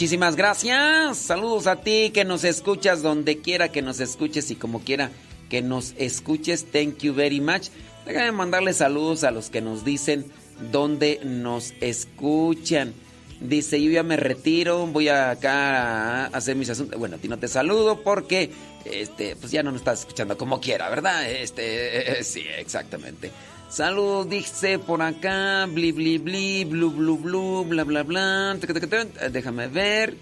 Muchísimas 0.00 0.34
gracias. 0.34 1.18
Saludos 1.18 1.66
a 1.66 1.76
ti 1.82 2.10
que 2.14 2.24
nos 2.24 2.42
escuchas 2.44 3.02
donde 3.02 3.42
quiera 3.42 3.70
que 3.70 3.82
nos 3.82 4.00
escuches 4.00 4.50
y 4.50 4.56
como 4.56 4.80
quiera 4.80 5.10
que 5.50 5.60
nos 5.60 5.92
escuches. 5.98 6.64
Thank 6.64 7.00
you 7.00 7.12
very 7.12 7.38
much. 7.42 7.68
Déjame 8.06 8.32
mandarle 8.32 8.72
saludos 8.72 9.24
a 9.24 9.30
los 9.30 9.50
que 9.50 9.60
nos 9.60 9.84
dicen 9.84 10.24
dónde 10.72 11.20
nos 11.22 11.74
escuchan. 11.82 12.94
Dice, 13.42 13.82
yo 13.82 13.90
ya 13.90 14.02
me 14.02 14.16
retiro, 14.16 14.86
voy 14.86 15.08
acá 15.08 16.24
a 16.24 16.26
hacer 16.28 16.56
mis 16.56 16.70
asuntos. 16.70 16.98
Bueno, 16.98 17.16
a 17.16 17.18
ti 17.18 17.28
no 17.28 17.38
te 17.38 17.46
saludo 17.46 18.00
porque 18.02 18.50
este, 18.86 19.36
pues 19.36 19.52
ya 19.52 19.62
no 19.62 19.70
nos 19.70 19.82
estás 19.82 20.00
escuchando 20.00 20.38
como 20.38 20.62
quiera, 20.62 20.88
¿verdad? 20.88 21.30
Este, 21.30 22.24
sí, 22.24 22.42
exactamente. 22.56 23.30
Saludos, 23.70 24.28
dice 24.28 24.80
por 24.80 25.00
acá, 25.00 25.66
bli 25.66 25.92
bli 25.92 26.18
bli, 26.18 26.64
blu 26.64 26.90
blu 26.90 27.16
blu, 27.16 27.64
bla 27.64 27.84
bla 27.84 28.02
bla. 28.02 28.58
taca. 28.60 29.04
Déjame 29.30 29.68
ver. 29.68 30.16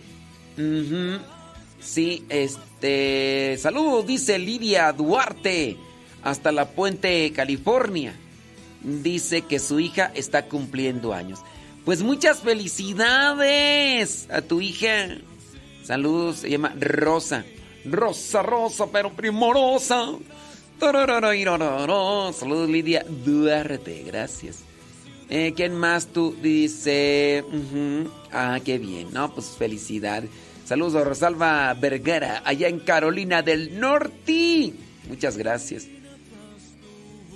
Sí, 1.80 2.26
este. 2.28 3.56
Saludos, 3.58 4.06
dice 4.06 4.38
Lidia 4.38 4.92
Duarte. 4.92 5.78
Hasta 6.22 6.52
la 6.52 6.68
Puente, 6.68 7.32
California. 7.32 8.14
Dice 8.82 9.40
que 9.42 9.58
su 9.58 9.80
hija 9.80 10.12
está 10.14 10.44
cumpliendo 10.46 11.14
años. 11.14 11.40
Pues 11.86 12.02
muchas 12.02 12.40
felicidades 12.40 14.28
a 14.30 14.42
tu 14.42 14.60
hija. 14.60 15.16
Saludos, 15.84 16.40
se 16.40 16.50
llama 16.50 16.74
Rosa. 16.78 17.46
Rosa, 17.86 18.42
Rosa, 18.42 18.88
pero 18.92 19.10
primorosa. 19.14 20.10
Saludos, 20.80 22.68
Lidia 22.68 23.04
Duarte, 23.24 24.04
gracias. 24.06 24.60
¿Quién 25.28 25.74
más 25.74 26.06
tú? 26.06 26.36
Dice. 26.40 27.44
Ah, 28.32 28.60
qué 28.64 28.78
bien, 28.78 29.08
¿no? 29.12 29.34
Pues 29.34 29.46
felicidad. 29.58 30.22
Saludos 30.64 30.94
a 30.94 31.04
Rosalba 31.04 31.74
Vergara, 31.74 32.42
allá 32.44 32.68
en 32.68 32.78
Carolina 32.80 33.42
del 33.42 33.80
Norte. 33.80 34.72
Muchas 35.08 35.36
gracias. 35.36 35.88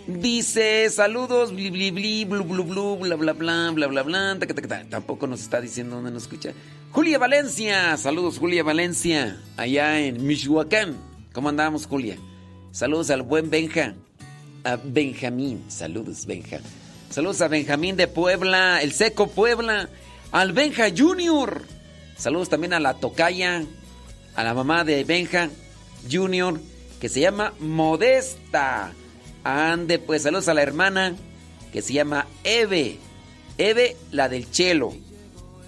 Dice, 0.07 0.91
saludos, 0.91 1.55
bli 1.55 1.71
bli 1.71 1.91
bli, 1.91 2.25
blu 2.25 2.45
blu 2.45 2.65
blu, 2.65 2.97
bla 2.97 3.17
bla 3.17 3.33
bla, 3.33 3.71
bla 3.71 3.87
bla 3.87 4.03
bla. 4.03 4.39
taca, 4.39 4.55
taca, 4.55 4.69
taca. 4.69 4.89
Tampoco 4.89 5.27
nos 5.27 5.41
está 5.41 5.61
diciendo 5.61 5.97
dónde 5.97 6.11
nos 6.11 6.25
escucha. 6.25 6.53
Julia 6.91 7.19
Valencia, 7.19 7.97
saludos 7.97 8.39
Julia 8.39 8.63
Valencia, 8.63 9.41
allá 9.57 10.01
en 10.01 10.27
Michoacán. 10.27 10.97
¿Cómo 11.33 11.49
andamos, 11.49 11.87
Julia? 11.87 12.19
Saludos 12.73 13.11
al 13.11 13.23
buen 13.23 13.51
Benja. 13.51 13.95
A 14.65 14.77
Benjamín, 14.83 15.65
saludos 15.69 16.25
Benja. 16.25 16.59
Saludos 17.11 17.41
a 17.43 17.49
Benjamín 17.49 17.97
de 17.97 18.09
Puebla, 18.09 18.81
el 18.83 18.93
Seco 18.93 19.27
Puebla. 19.29 19.89
Al 20.31 20.53
Benja 20.53 20.87
Junior. 20.97 21.63
Saludos 22.17 22.49
también 22.49 22.73
a 22.73 22.81
la 22.81 22.95
Tocaya, 22.95 23.65
a 24.35 24.45
la 24.45 24.55
mamá 24.55 24.85
de 24.85 25.05
Benja 25.05 25.51
Junior, 26.11 26.59
que 27.01 27.09
se 27.11 27.21
llama 27.21 27.53
Modesta. 27.59 28.93
Ande, 29.45 29.99
pues 29.99 30.23
saludos 30.23 30.49
a 30.49 30.55
la 30.55 30.63
hermana 30.63 31.15
que 31.73 31.83
se 31.83 31.93
llama 31.93 32.27
Eve. 32.45 32.99
Eve, 33.59 33.97
la 34.13 34.29
del 34.31 34.51
Chelo. 34.51 34.95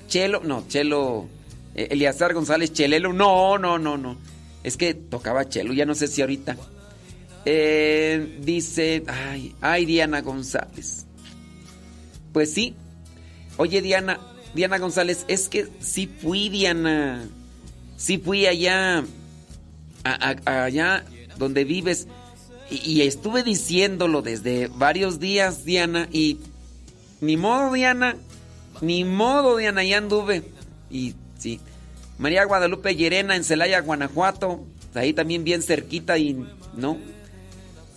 Chelo, 0.09 0.41
no, 0.43 0.67
Chelo. 0.69 1.29
eh, 1.75 1.89
Eliazar 1.91 2.33
González 2.33 2.73
Chelelo. 2.73 3.13
No, 3.13 3.59
no, 3.59 3.79
no, 3.79 3.99
no. 3.99 4.17
Es 4.63 4.79
que 4.79 4.95
tocaba 4.95 5.47
Chelo, 5.49 5.75
ya 5.75 5.85
no 5.85 5.95
sé 5.95 6.07
si 6.07 6.23
ahorita. 6.23 6.57
Eh, 7.45 8.39
dice, 8.43 9.05
ay, 9.07 9.55
ay, 9.61 9.85
Diana 9.85 10.23
González. 10.23 11.07
Pues 12.33 12.53
sí. 12.53 12.75
Oye, 13.57 13.83
Diana, 13.83 14.19
Diana 14.55 14.79
González, 14.79 15.25
es 15.29 15.49
que 15.49 15.69
sí 15.81 16.07
fui, 16.07 16.49
Diana. 16.49 17.29
Sí 17.97 18.19
fui 18.19 18.47
allá, 18.47 19.05
allá 20.05 21.05
donde 21.39 21.65
vives. 21.65 22.09
Y, 22.71 22.77
y 22.91 23.03
estuve 23.03 23.43
diciéndolo 23.43 24.23
desde 24.23 24.69
varios 24.69 25.21
días, 25.21 25.65
Diana, 25.65 26.09
y 26.11 26.39
ni 27.21 27.37
modo, 27.37 27.73
Diana, 27.73 28.17
ni 28.81 29.05
modo, 29.05 29.57
Diana, 29.57 29.85
ya 29.85 29.99
anduve. 29.99 30.43
Y 30.91 31.15
sí, 31.39 31.61
María 32.19 32.45
Guadalupe 32.45 32.97
Llerena 32.97 33.37
en 33.37 33.45
Celaya, 33.45 33.81
Guanajuato, 33.81 34.65
ahí 34.95 35.13
también 35.13 35.45
bien 35.45 35.63
cerquita 35.63 36.19
y 36.19 36.45
no. 36.77 36.99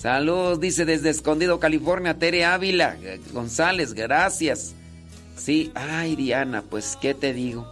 Saludos, 0.08 0.62
dice 0.62 0.86
desde 0.86 1.10
Escondido, 1.10 1.60
California, 1.60 2.18
Tere 2.18 2.46
Ávila 2.46 2.96
eh, 3.04 3.20
González, 3.34 3.94
gracias. 3.94 4.74
Sí, 5.36 5.70
ay 5.76 6.16
Diana, 6.16 6.62
pues 6.62 6.98
qué 7.02 7.14
te 7.14 7.34
digo. 7.34 7.68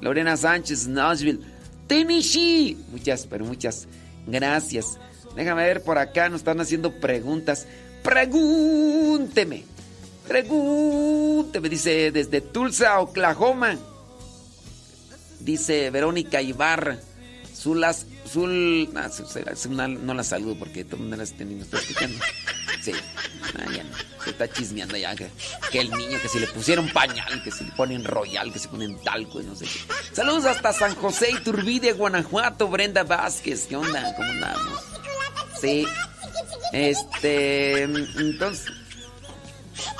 Lorena 0.00 0.34
Sánchez, 0.34 0.86
Nashville, 0.86 1.40
Tennessee. 1.86 2.78
Muchas, 2.90 3.26
pero 3.26 3.44
muchas 3.44 3.86
gracias. 4.26 4.96
Déjame 5.36 5.62
ver 5.66 5.82
por 5.82 5.98
acá, 5.98 6.30
nos 6.30 6.40
están 6.40 6.58
haciendo 6.58 6.90
preguntas. 7.00 7.66
Pregúnteme. 8.02 9.64
Pregúnteme, 10.26 11.68
dice 11.68 12.10
desde 12.10 12.40
Tulsa, 12.40 12.98
Oklahoma. 12.98 13.76
Dice 15.38 15.90
Verónica 15.90 16.40
Ibarra. 16.40 16.98
Zulas, 17.54 18.06
Zul, 18.26 18.88
no 18.92 20.14
la 20.14 20.24
saludo 20.24 20.56
porque 20.58 20.84
todo 20.84 20.96
el 20.96 21.02
mundo 21.02 21.16
la 21.16 21.24
está 21.24 21.44
escuchando. 21.44 22.18
Sí, 22.82 22.92
ah, 23.58 23.72
ya 23.74 23.84
no. 23.84 23.90
Se 24.24 24.30
está 24.30 24.50
chismeando 24.50 24.96
ya 24.96 25.14
que, 25.14 25.28
que 25.70 25.80
el 25.80 25.90
niño, 25.90 26.18
que 26.20 26.28
si 26.28 26.38
le 26.38 26.46
pusieron 26.46 26.88
pañal, 26.90 27.42
que 27.42 27.50
si 27.50 27.64
le 27.64 27.72
ponen 27.72 28.04
royal, 28.04 28.52
que 28.52 28.58
se 28.58 28.68
ponen 28.68 28.96
talco 29.02 29.40
y 29.40 29.44
no 29.44 29.54
sé 29.54 29.66
qué. 29.66 29.80
Saludos 30.14 30.44
hasta 30.46 30.72
San 30.72 30.94
José 30.94 31.30
Iturbide, 31.30 31.92
Guanajuato, 31.92 32.68
Brenda 32.68 33.02
Vázquez. 33.02 33.66
¿Qué 33.66 33.76
onda? 33.76 34.14
¿Cómo 34.16 34.30
andamos? 34.30 34.80
Sí. 35.60 35.86
Este, 36.72 37.82
entonces, 37.82 38.66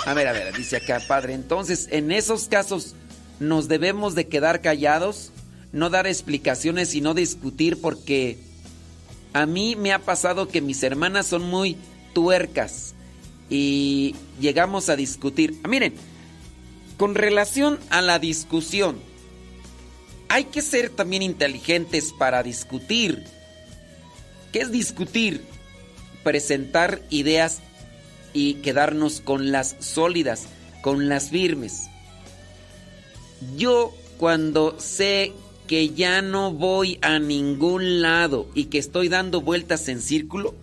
a 0.05 0.15
ver, 0.15 0.29
a 0.29 0.33
ver, 0.33 0.55
dice 0.55 0.77
acá, 0.77 1.01
padre. 1.07 1.35
Entonces, 1.35 1.89
en 1.91 2.13
esos 2.13 2.49
casos, 2.49 2.95
¿nos 3.41 3.69
debemos 3.69 4.15
de 4.15 4.29
quedar 4.29 4.61
callados? 4.61 5.31
No 5.75 5.91
dar 5.91 6.07
explicaciones 6.07 6.95
y 6.95 7.01
no 7.01 7.15
discutir 7.15 7.81
porque 7.81 8.39
a 9.33 9.45
mí 9.45 9.75
me 9.75 9.93
ha 9.93 9.99
pasado 9.99 10.47
que 10.47 10.61
mis 10.61 10.85
hermanas 10.85 11.27
son 11.27 11.43
muy 11.43 11.77
tuercas 12.13 12.95
y 13.51 14.15
llegamos 14.41 14.89
a 14.89 14.95
discutir. 14.95 15.59
Ah, 15.65 15.69
Miren, 15.69 15.95
con 16.97 17.17
relación 17.17 17.81
a 17.91 18.03
la 18.03 18.21
discusión, 18.21 19.01
hay 20.29 20.45
que 20.45 20.63
ser 20.63 20.91
también 20.91 21.23
inteligentes 21.23 22.13
para 22.13 22.45
discutir. 22.45 23.25
¿Qué 24.53 24.61
es 24.61 24.71
discutir? 24.71 25.45
Presentar 26.23 27.03
ideas 27.11 27.59
y 28.33 28.55
quedarnos 28.55 29.21
con 29.21 29.51
las 29.51 29.75
sólidas, 29.81 30.45
con 30.83 31.09
las 31.09 31.31
firmes. 31.31 31.89
Yo 33.57 33.93
cuando 34.19 34.79
sé 34.79 35.33
que 35.66 35.91
ya 35.91 36.23
no 36.23 36.53
voy 36.53 36.99
a 37.01 37.19
ningún 37.19 38.03
lado 38.03 38.47
y 38.55 38.66
que 38.66 38.78
estoy 38.78 39.09
dando 39.09 39.41
vueltas 39.41 39.89
en 39.89 40.01
círculo, 40.01 40.55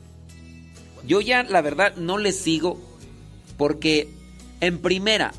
yo 1.07 1.21
ya 1.21 1.43
la 1.43 1.61
verdad 1.61 1.95
no 1.95 2.17
le 2.17 2.31
sigo 2.31 2.79
porque 3.57 4.09
en 4.59 4.77
primera 4.79 5.33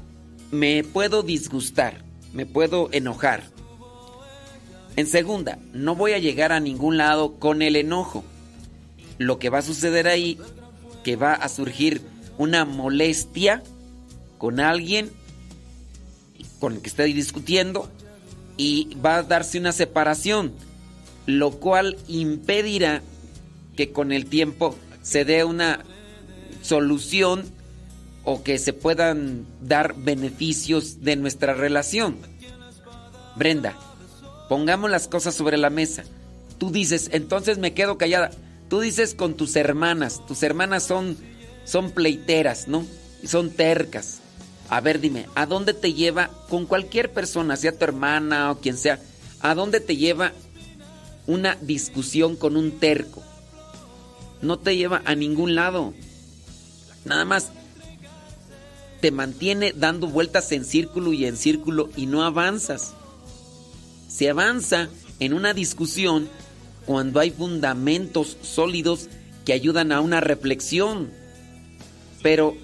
me 0.51 0.83
puedo 0.83 1.23
disgustar, 1.23 2.05
me 2.33 2.47
puedo 2.47 2.89
enojar. 2.93 3.45
En 4.97 5.07
segunda, 5.07 5.59
no 5.73 5.95
voy 5.95 6.13
a 6.13 6.19
llegar 6.19 6.53
a 6.53 6.61
ningún 6.61 6.99
lado 6.99 7.35
con 7.39 7.63
el 7.63 7.77
enojo. 7.77 8.25
Lo 9.19 9.39
que 9.39 9.49
va 9.49 9.59
a 9.59 9.63
suceder 9.63 10.09
ahí, 10.09 10.39
que 11.05 11.17
va 11.17 11.35
a 11.35 11.49
surgir 11.49 12.03
una 12.37 12.65
molestia 12.65 13.63
con 14.39 14.61
alguien 14.61 15.11
con 16.59 16.75
el 16.75 16.83
que 16.83 16.89
estoy 16.89 17.13
discutiendo 17.13 17.89
y 18.57 18.97
va 19.05 19.17
a 19.17 19.23
darse 19.23 19.59
una 19.59 19.73
separación, 19.73 20.53
lo 21.27 21.53
cual 21.53 21.97
impedirá 22.09 23.03
que 23.77 23.93
con 23.93 24.13
el 24.13 24.27
tiempo 24.27 24.77
se 25.03 25.25
dé 25.25 25.45
una 25.45 25.85
solución 26.63 27.45
o 28.25 28.43
que 28.43 28.59
se 28.59 28.73
puedan 28.73 29.47
dar 29.61 29.95
beneficios 29.97 31.03
de 31.03 31.17
nuestra 31.17 31.55
relación. 31.55 32.17
Brenda, 33.37 33.77
pongamos 34.49 34.91
las 34.91 35.09
cosas 35.09 35.35
sobre 35.35 35.57
la 35.57 35.71
mesa. 35.71 36.05
Tú 36.59 36.71
dices, 36.71 37.09
entonces 37.13 37.59
me 37.59 37.75
quedo 37.75 37.99
callada. 37.99 38.31
Tú 38.69 38.81
dices 38.81 39.15
con 39.15 39.35
tus 39.35 39.57
hermanas, 39.57 40.25
tus 40.27 40.43
hermanas 40.43 40.85
son 40.85 41.17
son 41.65 41.91
pleiteras, 41.91 42.69
¿no? 42.69 42.85
Son 43.25 43.51
tercas. 43.51 44.21
A 44.73 44.81
ver, 44.81 45.01
dime, 45.01 45.27
¿a 45.35 45.45
dónde 45.45 45.75
te 45.75 45.93
lleva 45.93 46.31
con 46.49 46.65
cualquier 46.65 47.13
persona, 47.13 47.57
sea 47.57 47.77
tu 47.77 47.85
hermana 47.85 48.51
o 48.51 48.59
quien 48.59 48.79
sea? 48.79 48.99
¿A 49.43 49.55
dónde 49.55 49.81
te 49.81 49.99
lleva 49.99 50.33
una 51.27 51.57
discusión 51.57 52.37
con 52.37 52.57
un 52.57 52.81
terco? 52.81 53.23
No 54.41 54.59
te 54.59 54.75
lleva 54.75 55.03
a 55.05 55.15
ningún 55.15 55.55
lado. 55.55 55.93
Nada 57.05 57.27
más 57.27 57.51
te 59.03 59.11
mantiene 59.11 59.75
dando 59.77 60.07
vueltas 60.07 60.51
en 60.53 60.65
círculo 60.65 61.13
y 61.13 61.27
en 61.27 61.37
círculo 61.37 61.91
y 61.95 62.07
no 62.07 62.25
avanzas. 62.25 62.95
Se 64.09 64.31
avanza 64.31 64.89
en 65.21 65.35
una 65.35 65.53
discusión 65.53 66.31
cuando 66.87 67.21
hay 67.21 67.31
fundamentos 67.31 68.39
sólidos 68.41 69.11
que 69.45 69.53
ayudan 69.53 69.93
a 69.93 70.01
una 70.01 70.23
reflexión. 70.23 71.11
Pero 72.23 72.57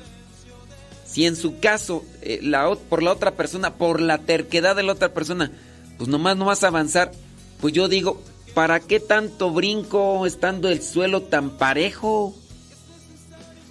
si 1.18 1.26
en 1.26 1.34
su 1.34 1.58
caso, 1.58 2.04
eh, 2.22 2.38
la, 2.44 2.76
por 2.88 3.02
la 3.02 3.10
otra 3.10 3.32
persona, 3.32 3.74
por 3.74 4.00
la 4.00 4.18
terquedad 4.18 4.76
de 4.76 4.84
la 4.84 4.92
otra 4.92 5.12
persona, 5.12 5.50
pues 5.96 6.08
nomás 6.08 6.36
no 6.36 6.44
vas 6.44 6.62
a 6.62 6.68
avanzar, 6.68 7.10
pues 7.60 7.74
yo 7.74 7.88
digo, 7.88 8.22
¿para 8.54 8.78
qué 8.78 9.00
tanto 9.00 9.50
brinco 9.50 10.26
estando 10.26 10.68
el 10.68 10.80
suelo 10.80 11.22
tan 11.22 11.50
parejo? 11.58 12.36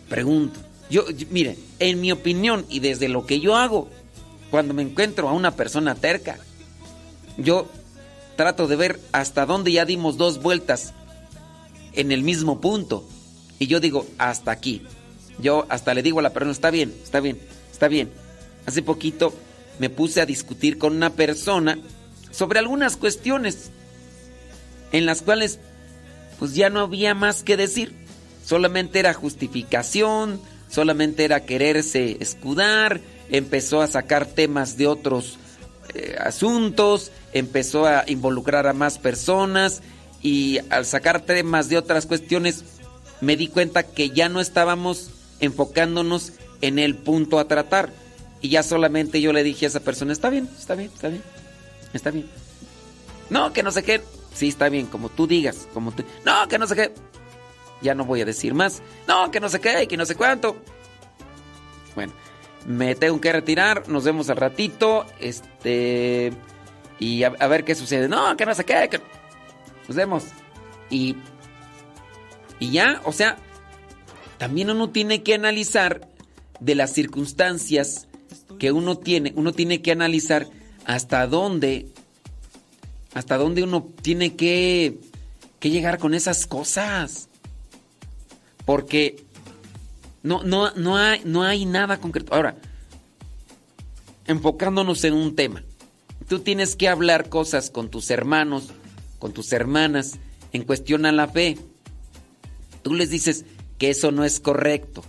Pregunto. 0.10 0.60
Yo- 0.90 1.06
mire, 1.30 1.58
en 1.80 2.02
mi 2.02 2.12
opinión 2.12 2.66
y 2.68 2.82
desde 2.82 3.08
lo 3.08 3.26
que 3.26 3.40
yo 3.40 3.56
hago, 3.56 3.88
cuando 4.52 4.74
me 4.74 4.82
encuentro 4.82 5.30
a 5.30 5.32
una 5.32 5.52
persona 5.56 5.96
terca, 5.96 6.40
yo 7.38 7.70
trato 8.36 8.68
de 8.68 8.76
ver 8.76 9.00
hasta 9.14 9.46
dónde 9.46 9.72
ya 9.72 9.86
dimos 9.86 10.18
dos 10.18 10.42
vueltas 10.42 10.92
en 11.94 12.12
el 12.12 12.24
mismo 12.24 12.60
punto. 12.60 13.08
Y 13.58 13.68
yo 13.68 13.80
digo, 13.80 14.06
hasta 14.18 14.52
aquí. 14.52 14.82
Yo 15.40 15.66
hasta 15.70 15.94
le 15.94 16.04
digo 16.04 16.20
a 16.20 16.24
la 16.24 16.34
persona, 16.34 16.52
está 16.52 16.72
bien, 16.72 16.94
está 17.04 17.20
bien, 17.20 17.40
está 17.72 17.88
bien. 17.88 18.10
Hace 18.66 18.82
poquito 18.82 19.34
me 19.80 19.90
puse 19.90 20.22
a 20.22 20.26
discutir 20.26 20.78
con 20.78 20.96
una 20.96 21.12
persona 21.12 21.78
sobre 22.32 22.60
algunas 22.60 22.98
cuestiones 22.98 23.70
en 24.92 25.06
las 25.06 25.22
cuales 25.22 25.60
pues 26.40 26.54
ya 26.54 26.70
no 26.70 26.82
había 26.82 27.14
más 27.14 27.44
que 27.44 27.58
decir. 27.58 27.94
Solamente 28.46 29.00
era 29.00 29.14
justificación, 29.14 30.40
solamente 30.70 31.26
era 31.26 31.46
quererse 31.46 32.18
escudar, 32.20 33.02
empezó 33.30 33.82
a 33.82 33.88
sacar 33.88 34.26
temas 34.26 34.78
de 34.78 34.88
otros 34.88 35.38
eh, 35.94 36.16
asuntos, 36.20 37.12
empezó 37.34 37.86
a 37.86 38.04
involucrar 38.08 38.68
a 38.68 38.74
más 38.74 39.00
personas 39.00 39.82
y 40.22 40.60
al 40.70 40.86
sacar 40.86 41.22
temas 41.22 41.70
de 41.70 41.78
otras 41.78 42.06
cuestiones 42.06 42.64
me 43.22 43.36
di 43.36 43.48
cuenta 43.48 43.84
que 43.84 44.12
ya 44.12 44.30
no 44.30 44.40
estábamos 44.40 45.12
enfocándonos 45.40 46.34
en 46.62 46.80
el 46.80 46.96
punto 46.96 47.40
a 47.40 47.48
tratar 47.48 47.92
y 48.42 48.50
ya 48.50 48.64
solamente 48.64 49.22
yo 49.22 49.34
le 49.34 49.44
dije 49.44 49.66
a 49.66 49.70
esa 49.70 49.80
persona, 49.80 50.14
está 50.14 50.30
bien, 50.30 50.50
está 50.58 50.76
bien, 50.76 50.92
está 50.94 51.10
bien, 51.10 51.24
está 51.94 52.12
bien. 52.12 52.30
No, 53.30 53.52
que 53.54 53.64
no 53.64 53.72
sé 53.72 53.84
qué. 53.84 54.02
Sí, 54.34 54.50
está 54.50 54.70
bien, 54.70 54.86
como 54.86 55.10
tú 55.10 55.28
digas, 55.28 55.68
como 55.74 55.92
tú. 55.92 56.04
No, 56.26 56.48
que 56.48 56.60
no 56.60 56.68
sé 56.68 56.76
qué. 56.76 56.94
Ya 57.82 57.96
no 57.96 58.06
voy 58.06 58.22
a 58.22 58.26
decir 58.26 58.54
más. 58.54 58.82
No, 59.08 59.32
que 59.32 59.40
no 59.40 59.50
sé 59.50 59.60
qué, 59.60 59.88
que 59.88 59.98
no 59.98 60.06
sé 60.06 60.16
cuánto. 60.16 60.58
Bueno, 61.96 62.14
me 62.66 62.96
tengo 62.96 63.20
que 63.20 63.32
retirar. 63.32 63.90
Nos 63.90 64.04
vemos 64.04 64.30
al 64.30 64.38
ratito. 64.38 65.06
Este. 65.20 66.32
Y 67.00 67.24
a, 67.24 67.30
ver 67.30 67.64
qué 67.64 67.76
sucede. 67.76 68.08
No, 68.08 68.38
que 68.38 68.46
no 68.46 68.54
sé 68.54 68.64
qué. 68.64 68.88
que- 68.90 69.02
Nos 69.88 69.98
vemos. 69.98 70.26
Y. 70.90 71.16
Y 72.60 72.72
ya, 72.72 73.02
o 73.06 73.12
sea, 73.12 73.38
también 74.38 74.70
uno 74.70 74.90
tiene 74.90 75.24
que 75.24 75.34
analizar 75.34 76.08
de 76.60 76.76
las 76.76 76.94
circunstancias 76.94 78.08
que 78.60 78.72
uno 78.72 78.98
tiene. 78.98 79.34
Uno 79.36 79.52
tiene 79.52 79.82
que 79.82 79.92
analizar 79.92 80.48
hasta 80.86 81.26
dónde. 81.28 81.88
Hasta 83.14 83.38
dónde 83.38 83.64
uno 83.64 83.88
tiene 84.02 84.36
que. 84.36 85.00
que 85.60 85.70
llegar 85.70 85.98
con 85.98 86.14
esas 86.14 86.46
cosas. 86.46 87.30
Porque 88.66 89.24
no, 90.24 90.44
no, 90.44 90.72
no, 90.72 90.98
hay, 90.98 91.22
no 91.24 91.44
hay 91.44 91.66
nada 91.66 92.00
concreto. 92.00 92.36
Ahora, 92.36 92.58
enfocándonos 94.26 95.04
en 95.04 95.14
un 95.14 95.36
tema. 95.36 95.64
Tú 96.28 96.40
tienes 96.40 96.76
que 96.76 96.90
hablar 96.90 97.30
cosas 97.30 97.70
con 97.70 97.90
tus 97.90 98.12
hermanos, 98.12 98.70
con 99.18 99.32
tus 99.34 99.54
hermanas, 99.54 100.20
en 100.52 100.64
cuestión 100.64 101.06
a 101.06 101.14
la 101.14 101.30
fe. 101.30 101.58
Tú 102.84 102.94
les 102.94 103.10
dices 103.10 103.46
que 103.78 103.90
eso 103.90 104.12
no 104.12 104.24
es 104.24 104.40
correcto. 104.40 105.04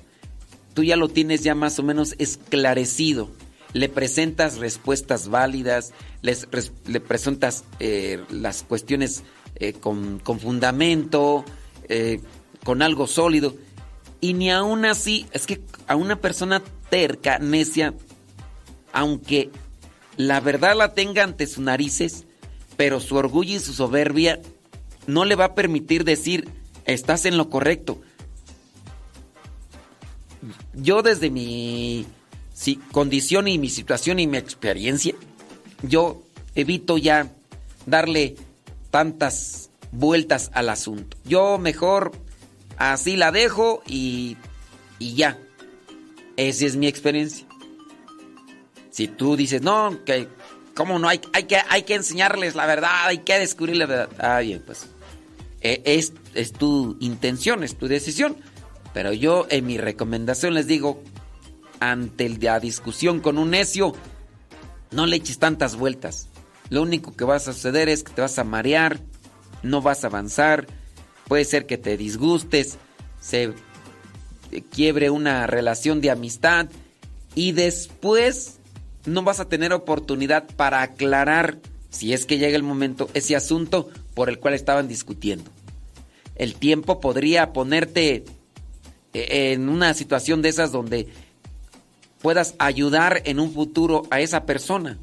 Tú 0.74 0.84
ya 0.84 0.96
lo 0.96 1.08
tienes 1.08 1.42
ya 1.42 1.54
más 1.54 1.78
o 1.78 1.82
menos 1.82 2.14
esclarecido. 2.18 3.30
Le 3.72 3.88
presentas 3.88 4.58
respuestas 4.58 5.28
válidas, 5.28 5.92
les, 6.22 6.48
le 6.86 7.00
presentas 7.00 7.64
eh, 7.80 8.22
las 8.30 8.62
cuestiones 8.62 9.22
eh, 9.56 9.72
con, 9.72 10.20
con 10.20 10.40
fundamento, 10.40 11.44
eh, 11.88 12.20
con 12.64 12.82
algo 12.82 13.06
sólido. 13.06 13.54
Y 14.20 14.34
ni 14.34 14.50
aún 14.50 14.84
así, 14.84 15.26
es 15.32 15.46
que 15.46 15.60
a 15.86 15.96
una 15.96 16.20
persona 16.20 16.62
terca, 16.90 17.38
necia, 17.38 17.94
aunque 18.92 19.50
la 20.16 20.40
verdad 20.40 20.76
la 20.76 20.94
tenga 20.94 21.22
ante 21.22 21.46
sus 21.46 21.58
narices, 21.58 22.24
pero 22.76 23.00
su 23.00 23.16
orgullo 23.16 23.56
y 23.56 23.60
su 23.60 23.72
soberbia 23.72 24.40
no 25.06 25.24
le 25.24 25.34
va 25.34 25.46
a 25.46 25.54
permitir 25.54 26.04
decir, 26.04 26.48
estás 26.84 27.24
en 27.24 27.36
lo 27.36 27.50
correcto. 27.50 28.00
Yo 30.80 31.02
desde 31.02 31.30
mi 31.30 32.06
condición 32.92 33.48
y 33.48 33.58
mi 33.58 33.68
situación 33.68 34.18
y 34.18 34.26
mi 34.26 34.38
experiencia, 34.38 35.14
yo 35.82 36.22
evito 36.54 36.98
ya 36.98 37.30
darle 37.86 38.36
tantas 38.90 39.70
vueltas 39.92 40.50
al 40.54 40.68
asunto. 40.68 41.16
Yo 41.24 41.58
mejor 41.58 42.12
así 42.76 43.16
la 43.16 43.32
dejo 43.32 43.82
y, 43.86 44.36
y 44.98 45.14
ya. 45.14 45.38
Esa 46.36 46.66
es 46.66 46.76
mi 46.76 46.86
experiencia. 46.86 47.46
Si 48.90 49.08
tú 49.08 49.36
dices, 49.36 49.62
no, 49.62 50.04
que, 50.04 50.28
¿cómo 50.74 50.98
no? 50.98 51.08
Hay, 51.08 51.20
hay, 51.32 51.44
que, 51.44 51.58
hay 51.68 51.82
que 51.82 51.94
enseñarles 51.94 52.54
la 52.54 52.66
verdad, 52.66 53.06
hay 53.06 53.18
que 53.18 53.38
descubrir 53.38 53.76
la 53.76 53.86
verdad. 53.86 54.08
Ah, 54.18 54.40
bien, 54.40 54.62
pues. 54.64 54.86
E, 55.60 55.82
es, 55.84 56.12
es 56.34 56.52
tu 56.52 56.96
intención, 57.00 57.64
es 57.64 57.76
tu 57.76 57.88
decisión. 57.88 58.36
Pero 58.98 59.12
yo 59.12 59.46
en 59.48 59.64
mi 59.64 59.78
recomendación 59.78 60.54
les 60.54 60.66
digo, 60.66 61.00
ante 61.78 62.28
la 62.30 62.58
discusión 62.58 63.20
con 63.20 63.38
un 63.38 63.50
necio, 63.50 63.92
no 64.90 65.06
le 65.06 65.14
eches 65.14 65.38
tantas 65.38 65.76
vueltas. 65.76 66.26
Lo 66.68 66.82
único 66.82 67.14
que 67.14 67.24
va 67.24 67.36
a 67.36 67.38
suceder 67.38 67.88
es 67.88 68.02
que 68.02 68.12
te 68.12 68.22
vas 68.22 68.40
a 68.40 68.42
marear, 68.42 68.98
no 69.62 69.82
vas 69.82 70.02
a 70.02 70.08
avanzar, 70.08 70.66
puede 71.28 71.44
ser 71.44 71.66
que 71.66 71.78
te 71.78 71.96
disgustes, 71.96 72.76
se 73.20 73.54
quiebre 74.72 75.10
una 75.10 75.46
relación 75.46 76.00
de 76.00 76.10
amistad 76.10 76.66
y 77.36 77.52
después 77.52 78.58
no 79.06 79.22
vas 79.22 79.38
a 79.38 79.48
tener 79.48 79.72
oportunidad 79.72 80.48
para 80.56 80.82
aclarar, 80.82 81.60
si 81.90 82.14
es 82.14 82.26
que 82.26 82.38
llega 82.38 82.56
el 82.56 82.64
momento, 82.64 83.08
ese 83.14 83.36
asunto 83.36 83.90
por 84.14 84.28
el 84.28 84.40
cual 84.40 84.54
estaban 84.54 84.88
discutiendo. 84.88 85.52
El 86.34 86.56
tiempo 86.56 87.00
podría 87.00 87.52
ponerte 87.52 88.24
en 89.12 89.68
una 89.68 89.94
situación 89.94 90.42
de 90.42 90.48
esas 90.50 90.72
donde 90.72 91.08
puedas 92.20 92.54
ayudar 92.58 93.22
en 93.24 93.40
un 93.40 93.52
futuro 93.52 94.02
a 94.10 94.20
esa 94.20 94.44
persona, 94.44 94.98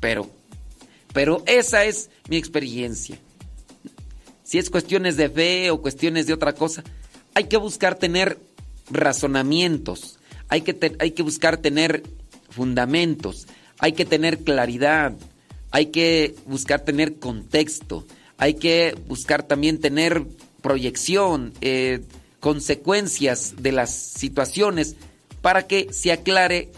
pero 0.00 0.28
pero 1.14 1.44
esa 1.46 1.84
es 1.84 2.10
mi 2.28 2.36
experiencia. 2.36 3.16
Si 4.42 4.58
es 4.58 4.68
cuestiones 4.68 5.16
de 5.16 5.30
fe 5.30 5.70
o 5.70 5.80
cuestiones 5.80 6.26
de 6.26 6.34
otra 6.34 6.52
cosa, 6.54 6.82
hay 7.34 7.44
que 7.44 7.56
buscar 7.56 7.94
tener 7.94 8.38
razonamientos, 8.90 10.18
hay 10.48 10.62
que, 10.62 10.96
hay 10.98 11.12
que 11.12 11.22
buscar 11.22 11.56
tener 11.56 12.02
fundamentos, 12.50 13.46
hay 13.78 13.92
que 13.92 14.04
tener 14.04 14.40
claridad, 14.40 15.14
hay 15.70 15.86
que 15.86 16.34
buscar 16.46 16.80
tener 16.80 17.20
contexto, 17.20 18.04
hay 18.36 18.54
que 18.54 18.96
buscar 19.06 19.44
también 19.44 19.80
tener 19.80 20.26
proyección, 20.62 21.52
eh, 21.60 22.02
consecuencias 22.44 23.54
de 23.62 23.72
las 23.72 23.90
situaciones 23.90 24.96
para 25.40 25.66
que 25.66 25.94
se 25.94 26.12
aclare 26.12 26.70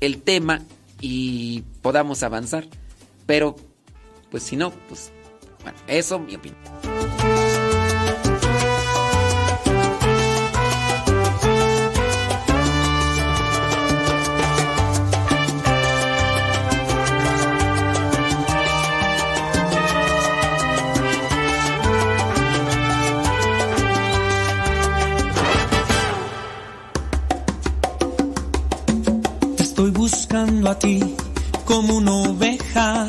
el 0.00 0.20
tema 0.20 0.60
y 1.00 1.62
podamos 1.80 2.22
avanzar. 2.22 2.66
Pero 3.24 3.56
pues 4.30 4.42
si 4.42 4.56
no, 4.56 4.70
pues 4.86 5.12
bueno, 5.62 5.78
eso 5.88 6.18
mi 6.18 6.34
opinión. 6.34 6.93
Buscando 30.34 30.70
a 30.70 30.78
ti 30.80 31.00
como 31.64 31.94
una 31.94 32.12
oveja 32.12 33.08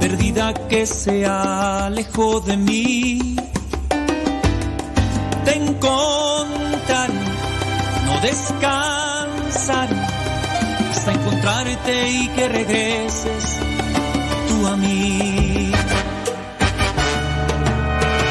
perdida 0.00 0.54
que 0.68 0.86
se 0.86 1.26
alejó 1.26 2.40
de 2.40 2.56
mí. 2.56 3.36
Te 5.44 5.56
encontraré, 5.56 7.12
no 8.06 8.20
descansaré 8.22 10.00
hasta 10.90 11.12
encontrarte 11.12 12.10
y 12.10 12.28
que 12.28 12.48
regreses 12.48 13.58
tú 14.48 14.66
a 14.66 14.76
mí. 14.76 15.72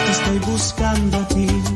Te 0.06 0.12
estoy 0.12 0.40
buscando 0.52 1.18
a 1.18 1.28
ti 1.28 1.71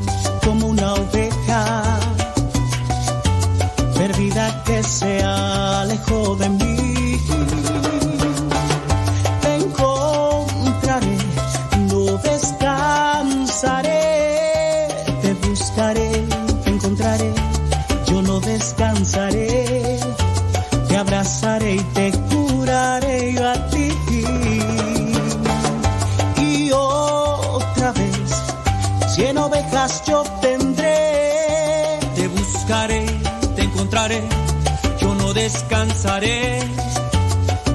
descansaré. 35.45 36.59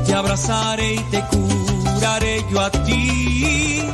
Te 0.05 0.13
abrazaré 0.15 0.95
y 0.95 1.03
te 1.13 1.21
curaré 1.31 2.45
yo 2.51 2.61
a 2.61 2.71
ti. 2.71 3.85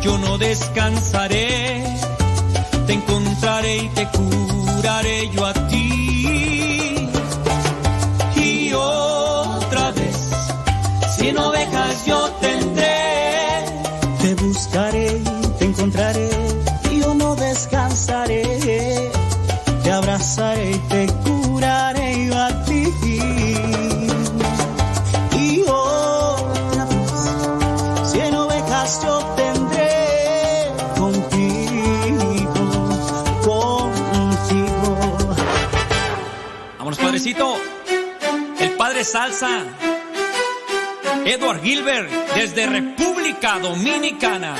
Yo 0.00 0.16
no 0.16 0.38
descansaré. 0.38 1.53
Edward 41.34 41.62
Gilbert, 41.64 42.08
desde 42.36 42.64
República 42.64 43.58
Dominicana. 43.58 44.54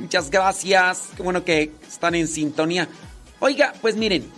Muchas 0.00 0.30
gracias. 0.30 1.08
Qué 1.16 1.22
bueno 1.22 1.44
que 1.44 1.72
están 1.88 2.14
en 2.14 2.28
sintonía. 2.28 2.88
Oiga, 3.40 3.72
pues 3.80 3.96
miren, 3.96 4.30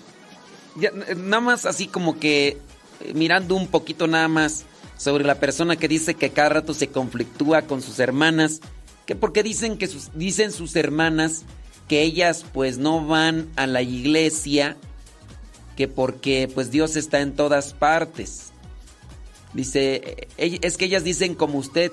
ya, 0.76 0.90
nada 1.16 1.40
más 1.40 1.66
así 1.66 1.86
como 1.88 2.18
que 2.18 2.58
eh, 3.00 3.12
mirando 3.14 3.56
un 3.56 3.66
poquito 3.66 4.06
nada 4.06 4.28
más 4.28 4.64
sobre 4.96 5.24
la 5.24 5.40
persona 5.40 5.76
que 5.76 5.88
dice 5.88 6.14
que 6.14 6.30
cada 6.30 6.50
rato 6.50 6.72
se 6.72 6.88
conflictúa 6.88 7.62
con 7.62 7.82
sus 7.82 7.98
hermanas, 7.98 8.60
que 9.06 9.16
porque 9.16 9.42
dicen 9.42 9.76
que 9.76 9.88
sus, 9.88 10.10
dicen 10.14 10.52
sus 10.52 10.76
hermanas 10.76 11.42
que 11.88 12.02
ellas 12.02 12.44
pues 12.52 12.78
no 12.78 13.04
van 13.04 13.48
a 13.56 13.66
la 13.66 13.82
iglesia, 13.82 14.76
que 15.76 15.88
porque 15.88 16.48
pues 16.52 16.70
Dios 16.70 16.96
está 16.96 17.20
en 17.20 17.34
todas 17.34 17.74
partes. 17.74 18.52
Dice, 19.52 20.28
eh, 20.36 20.58
es 20.62 20.76
que 20.76 20.84
ellas 20.84 21.02
dicen 21.02 21.34
como 21.34 21.58
usted 21.58 21.90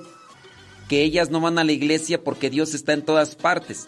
que 0.94 1.02
ellas 1.02 1.32
no 1.32 1.42
van 1.42 1.58
a 1.58 1.64
la 1.64 1.72
iglesia 1.72 2.24
porque 2.24 2.52
Dios 2.52 2.76
está 2.76 2.94
en 2.94 3.02
todas 3.02 3.34
partes. 3.34 3.88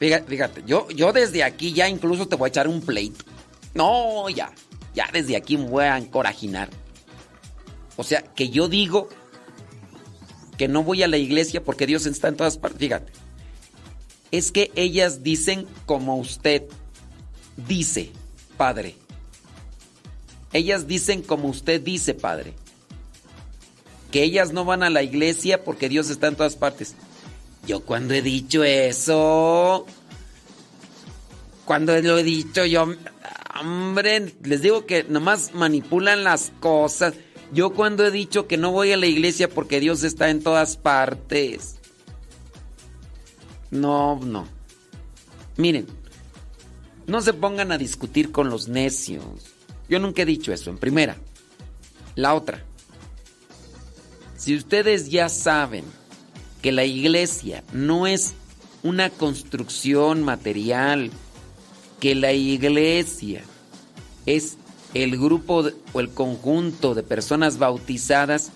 Fíjate, 0.00 0.64
yo, 0.66 0.90
yo 0.90 1.12
desde 1.12 1.44
aquí 1.44 1.72
ya 1.72 1.88
incluso 1.88 2.26
te 2.26 2.34
voy 2.34 2.46
a 2.46 2.48
echar 2.48 2.66
un 2.66 2.80
pleito. 2.80 3.24
No, 3.72 4.28
ya, 4.30 4.52
ya 4.96 5.08
desde 5.12 5.36
aquí 5.36 5.56
me 5.56 5.68
voy 5.68 5.84
a 5.84 5.96
encorajinar. 5.96 6.70
O 7.96 8.02
sea, 8.02 8.22
que 8.34 8.50
yo 8.50 8.66
digo 8.66 9.10
que 10.58 10.66
no 10.66 10.82
voy 10.82 11.04
a 11.04 11.06
la 11.06 11.18
iglesia 11.18 11.62
porque 11.62 11.86
Dios 11.86 12.04
está 12.06 12.26
en 12.26 12.36
todas 12.36 12.58
partes. 12.58 12.80
Fíjate, 12.80 13.12
es 14.32 14.50
que 14.50 14.72
ellas 14.74 15.22
dicen 15.22 15.68
como 15.86 16.16
usted 16.16 16.64
dice, 17.68 18.10
Padre. 18.56 18.96
Ellas 20.52 20.88
dicen 20.88 21.22
como 21.22 21.46
usted 21.46 21.80
dice, 21.80 22.12
Padre. 22.12 22.54
Que 24.12 24.22
ellas 24.22 24.52
no 24.52 24.64
van 24.64 24.84
a 24.84 24.90
la 24.90 25.02
iglesia 25.02 25.64
porque 25.64 25.88
Dios 25.88 26.10
está 26.10 26.28
en 26.28 26.36
todas 26.36 26.54
partes. 26.54 26.94
Yo 27.66 27.80
cuando 27.80 28.14
he 28.14 28.22
dicho 28.22 28.62
eso, 28.62 29.86
cuando 31.64 32.00
lo 32.00 32.18
he 32.18 32.22
dicho 32.22 32.64
yo, 32.66 32.86
hombre, 33.60 34.34
les 34.44 34.62
digo 34.62 34.86
que 34.86 35.04
nomás 35.04 35.54
manipulan 35.54 36.24
las 36.24 36.52
cosas. 36.60 37.14
Yo 37.52 37.70
cuando 37.70 38.04
he 38.06 38.10
dicho 38.10 38.46
que 38.46 38.56
no 38.56 38.72
voy 38.72 38.92
a 38.92 38.96
la 38.96 39.06
iglesia 39.06 39.48
porque 39.48 39.80
Dios 39.80 40.02
está 40.04 40.30
en 40.30 40.42
todas 40.42 40.76
partes. 40.76 41.76
No, 43.70 44.20
no. 44.22 44.46
Miren, 45.56 45.86
no 47.06 47.20
se 47.20 47.32
pongan 47.32 47.72
a 47.72 47.78
discutir 47.78 48.32
con 48.32 48.50
los 48.50 48.68
necios. 48.68 49.24
Yo 49.88 49.98
nunca 49.98 50.22
he 50.22 50.26
dicho 50.26 50.52
eso, 50.52 50.70
en 50.70 50.78
primera. 50.78 51.16
La 52.14 52.34
otra. 52.34 52.64
Si 54.42 54.56
ustedes 54.56 55.08
ya 55.08 55.28
saben 55.28 55.84
que 56.62 56.72
la 56.72 56.84
iglesia 56.84 57.62
no 57.72 58.08
es 58.08 58.34
una 58.82 59.08
construcción 59.08 60.24
material, 60.24 61.12
que 62.00 62.16
la 62.16 62.32
iglesia 62.32 63.44
es 64.26 64.56
el 64.94 65.16
grupo 65.16 65.70
o 65.92 66.00
el 66.00 66.10
conjunto 66.10 66.96
de 66.96 67.04
personas 67.04 67.58
bautizadas, 67.58 68.50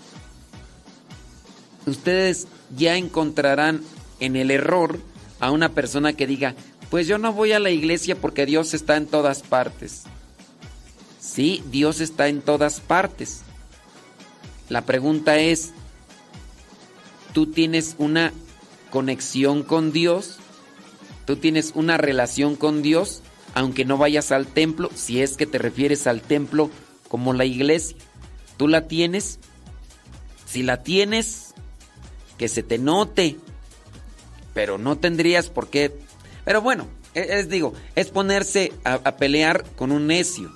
ustedes 1.86 2.48
ya 2.76 2.96
encontrarán 2.96 3.80
en 4.18 4.34
el 4.34 4.50
error 4.50 4.98
a 5.38 5.52
una 5.52 5.68
persona 5.68 6.14
que 6.14 6.26
diga, 6.26 6.56
pues 6.90 7.06
yo 7.06 7.18
no 7.18 7.32
voy 7.32 7.52
a 7.52 7.60
la 7.60 7.70
iglesia 7.70 8.16
porque 8.16 8.44
Dios 8.44 8.74
está 8.74 8.96
en 8.96 9.06
todas 9.06 9.42
partes. 9.42 10.02
Sí, 11.20 11.62
Dios 11.70 12.00
está 12.00 12.26
en 12.26 12.42
todas 12.42 12.80
partes. 12.80 13.42
La 14.68 14.82
pregunta 14.84 15.38
es, 15.38 15.74
¿tú 17.36 17.44
tienes 17.44 17.96
una 17.98 18.32
conexión 18.88 19.62
con 19.62 19.92
Dios? 19.92 20.38
¿Tú 21.26 21.36
tienes 21.36 21.72
una 21.74 21.98
relación 21.98 22.56
con 22.56 22.80
Dios? 22.80 23.20
Aunque 23.52 23.84
no 23.84 23.98
vayas 23.98 24.32
al 24.32 24.46
templo, 24.46 24.88
si 24.94 25.20
es 25.20 25.36
que 25.36 25.44
te 25.44 25.58
refieres 25.58 26.06
al 26.06 26.22
templo 26.22 26.70
como 27.10 27.34
la 27.34 27.44
iglesia. 27.44 27.98
¿Tú 28.56 28.68
la 28.68 28.88
tienes? 28.88 29.38
Si 30.46 30.62
la 30.62 30.82
tienes, 30.82 31.52
que 32.38 32.48
se 32.48 32.62
te 32.62 32.78
note. 32.78 33.36
Pero 34.54 34.78
no 34.78 34.96
tendrías 34.96 35.50
por 35.50 35.68
qué. 35.68 35.94
Pero 36.46 36.62
bueno, 36.62 36.86
e, 37.12 37.40
es, 37.40 37.50
digo, 37.50 37.74
es 37.96 38.08
ponerse 38.08 38.72
a, 38.82 39.16
pelear 39.16 39.66
con 39.76 39.92
un 39.92 40.06
necio. 40.06 40.50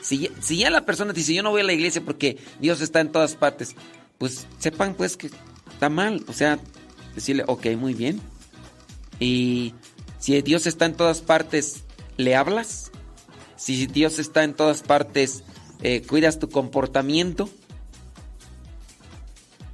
Si, 0.00 0.28
si 0.40 0.58
ya 0.58 0.70
la 0.70 0.84
persona 0.84 1.12
dice, 1.12 1.32
yo 1.32 1.44
no 1.44 1.52
voy 1.52 1.60
a 1.60 1.64
la 1.64 1.74
iglesia 1.74 2.02
porque 2.04 2.38
Dios 2.58 2.80
está 2.80 2.98
en 2.98 3.12
todas 3.12 3.36
partes, 3.36 3.76
pues 4.18 4.48
sepan 4.58 4.94
pues 4.94 5.16
que 5.16 5.30
mal. 5.88 6.24
O 6.28 6.32
sea, 6.32 6.58
decirle, 7.14 7.44
ok, 7.46 7.66
muy 7.76 7.94
bien. 7.94 8.20
Y 9.20 9.74
si 10.18 10.40
Dios 10.42 10.66
está 10.66 10.86
en 10.86 10.94
todas 10.94 11.20
partes, 11.20 11.84
¿le 12.16 12.36
hablas? 12.36 12.90
Si 13.56 13.86
Dios 13.86 14.18
está 14.18 14.44
en 14.44 14.54
todas 14.54 14.82
partes, 14.82 15.44
eh, 15.82 16.02
¿cuidas 16.02 16.38
tu 16.38 16.48
comportamiento? 16.48 17.48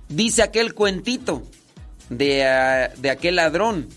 Dice 0.09 0.43
aquel 0.43 0.75
cuentito 0.75 1.43
de, 2.09 2.89
de, 2.99 3.11
aquel 3.11 3.37
ladrón 3.37 3.89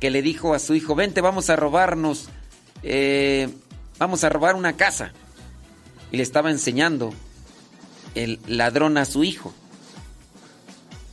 que 0.00 0.10
le 0.10 0.22
dijo 0.22 0.52
a 0.54 0.58
su 0.58 0.74
hijo, 0.74 0.94
vente, 0.94 1.20
vamos 1.20 1.48
a 1.48 1.56
robarnos, 1.56 2.28
eh, 2.82 3.48
vamos 3.98 4.24
a 4.24 4.28
robar 4.28 4.56
una 4.56 4.74
casa. 4.74 5.12
Y 6.10 6.16
le 6.16 6.22
estaba 6.22 6.50
enseñando 6.50 7.12
el 8.14 8.40
ladrón 8.46 8.98
a 8.98 9.04
su 9.04 9.24
hijo. 9.24 9.52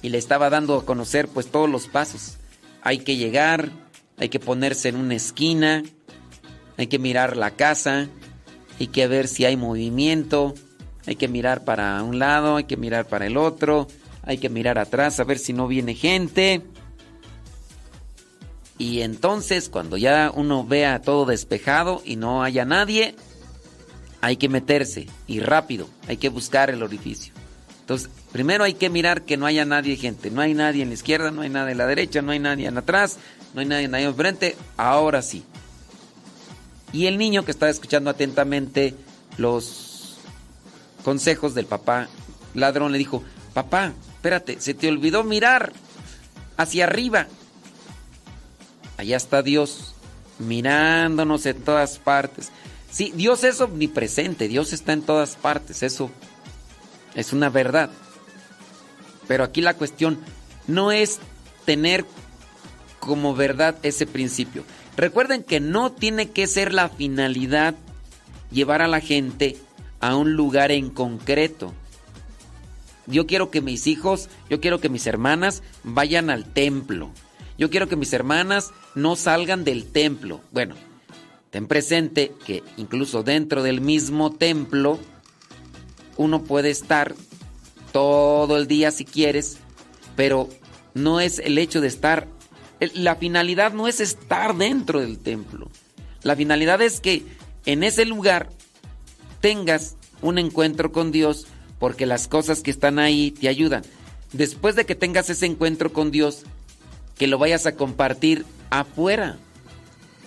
Y 0.05 0.09
le 0.09 0.19
estaba 0.19 0.51
dando 0.51 0.77
a 0.77 0.85
conocer 0.85 1.27
pues 1.27 1.47
todos 1.47 1.67
los 1.67 1.87
pasos. 1.87 2.35
Hay 2.83 2.99
que 2.99 3.15
llegar, 3.15 3.71
hay 4.19 4.29
que 4.29 4.39
ponerse 4.39 4.89
en 4.89 4.97
una 4.97 5.15
esquina, 5.15 5.81
hay 6.77 6.85
que 6.85 6.99
mirar 6.99 7.35
la 7.35 7.49
casa, 7.49 8.07
hay 8.79 8.85
que 8.85 9.07
ver 9.07 9.27
si 9.27 9.45
hay 9.45 9.57
movimiento, 9.57 10.53
hay 11.07 11.15
que 11.15 11.27
mirar 11.27 11.63
para 11.65 12.03
un 12.03 12.19
lado, 12.19 12.57
hay 12.57 12.65
que 12.65 12.77
mirar 12.77 13.07
para 13.07 13.25
el 13.25 13.35
otro, 13.35 13.87
hay 14.21 14.37
que 14.37 14.47
mirar 14.47 14.77
atrás 14.77 15.19
a 15.19 15.23
ver 15.23 15.39
si 15.39 15.53
no 15.53 15.67
viene 15.67 15.95
gente. 15.95 16.61
Y 18.77 19.01
entonces 19.01 19.69
cuando 19.69 19.97
ya 19.97 20.31
uno 20.35 20.63
vea 20.63 21.01
todo 21.01 21.25
despejado 21.25 22.03
y 22.05 22.15
no 22.15 22.43
haya 22.43 22.63
nadie, 22.63 23.15
hay 24.21 24.37
que 24.37 24.49
meterse 24.49 25.07
y 25.25 25.39
rápido, 25.39 25.89
hay 26.07 26.17
que 26.17 26.29
buscar 26.29 26.69
el 26.69 26.83
orificio. 26.83 27.33
Entonces, 27.79 28.11
primero 28.35 28.65
hay 28.65 28.73
que 28.73 28.89
mirar 28.89 29.21
que 29.21 29.37
no 29.37 29.45
haya 29.45 29.63
nadie, 29.63 29.95
gente. 29.95 30.29
No 30.29 30.41
hay 30.41 30.53
nadie 30.53 30.83
en 30.83 30.89
la 30.89 30.95
izquierda, 30.95 31.31
no 31.31 31.43
hay 31.43 31.47
nadie 31.47 31.71
en 31.71 31.77
la 31.77 31.87
derecha, 31.87 32.21
no 32.21 32.33
hay 32.33 32.39
nadie 32.39 32.67
en 32.67 32.77
atrás, 32.77 33.17
no 33.53 33.61
hay 33.61 33.65
nadie, 33.65 33.87
nadie 33.87 34.07
enfrente. 34.07 34.57
Ahora 34.75 35.21
sí. 35.21 35.45
Y 36.91 37.05
el 37.05 37.17
niño 37.17 37.45
que 37.45 37.51
estaba 37.51 37.69
escuchando 37.69 38.09
atentamente 38.09 38.93
los 39.37 40.17
consejos 41.05 41.55
del 41.55 41.65
papá 41.65 42.09
ladrón 42.55 42.91
le 42.91 42.97
dijo, 42.97 43.23
papá, 43.53 43.93
espérate, 44.15 44.59
se 44.59 44.73
te 44.73 44.89
olvidó 44.89 45.23
mirar 45.23 45.71
hacia 46.57 46.83
arriba. 46.83 47.27
Allá 48.97 49.15
está 49.15 49.43
Dios 49.43 49.95
mirándonos 50.39 51.45
en 51.45 51.61
todas 51.61 51.99
partes. 51.99 52.51
Sí, 52.91 53.13
Dios 53.15 53.45
es 53.45 53.61
omnipresente, 53.61 54.49
Dios 54.49 54.73
está 54.73 54.91
en 54.91 55.03
todas 55.03 55.37
partes, 55.37 55.83
eso 55.83 56.11
es 57.13 57.31
una 57.31 57.49
verdad. 57.49 57.89
Pero 59.27 59.43
aquí 59.43 59.61
la 59.61 59.73
cuestión 59.73 60.19
no 60.67 60.91
es 60.91 61.19
tener 61.65 62.05
como 62.99 63.35
verdad 63.35 63.77
ese 63.83 64.05
principio. 64.05 64.63
Recuerden 64.97 65.43
que 65.43 65.59
no 65.59 65.91
tiene 65.91 66.31
que 66.31 66.47
ser 66.47 66.73
la 66.73 66.89
finalidad 66.89 67.75
llevar 68.51 68.81
a 68.81 68.87
la 68.87 68.99
gente 68.99 69.57
a 69.99 70.15
un 70.15 70.33
lugar 70.33 70.71
en 70.71 70.89
concreto. 70.89 71.73
Yo 73.07 73.27
quiero 73.27 73.51
que 73.51 73.61
mis 73.61 73.87
hijos, 73.87 74.29
yo 74.49 74.59
quiero 74.59 74.79
que 74.79 74.89
mis 74.89 75.05
hermanas 75.05 75.61
vayan 75.83 76.29
al 76.29 76.45
templo. 76.45 77.11
Yo 77.57 77.69
quiero 77.69 77.87
que 77.87 77.95
mis 77.95 78.13
hermanas 78.13 78.71
no 78.95 79.15
salgan 79.15 79.63
del 79.63 79.85
templo. 79.85 80.41
Bueno, 80.51 80.75
ten 81.51 81.67
presente 81.67 82.31
que 82.45 82.63
incluso 82.77 83.23
dentro 83.23 83.63
del 83.63 83.81
mismo 83.81 84.31
templo 84.31 84.99
uno 86.17 86.43
puede 86.43 86.69
estar 86.69 87.15
todo 87.95 88.57
el 88.57 88.67
día 88.67 88.91
si 88.91 89.05
quieres, 89.05 89.55
pero 90.17 90.49
no 90.93 91.21
es 91.21 91.39
el 91.39 91.57
hecho 91.57 91.79
de 91.79 91.87
estar, 91.87 92.27
la 92.93 93.15
finalidad 93.15 93.71
no 93.71 93.87
es 93.87 94.01
estar 94.01 94.53
dentro 94.53 94.99
del 94.99 95.17
templo. 95.17 95.71
La 96.21 96.35
finalidad 96.35 96.81
es 96.81 96.99
que 96.99 97.23
en 97.65 97.85
ese 97.85 98.03
lugar 98.03 98.49
tengas 99.39 99.95
un 100.21 100.39
encuentro 100.39 100.91
con 100.91 101.13
Dios 101.13 101.47
porque 101.79 102.05
las 102.05 102.27
cosas 102.27 102.63
que 102.63 102.71
están 102.71 102.99
ahí 102.99 103.31
te 103.31 103.47
ayudan. 103.47 103.83
Después 104.33 104.75
de 104.75 104.85
que 104.85 104.95
tengas 104.95 105.29
ese 105.29 105.45
encuentro 105.45 105.93
con 105.93 106.11
Dios, 106.11 106.43
que 107.17 107.27
lo 107.27 107.37
vayas 107.37 107.65
a 107.65 107.77
compartir 107.77 108.43
afuera. 108.71 109.37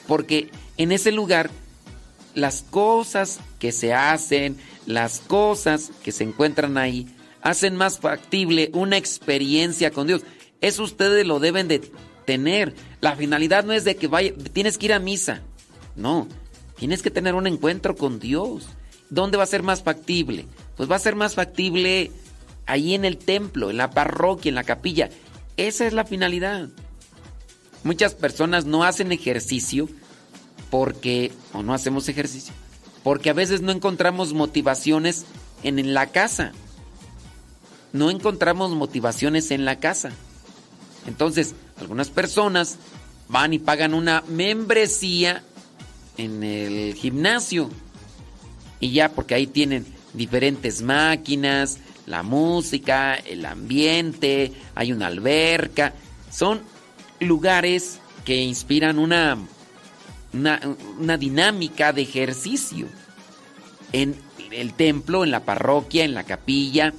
Porque 0.07 0.51
en 0.79 0.91
ese 0.91 1.13
lugar 1.13 1.51
las 2.35 2.63
cosas 2.63 3.41
que 3.59 3.73
se 3.73 3.93
hacen, 3.93 4.57
las 4.87 5.21
cosas 5.21 5.91
que 6.03 6.13
se 6.13 6.25
encuentran 6.25 6.79
ahí, 6.79 7.07
hacen 7.43 7.77
más 7.77 7.99
factible 7.99 8.71
una 8.73 8.97
experiencia 8.97 9.91
con 9.91 10.07
Dios. 10.07 10.23
Eso 10.61 10.83
ustedes 10.83 11.27
lo 11.27 11.39
deben 11.41 11.69
de 11.69 11.81
tener. 12.25 12.75
La 13.01 13.17
finalidad 13.17 13.65
no 13.65 13.73
es 13.73 13.85
de 13.85 13.97
que 13.97 14.07
vaya, 14.07 14.33
tienes 14.53 14.79
que 14.79 14.87
ir 14.87 14.93
a 14.93 14.99
misa. 14.99 15.43
No, 15.97 16.29
tienes 16.77 17.03
que 17.03 17.11
tener 17.11 17.35
un 17.35 17.47
encuentro 17.47 17.97
con 17.97 18.19
Dios. 18.19 18.69
¿Dónde 19.11 19.39
va 19.39 19.45
a 19.45 19.47
ser 19.47 19.63
más 19.63 19.83
factible? 19.83 20.47
Pues 20.77 20.91
va 20.91 20.97
a 20.97 21.01
ser 21.01 21.17
más 21.17 21.35
factible 21.35 22.11
ahí 22.67 22.95
en 22.95 23.05
el 23.05 23.17
templo, 23.17 23.71
en 23.71 23.79
la 23.79 23.91
parroquia, 23.91 24.51
en 24.51 24.55
la 24.55 24.65
capilla. 24.65 25.11
Esa 25.57 25.87
es 25.87 25.93
la 25.93 26.05
finalidad. 26.05 26.69
Muchas 27.83 28.15
personas 28.15 28.65
no 28.67 28.85
hacen 28.85 29.11
ejercicio 29.13 29.89
porque, 30.71 31.33
o 31.53 31.63
no 31.63 31.73
hacemos 31.73 32.09
ejercicio, 32.09 32.53
porque 33.03 33.31
a 33.31 33.35
veces 33.35 33.63
no 33.63 33.73
encontramos 33.73 34.35
motivaciones 34.35 35.25
en, 35.63 35.79
en 35.79 35.95
la 35.95 36.09
casa. 36.09 36.53
No 37.93 38.11
encontramos 38.11 38.71
motivaciones 38.73 39.51
en 39.51 39.65
la 39.65 39.79
casa. 39.79 40.11
Entonces, 41.07 41.55
algunas 41.81 42.11
personas 42.11 42.77
van 43.29 43.53
y 43.53 43.59
pagan 43.59 43.95
una 43.95 44.23
membresía 44.29 45.43
en 46.17 46.43
el 46.43 46.95
gimnasio. 46.95 47.71
Y 48.81 48.93
ya, 48.93 49.11
porque 49.11 49.35
ahí 49.35 49.47
tienen 49.47 49.87
diferentes 50.15 50.83
máquinas, 50.83 51.79
la 52.07 52.23
música, 52.23 53.15
el 53.15 53.45
ambiente, 53.45 54.53
hay 54.75 54.93
una 54.93 55.07
alberca. 55.07 55.95
Son 56.31 56.61
lugares 57.21 58.01
que 58.25 58.37
inspiran 58.43 58.99
una, 58.99 59.39
una, 60.33 61.17
dinámica 61.17 61.93
de 61.93 62.03
ejercicio. 62.03 62.87
En 63.93 64.17
el 64.51 64.75
templo, 64.75 65.25
en 65.25 65.31
la 65.31 65.45
parroquia, 65.45 66.05
en 66.05 66.15
la 66.15 66.25
capilla, 66.25 66.93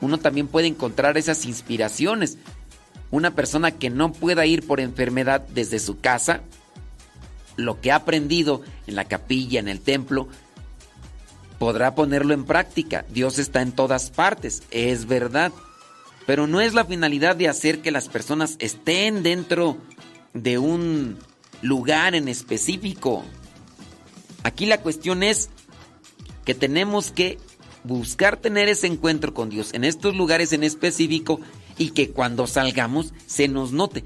uno 0.00 0.18
también 0.18 0.48
puede 0.48 0.66
encontrar 0.66 1.18
esas 1.18 1.44
inspiraciones. 1.46 2.38
Una 3.10 3.34
persona 3.34 3.72
que 3.72 3.90
no 3.90 4.12
pueda 4.12 4.46
ir 4.46 4.66
por 4.66 4.80
enfermedad 4.80 5.40
desde 5.48 5.78
su 5.78 5.98
casa, 6.00 6.42
lo 7.56 7.80
que 7.80 7.90
ha 7.90 7.96
aprendido 7.96 8.62
en 8.86 8.94
la 8.94 9.06
capilla, 9.06 9.58
en 9.60 9.68
el 9.68 9.80
templo, 9.80 10.28
podrá 11.58 11.94
ponerlo 11.94 12.34
en 12.34 12.44
práctica. 12.44 13.04
Dios 13.10 13.38
está 13.38 13.62
en 13.62 13.72
todas 13.72 14.10
partes, 14.10 14.62
es 14.70 15.06
verdad. 15.06 15.52
Pero 16.26 16.46
no 16.46 16.60
es 16.60 16.74
la 16.74 16.84
finalidad 16.84 17.36
de 17.36 17.48
hacer 17.48 17.80
que 17.80 17.90
las 17.90 18.08
personas 18.08 18.56
estén 18.58 19.22
dentro 19.22 19.78
de 20.34 20.58
un 20.58 21.18
lugar 21.62 22.14
en 22.14 22.28
específico. 22.28 23.24
Aquí 24.42 24.66
la 24.66 24.80
cuestión 24.80 25.22
es 25.22 25.48
que 26.44 26.54
tenemos 26.54 27.10
que 27.10 27.38
buscar 27.84 28.36
tener 28.36 28.68
ese 28.68 28.86
encuentro 28.86 29.34
con 29.34 29.50
Dios 29.50 29.72
en 29.72 29.84
estos 29.84 30.16
lugares 30.16 30.52
en 30.52 30.64
específico 30.64 31.40
y 31.76 31.90
que 31.90 32.10
cuando 32.10 32.46
salgamos 32.46 33.12
se 33.26 33.48
nos 33.48 33.72
note. 33.72 34.04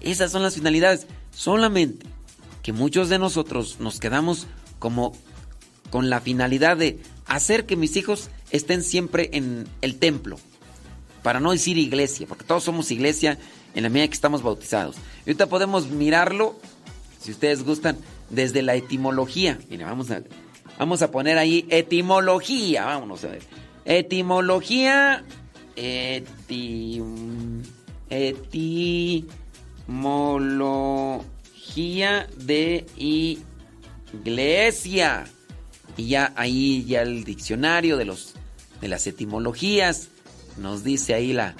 Esas 0.00 0.32
son 0.32 0.42
las 0.42 0.54
finalidades. 0.54 1.06
Solamente 1.32 2.06
que 2.62 2.72
muchos 2.72 3.08
de 3.08 3.18
nosotros 3.18 3.76
nos 3.78 4.00
quedamos 4.00 4.46
como 4.78 5.12
con 5.90 6.10
la 6.10 6.20
finalidad 6.20 6.76
de 6.76 6.98
hacer 7.26 7.64
que 7.64 7.76
mis 7.76 7.96
hijos 7.96 8.28
estén 8.50 8.82
siempre 8.82 9.30
en 9.32 9.68
el 9.82 9.98
templo. 9.98 10.38
Para 11.22 11.40
no 11.40 11.52
decir 11.52 11.78
iglesia, 11.78 12.26
porque 12.26 12.44
todos 12.44 12.64
somos 12.64 12.90
iglesia 12.90 13.38
en 13.74 13.82
la 13.82 13.88
medida 13.88 14.08
que 14.08 14.14
estamos 14.14 14.42
bautizados. 14.42 14.96
Y 15.24 15.30
ahorita 15.30 15.48
podemos 15.48 15.90
mirarlo, 15.90 16.58
si 17.20 17.30
ustedes 17.30 17.64
gustan, 17.64 17.98
desde 18.30 18.62
la 18.62 18.74
etimología. 18.74 19.58
Mira, 19.68 19.86
vamos 19.86 20.10
a, 20.10 20.22
vamos 20.78 21.02
a 21.02 21.10
poner 21.10 21.38
ahí 21.38 21.66
etimología. 21.70 22.84
Vámonos 22.84 23.24
a 23.24 23.28
ver. 23.28 23.42
Etimología. 23.84 25.24
Etim, 25.76 27.62
etimología 28.08 28.66
de 32.36 32.86
iglesia. 34.12 35.26
Y 35.98 36.08
ya 36.08 36.32
ahí 36.36 36.84
ya 36.86 37.02
el 37.02 37.24
diccionario 37.24 37.98
de 37.98 38.06
los 38.06 38.34
de 38.80 38.88
las 38.88 39.06
etimologías 39.06 40.08
nos 40.58 40.82
dice 40.84 41.14
ahí 41.14 41.32
la 41.32 41.54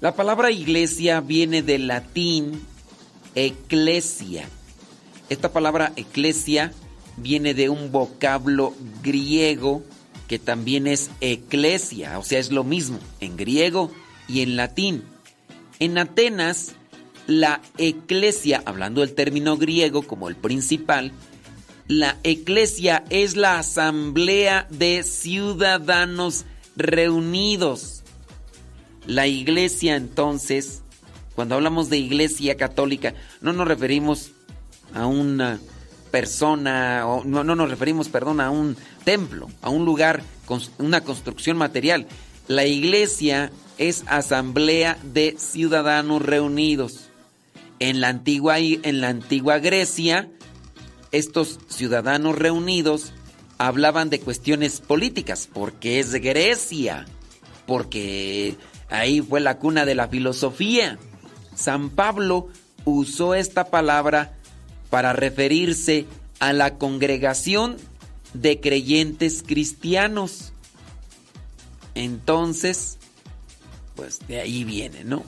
la 0.00 0.14
palabra 0.14 0.50
iglesia 0.50 1.20
viene 1.20 1.62
del 1.62 1.88
latín 1.88 2.62
eclesia. 3.34 4.48
Esta 5.28 5.52
palabra 5.52 5.92
eclesia 5.96 6.72
viene 7.20 7.54
de 7.54 7.68
un 7.68 7.92
vocablo 7.92 8.74
griego 9.02 9.82
que 10.28 10.38
también 10.38 10.86
es 10.86 11.10
eclesia, 11.20 12.18
o 12.18 12.22
sea, 12.22 12.38
es 12.38 12.52
lo 12.52 12.62
mismo 12.62 12.98
en 13.20 13.36
griego 13.36 13.90
y 14.28 14.42
en 14.42 14.56
latín. 14.56 15.04
En 15.78 15.96
Atenas, 15.96 16.74
la 17.26 17.62
eclesia, 17.78 18.62
hablando 18.66 19.00
del 19.00 19.14
término 19.14 19.56
griego 19.56 20.02
como 20.02 20.28
el 20.28 20.36
principal, 20.36 21.12
la 21.88 22.18
eclesia 22.22 23.04
es 23.08 23.36
la 23.36 23.58
asamblea 23.58 24.66
de 24.70 25.02
ciudadanos 25.02 26.44
reunidos. 26.76 28.02
La 29.06 29.26
iglesia 29.26 29.96
entonces, 29.96 30.82
cuando 31.34 31.54
hablamos 31.54 31.88
de 31.88 31.96
iglesia 31.96 32.58
católica, 32.58 33.14
no 33.40 33.54
nos 33.54 33.66
referimos 33.66 34.32
a 34.92 35.06
una 35.06 35.58
persona, 36.10 37.06
o 37.06 37.24
no, 37.24 37.44
no 37.44 37.54
nos 37.54 37.70
referimos, 37.70 38.08
perdón, 38.08 38.40
a 38.40 38.50
un 38.50 38.76
templo, 39.04 39.48
a 39.62 39.70
un 39.70 39.84
lugar, 39.84 40.22
con 40.46 40.60
una 40.78 41.02
construcción 41.02 41.56
material. 41.56 42.06
La 42.46 42.66
iglesia 42.66 43.52
es 43.76 44.04
asamblea 44.06 44.98
de 45.02 45.36
ciudadanos 45.38 46.22
reunidos. 46.22 47.08
En 47.78 48.00
la 48.00 48.08
antigua, 48.08 48.58
en 48.58 49.00
la 49.00 49.08
antigua 49.08 49.58
Grecia, 49.58 50.28
estos 51.12 51.58
ciudadanos 51.68 52.36
reunidos 52.36 53.12
hablaban 53.58 54.10
de 54.10 54.20
cuestiones 54.20 54.80
políticas, 54.80 55.48
porque 55.52 56.00
es 56.00 56.12
Grecia, 56.14 57.06
porque 57.66 58.56
ahí 58.88 59.20
fue 59.20 59.40
la 59.40 59.58
cuna 59.58 59.84
de 59.84 59.94
la 59.94 60.08
filosofía. 60.08 60.98
San 61.54 61.90
Pablo 61.90 62.48
usó 62.84 63.34
esta 63.34 63.64
palabra 63.64 64.37
para 64.90 65.12
referirse 65.12 66.06
a 66.38 66.52
la 66.52 66.76
congregación 66.78 67.76
de 68.34 68.60
creyentes 68.60 69.42
cristianos. 69.46 70.52
Entonces, 71.94 72.98
pues 73.96 74.20
de 74.28 74.40
ahí 74.40 74.64
viene, 74.64 75.04
¿no? 75.04 75.24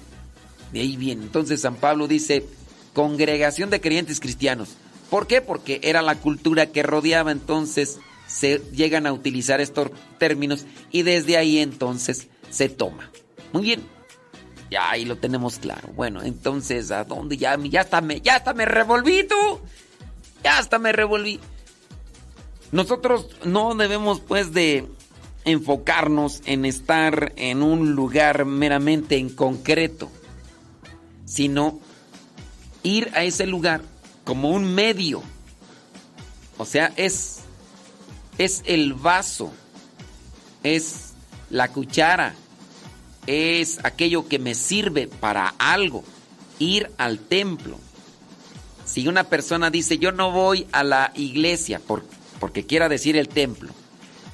De 0.72 0.80
ahí 0.80 0.96
viene. 0.96 1.24
Entonces 1.24 1.62
San 1.62 1.76
Pablo 1.76 2.06
dice, 2.06 2.44
congregación 2.92 3.70
de 3.70 3.80
creyentes 3.80 4.20
cristianos. 4.20 4.70
¿Por 5.10 5.26
qué? 5.26 5.40
Porque 5.40 5.80
era 5.82 6.02
la 6.02 6.14
cultura 6.14 6.66
que 6.66 6.82
rodeaba, 6.82 7.32
entonces 7.32 7.98
se 8.28 8.62
llegan 8.72 9.06
a 9.06 9.12
utilizar 9.12 9.60
estos 9.60 9.90
términos 10.18 10.64
y 10.92 11.02
desde 11.02 11.36
ahí 11.36 11.58
entonces 11.58 12.28
se 12.50 12.68
toma. 12.68 13.10
Muy 13.52 13.62
bien. 13.62 13.99
Ya 14.70 14.90
ahí 14.90 15.04
lo 15.04 15.16
tenemos 15.16 15.58
claro. 15.58 15.88
Bueno, 15.94 16.22
entonces, 16.22 16.90
¿a 16.90 17.04
dónde? 17.04 17.36
Ya, 17.36 17.58
ya 17.58 17.80
hasta 17.80 18.00
me, 18.00 18.20
ya 18.20 18.36
hasta 18.36 18.54
me 18.54 18.64
revolví 18.64 19.26
tú. 19.26 19.60
Ya 20.44 20.58
hasta 20.58 20.78
me 20.78 20.92
revolví. 20.92 21.40
Nosotros 22.72 23.28
no 23.44 23.74
debemos 23.74 24.20
pues 24.20 24.52
de 24.52 24.86
enfocarnos 25.44 26.42
en 26.46 26.64
estar 26.64 27.32
en 27.36 27.62
un 27.62 27.92
lugar 27.92 28.44
meramente 28.44 29.16
en 29.16 29.30
concreto, 29.30 30.10
sino 31.24 31.80
ir 32.82 33.10
a 33.14 33.24
ese 33.24 33.46
lugar 33.46 33.82
como 34.24 34.50
un 34.50 34.74
medio. 34.74 35.22
O 36.58 36.64
sea, 36.64 36.92
es 36.96 37.40
es 38.38 38.62
el 38.64 38.94
vaso, 38.94 39.52
es 40.62 41.12
la 41.50 41.68
cuchara, 41.68 42.34
es 43.26 43.78
aquello 43.84 44.28
que 44.28 44.38
me 44.38 44.54
sirve 44.54 45.06
para 45.06 45.54
algo, 45.58 46.04
ir 46.58 46.90
al 46.98 47.18
templo. 47.18 47.78
Si 48.84 49.06
una 49.06 49.24
persona 49.24 49.70
dice, 49.70 49.98
yo 49.98 50.12
no 50.12 50.32
voy 50.32 50.66
a 50.72 50.82
la 50.82 51.12
iglesia 51.14 51.78
por, 51.78 52.04
porque 52.40 52.66
quiera 52.66 52.88
decir 52.88 53.16
el 53.16 53.28
templo, 53.28 53.70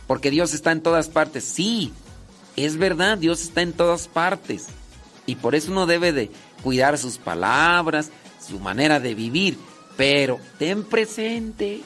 porque 0.06 0.30
Dios 0.30 0.54
está 0.54 0.72
en 0.72 0.82
todas 0.82 1.08
partes, 1.08 1.44
sí, 1.44 1.92
es 2.56 2.78
verdad, 2.78 3.18
Dios 3.18 3.42
está 3.42 3.62
en 3.62 3.72
todas 3.72 4.08
partes. 4.08 4.66
Y 5.26 5.34
por 5.34 5.54
eso 5.54 5.72
uno 5.72 5.86
debe 5.86 6.12
de 6.12 6.30
cuidar 6.62 6.96
sus 6.98 7.18
palabras, 7.18 8.10
su 8.40 8.58
manera 8.58 9.00
de 9.00 9.14
vivir. 9.14 9.58
Pero 9.96 10.40
ten 10.58 10.84
presente 10.84 11.82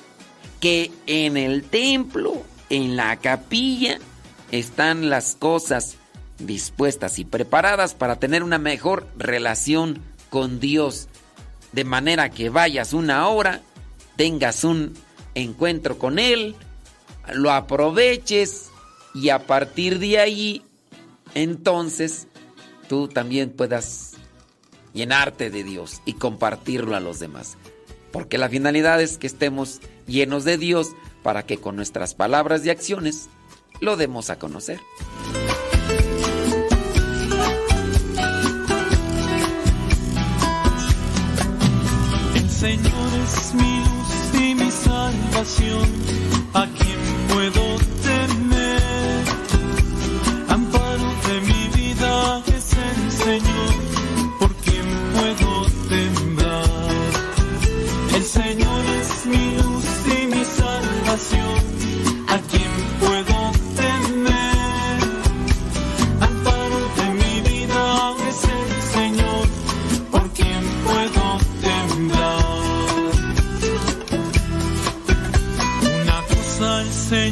que 0.60 0.92
en 1.06 1.36
el 1.36 1.64
templo, 1.64 2.42
en 2.68 2.96
la 2.96 3.16
capilla, 3.16 3.98
están 4.52 5.10
las 5.10 5.36
cosas 5.36 5.96
dispuestas 6.40 7.18
y 7.18 7.24
preparadas 7.24 7.94
para 7.94 8.16
tener 8.16 8.42
una 8.42 8.58
mejor 8.58 9.06
relación 9.16 10.00
con 10.30 10.60
Dios. 10.60 11.08
De 11.72 11.84
manera 11.84 12.30
que 12.30 12.50
vayas 12.50 12.92
una 12.92 13.28
hora, 13.28 13.60
tengas 14.16 14.64
un 14.64 14.94
encuentro 15.34 15.98
con 15.98 16.18
Él, 16.18 16.56
lo 17.32 17.52
aproveches 17.52 18.70
y 19.14 19.28
a 19.28 19.46
partir 19.46 19.98
de 19.98 20.18
ahí, 20.18 20.64
entonces, 21.34 22.26
tú 22.88 23.08
también 23.08 23.50
puedas 23.50 24.14
llenarte 24.92 25.50
de 25.50 25.62
Dios 25.62 26.02
y 26.04 26.14
compartirlo 26.14 26.96
a 26.96 27.00
los 27.00 27.20
demás. 27.20 27.56
Porque 28.12 28.38
la 28.38 28.48
finalidad 28.48 29.00
es 29.00 29.18
que 29.18 29.28
estemos 29.28 29.80
llenos 30.06 30.44
de 30.44 30.58
Dios 30.58 30.90
para 31.22 31.44
que 31.44 31.58
con 31.58 31.76
nuestras 31.76 32.14
palabras 32.14 32.64
y 32.66 32.70
acciones 32.70 33.28
lo 33.80 33.96
demos 33.96 34.30
a 34.30 34.38
conocer. 34.38 34.80
Señor 42.60 43.10
es 43.24 43.54
mi 43.54 43.78
luz 43.78 44.34
y 44.34 44.54
mi 44.54 44.70
salvación, 44.70 45.88
a 46.52 46.66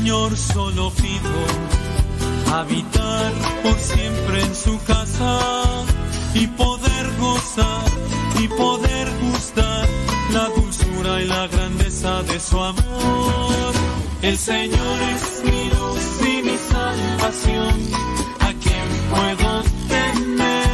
Señor 0.08 0.36
solo 0.38 0.90
pido 0.92 2.56
habitar 2.56 3.30
por 3.62 3.78
siempre 3.78 4.40
en 4.40 4.54
su 4.54 4.82
casa 4.84 5.38
y 6.32 6.46
poder 6.46 7.06
gozar 7.20 7.84
y 8.40 8.48
poder 8.48 9.06
gustar 9.20 9.86
la 10.32 10.48
dulzura 10.48 11.20
y 11.20 11.26
la 11.26 11.46
grandeza 11.48 12.22
de 12.22 12.40
su 12.40 12.58
amor. 12.58 13.74
El 14.22 14.38
Señor 14.38 14.98
es 15.14 15.44
mi 15.44 15.64
luz 15.76 16.26
y 16.26 16.42
mi 16.42 16.56
salvación, 16.56 17.74
a 18.40 18.52
quien 18.62 18.88
puedo 19.10 19.62
temer. 19.90 20.67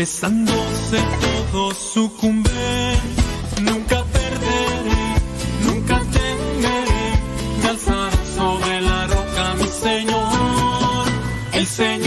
Besándose 0.00 0.96
todos 1.52 1.76
sucumben, 1.76 2.98
nunca 3.60 4.02
perderé, 4.04 5.14
nunca 5.66 6.00
temeré, 6.10 7.20
me 7.60 7.68
alzaré 7.68 8.16
sobre 8.34 8.80
la 8.80 9.06
roca 9.08 9.54
mi 9.58 9.68
Señor, 9.68 11.06
el 11.52 11.66
Señor. 11.66 11.99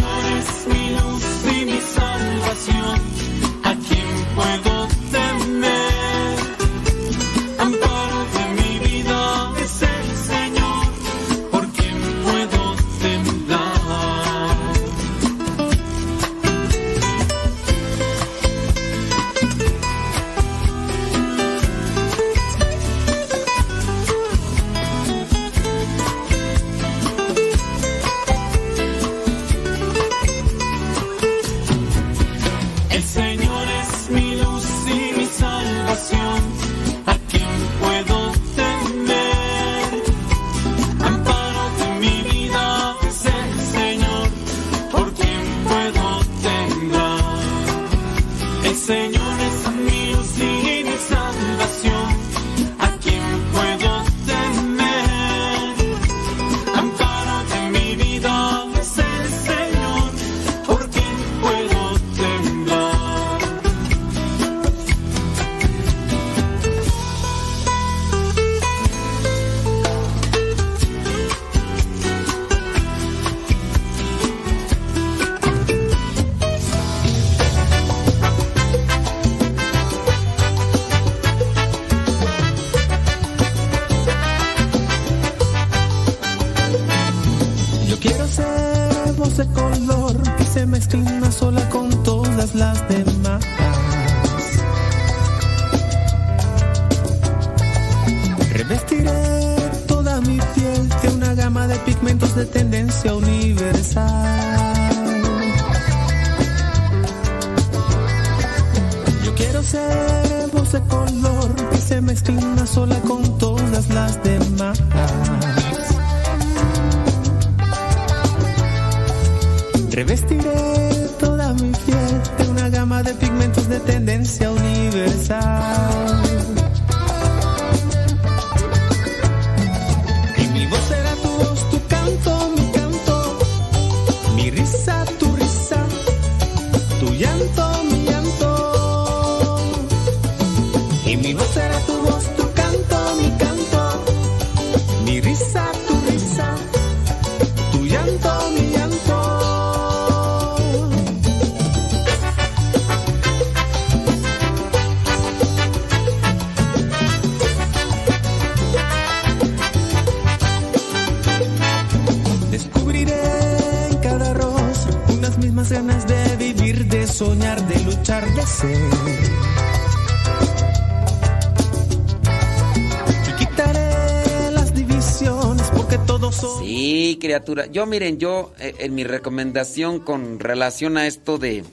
Yo 177.71 177.85
miren, 177.85 178.19
yo 178.19 178.53
eh, 178.59 178.75
en 178.79 178.95
mi 178.95 179.03
recomendación 179.03 179.99
con 179.99 180.39
relación 180.39 180.97
a 180.97 181.07
esto 181.07 181.37
de 181.37 181.63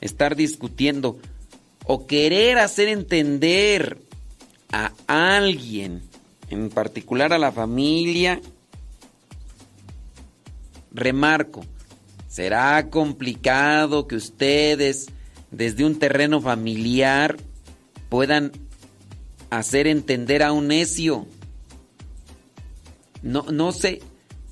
estar 0.00 0.36
discutiendo 0.36 1.18
o 1.84 2.06
querer 2.06 2.58
hacer 2.58 2.88
entender 2.88 3.98
a 4.72 4.92
alguien, 5.06 6.02
en 6.48 6.70
particular 6.70 7.32
a 7.32 7.38
la 7.38 7.52
familia, 7.52 8.40
remarco, 10.92 11.64
será 12.28 12.88
complicado 12.90 14.06
que 14.06 14.16
ustedes 14.16 15.08
desde 15.50 15.84
un 15.84 15.98
terreno 15.98 16.40
familiar 16.40 17.36
puedan 18.08 18.52
hacer 19.50 19.86
entender 19.86 20.42
a 20.42 20.52
un 20.52 20.68
necio. 20.68 21.26
No, 23.22 23.42
no 23.50 23.72
se 23.72 24.00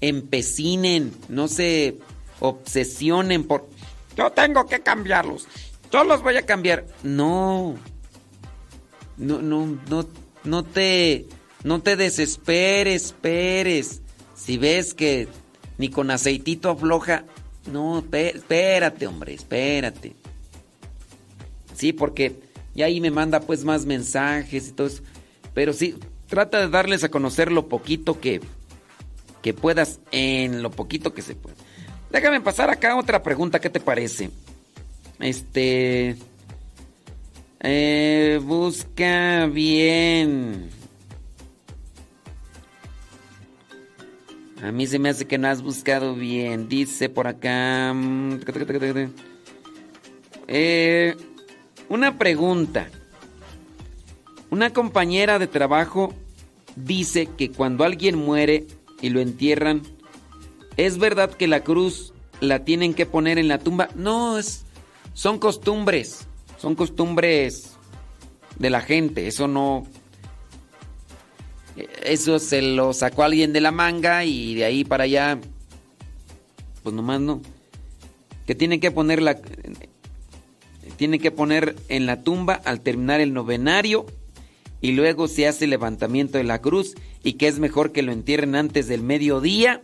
empecinen, 0.01 1.13
no 1.29 1.49
se 1.49 1.99
obsesionen 2.41 3.45
por... 3.45 3.69
Yo 4.17 4.31
tengo 4.31 4.67
que 4.67 4.81
cambiarlos. 4.81 5.47
Yo 5.91 6.05
los 6.05 6.23
voy 6.23 6.37
a 6.37 6.47
cambiar. 6.47 6.87
No. 7.03 7.77
No, 9.17 9.43
no, 9.43 9.79
no, 9.89 10.07
no 10.45 10.65
te, 10.65 11.27
no 11.65 11.83
te 11.83 11.97
desesperes, 11.97 13.07
esperes. 13.07 14.03
Si 14.35 14.59
ves 14.59 14.95
que 14.95 15.29
ni 15.79 15.89
con 15.89 16.11
aceitito 16.11 16.71
afloja, 16.71 17.25
no, 17.71 18.05
espérate, 18.13 19.07
hombre, 19.07 19.35
espérate. 19.35 20.15
Sí, 21.75 21.93
porque 21.93 22.41
ya 22.75 22.87
ahí 22.87 23.01
me 23.01 23.11
manda 23.11 23.41
pues 23.41 23.65
más 23.65 23.87
mensajes 23.87 24.69
y 24.69 24.73
todo 24.73 24.87
eso. 24.87 25.03
Pero 25.55 25.73
sí, 25.73 25.97
trata 26.27 26.61
de 26.61 26.69
darles 26.69 27.05
a 27.05 27.09
conocer 27.09 27.53
lo 27.53 27.69
poquito 27.69 28.21
que, 28.21 28.41
que 29.43 29.55
puedas 29.55 30.01
en 30.11 30.63
lo 30.63 30.71
poquito 30.71 31.15
que 31.15 31.23
se 31.23 31.35
puede. 31.35 31.57
Déjame 32.11 32.41
pasar 32.41 32.71
acá 32.71 32.97
otra 32.97 33.23
pregunta, 33.23 33.61
¿qué 33.61 33.71
te 33.71 33.81
parece? 33.81 34.31
Este... 35.21 36.17
Eh, 37.61 38.41
busca 38.43 39.47
bien. 39.47 40.71
A 44.63 44.73
mí 44.73 44.87
se 44.87 44.99
me 44.99 45.09
hace 45.09 45.27
que 45.27 45.39
no 45.39 45.49
has 45.49 45.63
buscado 45.63 46.15
bien. 46.15 46.69
Dice 46.69 47.09
por 47.09 47.27
acá... 47.27 47.93
Mm, 47.95 48.41
eh, 50.49 51.17
una 51.89 52.17
pregunta. 52.17 52.89
Una 54.51 54.73
compañera 54.73 55.39
de 55.39 55.47
trabajo 55.47 56.15
dice 56.75 57.29
que 57.37 57.51
cuando 57.51 57.85
alguien 57.85 58.17
muere 58.17 58.67
y 59.01 59.11
lo 59.11 59.21
entierran, 59.21 59.83
¿es 60.77 60.99
verdad 60.99 61.31
que 61.31 61.47
la 61.49 61.65
cruz 61.65 62.13
la 62.41 62.65
tienen 62.65 62.95
que 62.95 63.07
poner 63.07 63.39
en 63.39 63.49
la 63.49 63.59
tumba? 63.59 63.89
No, 63.95 64.39
es, 64.39 64.65
son 65.15 65.39
costumbres. 65.39 66.29
Son 66.59 66.75
costumbres 66.75 67.77
de 68.59 68.71
la 68.71 68.81
gente. 68.81 69.27
Eso 69.27 69.49
no. 69.49 69.87
Eso 72.05 72.39
se 72.39 72.63
lo 72.63 72.93
sacó 72.93 73.23
alguien 73.23 73.53
de 73.53 73.61
la 73.61 73.71
manga 73.71 74.25
y 74.25 74.55
de 74.55 74.65
ahí 74.65 74.85
para 74.85 75.05
allá. 75.05 75.39
Pues 76.83 76.95
nomás 76.95 77.21
no. 77.21 77.41
Que 78.47 78.55
tienen 78.55 78.81
que 78.81 78.91
poner 78.91 79.23
la. 79.23 79.41
Tienen 80.97 81.21
que 81.21 81.31
poner 81.31 81.77
en 81.89 82.07
la 82.07 82.23
tumba 82.23 82.55
al 82.65 82.81
terminar 82.81 83.21
el 83.21 83.33
novenario 83.33 84.07
y 84.81 84.93
luego 84.93 85.29
se 85.29 85.47
hace 85.47 85.65
el 85.65 85.71
levantamiento 85.71 86.39
de 86.39 86.45
la 86.45 86.61
cruz 86.61 86.95
y 87.23 87.35
que 87.35 87.49
es 87.49 87.59
mejor 87.59 87.93
que 87.93 88.03
lo 88.03 88.13
entierren 88.13 88.55
antes 88.55 88.89
del 88.89 89.03
mediodía 89.03 89.83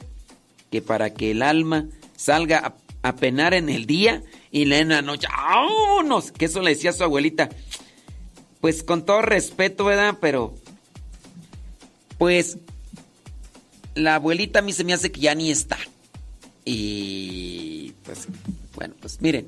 que 0.75 0.83
para 0.83 1.15
que 1.15 1.31
el 1.31 1.43
alma 1.43 1.87
salga 2.17 2.75
a, 3.03 3.15
penar 3.15 3.55
en 3.55 3.69
el 3.69 3.87
día 3.87 4.25
y 4.51 4.63
en 4.73 4.89
la 4.89 5.03
noche, 5.03 5.29
¡vámonos! 5.31 6.33
Que 6.33 6.47
eso 6.47 6.63
le 6.63 6.71
decía 6.71 6.91
a 6.91 6.95
su 6.95 7.05
abuelita. 7.05 7.49
Pues 8.61 8.83
con 8.83 9.07
todo 9.07 9.23
respeto, 9.23 9.85
¿verdad? 9.85 10.19
Pero, 10.21 10.53
pues, 12.19 12.59
la 13.95 14.17
abuelita 14.17 14.59
a 14.59 14.63
mí 14.63 14.73
se 14.73 14.83
me 14.83 14.95
hace 14.95 15.13
que 15.13 15.21
ya 15.21 15.37
ni 15.37 15.53
está. 15.53 15.79
Y, 16.65 17.93
pues, 18.05 18.27
bueno, 18.75 18.95
pues 19.01 19.21
miren, 19.21 19.47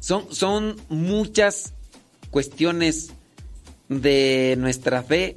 son, 0.00 0.32
son 0.34 0.80
muchas 0.88 1.74
cuestiones 2.30 3.10
de 3.90 4.54
nuestra 4.58 5.02
fe. 5.02 5.36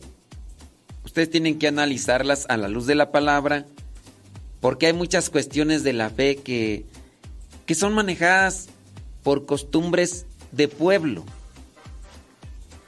Ustedes 1.11 1.29
tienen 1.29 1.59
que 1.59 1.67
analizarlas 1.67 2.45
a 2.47 2.55
la 2.55 2.69
luz 2.69 2.85
de 2.85 2.95
la 2.95 3.11
palabra, 3.11 3.65
porque 4.61 4.85
hay 4.85 4.93
muchas 4.93 5.29
cuestiones 5.29 5.83
de 5.83 5.91
la 5.91 6.09
fe 6.09 6.37
que, 6.37 6.85
que 7.65 7.75
son 7.75 7.93
manejadas 7.93 8.69
por 9.21 9.45
costumbres 9.45 10.25
de 10.53 10.69
pueblo. 10.69 11.25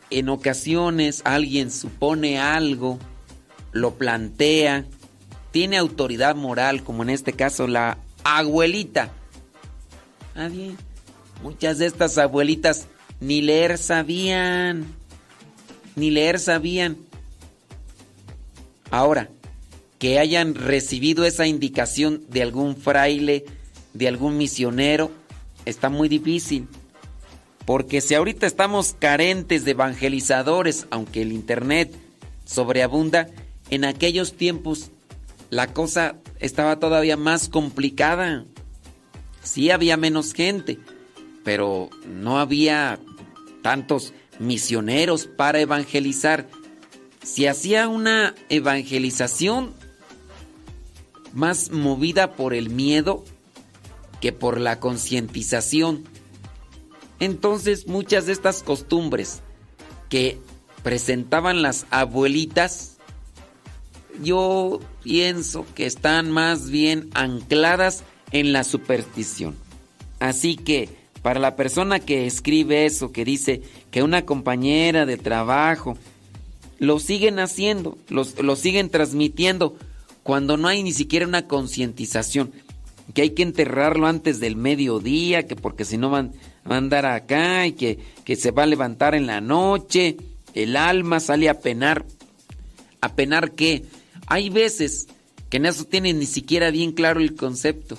En 0.10 0.30
ocasiones 0.30 1.22
alguien 1.26 1.70
supone 1.70 2.40
algo, 2.40 2.98
lo 3.74 3.96
plantea, 3.96 4.86
tiene 5.52 5.76
autoridad 5.76 6.38
moral, 6.38 6.82
como 6.86 7.04
en 7.04 7.10
este 7.10 7.34
caso 7.34 7.68
la 7.68 7.98
abuelita. 8.24 9.12
Nadie. 10.34 10.78
Muchas 11.44 11.78
de 11.78 11.88
estas 11.88 12.18
abuelitas 12.18 12.88
ni 13.20 13.42
leer 13.42 13.78
sabían, 13.78 14.86
ni 15.98 16.10
leer 16.10 16.40
sabían. 16.40 17.12
Ahora, 18.94 19.28
que 19.98 20.20
hayan 20.20 20.54
recibido 20.54 21.26
esa 21.26 21.48
indicación 21.48 22.22
de 22.30 22.44
algún 22.44 22.78
fraile, 22.78 23.44
de 23.96 24.08
algún 24.08 24.38
misionero, 24.38 25.10
está 25.66 25.90
muy 25.90 26.08
difícil. 26.10 26.68
Porque 27.66 28.02
si 28.02 28.14
ahorita 28.14 28.46
estamos 28.46 28.96
carentes 29.00 29.66
de 29.66 29.72
evangelizadores, 29.72 30.86
aunque 30.92 31.24
el 31.24 31.32
Internet 31.32 31.92
sobreabunda, 32.46 33.30
en 33.72 33.84
aquellos 33.84 34.34
tiempos 34.34 34.92
la 35.50 35.74
cosa 35.74 36.18
estaba 36.40 36.78
todavía 36.78 37.18
más 37.18 37.50
complicada. 37.50 38.46
Sí 39.42 39.72
había 39.72 39.98
menos 39.98 40.34
gente, 40.36 40.78
pero 41.44 41.90
no 42.06 42.38
había 42.38 43.00
tantos 43.64 44.14
misioneros 44.38 45.26
para 45.26 45.62
evangelizar. 45.62 46.48
Si 47.24 47.48
hacía 47.48 47.88
una 47.88 48.36
evangelización 48.50 49.74
más 51.34 51.72
movida 51.72 52.34
por 52.34 52.54
el 52.54 52.70
miedo, 52.70 53.24
que 54.24 54.32
por 54.32 54.60
la 54.62 54.80
concientización. 54.80 56.06
Entonces 57.20 57.88
muchas 57.88 58.26
de 58.26 58.32
estas 58.32 58.64
costumbres 58.64 59.42
que 60.10 60.40
presentaban 60.82 61.62
las 61.62 61.86
abuelitas, 61.90 62.98
yo 64.22 64.80
pienso 65.04 65.66
que 65.76 65.86
están 65.86 66.32
más 66.32 66.70
bien 66.70 67.10
ancladas 67.14 68.04
en 68.32 68.54
la 68.54 68.64
superstición. 68.64 69.56
Así 70.20 70.56
que 70.56 70.88
para 71.22 71.42
la 71.42 71.58
persona 71.58 72.00
que 72.00 72.26
escribe 72.26 72.86
eso, 72.86 73.12
que 73.12 73.26
dice 73.26 73.62
que 73.92 74.04
una 74.04 74.26
compañera 74.26 75.06
de 75.06 75.18
trabajo, 75.18 75.98
lo 76.84 77.00
siguen 77.00 77.40
haciendo, 77.40 77.98
lo 78.10 78.56
siguen 78.58 78.90
transmitiendo, 78.90 79.78
cuando 80.22 80.58
no 80.58 80.68
hay 80.68 80.84
ni 80.84 80.92
siquiera 80.92 81.26
una 81.26 81.48
concientización 81.48 82.52
que 83.14 83.22
hay 83.22 83.30
que 83.30 83.44
enterrarlo 83.44 84.06
antes 84.06 84.42
del 84.42 84.58
mediodía, 84.58 85.48
que 85.48 85.56
porque 85.56 85.86
si 85.86 85.98
no 85.98 86.10
van, 86.10 86.34
a 86.66 86.76
andar 86.76 87.06
acá 87.06 87.68
y 87.68 87.72
que, 87.72 88.00
que 88.26 88.36
se 88.36 88.52
va 88.52 88.64
a 88.64 88.68
levantar 88.68 89.16
en 89.16 89.28
la 89.28 89.40
noche, 89.40 90.18
el 90.54 90.76
alma 90.76 91.22
sale 91.22 91.48
a 91.48 91.62
penar. 91.62 92.06
¿A 93.00 93.16
penar 93.16 93.52
qué? 93.52 93.86
Hay 94.28 94.50
veces 94.50 95.08
que 95.50 95.58
en 95.58 95.68
eso 95.68 95.86
tienen 95.86 96.20
ni 96.20 96.26
siquiera 96.26 96.70
bien 96.70 96.92
claro 96.92 97.22
el 97.22 97.36
concepto. 97.36 97.98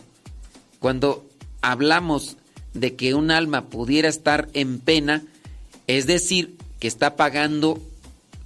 Cuando 0.79 1.27
hablamos 1.63 2.37
de 2.75 2.97
que 2.97 3.15
un 3.15 3.31
alma 3.31 3.71
pudiera 3.71 4.11
estar 4.11 4.51
en 4.53 4.79
pena, 4.79 5.23
es 5.87 6.07
decir, 6.07 6.57
que 6.81 6.89
está 6.89 7.17
pagando 7.17 7.81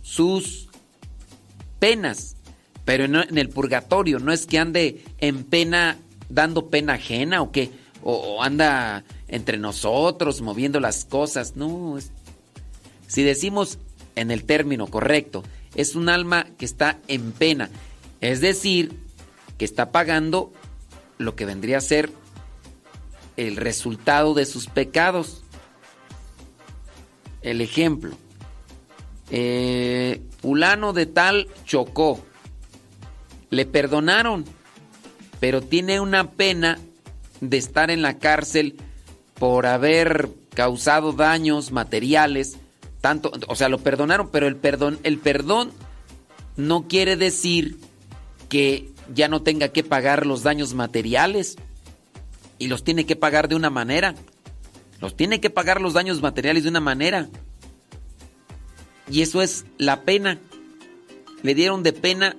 sus 0.08 0.70
penas, 1.78 2.36
pero 2.86 3.04
en 3.04 3.36
el 3.36 3.50
purgatorio, 3.50 4.18
no 4.18 4.32
es 4.32 4.46
que 4.46 4.58
ande 4.58 5.04
en 5.18 5.44
pena 5.44 5.98
dando 6.30 6.70
pena 6.70 6.94
ajena 6.94 7.42
o 7.42 7.52
qué? 7.52 7.70
O, 8.02 8.42
anda 8.42 9.04
entre 9.28 9.58
nosotros 9.58 10.40
moviendo 10.40 10.80
las 10.80 11.04
cosas. 11.04 11.56
No, 11.56 11.98
si 13.06 13.22
decimos 13.22 13.78
en 14.16 14.30
el 14.30 14.44
término 14.44 14.86
correcto, 14.86 15.42
es 15.74 15.94
un 15.94 16.08
alma 16.08 16.46
que 16.56 16.64
está 16.64 16.98
en 17.06 17.32
pena. 17.32 17.68
Es 18.22 18.40
decir, 18.40 18.98
que 19.58 19.66
está 19.66 19.92
pagando 19.92 20.54
lo 21.18 21.36
que 21.36 21.44
vendría 21.44 21.78
a 21.78 21.82
ser 21.82 22.10
el 23.36 23.56
resultado 23.56 24.32
de 24.32 24.46
sus 24.46 24.68
pecados. 24.68 25.42
El 27.42 27.60
ejemplo. 27.60 28.16
Eh, 29.30 30.22
fulano 30.40 30.92
de 30.92 31.06
tal 31.06 31.48
chocó. 31.64 32.24
Le 33.50 33.66
perdonaron, 33.66 34.44
pero 35.40 35.62
tiene 35.62 36.00
una 36.00 36.30
pena 36.30 36.78
de 37.40 37.56
estar 37.56 37.90
en 37.90 38.02
la 38.02 38.18
cárcel 38.18 38.76
por 39.38 39.66
haber 39.66 40.28
causado 40.54 41.12
daños 41.12 41.70
materiales, 41.70 42.58
tanto, 43.00 43.32
o 43.46 43.54
sea, 43.54 43.68
lo 43.68 43.78
perdonaron, 43.78 44.30
pero 44.30 44.48
el 44.48 44.56
perdón, 44.56 44.98
el 45.04 45.18
perdón 45.18 45.70
no 46.56 46.88
quiere 46.88 47.16
decir 47.16 47.78
que 48.48 48.90
ya 49.14 49.28
no 49.28 49.42
tenga 49.42 49.68
que 49.68 49.84
pagar 49.84 50.26
los 50.26 50.42
daños 50.42 50.74
materiales 50.74 51.56
y 52.58 52.66
los 52.66 52.82
tiene 52.82 53.06
que 53.06 53.16
pagar 53.16 53.48
de 53.48 53.54
una 53.54 53.70
manera. 53.70 54.14
Los 55.00 55.16
tiene 55.16 55.40
que 55.40 55.50
pagar 55.50 55.80
los 55.80 55.94
daños 55.94 56.20
materiales 56.20 56.64
de 56.64 56.70
una 56.70 56.80
manera. 56.80 57.28
Y 59.10 59.22
eso 59.22 59.42
es 59.42 59.64
la 59.78 60.02
pena. 60.02 60.38
Le 61.42 61.54
dieron 61.54 61.82
de 61.82 61.92
pena 61.92 62.36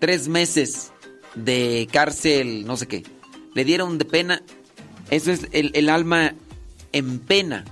tres 0.00 0.28
meses 0.28 0.92
de 1.34 1.88
cárcel, 1.92 2.66
no 2.66 2.76
sé 2.76 2.86
qué. 2.86 3.04
Le 3.54 3.64
dieron 3.64 3.98
de 3.98 4.04
pena. 4.04 4.42
Eso 5.10 5.32
es 5.32 5.48
el, 5.52 5.88
alma 5.88 6.34
en 6.92 7.20
pena. 7.20 7.64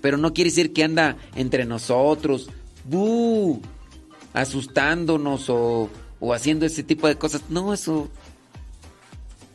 Pero 0.00 0.16
no 0.16 0.34
quiere 0.34 0.50
decir 0.50 0.72
que 0.72 0.84
anda 0.84 1.16
entre 1.36 1.64
nosotros, 1.64 2.50
asustándonos 4.32 5.48
o, 5.48 5.88
o 6.18 6.34
haciendo 6.34 6.66
ese 6.66 6.82
tipo 6.82 7.06
de 7.06 7.16
cosas. 7.16 7.42
No, 7.48 7.72
eso. 7.72 8.08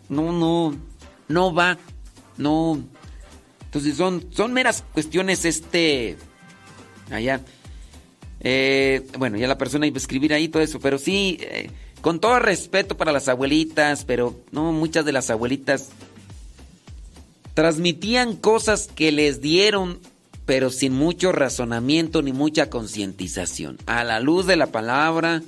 No, 0.09 0.32
no. 0.32 0.75
No 1.27 1.53
va. 1.53 1.77
No. 2.38 2.82
Entonces 3.66 3.98
son, 3.98 4.27
son 4.32 4.53
meras 4.53 4.83
cuestiones, 4.93 5.43
este. 5.43 6.17
Allá. 7.09 7.41
Eh, 8.39 9.05
bueno, 9.17 9.37
ya 9.37 9.47
la 9.47 9.57
persona 9.57 9.87
iba 9.87 9.95
a 9.95 9.99
escribir 9.99 10.33
ahí 10.33 10.47
todo 10.47 10.61
eso, 10.61 10.79
pero 10.79 10.97
sí, 10.97 11.37
eh, 11.41 11.69
con 12.01 12.19
todo 12.19 12.39
respeto 12.39 12.95
para 12.97 13.11
las 13.11 13.27
abuelitas, 13.27 14.05
pero 14.05 14.39
no, 14.51 14.71
muchas 14.71 15.05
de 15.05 15.11
las 15.11 15.29
abuelitas 15.29 15.89
transmitían 17.53 18.35
cosas 18.35 18.87
que 18.93 19.11
les 19.11 19.41
dieron, 19.41 19.99
pero 20.45 20.69
sin 20.69 20.93
mucho 20.93 21.31
razonamiento 21.31 22.21
ni 22.21 22.31
mucha 22.31 22.69
concientización. 22.69 23.77
A 23.87 24.03
la 24.03 24.19
luz 24.19 24.45
de 24.45 24.55
la 24.55 24.67
palabra, 24.67 25.41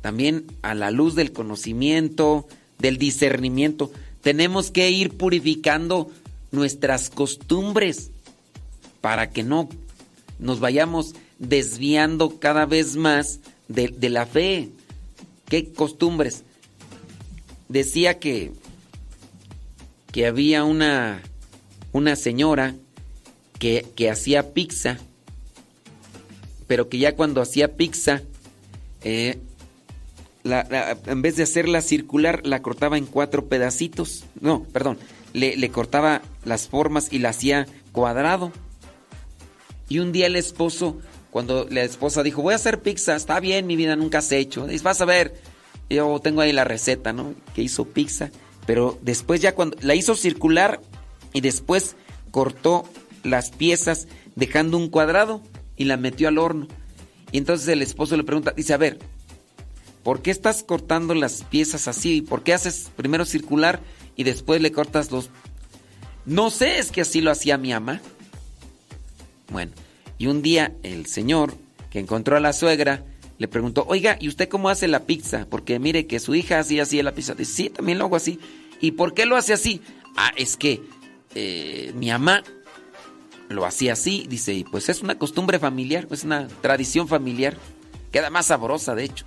también 0.00 0.46
a 0.62 0.74
la 0.74 0.90
luz 0.90 1.14
del 1.14 1.32
conocimiento, 1.32 2.48
del 2.78 2.98
discernimiento, 2.98 3.92
tenemos 4.20 4.70
que 4.72 4.90
ir 4.90 5.16
purificando 5.16 6.10
nuestras 6.50 7.08
costumbres 7.08 8.10
para 9.00 9.30
que 9.30 9.44
no 9.44 9.68
nos 10.38 10.60
vayamos 10.60 11.14
desviando 11.38 12.38
cada 12.38 12.66
vez 12.66 12.96
más 12.96 13.40
de, 13.68 13.88
de 13.88 14.08
la 14.10 14.26
fe. 14.26 14.70
¿Qué 15.48 15.72
costumbres? 15.72 16.44
Decía 17.68 18.18
que, 18.18 18.52
que 20.12 20.26
había 20.26 20.64
una, 20.64 21.22
una 21.92 22.16
señora 22.16 22.74
que, 23.58 23.86
que 23.96 24.10
hacía 24.10 24.52
pizza, 24.54 24.98
pero 26.66 26.88
que 26.88 26.98
ya 26.98 27.16
cuando 27.16 27.40
hacía 27.40 27.76
pizza, 27.76 28.22
eh, 29.02 29.38
en 30.44 31.22
vez 31.22 31.36
de 31.36 31.42
hacerla 31.42 31.80
circular, 31.82 32.46
la 32.46 32.62
cortaba 32.62 32.96
en 32.96 33.06
cuatro 33.06 33.46
pedacitos. 33.46 34.24
No, 34.40 34.64
perdón, 34.64 34.98
le, 35.32 35.56
le, 35.56 35.70
cortaba 35.70 36.22
las 36.44 36.68
formas 36.68 37.12
y 37.12 37.18
la 37.18 37.30
hacía 37.30 37.66
cuadrado. 37.92 38.52
Y 39.88 40.00
un 40.00 40.12
día 40.12 40.26
el 40.26 40.36
esposo 40.36 40.98
cuando 41.30 41.66
la 41.70 41.82
esposa 41.82 42.22
dijo, 42.22 42.42
voy 42.42 42.52
a 42.52 42.56
hacer 42.56 42.80
pizza, 42.80 43.14
está 43.14 43.38
bien, 43.40 43.66
mi 43.66 43.76
vida, 43.76 43.96
nunca 43.96 44.18
has 44.18 44.32
hecho. 44.32 44.66
Dice, 44.66 44.84
vas 44.84 45.00
a 45.00 45.04
ver, 45.04 45.34
yo 45.90 46.20
tengo 46.20 46.40
ahí 46.40 46.52
la 46.52 46.64
receta, 46.64 47.12
¿no? 47.12 47.34
Que 47.54 47.62
hizo 47.62 47.84
pizza. 47.84 48.30
Pero 48.66 48.98
después 49.02 49.40
ya 49.40 49.54
cuando 49.54 49.76
la 49.80 49.94
hizo 49.94 50.14
circular 50.14 50.80
y 51.32 51.40
después 51.40 51.96
cortó 52.30 52.84
las 53.22 53.50
piezas 53.50 54.08
dejando 54.36 54.76
un 54.76 54.88
cuadrado 54.88 55.42
y 55.76 55.84
la 55.84 55.96
metió 55.96 56.28
al 56.28 56.38
horno. 56.38 56.68
Y 57.30 57.38
entonces 57.38 57.68
el 57.68 57.82
esposo 57.82 58.16
le 58.16 58.24
pregunta, 58.24 58.52
dice, 58.56 58.74
a 58.74 58.78
ver, 58.78 58.98
¿por 60.02 60.22
qué 60.22 60.30
estás 60.30 60.62
cortando 60.62 61.14
las 61.14 61.44
piezas 61.44 61.88
así? 61.88 62.22
¿Por 62.22 62.42
qué 62.42 62.54
haces 62.54 62.90
primero 62.96 63.24
circular 63.24 63.80
y 64.16 64.24
después 64.24 64.60
le 64.60 64.72
cortas 64.72 65.10
los... 65.10 65.30
No 66.24 66.50
sé, 66.50 66.78
es 66.78 66.90
que 66.90 67.02
así 67.02 67.20
lo 67.20 67.30
hacía 67.30 67.58
mi 67.58 67.72
ama. 67.72 68.00
Bueno, 69.50 69.72
y 70.18 70.26
un 70.26 70.42
día 70.42 70.72
el 70.82 71.06
señor 71.06 71.54
que 71.90 72.00
encontró 72.00 72.36
a 72.36 72.40
la 72.40 72.52
suegra 72.52 73.04
le 73.38 73.46
preguntó, 73.46 73.84
oiga, 73.88 74.16
¿y 74.20 74.28
usted 74.28 74.48
cómo 74.48 74.68
hace 74.68 74.88
la 74.88 75.04
pizza? 75.04 75.46
Porque 75.48 75.78
mire 75.78 76.06
que 76.06 76.18
su 76.18 76.34
hija 76.34 76.58
hacía 76.58 76.82
así 76.82 77.00
la 77.02 77.14
pizza. 77.14 77.34
Dice, 77.34 77.52
sí, 77.52 77.70
también 77.70 77.98
lo 77.98 78.06
hago 78.06 78.16
así. 78.16 78.40
¿Y 78.80 78.92
por 78.92 79.14
qué 79.14 79.26
lo 79.26 79.36
hace 79.36 79.52
así? 79.52 79.80
Ah, 80.16 80.32
es 80.36 80.56
que 80.56 80.82
eh, 81.36 81.92
mi 81.94 82.08
mamá 82.10 82.42
lo 83.48 83.64
hacía 83.64 83.92
así. 83.92 84.26
Dice, 84.28 84.54
y 84.54 84.64
pues 84.64 84.88
es 84.88 85.02
una 85.02 85.18
costumbre 85.18 85.60
familiar, 85.60 86.08
es 86.10 86.24
una 86.24 86.48
tradición 86.48 87.06
familiar. 87.06 87.56
Queda 88.10 88.28
más 88.28 88.46
sabrosa, 88.46 88.96
de 88.96 89.04
hecho. 89.04 89.24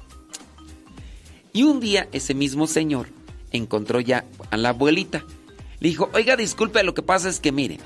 Y 1.54 1.64
un 1.64 1.80
día 1.80 2.10
ese 2.12 2.34
mismo 2.34 2.68
señor 2.68 3.08
encontró 3.52 4.02
ya 4.02 4.26
a 4.50 4.58
la 4.58 4.70
abuelita. 4.70 5.24
Le 5.80 5.90
dijo, 5.90 6.10
oiga, 6.14 6.36
disculpe, 6.36 6.84
lo 6.84 6.94
que 6.94 7.02
pasa 7.02 7.30
es 7.30 7.40
que 7.40 7.52
mire, 7.54 7.80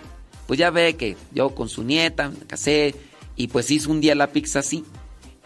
pues 0.48 0.60
ya 0.60 0.70
ve 0.70 0.96
que 0.96 1.18
yo 1.34 1.56
con 1.56 1.70
su 1.70 1.84
nieta 1.84 2.30
me 2.30 2.46
casé 2.46 2.96
y 3.36 3.48
pues 3.48 3.72
hizo 3.72 3.92
un 3.92 4.02
día 4.02 4.16
la 4.16 4.32
pizza 4.32 4.60
así. 4.60 4.84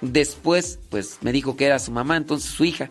Después, 0.02 0.80
pues 0.90 1.18
me 1.22 1.32
dijo 1.32 1.58
que 1.58 1.66
era 1.66 1.80
su 1.80 1.92
mamá, 1.92 2.18
entonces 2.18 2.52
su 2.52 2.66
hija. 2.66 2.90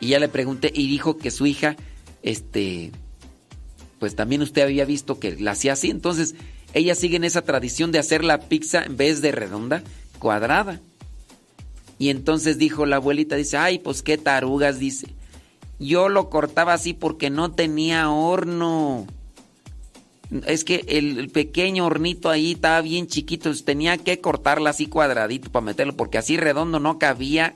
Y 0.00 0.08
ya 0.08 0.18
le 0.18 0.28
pregunté 0.28 0.70
y 0.74 0.88
dijo 0.88 1.16
que 1.16 1.30
su 1.30 1.46
hija, 1.46 1.76
este, 2.22 2.90
pues 3.98 4.16
también 4.16 4.42
usted 4.42 4.62
había 4.62 4.84
visto 4.84 5.18
que 5.18 5.36
la 5.36 5.52
hacía 5.52 5.74
así. 5.74 5.90
Entonces, 5.90 6.34
ella 6.74 6.94
sigue 6.94 7.16
en 7.16 7.24
esa 7.24 7.42
tradición 7.42 7.92
de 7.92 7.98
hacer 7.98 8.24
la 8.24 8.40
pizza 8.40 8.82
en 8.82 8.96
vez 8.96 9.22
de 9.22 9.32
redonda, 9.32 9.82
cuadrada. 10.18 10.80
Y 11.98 12.08
entonces 12.10 12.58
dijo 12.58 12.84
la 12.84 12.96
abuelita, 12.96 13.36
dice, 13.36 13.58
ay, 13.58 13.78
pues 13.78 14.02
qué 14.02 14.18
tarugas, 14.18 14.78
dice. 14.78 15.06
Yo 15.78 16.08
lo 16.08 16.30
cortaba 16.30 16.72
así 16.72 16.94
porque 16.94 17.30
no 17.30 17.52
tenía 17.52 18.10
horno. 18.10 19.06
Es 20.46 20.64
que 20.64 20.84
el, 20.88 21.28
pequeño 21.28 21.84
hornito 21.84 22.30
ahí 22.30 22.52
estaba 22.52 22.80
bien 22.80 23.06
chiquito, 23.06 23.52
tenía 23.64 23.98
que 23.98 24.20
cortarla 24.20 24.70
así 24.70 24.86
cuadradito 24.86 25.50
para 25.50 25.66
meterlo, 25.66 25.94
porque 25.94 26.18
así 26.18 26.38
redondo 26.38 26.80
no 26.80 26.98
cabía. 26.98 27.54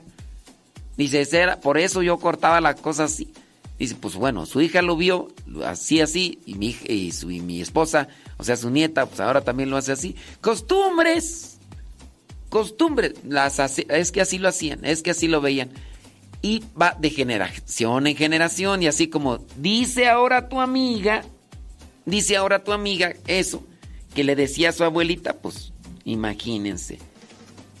Dice, 0.95 1.27
era, 1.31 1.59
por 1.59 1.79
eso 1.79 2.03
yo 2.03 2.17
cortaba 2.17 2.61
la 2.61 2.75
cosa 2.75 3.05
así. 3.05 3.31
Dice, 3.79 3.95
pues 3.99 4.15
bueno, 4.15 4.45
su 4.45 4.61
hija 4.61 4.81
lo 4.81 4.95
vio 4.95 5.29
así, 5.65 6.01
así, 6.01 6.39
y 6.45 6.55
mi, 6.55 6.75
y, 6.87 7.11
su, 7.11 7.31
y 7.31 7.39
mi 7.39 7.61
esposa, 7.61 8.07
o 8.37 8.43
sea, 8.43 8.55
su 8.55 8.69
nieta, 8.69 9.05
pues 9.05 9.19
ahora 9.19 9.41
también 9.41 9.69
lo 9.69 9.77
hace 9.77 9.91
así. 9.91 10.15
Costumbres, 10.41 11.57
costumbres, 12.49 13.13
las 13.23 13.59
es 13.59 14.11
que 14.11 14.21
así 14.21 14.37
lo 14.37 14.49
hacían, 14.49 14.85
es 14.85 15.01
que 15.01 15.11
así 15.11 15.27
lo 15.27 15.41
veían. 15.41 15.69
Y 16.41 16.63
va 16.79 16.95
de 16.99 17.09
generación 17.09 18.05
en 18.05 18.15
generación, 18.15 18.83
y 18.83 18.87
así 18.87 19.07
como 19.07 19.39
dice 19.57 20.07
ahora 20.07 20.49
tu 20.49 20.59
amiga, 20.59 21.23
Dice 22.07 22.37
ahora 22.37 22.63
tu 22.63 22.71
amiga 22.71 23.15
eso 23.27 23.65
que 24.15 24.23
le 24.23 24.37
decía 24.37 24.69
a 24.69 24.71
su 24.71 24.85
abuelita, 24.85 25.33
pues 25.33 25.73
imagínense. 26.05 26.99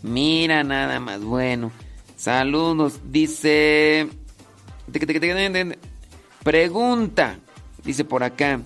Mira 0.03 0.65
nada 0.65 0.99
más, 0.99 1.23
bueno. 1.23 1.71
Saludos, 2.17 2.99
dice... 3.09 4.09
Pregunta, 6.43 7.39
dice 7.85 8.03
por 8.03 8.23
acá. 8.23 8.61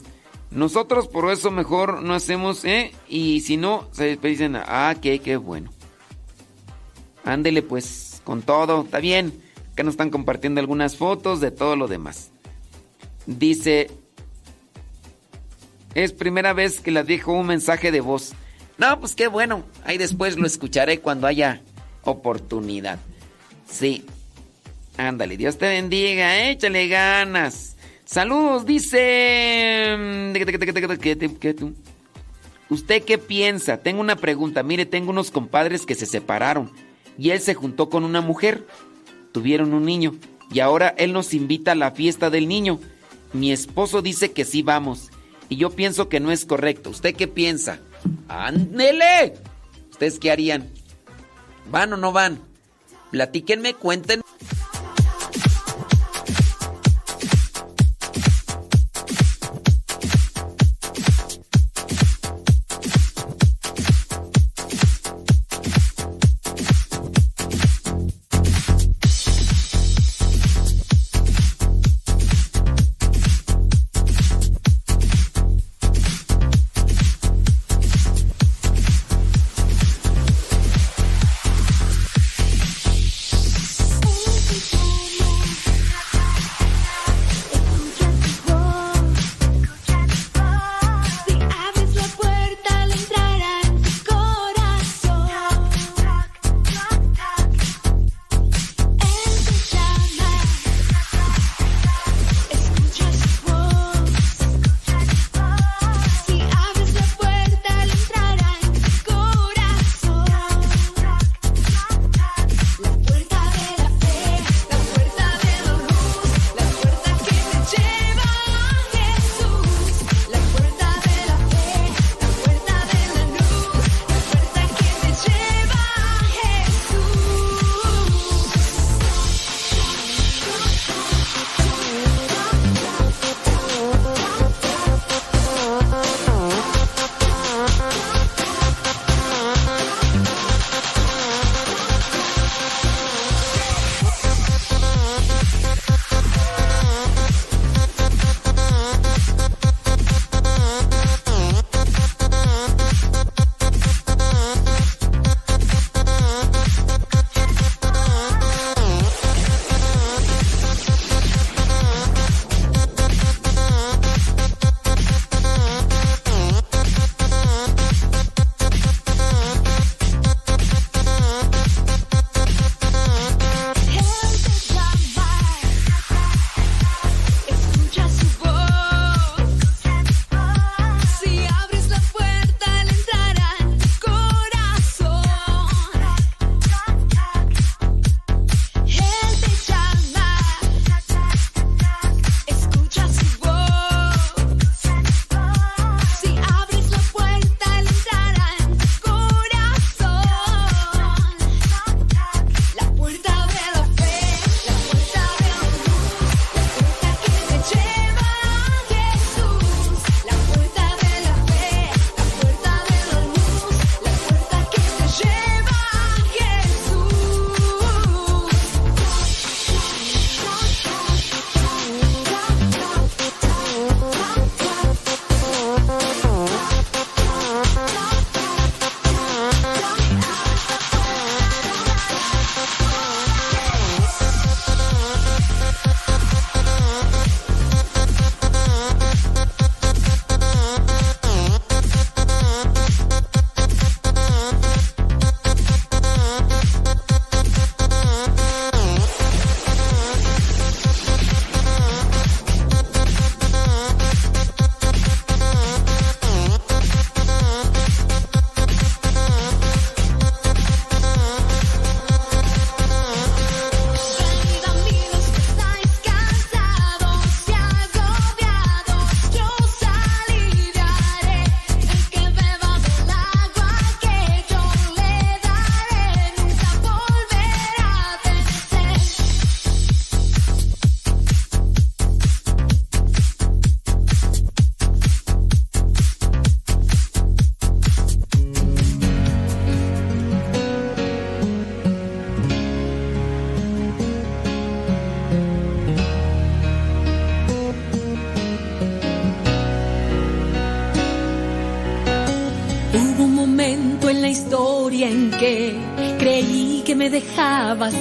Nosotros 0.50 1.08
por 1.08 1.32
eso 1.32 1.52
mejor 1.52 2.02
no 2.02 2.16
hacemos, 2.16 2.66
¿eh? 2.66 2.92
Y 3.08 3.42
si 3.42 3.56
no, 3.58 3.88
se 3.92 4.18
dicen, 4.18 4.56
ah, 4.56 4.96
que 5.00 5.20
qué 5.20 5.38
bueno. 5.38 5.70
Ándele 7.24 7.62
pues, 7.62 8.20
con 8.24 8.42
todo, 8.42 8.82
está 8.82 9.00
bien. 9.00 9.32
Acá 9.74 9.84
nos 9.84 9.94
están 9.94 10.10
compartiendo 10.10 10.60
algunas 10.60 10.98
fotos 10.98 11.40
de 11.40 11.52
todo 11.52 11.76
lo 11.76 11.88
demás. 11.88 12.32
Dice 13.28 13.92
es 15.96 16.14
primera 16.14 16.54
vez 16.54 16.80
que 16.80 16.92
le 16.92 17.04
dejo 17.04 17.34
un 17.34 17.48
mensaje 17.48 17.92
de 17.92 18.02
voz. 18.02 18.34
No, 18.78 19.00
pues 19.00 19.16
qué 19.16 19.28
bueno. 19.28 19.64
Ahí 19.84 19.98
después 19.98 20.38
lo 20.38 20.48
escucharé 20.48 21.00
cuando 21.00 21.28
haya 21.28 21.62
oportunidad. 22.04 23.00
Sí. 23.68 24.06
Ándale, 24.98 25.38
Dios 25.38 25.58
te 25.58 25.68
bendiga, 25.68 26.50
échale 26.50 26.88
ganas. 26.88 27.76
Saludos, 28.06 28.66
dice... 28.66 30.34
¿Usted 32.70 33.04
qué 33.04 33.18
piensa? 33.18 33.78
Tengo 33.78 34.00
una 34.02 34.16
pregunta. 34.16 34.64
Mire, 34.64 34.86
tengo 34.86 35.12
unos 35.12 35.32
compadres 35.32 35.86
que 35.86 35.96
se 35.96 36.06
separaron 36.06 36.72
y 37.18 37.32
él 37.32 37.42
se 37.42 37.54
juntó 37.54 37.90
con 37.90 38.04
una 38.04 38.22
mujer. 38.22 38.66
Tuvieron 39.34 39.74
un 39.74 39.86
niño 39.86 40.16
y 40.54 40.62
ahora 40.62 40.94
él 40.98 41.12
nos 41.14 41.34
invita 41.34 41.74
a 41.74 41.76
la 41.76 41.92
fiesta 41.92 42.30
del 42.30 42.48
niño. 42.48 42.80
Mi 43.34 43.52
esposo 43.52 44.02
dice 44.02 44.32
que 44.32 44.46
sí 44.46 44.62
vamos 44.62 45.12
y 45.52 45.58
yo 45.58 45.70
pienso 45.70 46.08
que 46.08 46.22
no 46.22 46.32
es 46.32 46.46
correcto. 46.46 46.92
¿Usted 46.92 47.14
qué 47.14 47.28
piensa? 47.28 47.82
¡Ándele! 48.30 49.34
¿Ustedes 49.92 50.18
qué 50.18 50.32
harían? 50.32 50.70
¿Van 51.70 51.92
o 51.92 51.98
no 51.98 52.14
van? 52.14 52.40
Platíquenme, 53.12 53.74
cuenten. 53.74 54.22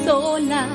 sola 0.04 0.68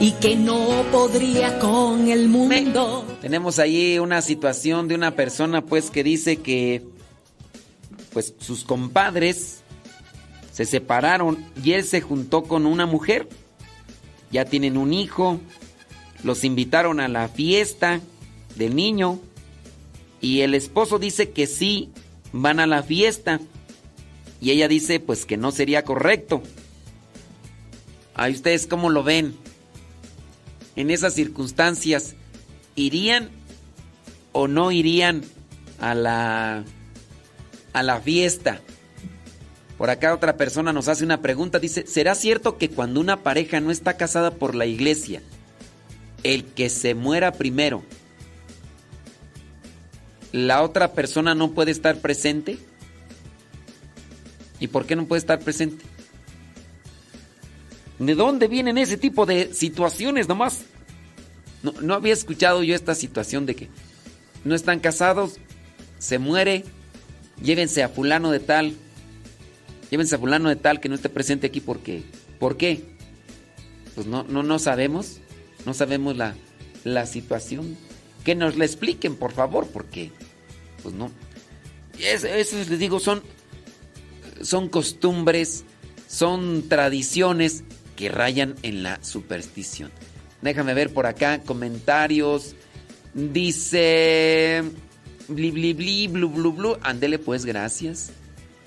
y 0.00 0.12
que 0.12 0.36
no 0.36 0.84
podría 0.90 1.58
con 1.58 2.08
el 2.08 2.28
mundo. 2.28 3.06
Tenemos 3.20 3.58
ahí 3.58 3.98
una 3.98 4.20
situación 4.22 4.88
de 4.88 4.94
una 4.94 5.14
persona 5.14 5.64
pues 5.64 5.90
que 5.90 6.02
dice 6.02 6.38
que 6.38 6.82
pues 8.12 8.34
sus 8.38 8.64
compadres 8.64 9.62
se 10.52 10.64
separaron 10.64 11.44
y 11.62 11.72
él 11.72 11.84
se 11.84 12.00
juntó 12.00 12.42
con 12.42 12.66
una 12.66 12.84
mujer. 12.84 13.28
Ya 14.30 14.44
tienen 14.44 14.76
un 14.76 14.92
hijo. 14.92 15.40
Los 16.22 16.44
invitaron 16.44 17.00
a 17.00 17.08
la 17.08 17.28
fiesta 17.28 18.00
del 18.56 18.76
niño 18.76 19.20
y 20.20 20.40
el 20.40 20.54
esposo 20.54 20.98
dice 20.98 21.30
que 21.30 21.46
sí 21.46 21.90
van 22.32 22.60
a 22.60 22.66
la 22.66 22.82
fiesta 22.82 23.40
y 24.40 24.50
ella 24.50 24.68
dice 24.68 25.00
pues 25.00 25.26
que 25.26 25.36
no 25.36 25.52
sería 25.52 25.84
correcto 25.84 26.42
Ahí 28.14 28.32
ustedes 28.32 28.66
cómo 28.66 28.90
lo 28.90 29.02
ven. 29.02 29.36
En 30.76 30.90
esas 30.90 31.14
circunstancias, 31.14 32.14
¿irían 32.74 33.30
o 34.32 34.48
no 34.48 34.72
irían 34.72 35.22
a 35.78 35.94
la, 35.94 36.64
a 37.72 37.82
la 37.82 38.00
fiesta? 38.00 38.60
Por 39.76 39.90
acá 39.90 40.14
otra 40.14 40.36
persona 40.36 40.72
nos 40.72 40.88
hace 40.88 41.04
una 41.04 41.20
pregunta, 41.20 41.58
dice, 41.58 41.86
¿será 41.86 42.14
cierto 42.14 42.56
que 42.56 42.70
cuando 42.70 43.00
una 43.00 43.22
pareja 43.22 43.60
no 43.60 43.70
está 43.70 43.96
casada 43.96 44.32
por 44.32 44.54
la 44.54 44.64
iglesia, 44.64 45.22
el 46.22 46.44
que 46.44 46.70
se 46.70 46.94
muera 46.94 47.32
primero, 47.32 47.82
la 50.30 50.62
otra 50.62 50.92
persona 50.92 51.34
no 51.34 51.50
puede 51.50 51.72
estar 51.72 51.96
presente? 52.00 52.58
¿Y 54.60 54.68
por 54.68 54.86
qué 54.86 54.94
no 54.94 55.06
puede 55.06 55.18
estar 55.18 55.40
presente? 55.40 55.84
¿De 57.98 58.14
dónde 58.14 58.48
vienen 58.48 58.78
ese 58.78 58.96
tipo 58.96 59.26
de 59.26 59.54
situaciones 59.54 60.28
nomás? 60.28 60.62
No, 61.62 61.72
no 61.80 61.94
había 61.94 62.12
escuchado 62.12 62.62
yo 62.62 62.74
esta 62.74 62.94
situación 62.94 63.46
de 63.46 63.54
que 63.54 63.68
no 64.44 64.54
están 64.54 64.80
casados, 64.80 65.38
se 65.98 66.18
muere, 66.18 66.64
llévense 67.42 67.82
a 67.82 67.88
fulano 67.88 68.30
de 68.30 68.40
tal, 68.40 68.74
llévense 69.90 70.16
a 70.16 70.18
fulano 70.18 70.48
de 70.48 70.56
tal 70.56 70.80
que 70.80 70.88
no 70.88 70.96
esté 70.96 71.08
presente 71.08 71.46
aquí 71.46 71.60
porque, 71.60 72.02
¿por 72.40 72.56
qué? 72.56 72.84
Pues 73.94 74.06
no, 74.06 74.24
no, 74.24 74.42
no 74.42 74.58
sabemos, 74.58 75.18
no 75.64 75.74
sabemos 75.74 76.16
la, 76.16 76.34
la 76.84 77.06
situación. 77.06 77.76
Que 78.24 78.34
nos 78.36 78.56
la 78.56 78.64
expliquen, 78.64 79.16
por 79.16 79.32
favor, 79.32 79.66
porque, 79.66 80.12
pues 80.82 80.94
no. 80.94 81.10
Eso, 81.98 82.28
eso 82.28 82.56
les 82.56 82.78
digo, 82.78 83.00
son, 83.00 83.20
son 84.40 84.68
costumbres, 84.68 85.64
son 86.08 86.68
tradiciones 86.68 87.64
que 87.96 88.08
rayan 88.08 88.54
en 88.62 88.82
la 88.82 89.02
superstición. 89.02 89.90
Déjame 90.42 90.74
ver 90.74 90.92
por 90.92 91.06
acá 91.06 91.40
comentarios. 91.42 92.54
Dice. 93.14 94.62
Bli, 95.28 95.50
bli, 95.50 95.72
bli, 95.72 96.08
blu, 96.08 96.28
blu, 96.28 96.52
blu. 96.52 96.76
Ándele, 96.82 97.18
pues, 97.18 97.44
gracias. 97.44 98.10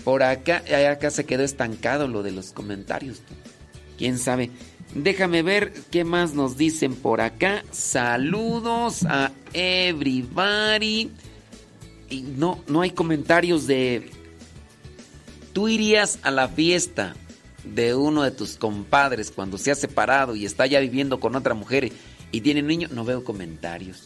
Por 0.04 0.24
acá, 0.24 0.64
acá 0.92 1.10
se 1.12 1.26
quedó 1.26 1.44
estancado 1.44 2.08
lo 2.08 2.24
de 2.24 2.32
los 2.32 2.54
comentarios. 2.54 3.22
¿Quién 3.98 4.18
sabe? 4.18 4.52
Déjame 4.94 5.42
ver 5.42 5.74
qué 5.92 6.04
más 6.04 6.34
nos 6.34 6.58
dicen 6.58 6.95
por 6.95 7.22
acá. 7.22 7.66
Saludos 7.72 9.04
a 9.06 9.32
everybody. 9.54 11.12
Y 12.10 12.22
no, 12.22 12.64
no 12.68 12.82
hay 12.82 12.92
comentarios 12.92 13.68
de. 13.68 14.10
Tú 15.54 15.68
irías 15.68 16.20
a 16.22 16.32
la 16.32 16.48
fiesta 16.48 17.16
de 17.74 17.95
uno 17.95 18.24
de 18.24 18.32
tus 18.32 18.56
compadres 18.56 19.32
cuando 19.32 19.58
se 19.58 19.72
ha 19.72 19.76
separado 19.76 20.35
y 20.35 20.45
está 20.45 20.66
ya 20.66 20.80
viviendo 20.80 21.19
con 21.19 21.35
otra 21.35 21.53
mujer 21.53 21.92
y 22.32 22.42
tiene 22.42 22.61
niño. 22.61 22.90
No 22.92 23.06
veo 23.06 23.24
comentarios. 23.24 24.03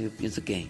Yo 0.00 0.10
pienso 0.10 0.44
que 0.44 0.68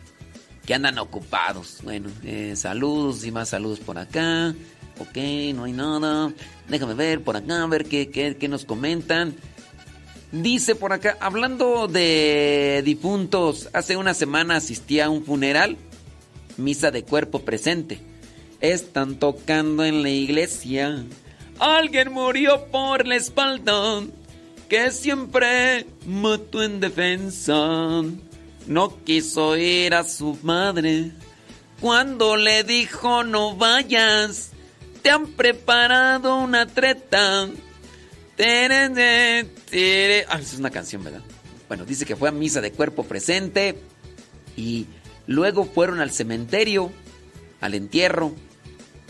que 0.69 0.75
andan 0.75 0.99
ocupados. 0.99 1.79
Bueno, 1.83 2.11
eh, 2.25 2.53
saludos 2.55 3.25
y 3.25 3.33
más 3.33 3.49
saludos 3.49 3.81
por 3.81 3.97
acá. 3.97 4.55
Ok, 4.99 5.17
no 5.55 5.65
hay 5.65 5.73
nada. 5.73 6.31
Déjame 6.69 6.93
ver 6.93 7.23
por 7.23 7.39
acá, 7.39 7.63
a 7.63 7.67
ver 7.67 7.87
qué, 7.87 8.11
qué, 8.11 8.37
qué 8.37 8.49
nos 8.49 8.67
comentan. 8.67 9.35
Dice 10.31 10.75
por 10.75 10.93
acá, 10.93 11.17
hablando 11.21 11.89
de 11.89 12.83
difuntos, 12.85 13.71
hace 13.73 13.97
una 13.97 14.13
semana 14.13 14.57
asistí 14.57 15.01
a 15.01 15.09
un 15.09 15.25
funeral, 15.25 15.79
misa 16.59 16.91
de 16.91 17.03
cuerpo 17.03 17.47
presente. 17.47 18.01
Están 18.61 19.19
tocando 19.19 19.87
en 19.87 20.03
la 20.03 20.11
iglesia. 20.11 21.03
Alguien 21.59 22.13
murió 22.13 22.67
por 22.67 23.07
la 23.07 23.17
espalda, 23.17 24.03
que 24.69 24.91
siempre 24.91 25.87
mató 26.07 26.63
en 26.63 26.81
defensa 26.81 28.03
no 28.69 29.03
quiso 29.03 29.57
ir 29.57 29.95
a 29.95 30.05
su 30.05 30.39
madre. 30.43 31.11
Cuando 31.81 32.37
le 32.37 32.65
dijo 32.65 33.25
no 33.25 33.57
vayas, 33.57 34.51
te 35.03 35.11
han 35.11 35.27
preparado 35.27 36.37
una 36.37 36.67
treta. 36.67 37.49
Ah, 38.41 40.39
es 40.41 40.55
una 40.59 40.71
canción, 40.71 41.03
¿verdad? 41.03 41.23
Bueno, 41.67 41.85
dice 41.85 42.05
que 42.07 42.15
fue 42.15 42.29
a 42.29 42.33
misa 42.33 42.61
de 42.61 42.73
cuerpo 42.73 43.05
presente 43.05 43.81
y 44.57 44.87
luego 45.27 45.65
fueron 45.65 46.01
al 46.01 46.11
cementerio, 46.11 46.93
al 47.61 47.75
entierro, 47.75 48.35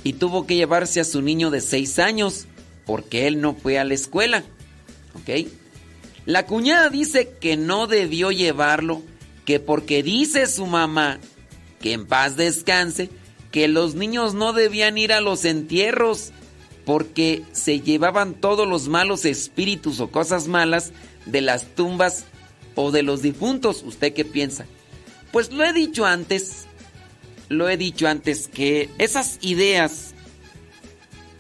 y 0.05 0.15
tuvo 0.15 0.47
que 0.47 0.57
llevarse 0.57 1.01
a 1.01 1.05
su 1.05 1.23
niño 1.23 1.51
de 1.51 1.61
seis 1.61 1.99
años 1.99 2.47
porque 2.87 3.27
él 3.27 3.41
no 3.41 3.55
fue 3.55 3.79
a 3.79 3.85
la 3.85 3.95
escuela. 3.95 4.45
¿Ok? 5.15 5.49
La 6.27 6.47
cuñada 6.47 6.91
dice 6.91 7.35
que 7.41 7.57
no 7.57 7.87
debió 7.87 8.31
llevarlo 8.31 9.03
que 9.45 9.61
porque 9.61 10.03
dice 10.03 10.47
su 10.47 10.67
mamá 10.67 11.19
que 11.81 11.93
en 11.93 12.07
paz 12.07 12.37
descanse, 12.37 13.11
que 13.51 13.69
los 13.69 13.95
niños 13.95 14.35
no 14.35 14.53
debían 14.53 14.99
ir 14.99 15.13
a 15.13 15.21
los 15.21 15.45
entierros 15.45 16.33
porque 16.85 17.43
se 17.53 17.81
llevaban 17.81 18.35
todos 18.35 18.67
los 18.67 18.89
malos 18.89 19.25
espíritus 19.25 20.01
o 20.01 20.11
cosas 20.11 20.49
malas 20.49 20.93
de 21.27 21.41
las 21.41 21.75
tumbas 21.75 22.25
o 22.75 22.91
de 22.91 23.03
los 23.03 23.23
difuntos. 23.23 23.83
¿Usted 23.83 24.13
qué 24.15 24.25
piensa? 24.25 24.67
Pues 25.33 25.53
lo 25.53 25.65
he 25.65 25.73
dicho 25.73 26.07
antes, 26.07 26.67
lo 27.49 27.69
he 27.69 27.77
dicho 27.77 28.09
antes 28.09 28.49
que 28.49 28.91
esas 28.99 29.39
ideas 29.41 30.15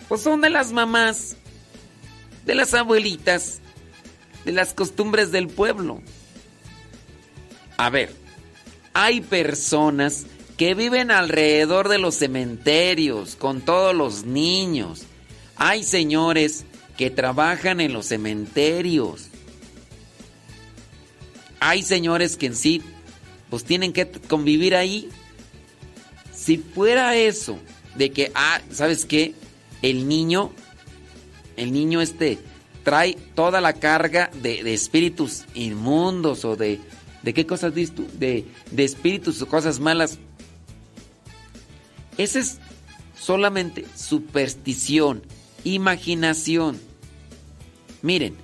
pues 0.08 0.22
son 0.22 0.40
de 0.40 0.50
las 0.50 0.72
mamás, 0.72 1.36
de 2.46 2.54
las 2.54 2.72
abuelitas, 2.72 3.60
de 4.44 4.52
las 4.52 4.72
costumbres 4.72 5.30
del 5.32 5.48
pueblo. 5.48 6.00
A 7.76 7.90
ver, 7.90 8.14
hay 8.94 9.20
personas 9.20 10.26
que 10.56 10.74
viven 10.74 11.10
alrededor 11.10 11.88
de 11.88 11.98
los 11.98 12.16
cementerios 12.16 13.36
con 13.36 13.60
todos 13.60 13.94
los 13.94 14.24
niños. 14.24 15.02
Hay 15.56 15.84
señores 15.84 16.64
que 16.96 17.10
trabajan 17.10 17.80
en 17.80 17.92
los 17.92 18.06
cementerios. 18.06 19.28
Hay 21.60 21.82
señores 21.82 22.36
que 22.36 22.46
en 22.46 22.56
sí 22.56 22.82
pues 23.50 23.64
tienen 23.64 23.92
que 23.92 24.10
convivir 24.10 24.74
ahí. 24.74 25.08
Si 26.48 26.56
fuera 26.56 27.14
eso 27.14 27.58
de 27.94 28.10
que 28.10 28.32
ah, 28.34 28.62
¿sabes 28.70 29.04
qué? 29.04 29.34
El 29.82 30.08
niño 30.08 30.50
el 31.58 31.72
niño 31.72 32.00
este 32.00 32.38
trae 32.84 33.18
toda 33.34 33.60
la 33.60 33.74
carga 33.74 34.30
de, 34.32 34.72
espíritus 34.72 35.44
inmundos 35.52 36.46
o 36.46 36.56
de 36.56 36.80
¿De 37.22 37.34
qué 37.34 37.44
cosas 37.44 37.74
dices 37.74 37.94
tú? 37.94 38.06
De, 38.18 38.46
de 38.70 38.84
espíritus 38.84 39.42
o 39.42 39.46
cosas 39.46 39.78
malas. 39.78 40.18
Esa 42.16 42.38
es 42.38 42.60
solamente 43.20 43.84
superstición, 43.94 45.20
imaginación. 45.64 46.80
Miren, 48.00 48.34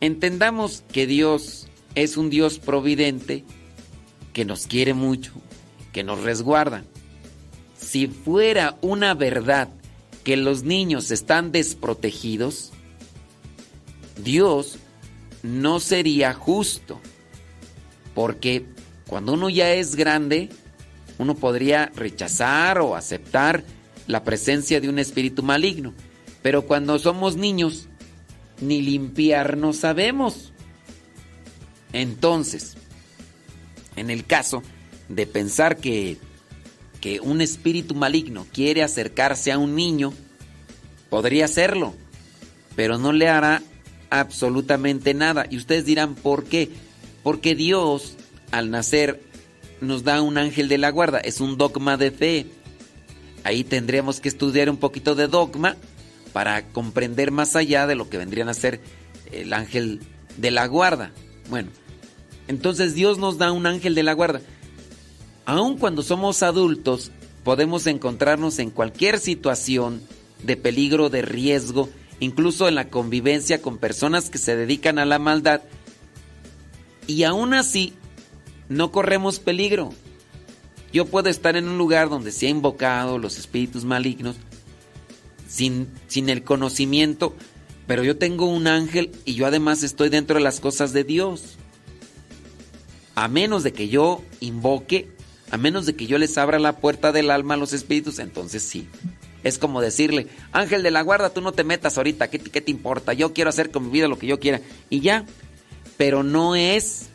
entendamos 0.00 0.84
que 0.92 1.08
Dios 1.08 1.66
es 1.96 2.16
un 2.16 2.30
Dios 2.30 2.60
providente, 2.60 3.42
que 4.32 4.44
nos 4.44 4.68
quiere 4.68 4.94
mucho, 4.94 5.32
que 5.92 6.04
nos 6.04 6.22
resguarda. 6.22 6.84
Si 7.88 8.06
fuera 8.06 8.76
una 8.82 9.14
verdad 9.14 9.70
que 10.22 10.36
los 10.36 10.62
niños 10.62 11.10
están 11.10 11.52
desprotegidos, 11.52 12.70
Dios 14.22 14.76
no 15.42 15.80
sería 15.80 16.34
justo 16.34 17.00
porque 18.14 18.66
cuando 19.06 19.32
uno 19.32 19.48
ya 19.48 19.72
es 19.72 19.96
grande, 19.96 20.50
uno 21.16 21.34
podría 21.34 21.90
rechazar 21.96 22.78
o 22.80 22.94
aceptar 22.94 23.64
la 24.06 24.22
presencia 24.22 24.82
de 24.82 24.90
un 24.90 24.98
espíritu 24.98 25.42
maligno. 25.42 25.94
Pero 26.42 26.66
cuando 26.66 26.98
somos 26.98 27.36
niños, 27.36 27.88
ni 28.60 28.82
limpiarnos 28.82 29.78
sabemos. 29.78 30.52
Entonces, 31.94 32.76
en 33.96 34.10
el 34.10 34.26
caso 34.26 34.62
de 35.08 35.26
pensar 35.26 35.78
que, 35.78 36.18
que 37.00 37.20
un 37.20 37.40
espíritu 37.40 37.94
maligno 37.94 38.46
quiere 38.52 38.82
acercarse 38.82 39.52
a 39.52 39.58
un 39.58 39.74
niño, 39.74 40.12
podría 41.10 41.44
hacerlo, 41.44 41.94
pero 42.76 42.98
no 42.98 43.12
le 43.12 43.28
hará 43.28 43.62
absolutamente 44.10 45.14
nada. 45.14 45.46
Y 45.50 45.56
ustedes 45.56 45.84
dirán, 45.84 46.14
¿por 46.14 46.44
qué? 46.44 46.70
Porque 47.22 47.54
Dios, 47.54 48.16
al 48.50 48.70
nacer, 48.70 49.20
nos 49.80 50.04
da 50.04 50.22
un 50.22 50.38
ángel 50.38 50.68
de 50.68 50.78
la 50.78 50.90
guarda. 50.90 51.18
Es 51.18 51.40
un 51.40 51.56
dogma 51.56 51.96
de 51.96 52.10
fe. 52.10 52.46
Ahí 53.44 53.64
tendríamos 53.64 54.20
que 54.20 54.28
estudiar 54.28 54.68
un 54.70 54.76
poquito 54.76 55.14
de 55.14 55.28
dogma 55.28 55.76
para 56.32 56.66
comprender 56.68 57.30
más 57.30 57.56
allá 57.56 57.86
de 57.86 57.94
lo 57.94 58.08
que 58.08 58.18
vendrían 58.18 58.48
a 58.48 58.54
ser 58.54 58.80
el 59.32 59.52
ángel 59.52 60.00
de 60.36 60.50
la 60.50 60.66
guarda. 60.66 61.12
Bueno, 61.48 61.70
entonces 62.48 62.94
Dios 62.94 63.18
nos 63.18 63.38
da 63.38 63.52
un 63.52 63.66
ángel 63.66 63.94
de 63.94 64.02
la 64.02 64.12
guarda. 64.12 64.40
Aun 65.48 65.78
cuando 65.78 66.02
somos 66.02 66.42
adultos, 66.42 67.10
podemos 67.42 67.86
encontrarnos 67.86 68.58
en 68.58 68.68
cualquier 68.68 69.18
situación 69.18 70.02
de 70.42 70.58
peligro, 70.58 71.08
de 71.08 71.22
riesgo, 71.22 71.88
incluso 72.20 72.68
en 72.68 72.74
la 72.74 72.90
convivencia 72.90 73.62
con 73.62 73.78
personas 73.78 74.28
que 74.28 74.36
se 74.36 74.56
dedican 74.56 74.98
a 74.98 75.06
la 75.06 75.18
maldad 75.18 75.62
y 77.06 77.22
aún 77.22 77.54
así 77.54 77.94
no 78.68 78.92
corremos 78.92 79.38
peligro. 79.38 79.88
Yo 80.92 81.06
puedo 81.06 81.30
estar 81.30 81.56
en 81.56 81.66
un 81.66 81.78
lugar 81.78 82.10
donde 82.10 82.30
se 82.30 82.48
ha 82.48 82.50
invocado 82.50 83.16
los 83.16 83.38
espíritus 83.38 83.86
malignos 83.86 84.36
sin, 85.48 85.88
sin 86.08 86.28
el 86.28 86.44
conocimiento, 86.44 87.34
pero 87.86 88.04
yo 88.04 88.18
tengo 88.18 88.44
un 88.44 88.66
ángel 88.66 89.12
y 89.24 89.32
yo 89.32 89.46
además 89.46 89.82
estoy 89.82 90.10
dentro 90.10 90.36
de 90.36 90.44
las 90.44 90.60
cosas 90.60 90.92
de 90.92 91.04
Dios. 91.04 91.56
A 93.14 93.28
menos 93.28 93.62
de 93.62 93.72
que 93.72 93.88
yo 93.88 94.20
invoque, 94.40 95.16
a 95.50 95.56
menos 95.56 95.86
de 95.86 95.94
que 95.94 96.06
yo 96.06 96.18
les 96.18 96.36
abra 96.38 96.58
la 96.58 96.76
puerta 96.76 97.12
del 97.12 97.30
alma 97.30 97.54
a 97.54 97.56
los 97.58 97.72
espíritus, 97.72 98.18
entonces 98.18 98.62
sí. 98.62 98.88
Es 99.44 99.58
como 99.58 99.80
decirle, 99.80 100.26
ángel 100.52 100.82
de 100.82 100.90
la 100.90 101.02
guarda, 101.02 101.30
tú 101.30 101.40
no 101.40 101.52
te 101.52 101.64
metas 101.64 101.96
ahorita, 101.96 102.28
¿qué, 102.28 102.38
qué 102.38 102.60
te 102.60 102.70
importa? 102.70 103.12
Yo 103.12 103.32
quiero 103.32 103.50
hacer 103.50 103.70
con 103.70 103.86
mi 103.86 103.90
vida 103.90 104.08
lo 104.08 104.18
que 104.18 104.26
yo 104.26 104.40
quiera. 104.40 104.60
Y 104.90 105.00
ya. 105.00 105.24
Pero 105.96 106.22
no 106.22 106.54
es, 106.54 107.06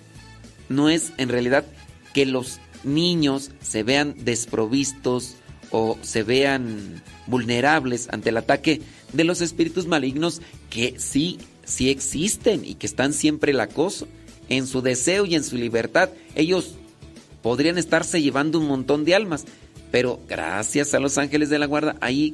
no 0.69 0.89
es 0.89 1.13
en 1.17 1.29
realidad 1.29 1.65
que 2.13 2.25
los 2.25 2.59
niños 2.83 3.51
se 3.61 3.83
vean 3.83 4.15
desprovistos 4.19 5.35
o 5.71 5.97
se 6.01 6.23
vean 6.23 7.01
vulnerables 7.27 8.09
ante 8.11 8.29
el 8.29 8.37
ataque 8.37 8.81
de 9.13 9.23
los 9.23 9.41
espíritus 9.41 9.87
malignos 9.87 10.41
que 10.69 10.95
sí, 10.97 11.39
sí 11.65 11.89
existen 11.89 12.65
y 12.65 12.75
que 12.75 12.87
están 12.87 13.13
siempre 13.13 13.51
el 13.51 13.59
acoso. 13.59 14.07
En 14.49 14.67
su 14.67 14.81
deseo 14.81 15.25
y 15.25 15.35
en 15.35 15.43
su 15.43 15.55
libertad, 15.55 16.09
ellos 16.35 16.75
podrían 17.43 17.77
estarse 17.77 18.22
llevando 18.22 18.59
un 18.59 18.67
montón 18.67 19.05
de 19.05 19.13
almas. 19.13 19.45
Pero 19.91 20.19
gracias 20.27 20.95
a 20.95 20.99
los 20.99 21.19
ángeles 21.19 21.51
de 21.51 21.59
la 21.59 21.67
guarda, 21.67 21.95
ahí 22.01 22.33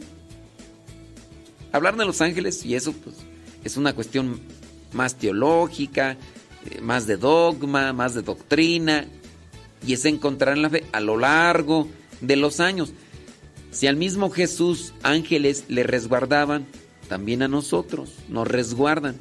hablar 1.74 1.98
de 1.98 2.06
los 2.06 2.22
ángeles 2.22 2.66
y 2.66 2.76
eso 2.76 2.94
pues 2.94 3.18
es 3.66 3.76
una 3.76 3.94
cuestión 3.94 4.40
más 4.94 5.16
teológica, 5.16 6.16
eh, 6.70 6.80
más 6.80 7.06
de 7.06 7.18
dogma, 7.18 7.92
más 7.92 8.14
de 8.14 8.22
doctrina 8.22 9.06
y 9.86 9.94
es 9.94 10.06
encontrar 10.06 10.56
en 10.56 10.62
la 10.62 10.70
fe 10.70 10.86
a 10.94 11.02
lo 11.02 11.18
largo 11.18 11.90
de 12.22 12.38
los 12.38 12.62
años. 12.62 12.94
Si 13.72 13.88
al 13.88 13.98
mismo 13.98 14.30
Jesús 14.30 14.94
ángeles 15.04 15.66
le 15.68 15.84
resguardaban, 15.84 16.66
también 17.10 17.42
a 17.42 17.48
nosotros 17.48 18.14
nos 18.30 18.48
resguardan, 18.48 19.18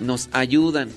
nos 0.00 0.28
ayudan. 0.32 0.90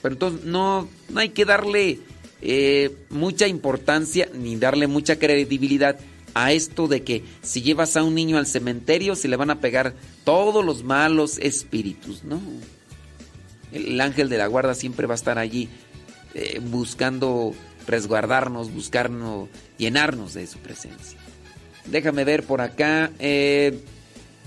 Pero 0.00 0.14
entonces 0.14 0.44
no, 0.44 0.88
no 1.10 1.20
hay 1.20 1.30
que 1.30 1.44
darle 1.44 2.00
eh, 2.42 2.90
mucha 3.08 3.46
importancia 3.46 4.28
ni 4.34 4.56
darle 4.56 4.88
mucha 4.88 5.16
credibilidad 5.16 5.96
a 6.34 6.52
esto 6.52 6.88
de 6.88 7.02
que 7.02 7.22
si 7.42 7.62
llevas 7.62 7.96
a 7.96 8.02
un 8.02 8.14
niño 8.14 8.36
al 8.36 8.46
cementerio 8.46 9.14
se 9.14 9.28
le 9.28 9.36
van 9.36 9.50
a 9.50 9.60
pegar 9.60 9.94
todos 10.24 10.64
los 10.64 10.82
malos 10.82 11.38
espíritus, 11.38 12.24
¿no? 12.24 12.40
El 13.70 14.00
ángel 14.00 14.28
de 14.28 14.38
la 14.38 14.48
guarda 14.48 14.74
siempre 14.74 15.06
va 15.06 15.14
a 15.14 15.16
estar 15.16 15.38
allí 15.38 15.68
eh, 16.34 16.60
buscando 16.60 17.54
resguardarnos, 17.86 18.72
buscarnos, 18.72 19.48
llenarnos 19.78 20.34
de 20.34 20.46
su 20.46 20.58
presencia. 20.58 21.18
Déjame 21.86 22.24
ver 22.24 22.44
por 22.44 22.60
acá. 22.60 23.10
Eh, 23.18 23.78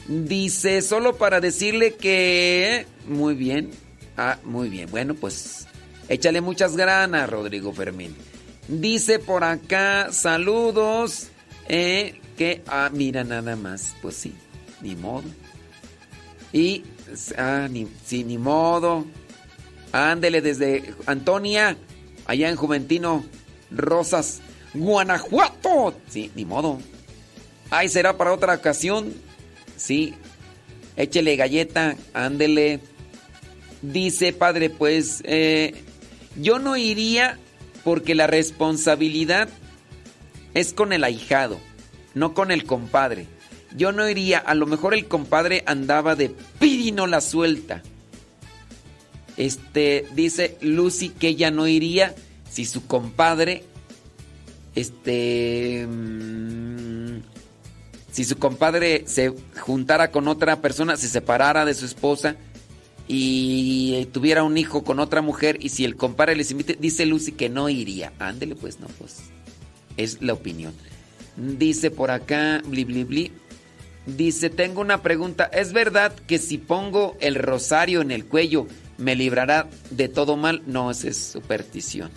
dice, 0.07 0.81
solo 0.81 1.17
para 1.17 1.41
decirle 1.41 1.95
que... 1.95 2.85
Muy 3.07 3.35
bien. 3.35 3.71
Ah, 4.17 4.37
muy 4.43 4.69
bien. 4.69 4.89
Bueno, 4.89 5.15
pues 5.15 5.67
Échale 6.07 6.41
muchas 6.41 6.75
granas, 6.77 7.29
Rodrigo 7.29 7.73
Fermín. 7.73 8.15
Dice 8.67 9.19
por 9.19 9.43
acá, 9.43 10.11
saludos. 10.11 11.29
Eh, 11.67 12.19
que, 12.37 12.61
ah, 12.67 12.89
mira 12.93 13.23
nada 13.23 13.55
más. 13.55 13.95
Pues 14.01 14.15
sí, 14.15 14.35
ni 14.81 14.95
modo. 14.95 15.23
Y, 16.53 16.83
ah, 17.37 17.67
ni, 17.69 17.87
sí, 18.05 18.23
ni 18.23 18.37
modo. 18.37 19.05
Ándele 19.91 20.41
desde 20.41 20.93
Antonia, 21.05 21.77
allá 22.25 22.49
en 22.49 22.55
Juventino 22.55 23.25
Rosas, 23.71 24.41
Guanajuato. 24.73 25.95
Sí, 26.09 26.31
ni 26.35 26.45
modo. 26.45 26.79
Ay, 27.69 27.89
será 27.89 28.17
para 28.17 28.33
otra 28.33 28.53
ocasión. 28.53 29.13
Sí, 29.75 30.13
échele 30.95 31.35
galleta, 31.35 31.95
ándele. 32.13 32.79
Dice, 33.81 34.33
padre, 34.33 34.69
pues, 34.69 35.21
eh, 35.25 35.83
yo 36.35 36.59
no 36.59 36.77
iría 36.77 37.37
porque 37.83 38.15
la 38.15 38.27
responsabilidad 38.27 39.49
es 40.53 40.73
con 40.73 40.93
el 40.93 41.03
ahijado, 41.03 41.59
no 42.13 42.33
con 42.33 42.51
el 42.51 42.65
compadre. 42.65 43.27
Yo 43.75 43.91
no 43.91 44.07
iría, 44.09 44.39
a 44.39 44.55
lo 44.55 44.65
mejor 44.65 44.93
el 44.93 45.07
compadre 45.07 45.63
andaba 45.65 46.15
de 46.15 46.29
pidino 46.59 47.07
la 47.07 47.21
suelta. 47.21 47.83
Este 49.37 50.07
dice 50.13 50.57
Lucy 50.61 51.09
que 51.09 51.27
ella 51.27 51.51
no 51.51 51.67
iría 51.67 52.15
si 52.49 52.65
su 52.65 52.87
compadre 52.87 53.63
este 54.75 55.85
mm, 55.87 57.19
si 58.11 58.23
su 58.23 58.37
compadre 58.37 59.03
se 59.07 59.33
juntara 59.59 60.09
con 60.09 60.29
otra 60.29 60.61
persona, 60.61 60.95
se 60.95 61.09
separara 61.09 61.65
de 61.65 61.73
su 61.73 61.85
esposa 61.85 62.37
y 63.07 64.07
tuviera 64.11 64.43
un 64.43 64.57
hijo 64.57 64.83
con 64.83 64.99
otra 64.99 65.21
mujer 65.21 65.57
y 65.59 65.69
si 65.69 65.85
el 65.85 65.95
compadre 65.95 66.35
les 66.35 66.51
invite, 66.51 66.77
dice 66.79 67.05
Lucy 67.05 67.33
que 67.33 67.49
no 67.49 67.69
iría. 67.69 68.13
Ándele 68.19 68.55
pues, 68.55 68.79
no, 68.79 68.87
pues. 68.87 69.17
Es 69.97 70.21
la 70.21 70.33
opinión. 70.33 70.73
Dice 71.37 71.91
por 71.91 72.11
acá, 72.11 72.61
bli, 72.65 72.83
bli, 72.83 73.03
bli. 73.03 73.31
Dice, 74.05 74.49
tengo 74.49 74.81
una 74.81 75.01
pregunta. 75.01 75.45
¿Es 75.45 75.73
verdad 75.73 76.15
que 76.15 76.37
si 76.37 76.57
pongo 76.57 77.15
el 77.19 77.35
rosario 77.35 78.01
en 78.01 78.11
el 78.11 78.25
cuello 78.25 78.67
me 78.97 79.15
librará 79.15 79.67
de 79.91 80.07
todo 80.07 80.35
mal? 80.35 80.63
No, 80.65 80.91
esa 80.91 81.09
es 81.09 81.17
superstición. 81.17 82.11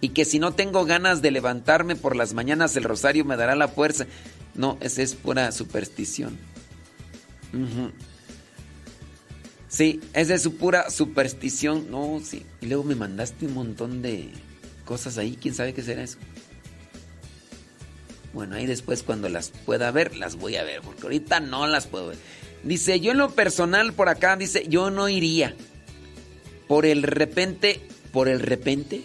Y 0.00 0.10
que 0.10 0.24
si 0.24 0.38
no 0.38 0.52
tengo 0.52 0.84
ganas 0.84 1.22
de 1.22 1.30
levantarme 1.30 1.96
por 1.96 2.14
las 2.14 2.34
mañanas 2.34 2.76
el 2.76 2.84
rosario 2.84 3.24
me 3.24 3.36
dará 3.36 3.54
la 3.56 3.68
fuerza. 3.68 4.06
No, 4.54 4.78
esa 4.80 5.02
es 5.02 5.14
pura 5.14 5.50
superstición. 5.52 6.38
Sí, 9.68 10.00
es 10.14 10.28
de 10.28 10.38
su 10.38 10.56
pura 10.56 10.90
superstición. 10.90 11.90
No, 11.90 12.20
sí. 12.24 12.44
Y 12.60 12.66
luego 12.66 12.84
me 12.84 12.94
mandaste 12.94 13.46
un 13.46 13.54
montón 13.54 14.02
de 14.02 14.30
cosas 14.84 15.18
ahí. 15.18 15.38
¿Quién 15.40 15.54
sabe 15.54 15.74
qué 15.74 15.82
será 15.82 16.02
eso? 16.02 16.18
Bueno, 18.32 18.56
ahí 18.56 18.66
después 18.66 19.02
cuando 19.02 19.28
las 19.28 19.50
pueda 19.50 19.90
ver, 19.90 20.16
las 20.16 20.36
voy 20.36 20.56
a 20.56 20.64
ver, 20.64 20.80
porque 20.82 21.02
ahorita 21.02 21.40
no 21.40 21.66
las 21.66 21.86
puedo 21.86 22.08
ver. 22.08 22.18
Dice, 22.62 23.00
yo 23.00 23.12
en 23.12 23.18
lo 23.18 23.30
personal 23.30 23.92
por 23.92 24.08
acá, 24.08 24.36
dice, 24.36 24.66
yo 24.68 24.90
no 24.90 25.08
iría. 25.08 25.54
Por 26.66 26.84
el 26.84 27.02
repente, 27.02 27.80
por 28.12 28.28
el 28.28 28.40
repente, 28.40 29.02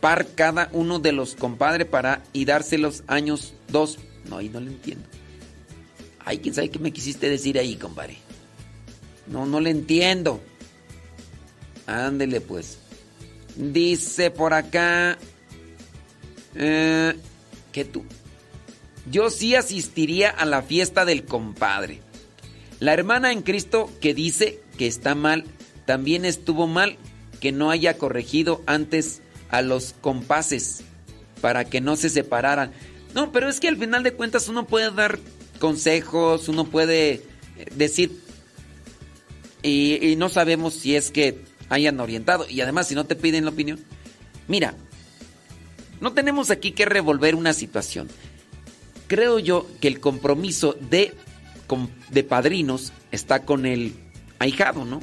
par 0.00 0.26
cada 0.34 0.68
uno 0.72 0.98
de 1.00 1.12
los 1.12 1.34
compadres 1.34 1.86
para 1.86 2.22
y 2.32 2.44
darse 2.44 2.78
los 2.78 3.02
años 3.06 3.54
dos. 3.68 3.98
No, 4.28 4.38
ahí 4.38 4.48
no 4.48 4.60
lo 4.60 4.70
entiendo. 4.70 5.04
Ay, 6.24 6.38
quién 6.38 6.54
sabe 6.54 6.70
qué 6.70 6.78
me 6.78 6.92
quisiste 6.92 7.28
decir 7.28 7.58
ahí, 7.58 7.76
compadre. 7.76 8.18
No, 9.30 9.46
no 9.46 9.60
le 9.60 9.70
entiendo. 9.70 10.40
Ándele 11.86 12.40
pues. 12.40 12.78
Dice 13.56 14.30
por 14.30 14.52
acá. 14.52 15.16
Eh, 16.54 17.14
que 17.72 17.84
tú. 17.84 18.04
Yo 19.10 19.30
sí 19.30 19.54
asistiría 19.54 20.30
a 20.30 20.44
la 20.44 20.62
fiesta 20.62 21.04
del 21.04 21.24
compadre. 21.24 22.00
La 22.80 22.92
hermana 22.92 23.32
en 23.32 23.42
Cristo 23.42 23.90
que 24.00 24.14
dice 24.14 24.60
que 24.76 24.86
está 24.86 25.14
mal, 25.14 25.44
también 25.86 26.24
estuvo 26.24 26.66
mal 26.66 26.96
que 27.40 27.52
no 27.52 27.70
haya 27.70 27.98
corregido 27.98 28.62
antes 28.66 29.22
a 29.48 29.62
los 29.62 29.94
compases 30.00 30.82
para 31.40 31.64
que 31.64 31.80
no 31.80 31.96
se 31.96 32.08
separaran. 32.08 32.72
No, 33.14 33.32
pero 33.32 33.48
es 33.48 33.60
que 33.60 33.68
al 33.68 33.76
final 33.76 34.02
de 34.02 34.12
cuentas 34.12 34.48
uno 34.48 34.66
puede 34.66 34.90
dar 34.90 35.18
consejos, 35.58 36.48
uno 36.48 36.64
puede 36.64 37.12
eh, 37.12 37.22
decir, 37.76 38.20
y, 39.62 40.14
no 40.16 40.28
sabemos 40.28 40.74
si 40.74 40.96
es 40.96 41.10
que 41.10 41.38
hayan 41.68 42.00
orientado. 42.00 42.48
Y 42.48 42.60
además, 42.60 42.88
si 42.88 42.94
no 42.94 43.04
te 43.04 43.16
piden 43.16 43.44
la 43.44 43.50
opinión. 43.50 43.80
Mira, 44.48 44.74
no 46.00 46.12
tenemos 46.12 46.50
aquí 46.50 46.72
que 46.72 46.84
revolver 46.84 47.34
una 47.34 47.52
situación. 47.52 48.08
Creo 49.06 49.38
yo 49.38 49.66
que 49.80 49.88
el 49.88 50.00
compromiso 50.00 50.76
de, 50.90 51.14
de 52.10 52.24
padrinos 52.24 52.92
está 53.10 53.44
con 53.44 53.66
el 53.66 53.94
ahijado, 54.38 54.84
¿no? 54.84 55.00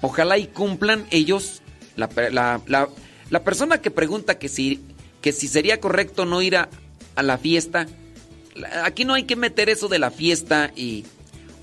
Ojalá 0.00 0.38
y 0.38 0.46
cumplan 0.46 1.06
ellos. 1.10 1.62
La, 1.96 2.08
la, 3.30 3.44
persona 3.44 3.80
que 3.80 3.90
pregunta 3.90 4.38
que 4.38 4.48
si, 4.48 4.80
que 5.20 5.32
si 5.32 5.46
sería 5.46 5.78
correcto 5.78 6.24
no 6.24 6.42
ir 6.42 6.56
a, 6.56 6.68
a 7.14 7.22
la 7.22 7.38
fiesta. 7.38 7.86
Aquí 8.84 9.04
no 9.04 9.14
hay 9.14 9.24
que 9.24 9.36
meter 9.36 9.68
eso 9.68 9.88
de 9.88 9.98
la 9.98 10.10
fiesta 10.10 10.72
y 10.74 11.04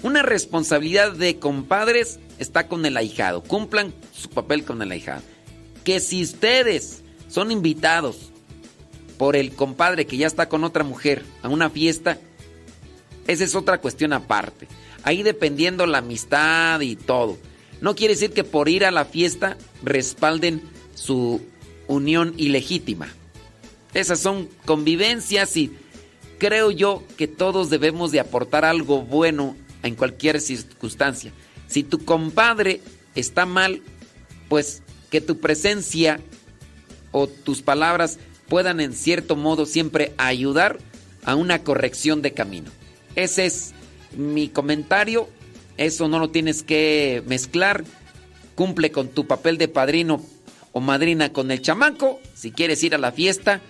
una 0.01 0.21
responsabilidad 0.21 1.11
de 1.11 1.39
compadres 1.39 2.19
está 2.37 2.67
con 2.67 2.85
el 2.85 2.95
ahijado. 2.95 3.43
Cumplan 3.43 3.93
su 4.13 4.29
papel 4.29 4.63
con 4.63 4.81
el 4.81 4.91
ahijado. 4.91 5.21
Que 5.83 5.99
si 5.99 6.23
ustedes 6.23 7.03
son 7.27 7.51
invitados 7.51 8.31
por 9.17 9.35
el 9.35 9.53
compadre 9.53 10.05
que 10.05 10.17
ya 10.17 10.27
está 10.27 10.47
con 10.47 10.63
otra 10.63 10.85
mujer 10.85 11.25
a 11.43 11.49
una 11.49 11.69
fiesta, 11.69 12.17
esa 13.27 13.43
es 13.43 13.55
otra 13.55 13.79
cuestión 13.79 14.13
aparte. 14.13 14.67
Ahí 15.03 15.21
dependiendo 15.21 15.85
la 15.85 15.97
amistad 15.97 16.79
y 16.79 16.95
todo. 16.95 17.37
No 17.81 17.95
quiere 17.95 18.13
decir 18.13 18.31
que 18.31 18.45
por 18.45 18.69
ir 18.69 18.85
a 18.85 18.91
la 18.91 19.05
fiesta 19.05 19.57
respalden 19.83 20.61
su 20.95 21.41
unión 21.87 22.33
ilegítima. 22.37 23.09
Esas 23.93 24.19
son 24.19 24.47
convivencias 24.65 25.57
y 25.57 25.73
creo 26.37 26.71
yo 26.71 27.03
que 27.17 27.27
todos 27.27 27.69
debemos 27.69 28.11
de 28.11 28.19
aportar 28.19 28.63
algo 28.63 29.01
bueno 29.01 29.55
en 29.83 29.95
cualquier 29.95 30.41
circunstancia. 30.41 31.31
Si 31.67 31.83
tu 31.83 32.03
compadre 32.03 32.81
está 33.15 33.45
mal, 33.45 33.81
pues 34.47 34.81
que 35.09 35.21
tu 35.21 35.39
presencia 35.39 36.19
o 37.11 37.27
tus 37.27 37.61
palabras 37.61 38.19
puedan 38.47 38.79
en 38.79 38.93
cierto 38.93 39.35
modo 39.35 39.65
siempre 39.65 40.13
ayudar 40.17 40.79
a 41.23 41.35
una 41.35 41.63
corrección 41.63 42.21
de 42.21 42.33
camino. 42.33 42.71
Ese 43.15 43.45
es 43.45 43.73
mi 44.17 44.49
comentario, 44.49 45.29
eso 45.77 46.07
no 46.07 46.19
lo 46.19 46.29
tienes 46.29 46.63
que 46.63 47.23
mezclar, 47.27 47.83
cumple 48.55 48.91
con 48.91 49.09
tu 49.09 49.27
papel 49.27 49.57
de 49.57 49.67
padrino 49.67 50.23
o 50.71 50.81
madrina 50.81 51.31
con 51.31 51.51
el 51.51 51.61
chamaco, 51.61 52.19
si 52.35 52.51
quieres 52.51 52.83
ir 52.83 52.95
a 52.95 52.99
la 52.99 53.11
fiesta, 53.11 53.61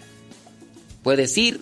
puedes 1.04 1.38
ir, 1.38 1.62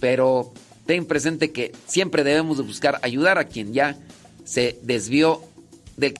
pero 0.00 0.52
Ten 0.88 1.04
presente 1.04 1.52
que 1.52 1.72
siempre 1.86 2.24
debemos 2.24 2.56
de 2.56 2.62
buscar 2.62 2.98
ayudar 3.02 3.36
a 3.36 3.44
quien 3.44 3.74
ya 3.74 3.98
se 4.46 4.78
desvió 4.80 5.42
del 5.98 6.14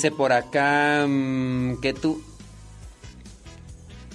Dice 0.00 0.12
por 0.12 0.32
acá 0.32 1.04
mm, 1.06 1.78
que 1.82 1.92
tú. 1.92 2.24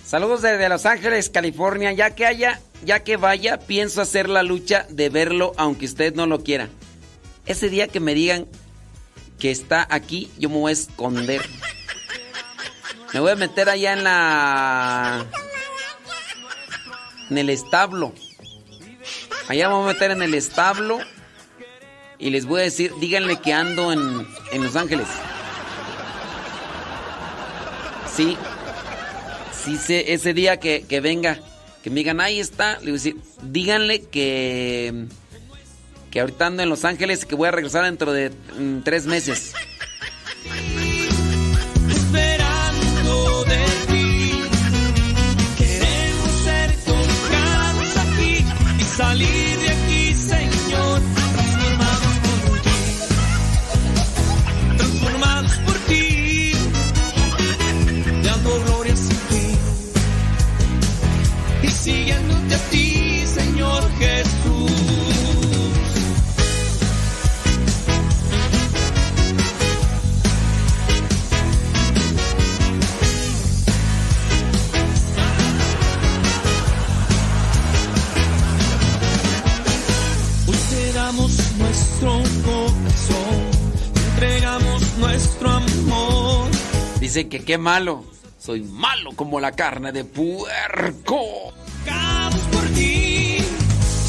Saludos 0.04 0.42
desde 0.42 0.68
Los 0.68 0.88
Ángeles, 0.88 1.30
California. 1.30 1.92
Ya 1.92 2.16
que 2.16 2.26
haya, 2.26 2.60
ya 2.84 3.04
que 3.04 3.18
vaya, 3.18 3.60
pienso 3.60 4.02
hacer 4.02 4.28
la 4.28 4.42
lucha 4.42 4.88
de 4.90 5.10
verlo, 5.10 5.54
aunque 5.58 5.86
usted 5.86 6.16
no 6.16 6.26
lo 6.26 6.44
quiera. 6.44 6.70
Ese 7.46 7.70
día 7.70 7.88
que 7.88 8.00
me 8.00 8.16
digan 8.16 8.48
que 9.38 9.52
está 9.52 9.86
aquí, 9.92 10.32
yo 10.40 10.50
me 10.50 10.56
voy 10.56 10.72
a 10.72 10.74
esconder. 10.74 11.48
Me 13.14 13.20
voy 13.20 13.34
a 13.34 13.36
meter 13.36 13.70
allá 13.70 13.94
en 13.94 14.04
la. 14.04 15.24
En 17.30 17.38
el 17.38 17.52
establo. 17.52 18.12
Allá 19.48 19.70
me 19.70 19.76
voy 19.76 19.84
a 19.92 19.94
meter 19.94 20.10
en 20.10 20.24
el 20.24 20.34
establo. 20.34 20.98
Y 22.18 22.32
les 22.32 22.48
voy 22.48 22.62
a 22.62 22.64
decir, 22.64 22.92
díganle 23.00 23.40
que 23.40 23.54
ando 23.54 23.92
en, 23.92 24.28
en 24.52 24.64
Los 24.64 24.76
Ángeles. 24.76 25.06
Sí. 28.16 28.38
Sí, 29.64 29.78
ese 29.90 30.34
día 30.34 30.58
que, 30.58 30.86
que 30.88 31.02
venga, 31.02 31.40
que 31.84 31.90
me 31.90 31.98
digan, 31.98 32.22
ahí 32.22 32.40
está, 32.40 32.74
le 32.76 32.80
voy 32.82 32.90
a 32.90 32.94
decir, 32.94 33.18
díganle 33.44 34.04
que. 34.04 35.06
Que 36.12 36.22
ahorita 36.22 36.48
ando 36.48 36.64
en 36.64 36.70
Los 36.70 36.86
Ángeles 36.86 37.24
y 37.24 37.28
que 37.28 37.36
voy 37.36 37.50
a 37.50 37.52
regresar 37.52 37.84
dentro 37.84 38.14
de 38.14 38.30
mm, 38.30 38.84
tres 38.84 39.06
meses. 39.06 39.54
esperando 41.90 42.46
Dice 87.06 87.28
que 87.28 87.46
qué 87.46 87.60
malo. 87.60 88.04
Soy 88.40 88.64
malo 88.64 89.12
como 89.16 89.40
la 89.40 89.52
carne 89.52 89.92
de 89.92 90.06
puerco. 90.06 91.54
Tocados 91.86 92.42
por 92.52 92.64
ti, 92.70 93.38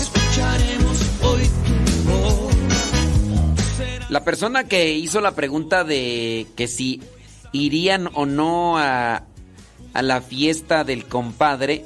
escucharemos 0.00 1.02
hoy 1.22 1.42
tu 1.66 2.10
voz. 2.10 2.54
La 4.08 4.24
persona 4.24 4.64
que 4.64 4.94
hizo 4.94 5.20
la 5.20 5.32
pregunta 5.32 5.84
de 5.84 6.46
que 6.56 6.68
si 6.68 7.02
irían 7.52 8.08
o 8.14 8.24
no 8.24 8.78
a, 8.78 9.24
a 9.92 10.02
la 10.02 10.22
fiesta 10.22 10.82
del 10.82 11.04
compadre, 11.04 11.84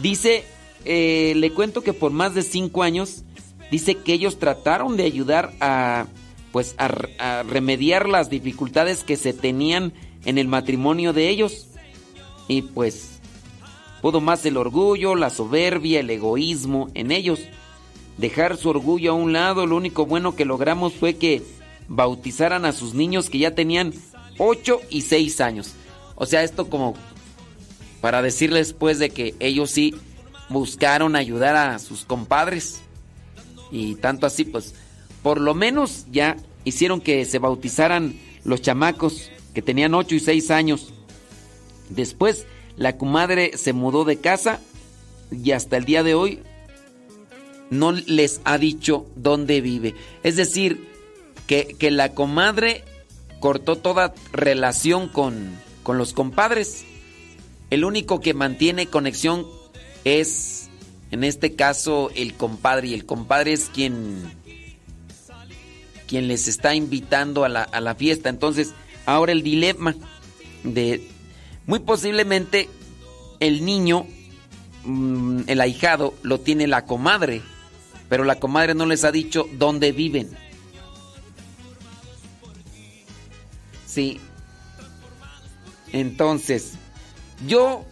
dice, 0.00 0.44
eh, 0.84 1.32
le 1.34 1.50
cuento 1.50 1.82
que 1.82 1.94
por 1.94 2.12
más 2.12 2.32
de 2.36 2.42
cinco 2.42 2.84
años, 2.84 3.24
dice 3.72 3.96
que 3.96 4.12
ellos 4.12 4.38
trataron 4.38 4.96
de 4.96 5.02
ayudar 5.02 5.52
a, 5.60 6.06
pues, 6.52 6.74
a, 6.78 7.42
remediar 7.42 8.08
las 8.08 8.30
dificultades 8.30 9.04
que 9.04 9.16
se 9.16 9.32
tenían 9.32 9.92
en 10.24 10.38
el 10.38 10.48
matrimonio 10.48 11.12
de 11.12 11.28
ellos. 11.28 11.68
Y 12.48 12.62
pues, 12.62 13.20
pudo 14.02 14.20
más 14.20 14.44
el 14.46 14.56
orgullo, 14.56 15.14
la 15.14 15.30
soberbia, 15.30 16.00
el 16.00 16.10
egoísmo 16.10 16.88
en 16.94 17.12
ellos 17.12 17.40
dejar 18.20 18.56
su 18.56 18.68
orgullo 18.68 19.12
a 19.12 19.14
un 19.14 19.32
lado, 19.32 19.66
lo 19.66 19.76
único 19.76 20.06
bueno 20.06 20.36
que 20.36 20.44
logramos 20.44 20.92
fue 20.92 21.16
que 21.16 21.42
bautizaran 21.88 22.64
a 22.64 22.72
sus 22.72 22.94
niños 22.94 23.30
que 23.30 23.38
ya 23.38 23.54
tenían 23.54 23.94
8 24.38 24.80
y 24.90 25.02
6 25.02 25.40
años. 25.40 25.72
O 26.14 26.26
sea, 26.26 26.42
esto 26.44 26.68
como 26.68 26.94
para 28.00 28.22
decirles 28.22 28.72
pues 28.72 28.98
de 28.98 29.10
que 29.10 29.34
ellos 29.40 29.70
sí 29.70 29.94
buscaron 30.48 31.16
ayudar 31.16 31.56
a 31.56 31.78
sus 31.78 32.04
compadres. 32.04 32.82
Y 33.72 33.94
tanto 33.96 34.26
así 34.26 34.44
pues, 34.44 34.74
por 35.22 35.40
lo 35.40 35.54
menos 35.54 36.06
ya 36.10 36.36
hicieron 36.64 37.00
que 37.00 37.24
se 37.24 37.38
bautizaran 37.38 38.18
los 38.44 38.62
chamacos 38.62 39.30
que 39.54 39.62
tenían 39.62 39.94
8 39.94 40.14
y 40.14 40.20
6 40.20 40.50
años. 40.50 40.92
Después 41.88 42.46
la 42.76 42.96
comadre 42.96 43.56
se 43.56 43.72
mudó 43.72 44.04
de 44.04 44.18
casa 44.18 44.60
y 45.30 45.52
hasta 45.52 45.76
el 45.76 45.84
día 45.84 46.02
de 46.02 46.14
hoy 46.14 46.42
no 47.70 47.92
les 47.92 48.40
ha 48.44 48.58
dicho 48.58 49.06
dónde 49.16 49.60
vive. 49.60 49.94
Es 50.22 50.36
decir, 50.36 50.88
que, 51.46 51.76
que 51.78 51.90
la 51.90 52.14
comadre 52.14 52.84
cortó 53.40 53.76
toda 53.76 54.14
relación 54.32 55.08
con, 55.08 55.58
con 55.82 55.98
los 55.98 56.12
compadres. 56.12 56.84
El 57.70 57.84
único 57.84 58.20
que 58.20 58.34
mantiene 58.34 58.86
conexión 58.86 59.46
es, 60.04 60.68
en 61.10 61.24
este 61.24 61.54
caso, 61.54 62.10
el 62.14 62.34
compadre. 62.34 62.88
Y 62.88 62.94
el 62.94 63.06
compadre 63.06 63.52
es 63.52 63.70
quien, 63.72 64.30
quien 66.10 66.28
les 66.28 66.46
está 66.46 66.74
invitando 66.74 67.44
a 67.44 67.48
la, 67.48 67.62
a 67.62 67.80
la 67.80 67.94
fiesta. 67.94 68.28
Entonces, 68.28 68.74
ahora 69.06 69.32
el 69.32 69.42
dilema 69.42 69.94
de, 70.62 71.08
muy 71.66 71.78
posiblemente, 71.78 72.68
el 73.38 73.64
niño, 73.64 74.06
mm, 74.84 75.44
el 75.46 75.60
ahijado, 75.62 76.12
lo 76.22 76.40
tiene 76.40 76.66
la 76.66 76.84
comadre 76.84 77.40
pero 78.10 78.24
la 78.24 78.40
comadre 78.40 78.74
no 78.74 78.86
les 78.86 79.04
ha 79.04 79.12
dicho 79.12 79.48
dónde 79.56 79.92
viven. 79.92 80.28
Sí. 83.86 84.20
Entonces, 85.92 86.72
yo 87.46 87.84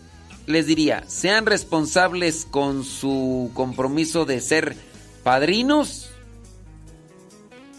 les 0.47 0.67
diría, 0.67 1.05
sean 1.07 1.47
responsables 1.47 2.49
con 2.51 2.83
su 2.83 3.53
compromiso 3.55 4.25
de 4.25 4.41
ser 4.41 4.77
padrinos 5.23 6.11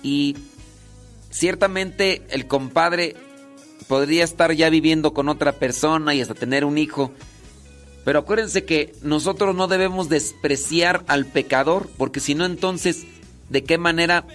y 0.04 0.36
ciertamente 1.30 2.24
el 2.30 2.48
compadre 2.48 3.16
podría 3.88 4.24
estar 4.24 4.54
ya 4.54 4.70
viviendo 4.70 5.14
con 5.14 5.30
otra 5.30 5.54
persona 5.54 6.14
y 6.14 6.22
hasta 6.22 6.36
tener 6.36 6.66
un 6.66 6.78
hijo. 6.78 7.12
Pero 8.06 8.20
acuérdense 8.20 8.66
que 8.66 8.94
nosotros 9.02 9.56
no 9.56 9.68
debemos 9.68 10.10
despreciar 10.10 11.04
al 11.08 11.26
pecador, 11.26 11.90
porque 11.98 12.20
si 12.20 12.36
no 12.36 12.46
entonces, 12.46 13.06
¿de 13.50 13.64
qué 13.64 13.78
manera 13.78 14.26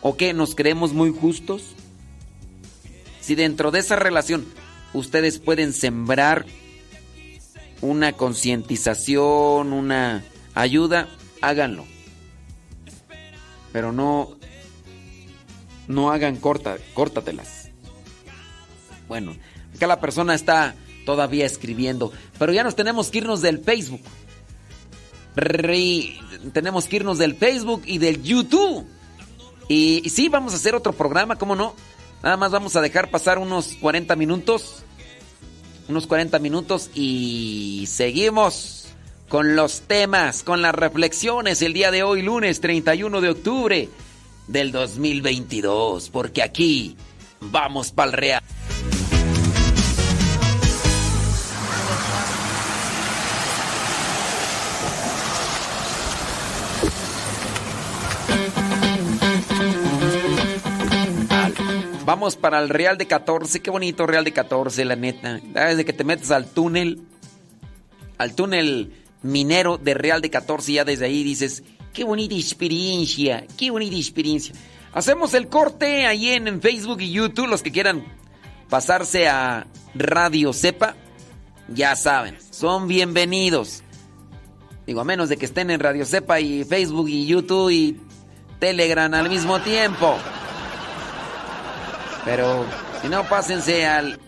o 0.00 0.16
qué 0.16 0.32
nos 0.32 0.54
creemos 0.54 0.92
muy 0.92 1.10
justos? 1.10 1.74
Si 3.20 3.34
dentro 3.34 3.70
de 3.70 3.80
esa 3.80 3.96
relación 3.96 4.46
ustedes 4.94 5.38
pueden 5.38 5.72
sembrar 5.72 6.46
una 7.80 8.12
concientización, 8.12 9.72
una 9.72 10.24
ayuda, 10.54 11.08
háganlo. 11.40 11.84
Pero 13.72 13.92
no 13.92 14.36
no 15.92 16.10
hagan 16.10 16.36
corta, 16.36 16.78
córtatelas. 16.94 17.70
Bueno, 19.08 19.36
acá 19.74 19.86
la 19.86 20.00
persona 20.00 20.34
está 20.34 20.74
todavía 21.04 21.46
escribiendo. 21.46 22.12
Pero 22.38 22.52
ya 22.52 22.64
nos 22.64 22.74
tenemos 22.74 23.10
que 23.10 23.18
irnos 23.18 23.42
del 23.42 23.58
Facebook. 23.58 24.00
Tenemos 26.52 26.86
que 26.86 26.96
irnos 26.96 27.18
del 27.18 27.34
Facebook 27.34 27.82
y 27.86 27.98
del 27.98 28.22
YouTube. 28.22 28.86
Y, 29.68 30.02
y 30.04 30.10
sí, 30.10 30.28
vamos 30.28 30.52
a 30.52 30.56
hacer 30.56 30.74
otro 30.74 30.92
programa, 30.92 31.36
¿cómo 31.36 31.54
no? 31.54 31.74
Nada 32.22 32.36
más 32.36 32.50
vamos 32.50 32.76
a 32.76 32.80
dejar 32.80 33.10
pasar 33.10 33.38
unos 33.38 33.74
40 33.80 34.16
minutos. 34.16 34.82
Unos 35.88 36.06
40 36.06 36.38
minutos 36.38 36.90
y 36.94 37.84
seguimos 37.88 38.86
con 39.28 39.56
los 39.56 39.82
temas, 39.82 40.42
con 40.42 40.62
las 40.62 40.74
reflexiones 40.74 41.60
el 41.60 41.72
día 41.72 41.90
de 41.90 42.02
hoy, 42.02 42.22
lunes 42.22 42.60
31 42.60 43.20
de 43.20 43.28
octubre 43.30 43.88
del 44.46 44.72
2022. 44.72 46.10
Porque 46.10 46.42
aquí 46.42 46.96
vamos 47.40 47.92
para 47.92 48.10
el 48.10 48.16
real. 48.16 48.42
Vamos 62.04 62.36
para 62.36 62.58
el 62.58 62.68
Real 62.68 62.98
de 62.98 63.06
14. 63.06 63.60
Qué 63.60 63.70
bonito 63.70 64.06
Real 64.06 64.24
de 64.24 64.32
14, 64.32 64.84
la 64.84 64.96
neta. 64.96 65.40
Desde 65.54 65.84
que 65.84 65.92
te 65.92 66.04
metes 66.04 66.30
al 66.30 66.46
túnel, 66.46 67.00
al 68.18 68.34
túnel 68.34 68.92
minero 69.22 69.78
de 69.78 69.94
Real 69.94 70.20
de 70.20 70.28
14, 70.28 70.72
ya 70.72 70.84
desde 70.84 71.06
ahí 71.06 71.22
dices, 71.22 71.62
qué 71.92 72.04
bonita 72.04 72.34
experiencia, 72.34 73.46
qué 73.56 73.70
bonita 73.70 73.96
experiencia. 73.96 74.54
Hacemos 74.92 75.34
el 75.34 75.48
corte 75.48 76.06
ahí 76.06 76.30
en, 76.30 76.60
Facebook 76.60 77.00
y 77.00 77.12
YouTube. 77.12 77.48
Los 77.48 77.62
que 77.62 77.72
quieran 77.72 78.04
pasarse 78.68 79.28
a 79.28 79.66
Radio 79.94 80.52
Cepa, 80.52 80.96
ya 81.68 81.96
saben, 81.96 82.38
son 82.50 82.88
bienvenidos. 82.88 83.82
Digo, 84.86 85.00
a 85.00 85.04
menos 85.04 85.28
de 85.28 85.36
que 85.36 85.46
estén 85.46 85.70
en 85.70 85.80
Radio 85.80 86.04
Cepa 86.04 86.40
y 86.40 86.64
Facebook 86.64 87.08
y 87.08 87.26
YouTube 87.26 87.70
y 87.70 88.00
Telegram 88.58 89.12
al 89.14 89.28
mismo 89.28 89.60
tiempo. 89.60 90.16
Pero 92.24 92.66
si 93.00 93.08
no, 93.08 93.24
pásense 93.28 93.86
al 93.86 94.18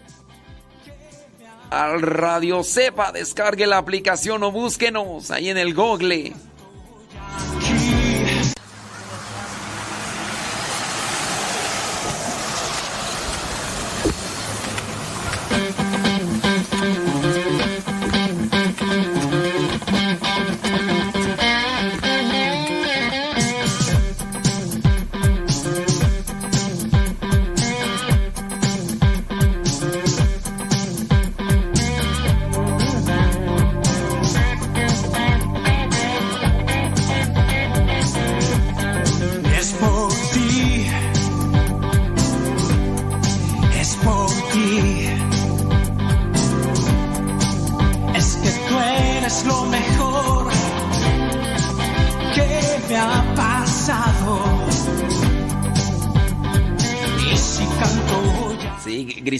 al 1.70 2.02
Radio 2.02 2.62
Cepa, 2.62 3.10
descargue 3.10 3.66
la 3.66 3.78
aplicación 3.78 4.42
o 4.44 4.52
búsquenos 4.52 5.30
ahí 5.30 5.48
en 5.48 5.58
el 5.58 5.74
Google. 5.74 6.32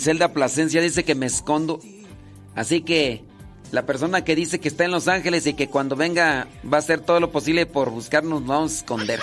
Griselda 0.04 0.34
Plasencia 0.34 0.82
dice 0.82 1.02
que 1.02 1.14
me 1.14 1.24
escondo. 1.24 1.80
Así 2.54 2.82
que 2.82 3.24
la 3.72 3.86
persona 3.86 4.22
que 4.22 4.36
dice 4.36 4.60
que 4.60 4.68
está 4.68 4.84
en 4.84 4.90
Los 4.90 5.08
Ángeles 5.08 5.46
y 5.46 5.54
que 5.54 5.70
cuando 5.70 5.96
venga 5.96 6.46
va 6.70 6.76
a 6.76 6.80
hacer 6.80 7.00
todo 7.00 7.20
lo 7.20 7.32
posible 7.32 7.64
por 7.64 7.88
buscarnos, 7.88 8.42
nos 8.42 8.48
vamos 8.48 8.72
a 8.72 8.76
esconder. 8.76 9.20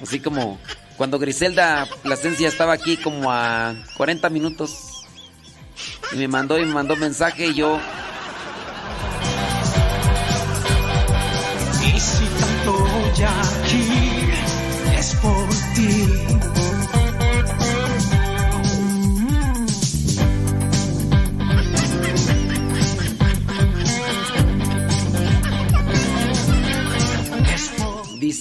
Así 0.00 0.20
como 0.20 0.60
cuando 0.96 1.18
Griselda 1.18 1.88
Plasencia 2.04 2.46
estaba 2.46 2.72
aquí 2.72 2.96
como 2.96 3.32
a 3.32 3.74
40 3.96 4.30
minutos. 4.30 5.04
Y 6.12 6.16
me 6.16 6.28
mandó 6.28 6.56
y 6.60 6.64
me 6.64 6.72
mandó 6.72 6.94
mensaje 6.94 7.48
y 7.48 7.54
yo 7.54 7.80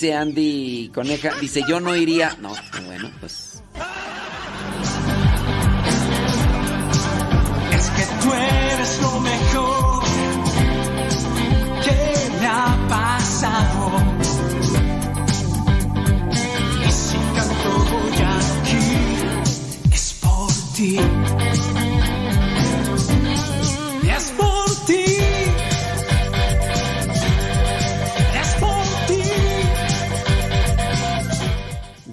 dice 0.03 0.15
Andy 0.15 0.91
Coneja, 0.93 1.32
dice 1.40 1.61
yo 1.65 1.80
no 1.80 1.95
iría. 1.95 2.35
No, 2.41 2.53
bueno, 2.85 3.09
pues 3.22 3.64
Es 7.72 7.90
que 7.90 8.06
tú 8.22 8.33
eres 8.33 9.01
lo 9.01 9.19
mejor 9.22 10.03
que 11.85 12.30
me 12.41 12.48
ha 12.48 12.85
pasado. 12.90 13.91
Y 16.85 16.91
si 16.91 17.17
canto 17.35 18.09
ya 18.19 18.38
aquí, 18.59 19.93
es 19.93 20.14
por 20.22 20.51
ti. 20.75 20.99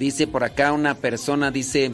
Dice 0.00 0.26
por 0.26 0.44
acá 0.44 0.72
una 0.72 0.94
persona, 0.94 1.50
dice, 1.50 1.92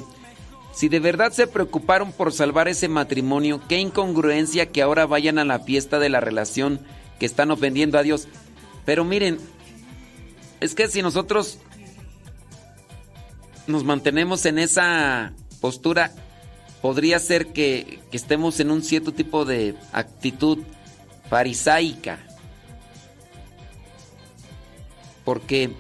si 0.73 0.89
de 0.89 1.01
verdad 1.01 1.33
se 1.33 1.49
preocuparon 1.49 2.13
por 2.13 2.33
salvar 2.33 2.69
ese 2.69 2.87
matrimonio, 2.87 3.61
qué 3.69 3.81
incongruencia 3.81 4.71
que 4.71 4.81
ahora 4.81 5.07
vayan 5.07 5.41
a 5.41 5.45
la 5.45 5.59
fiesta 5.59 5.99
de 5.99 6.09
la 6.09 6.21
relación 6.21 6.87
que 7.19 7.27
están 7.27 7.51
ofendiendo 7.51 7.99
a 7.99 8.05
Dios. 8.05 8.29
Pero 8.85 9.05
miren, 9.05 9.41
es 10.61 10.77
que 10.77 10.87
si 10.87 11.03
nosotros 11.03 11.59
nos 13.67 13.83
mantenemos 13.83 14.47
en 14.47 14.61
esa 14.61 15.33
postura, 15.61 16.13
podría 16.83 17.19
ser 17.19 17.49
que, 17.49 17.99
estemos 18.13 18.61
en 18.61 18.71
un 18.71 18.85
cierto 18.85 19.11
tipo 19.11 19.45
de 19.45 19.75
actitud 19.91 20.59
farisaica. 21.29 22.21
Porque 25.25 25.75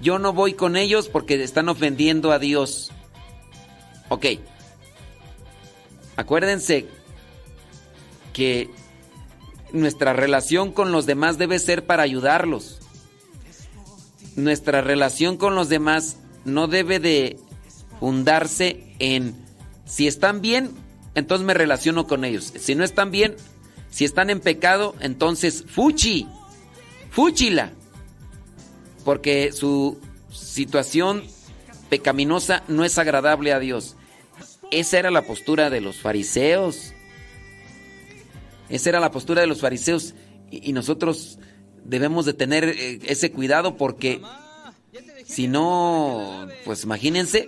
yo 0.00 0.18
no 0.18 0.32
voy 0.32 0.54
con 0.54 0.76
ellos 0.76 1.08
porque 1.08 1.42
están 1.42 1.68
ofendiendo 1.68 2.32
a 2.32 2.38
Dios. 2.38 2.92
Ok. 4.08 4.26
Acuérdense 6.16 6.86
que 8.32 8.70
nuestra 9.72 10.12
relación 10.12 10.72
con 10.72 10.92
los 10.92 11.06
demás 11.06 11.38
debe 11.38 11.58
ser 11.58 11.86
para 11.86 12.02
ayudarlos. 12.02 12.78
Nuestra 14.34 14.82
relación 14.82 15.36
con 15.36 15.54
los 15.54 15.68
demás 15.68 16.18
no 16.44 16.68
debe 16.68 17.00
de 17.00 17.38
fundarse 18.00 18.94
en 18.98 19.34
si 19.86 20.06
están 20.06 20.40
bien, 20.40 20.72
entonces 21.14 21.46
me 21.46 21.54
relaciono 21.54 22.06
con 22.06 22.24
ellos. 22.24 22.52
Si 22.58 22.74
no 22.74 22.84
están 22.84 23.10
bien, 23.10 23.36
si 23.90 24.04
están 24.04 24.28
en 24.28 24.40
pecado, 24.40 24.94
entonces 25.00 25.64
fuchi. 25.66 26.28
Fúchila 27.10 27.72
porque 29.06 29.52
su 29.52 30.00
situación 30.32 31.22
pecaminosa 31.88 32.64
no 32.66 32.84
es 32.84 32.98
agradable 32.98 33.52
a 33.52 33.60
Dios. 33.60 33.94
Esa 34.72 34.98
era 34.98 35.12
la 35.12 35.22
postura 35.22 35.70
de 35.70 35.80
los 35.80 36.00
fariseos. 36.00 36.92
Esa 38.68 38.88
era 38.88 38.98
la 38.98 39.12
postura 39.12 39.42
de 39.42 39.46
los 39.46 39.60
fariseos 39.60 40.16
y, 40.50 40.72
nosotros 40.72 41.38
debemos 41.84 42.26
de 42.26 42.34
tener 42.34 42.64
eh, 42.64 42.98
ese 43.04 43.30
cuidado 43.30 43.76
porque 43.76 44.20
si 45.24 45.46
no, 45.46 46.48
pues 46.64 46.82
imagínense 46.82 47.46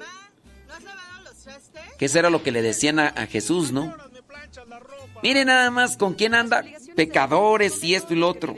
que 1.98 2.04
eso 2.04 2.20
era 2.20 2.30
lo 2.30 2.44
que 2.44 2.52
le 2.52 2.62
decían 2.62 3.00
a, 3.00 3.08
a 3.08 3.26
Jesús, 3.26 3.72
¿no? 3.72 3.96
Miren 5.24 5.48
nada 5.48 5.72
más 5.72 5.96
con 5.96 6.14
quién 6.14 6.36
anda, 6.36 6.64
pecadores 6.94 7.82
y 7.82 7.96
esto 7.96 8.14
y 8.14 8.18
lo 8.18 8.28
otro. 8.28 8.54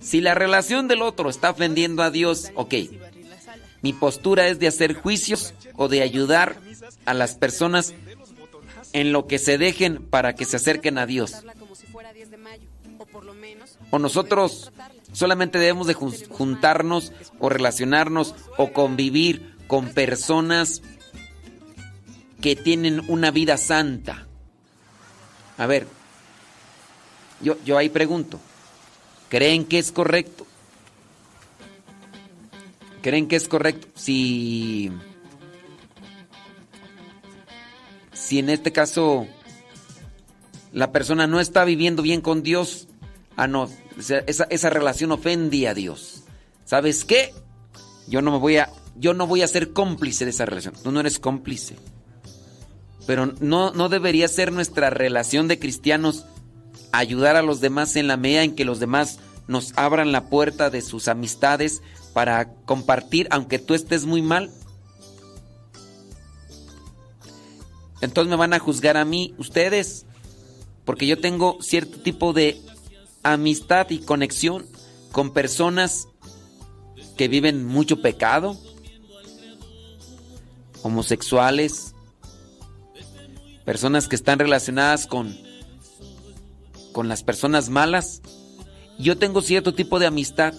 Si 0.00 0.20
la 0.20 0.34
relación 0.34 0.88
del 0.88 1.02
otro 1.02 1.28
está 1.30 1.50
ofendiendo 1.50 2.02
a 2.02 2.10
Dios, 2.10 2.50
ok. 2.54 2.74
Mi 3.82 3.92
postura 3.92 4.48
es 4.48 4.58
de 4.58 4.66
hacer 4.68 4.94
juicios 4.94 5.54
o 5.74 5.88
de 5.88 6.02
ayudar 6.02 6.56
a 7.04 7.14
las 7.14 7.34
personas 7.34 7.94
en 8.92 9.12
lo 9.12 9.26
que 9.26 9.38
se 9.38 9.58
dejen 9.58 10.04
para 10.04 10.34
que 10.34 10.44
se 10.44 10.56
acerquen 10.56 10.98
a 10.98 11.06
Dios. 11.06 11.44
O 13.90 13.98
nosotros 13.98 14.72
solamente 15.12 15.58
debemos 15.58 15.86
de 15.86 15.94
jun- 15.94 16.28
juntarnos 16.28 17.12
o 17.38 17.48
relacionarnos 17.48 18.34
o 18.56 18.72
convivir 18.72 19.54
con 19.66 19.88
personas 19.90 20.82
que 22.40 22.56
tienen 22.56 23.02
una 23.08 23.30
vida 23.30 23.56
santa. 23.56 24.26
A 25.56 25.66
ver, 25.66 25.86
yo, 27.40 27.56
yo 27.64 27.76
ahí 27.78 27.88
pregunto, 27.88 28.40
¿creen 29.28 29.64
que 29.64 29.78
es 29.78 29.92
correcto? 29.92 30.46
¿Creen 33.02 33.28
que 33.28 33.36
es 33.36 33.48
correcto? 33.48 33.86
Si, 33.94 34.90
si 38.12 38.38
en 38.38 38.50
este 38.50 38.72
caso 38.72 39.26
la 40.72 40.92
persona 40.92 41.26
no 41.26 41.40
está 41.40 41.64
viviendo 41.64 42.02
bien 42.02 42.20
con 42.20 42.42
Dios, 42.42 42.88
ah, 43.36 43.46
no, 43.46 43.70
esa, 43.98 44.46
esa 44.50 44.70
relación 44.70 45.12
ofende 45.12 45.68
a 45.68 45.74
Dios. 45.74 46.24
¿Sabes 46.64 47.04
qué? 47.04 47.32
Yo 48.08 48.20
no 48.22 48.32
me 48.32 48.38
voy 48.38 48.56
a, 48.58 48.70
yo 48.96 49.14
no 49.14 49.26
voy 49.26 49.42
a 49.42 49.48
ser 49.48 49.72
cómplice 49.72 50.24
de 50.24 50.32
esa 50.32 50.44
relación. 50.44 50.74
Tú 50.82 50.92
no 50.92 51.00
eres 51.00 51.18
cómplice. 51.18 51.76
Pero 53.06 53.26
no, 53.40 53.72
no 53.72 53.88
debería 53.88 54.28
ser 54.28 54.52
nuestra 54.52 54.90
relación 54.90 55.48
de 55.48 55.58
cristianos 55.58 56.26
ayudar 56.92 57.36
a 57.36 57.42
los 57.42 57.60
demás 57.60 57.96
en 57.96 58.06
la 58.06 58.16
medida 58.16 58.42
en 58.42 58.54
que 58.54 58.64
los 58.64 58.80
demás 58.80 59.18
nos 59.46 59.72
abran 59.76 60.12
la 60.12 60.28
puerta 60.28 60.70
de 60.70 60.82
sus 60.82 61.08
amistades 61.08 61.82
para 62.12 62.52
compartir, 62.64 63.28
aunque 63.30 63.58
tú 63.58 63.74
estés 63.74 64.04
muy 64.04 64.22
mal. 64.22 64.50
Entonces 68.00 68.30
me 68.30 68.36
van 68.36 68.52
a 68.52 68.58
juzgar 68.58 68.96
a 68.96 69.04
mí, 69.04 69.34
ustedes, 69.38 70.06
porque 70.84 71.06
yo 71.06 71.18
tengo 71.18 71.58
cierto 71.60 71.98
tipo 71.98 72.32
de 72.32 72.60
amistad 73.22 73.90
y 73.90 73.98
conexión 73.98 74.66
con 75.10 75.32
personas 75.32 76.06
que 77.16 77.28
viven 77.28 77.64
mucho 77.64 78.00
pecado, 78.00 78.56
homosexuales, 80.82 81.94
personas 83.64 84.06
que 84.06 84.16
están 84.16 84.38
relacionadas 84.38 85.06
con 85.06 85.36
con 86.98 87.06
las 87.06 87.22
personas 87.22 87.70
malas. 87.70 88.22
Yo 88.98 89.16
tengo 89.16 89.40
cierto 89.40 89.72
tipo 89.72 90.00
de 90.00 90.06
amistad 90.06 90.52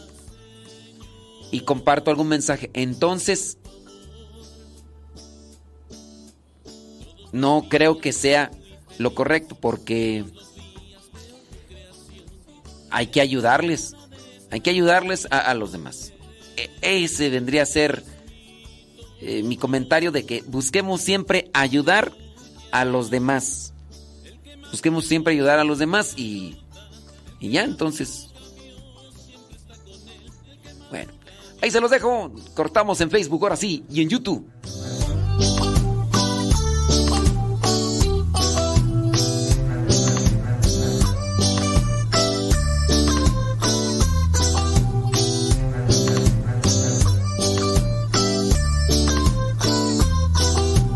y 1.52 1.60
comparto 1.60 2.12
algún 2.12 2.30
mensaje. 2.30 2.72
Entonces, 2.74 3.58
no 7.34 7.66
creo 7.68 8.00
que 8.00 8.14
sea 8.14 8.52
lo 8.98 9.14
correcto 9.14 9.58
porque 9.60 10.24
hay 12.90 13.08
que 13.08 13.20
ayudarles. 13.20 13.98
Hay 14.50 14.62
que 14.62 14.70
ayudarles 14.70 15.28
a, 15.32 15.54
los 15.56 15.74
demás. 15.74 16.14
E, 16.56 17.04
ese 17.04 17.30
vendría 17.30 17.64
a 17.64 17.66
ser 17.66 18.02
eh, 19.20 19.44
mi 19.44 19.58
comentario 19.58 20.14
de 20.14 20.26
que 20.26 20.42
busquemos 20.48 21.02
siempre 21.02 21.52
ayudar 21.52 22.14
a 22.72 22.86
los 22.86 23.10
demás. 23.10 23.69
Busquemos 24.72 25.06
siempre 25.06 25.34
ayudar 25.34 25.60
a 25.60 25.64
los 25.64 25.80
demás 25.80 26.14
y, 26.18 26.58
y 27.40 27.50
ya, 27.50 27.64
entonces. 27.64 28.28
Bueno, 30.90 31.12
ahí 31.62 31.72
se 31.72 31.82
los 31.82 31.92
dejo. 31.92 32.32
Cortamos 32.56 33.02
en 33.02 33.10
Facebook 33.10 33.44
ahora 33.44 33.56
sí 33.56 33.84
y 33.90 34.02
en 34.02 34.10
YouTube. 34.10 34.48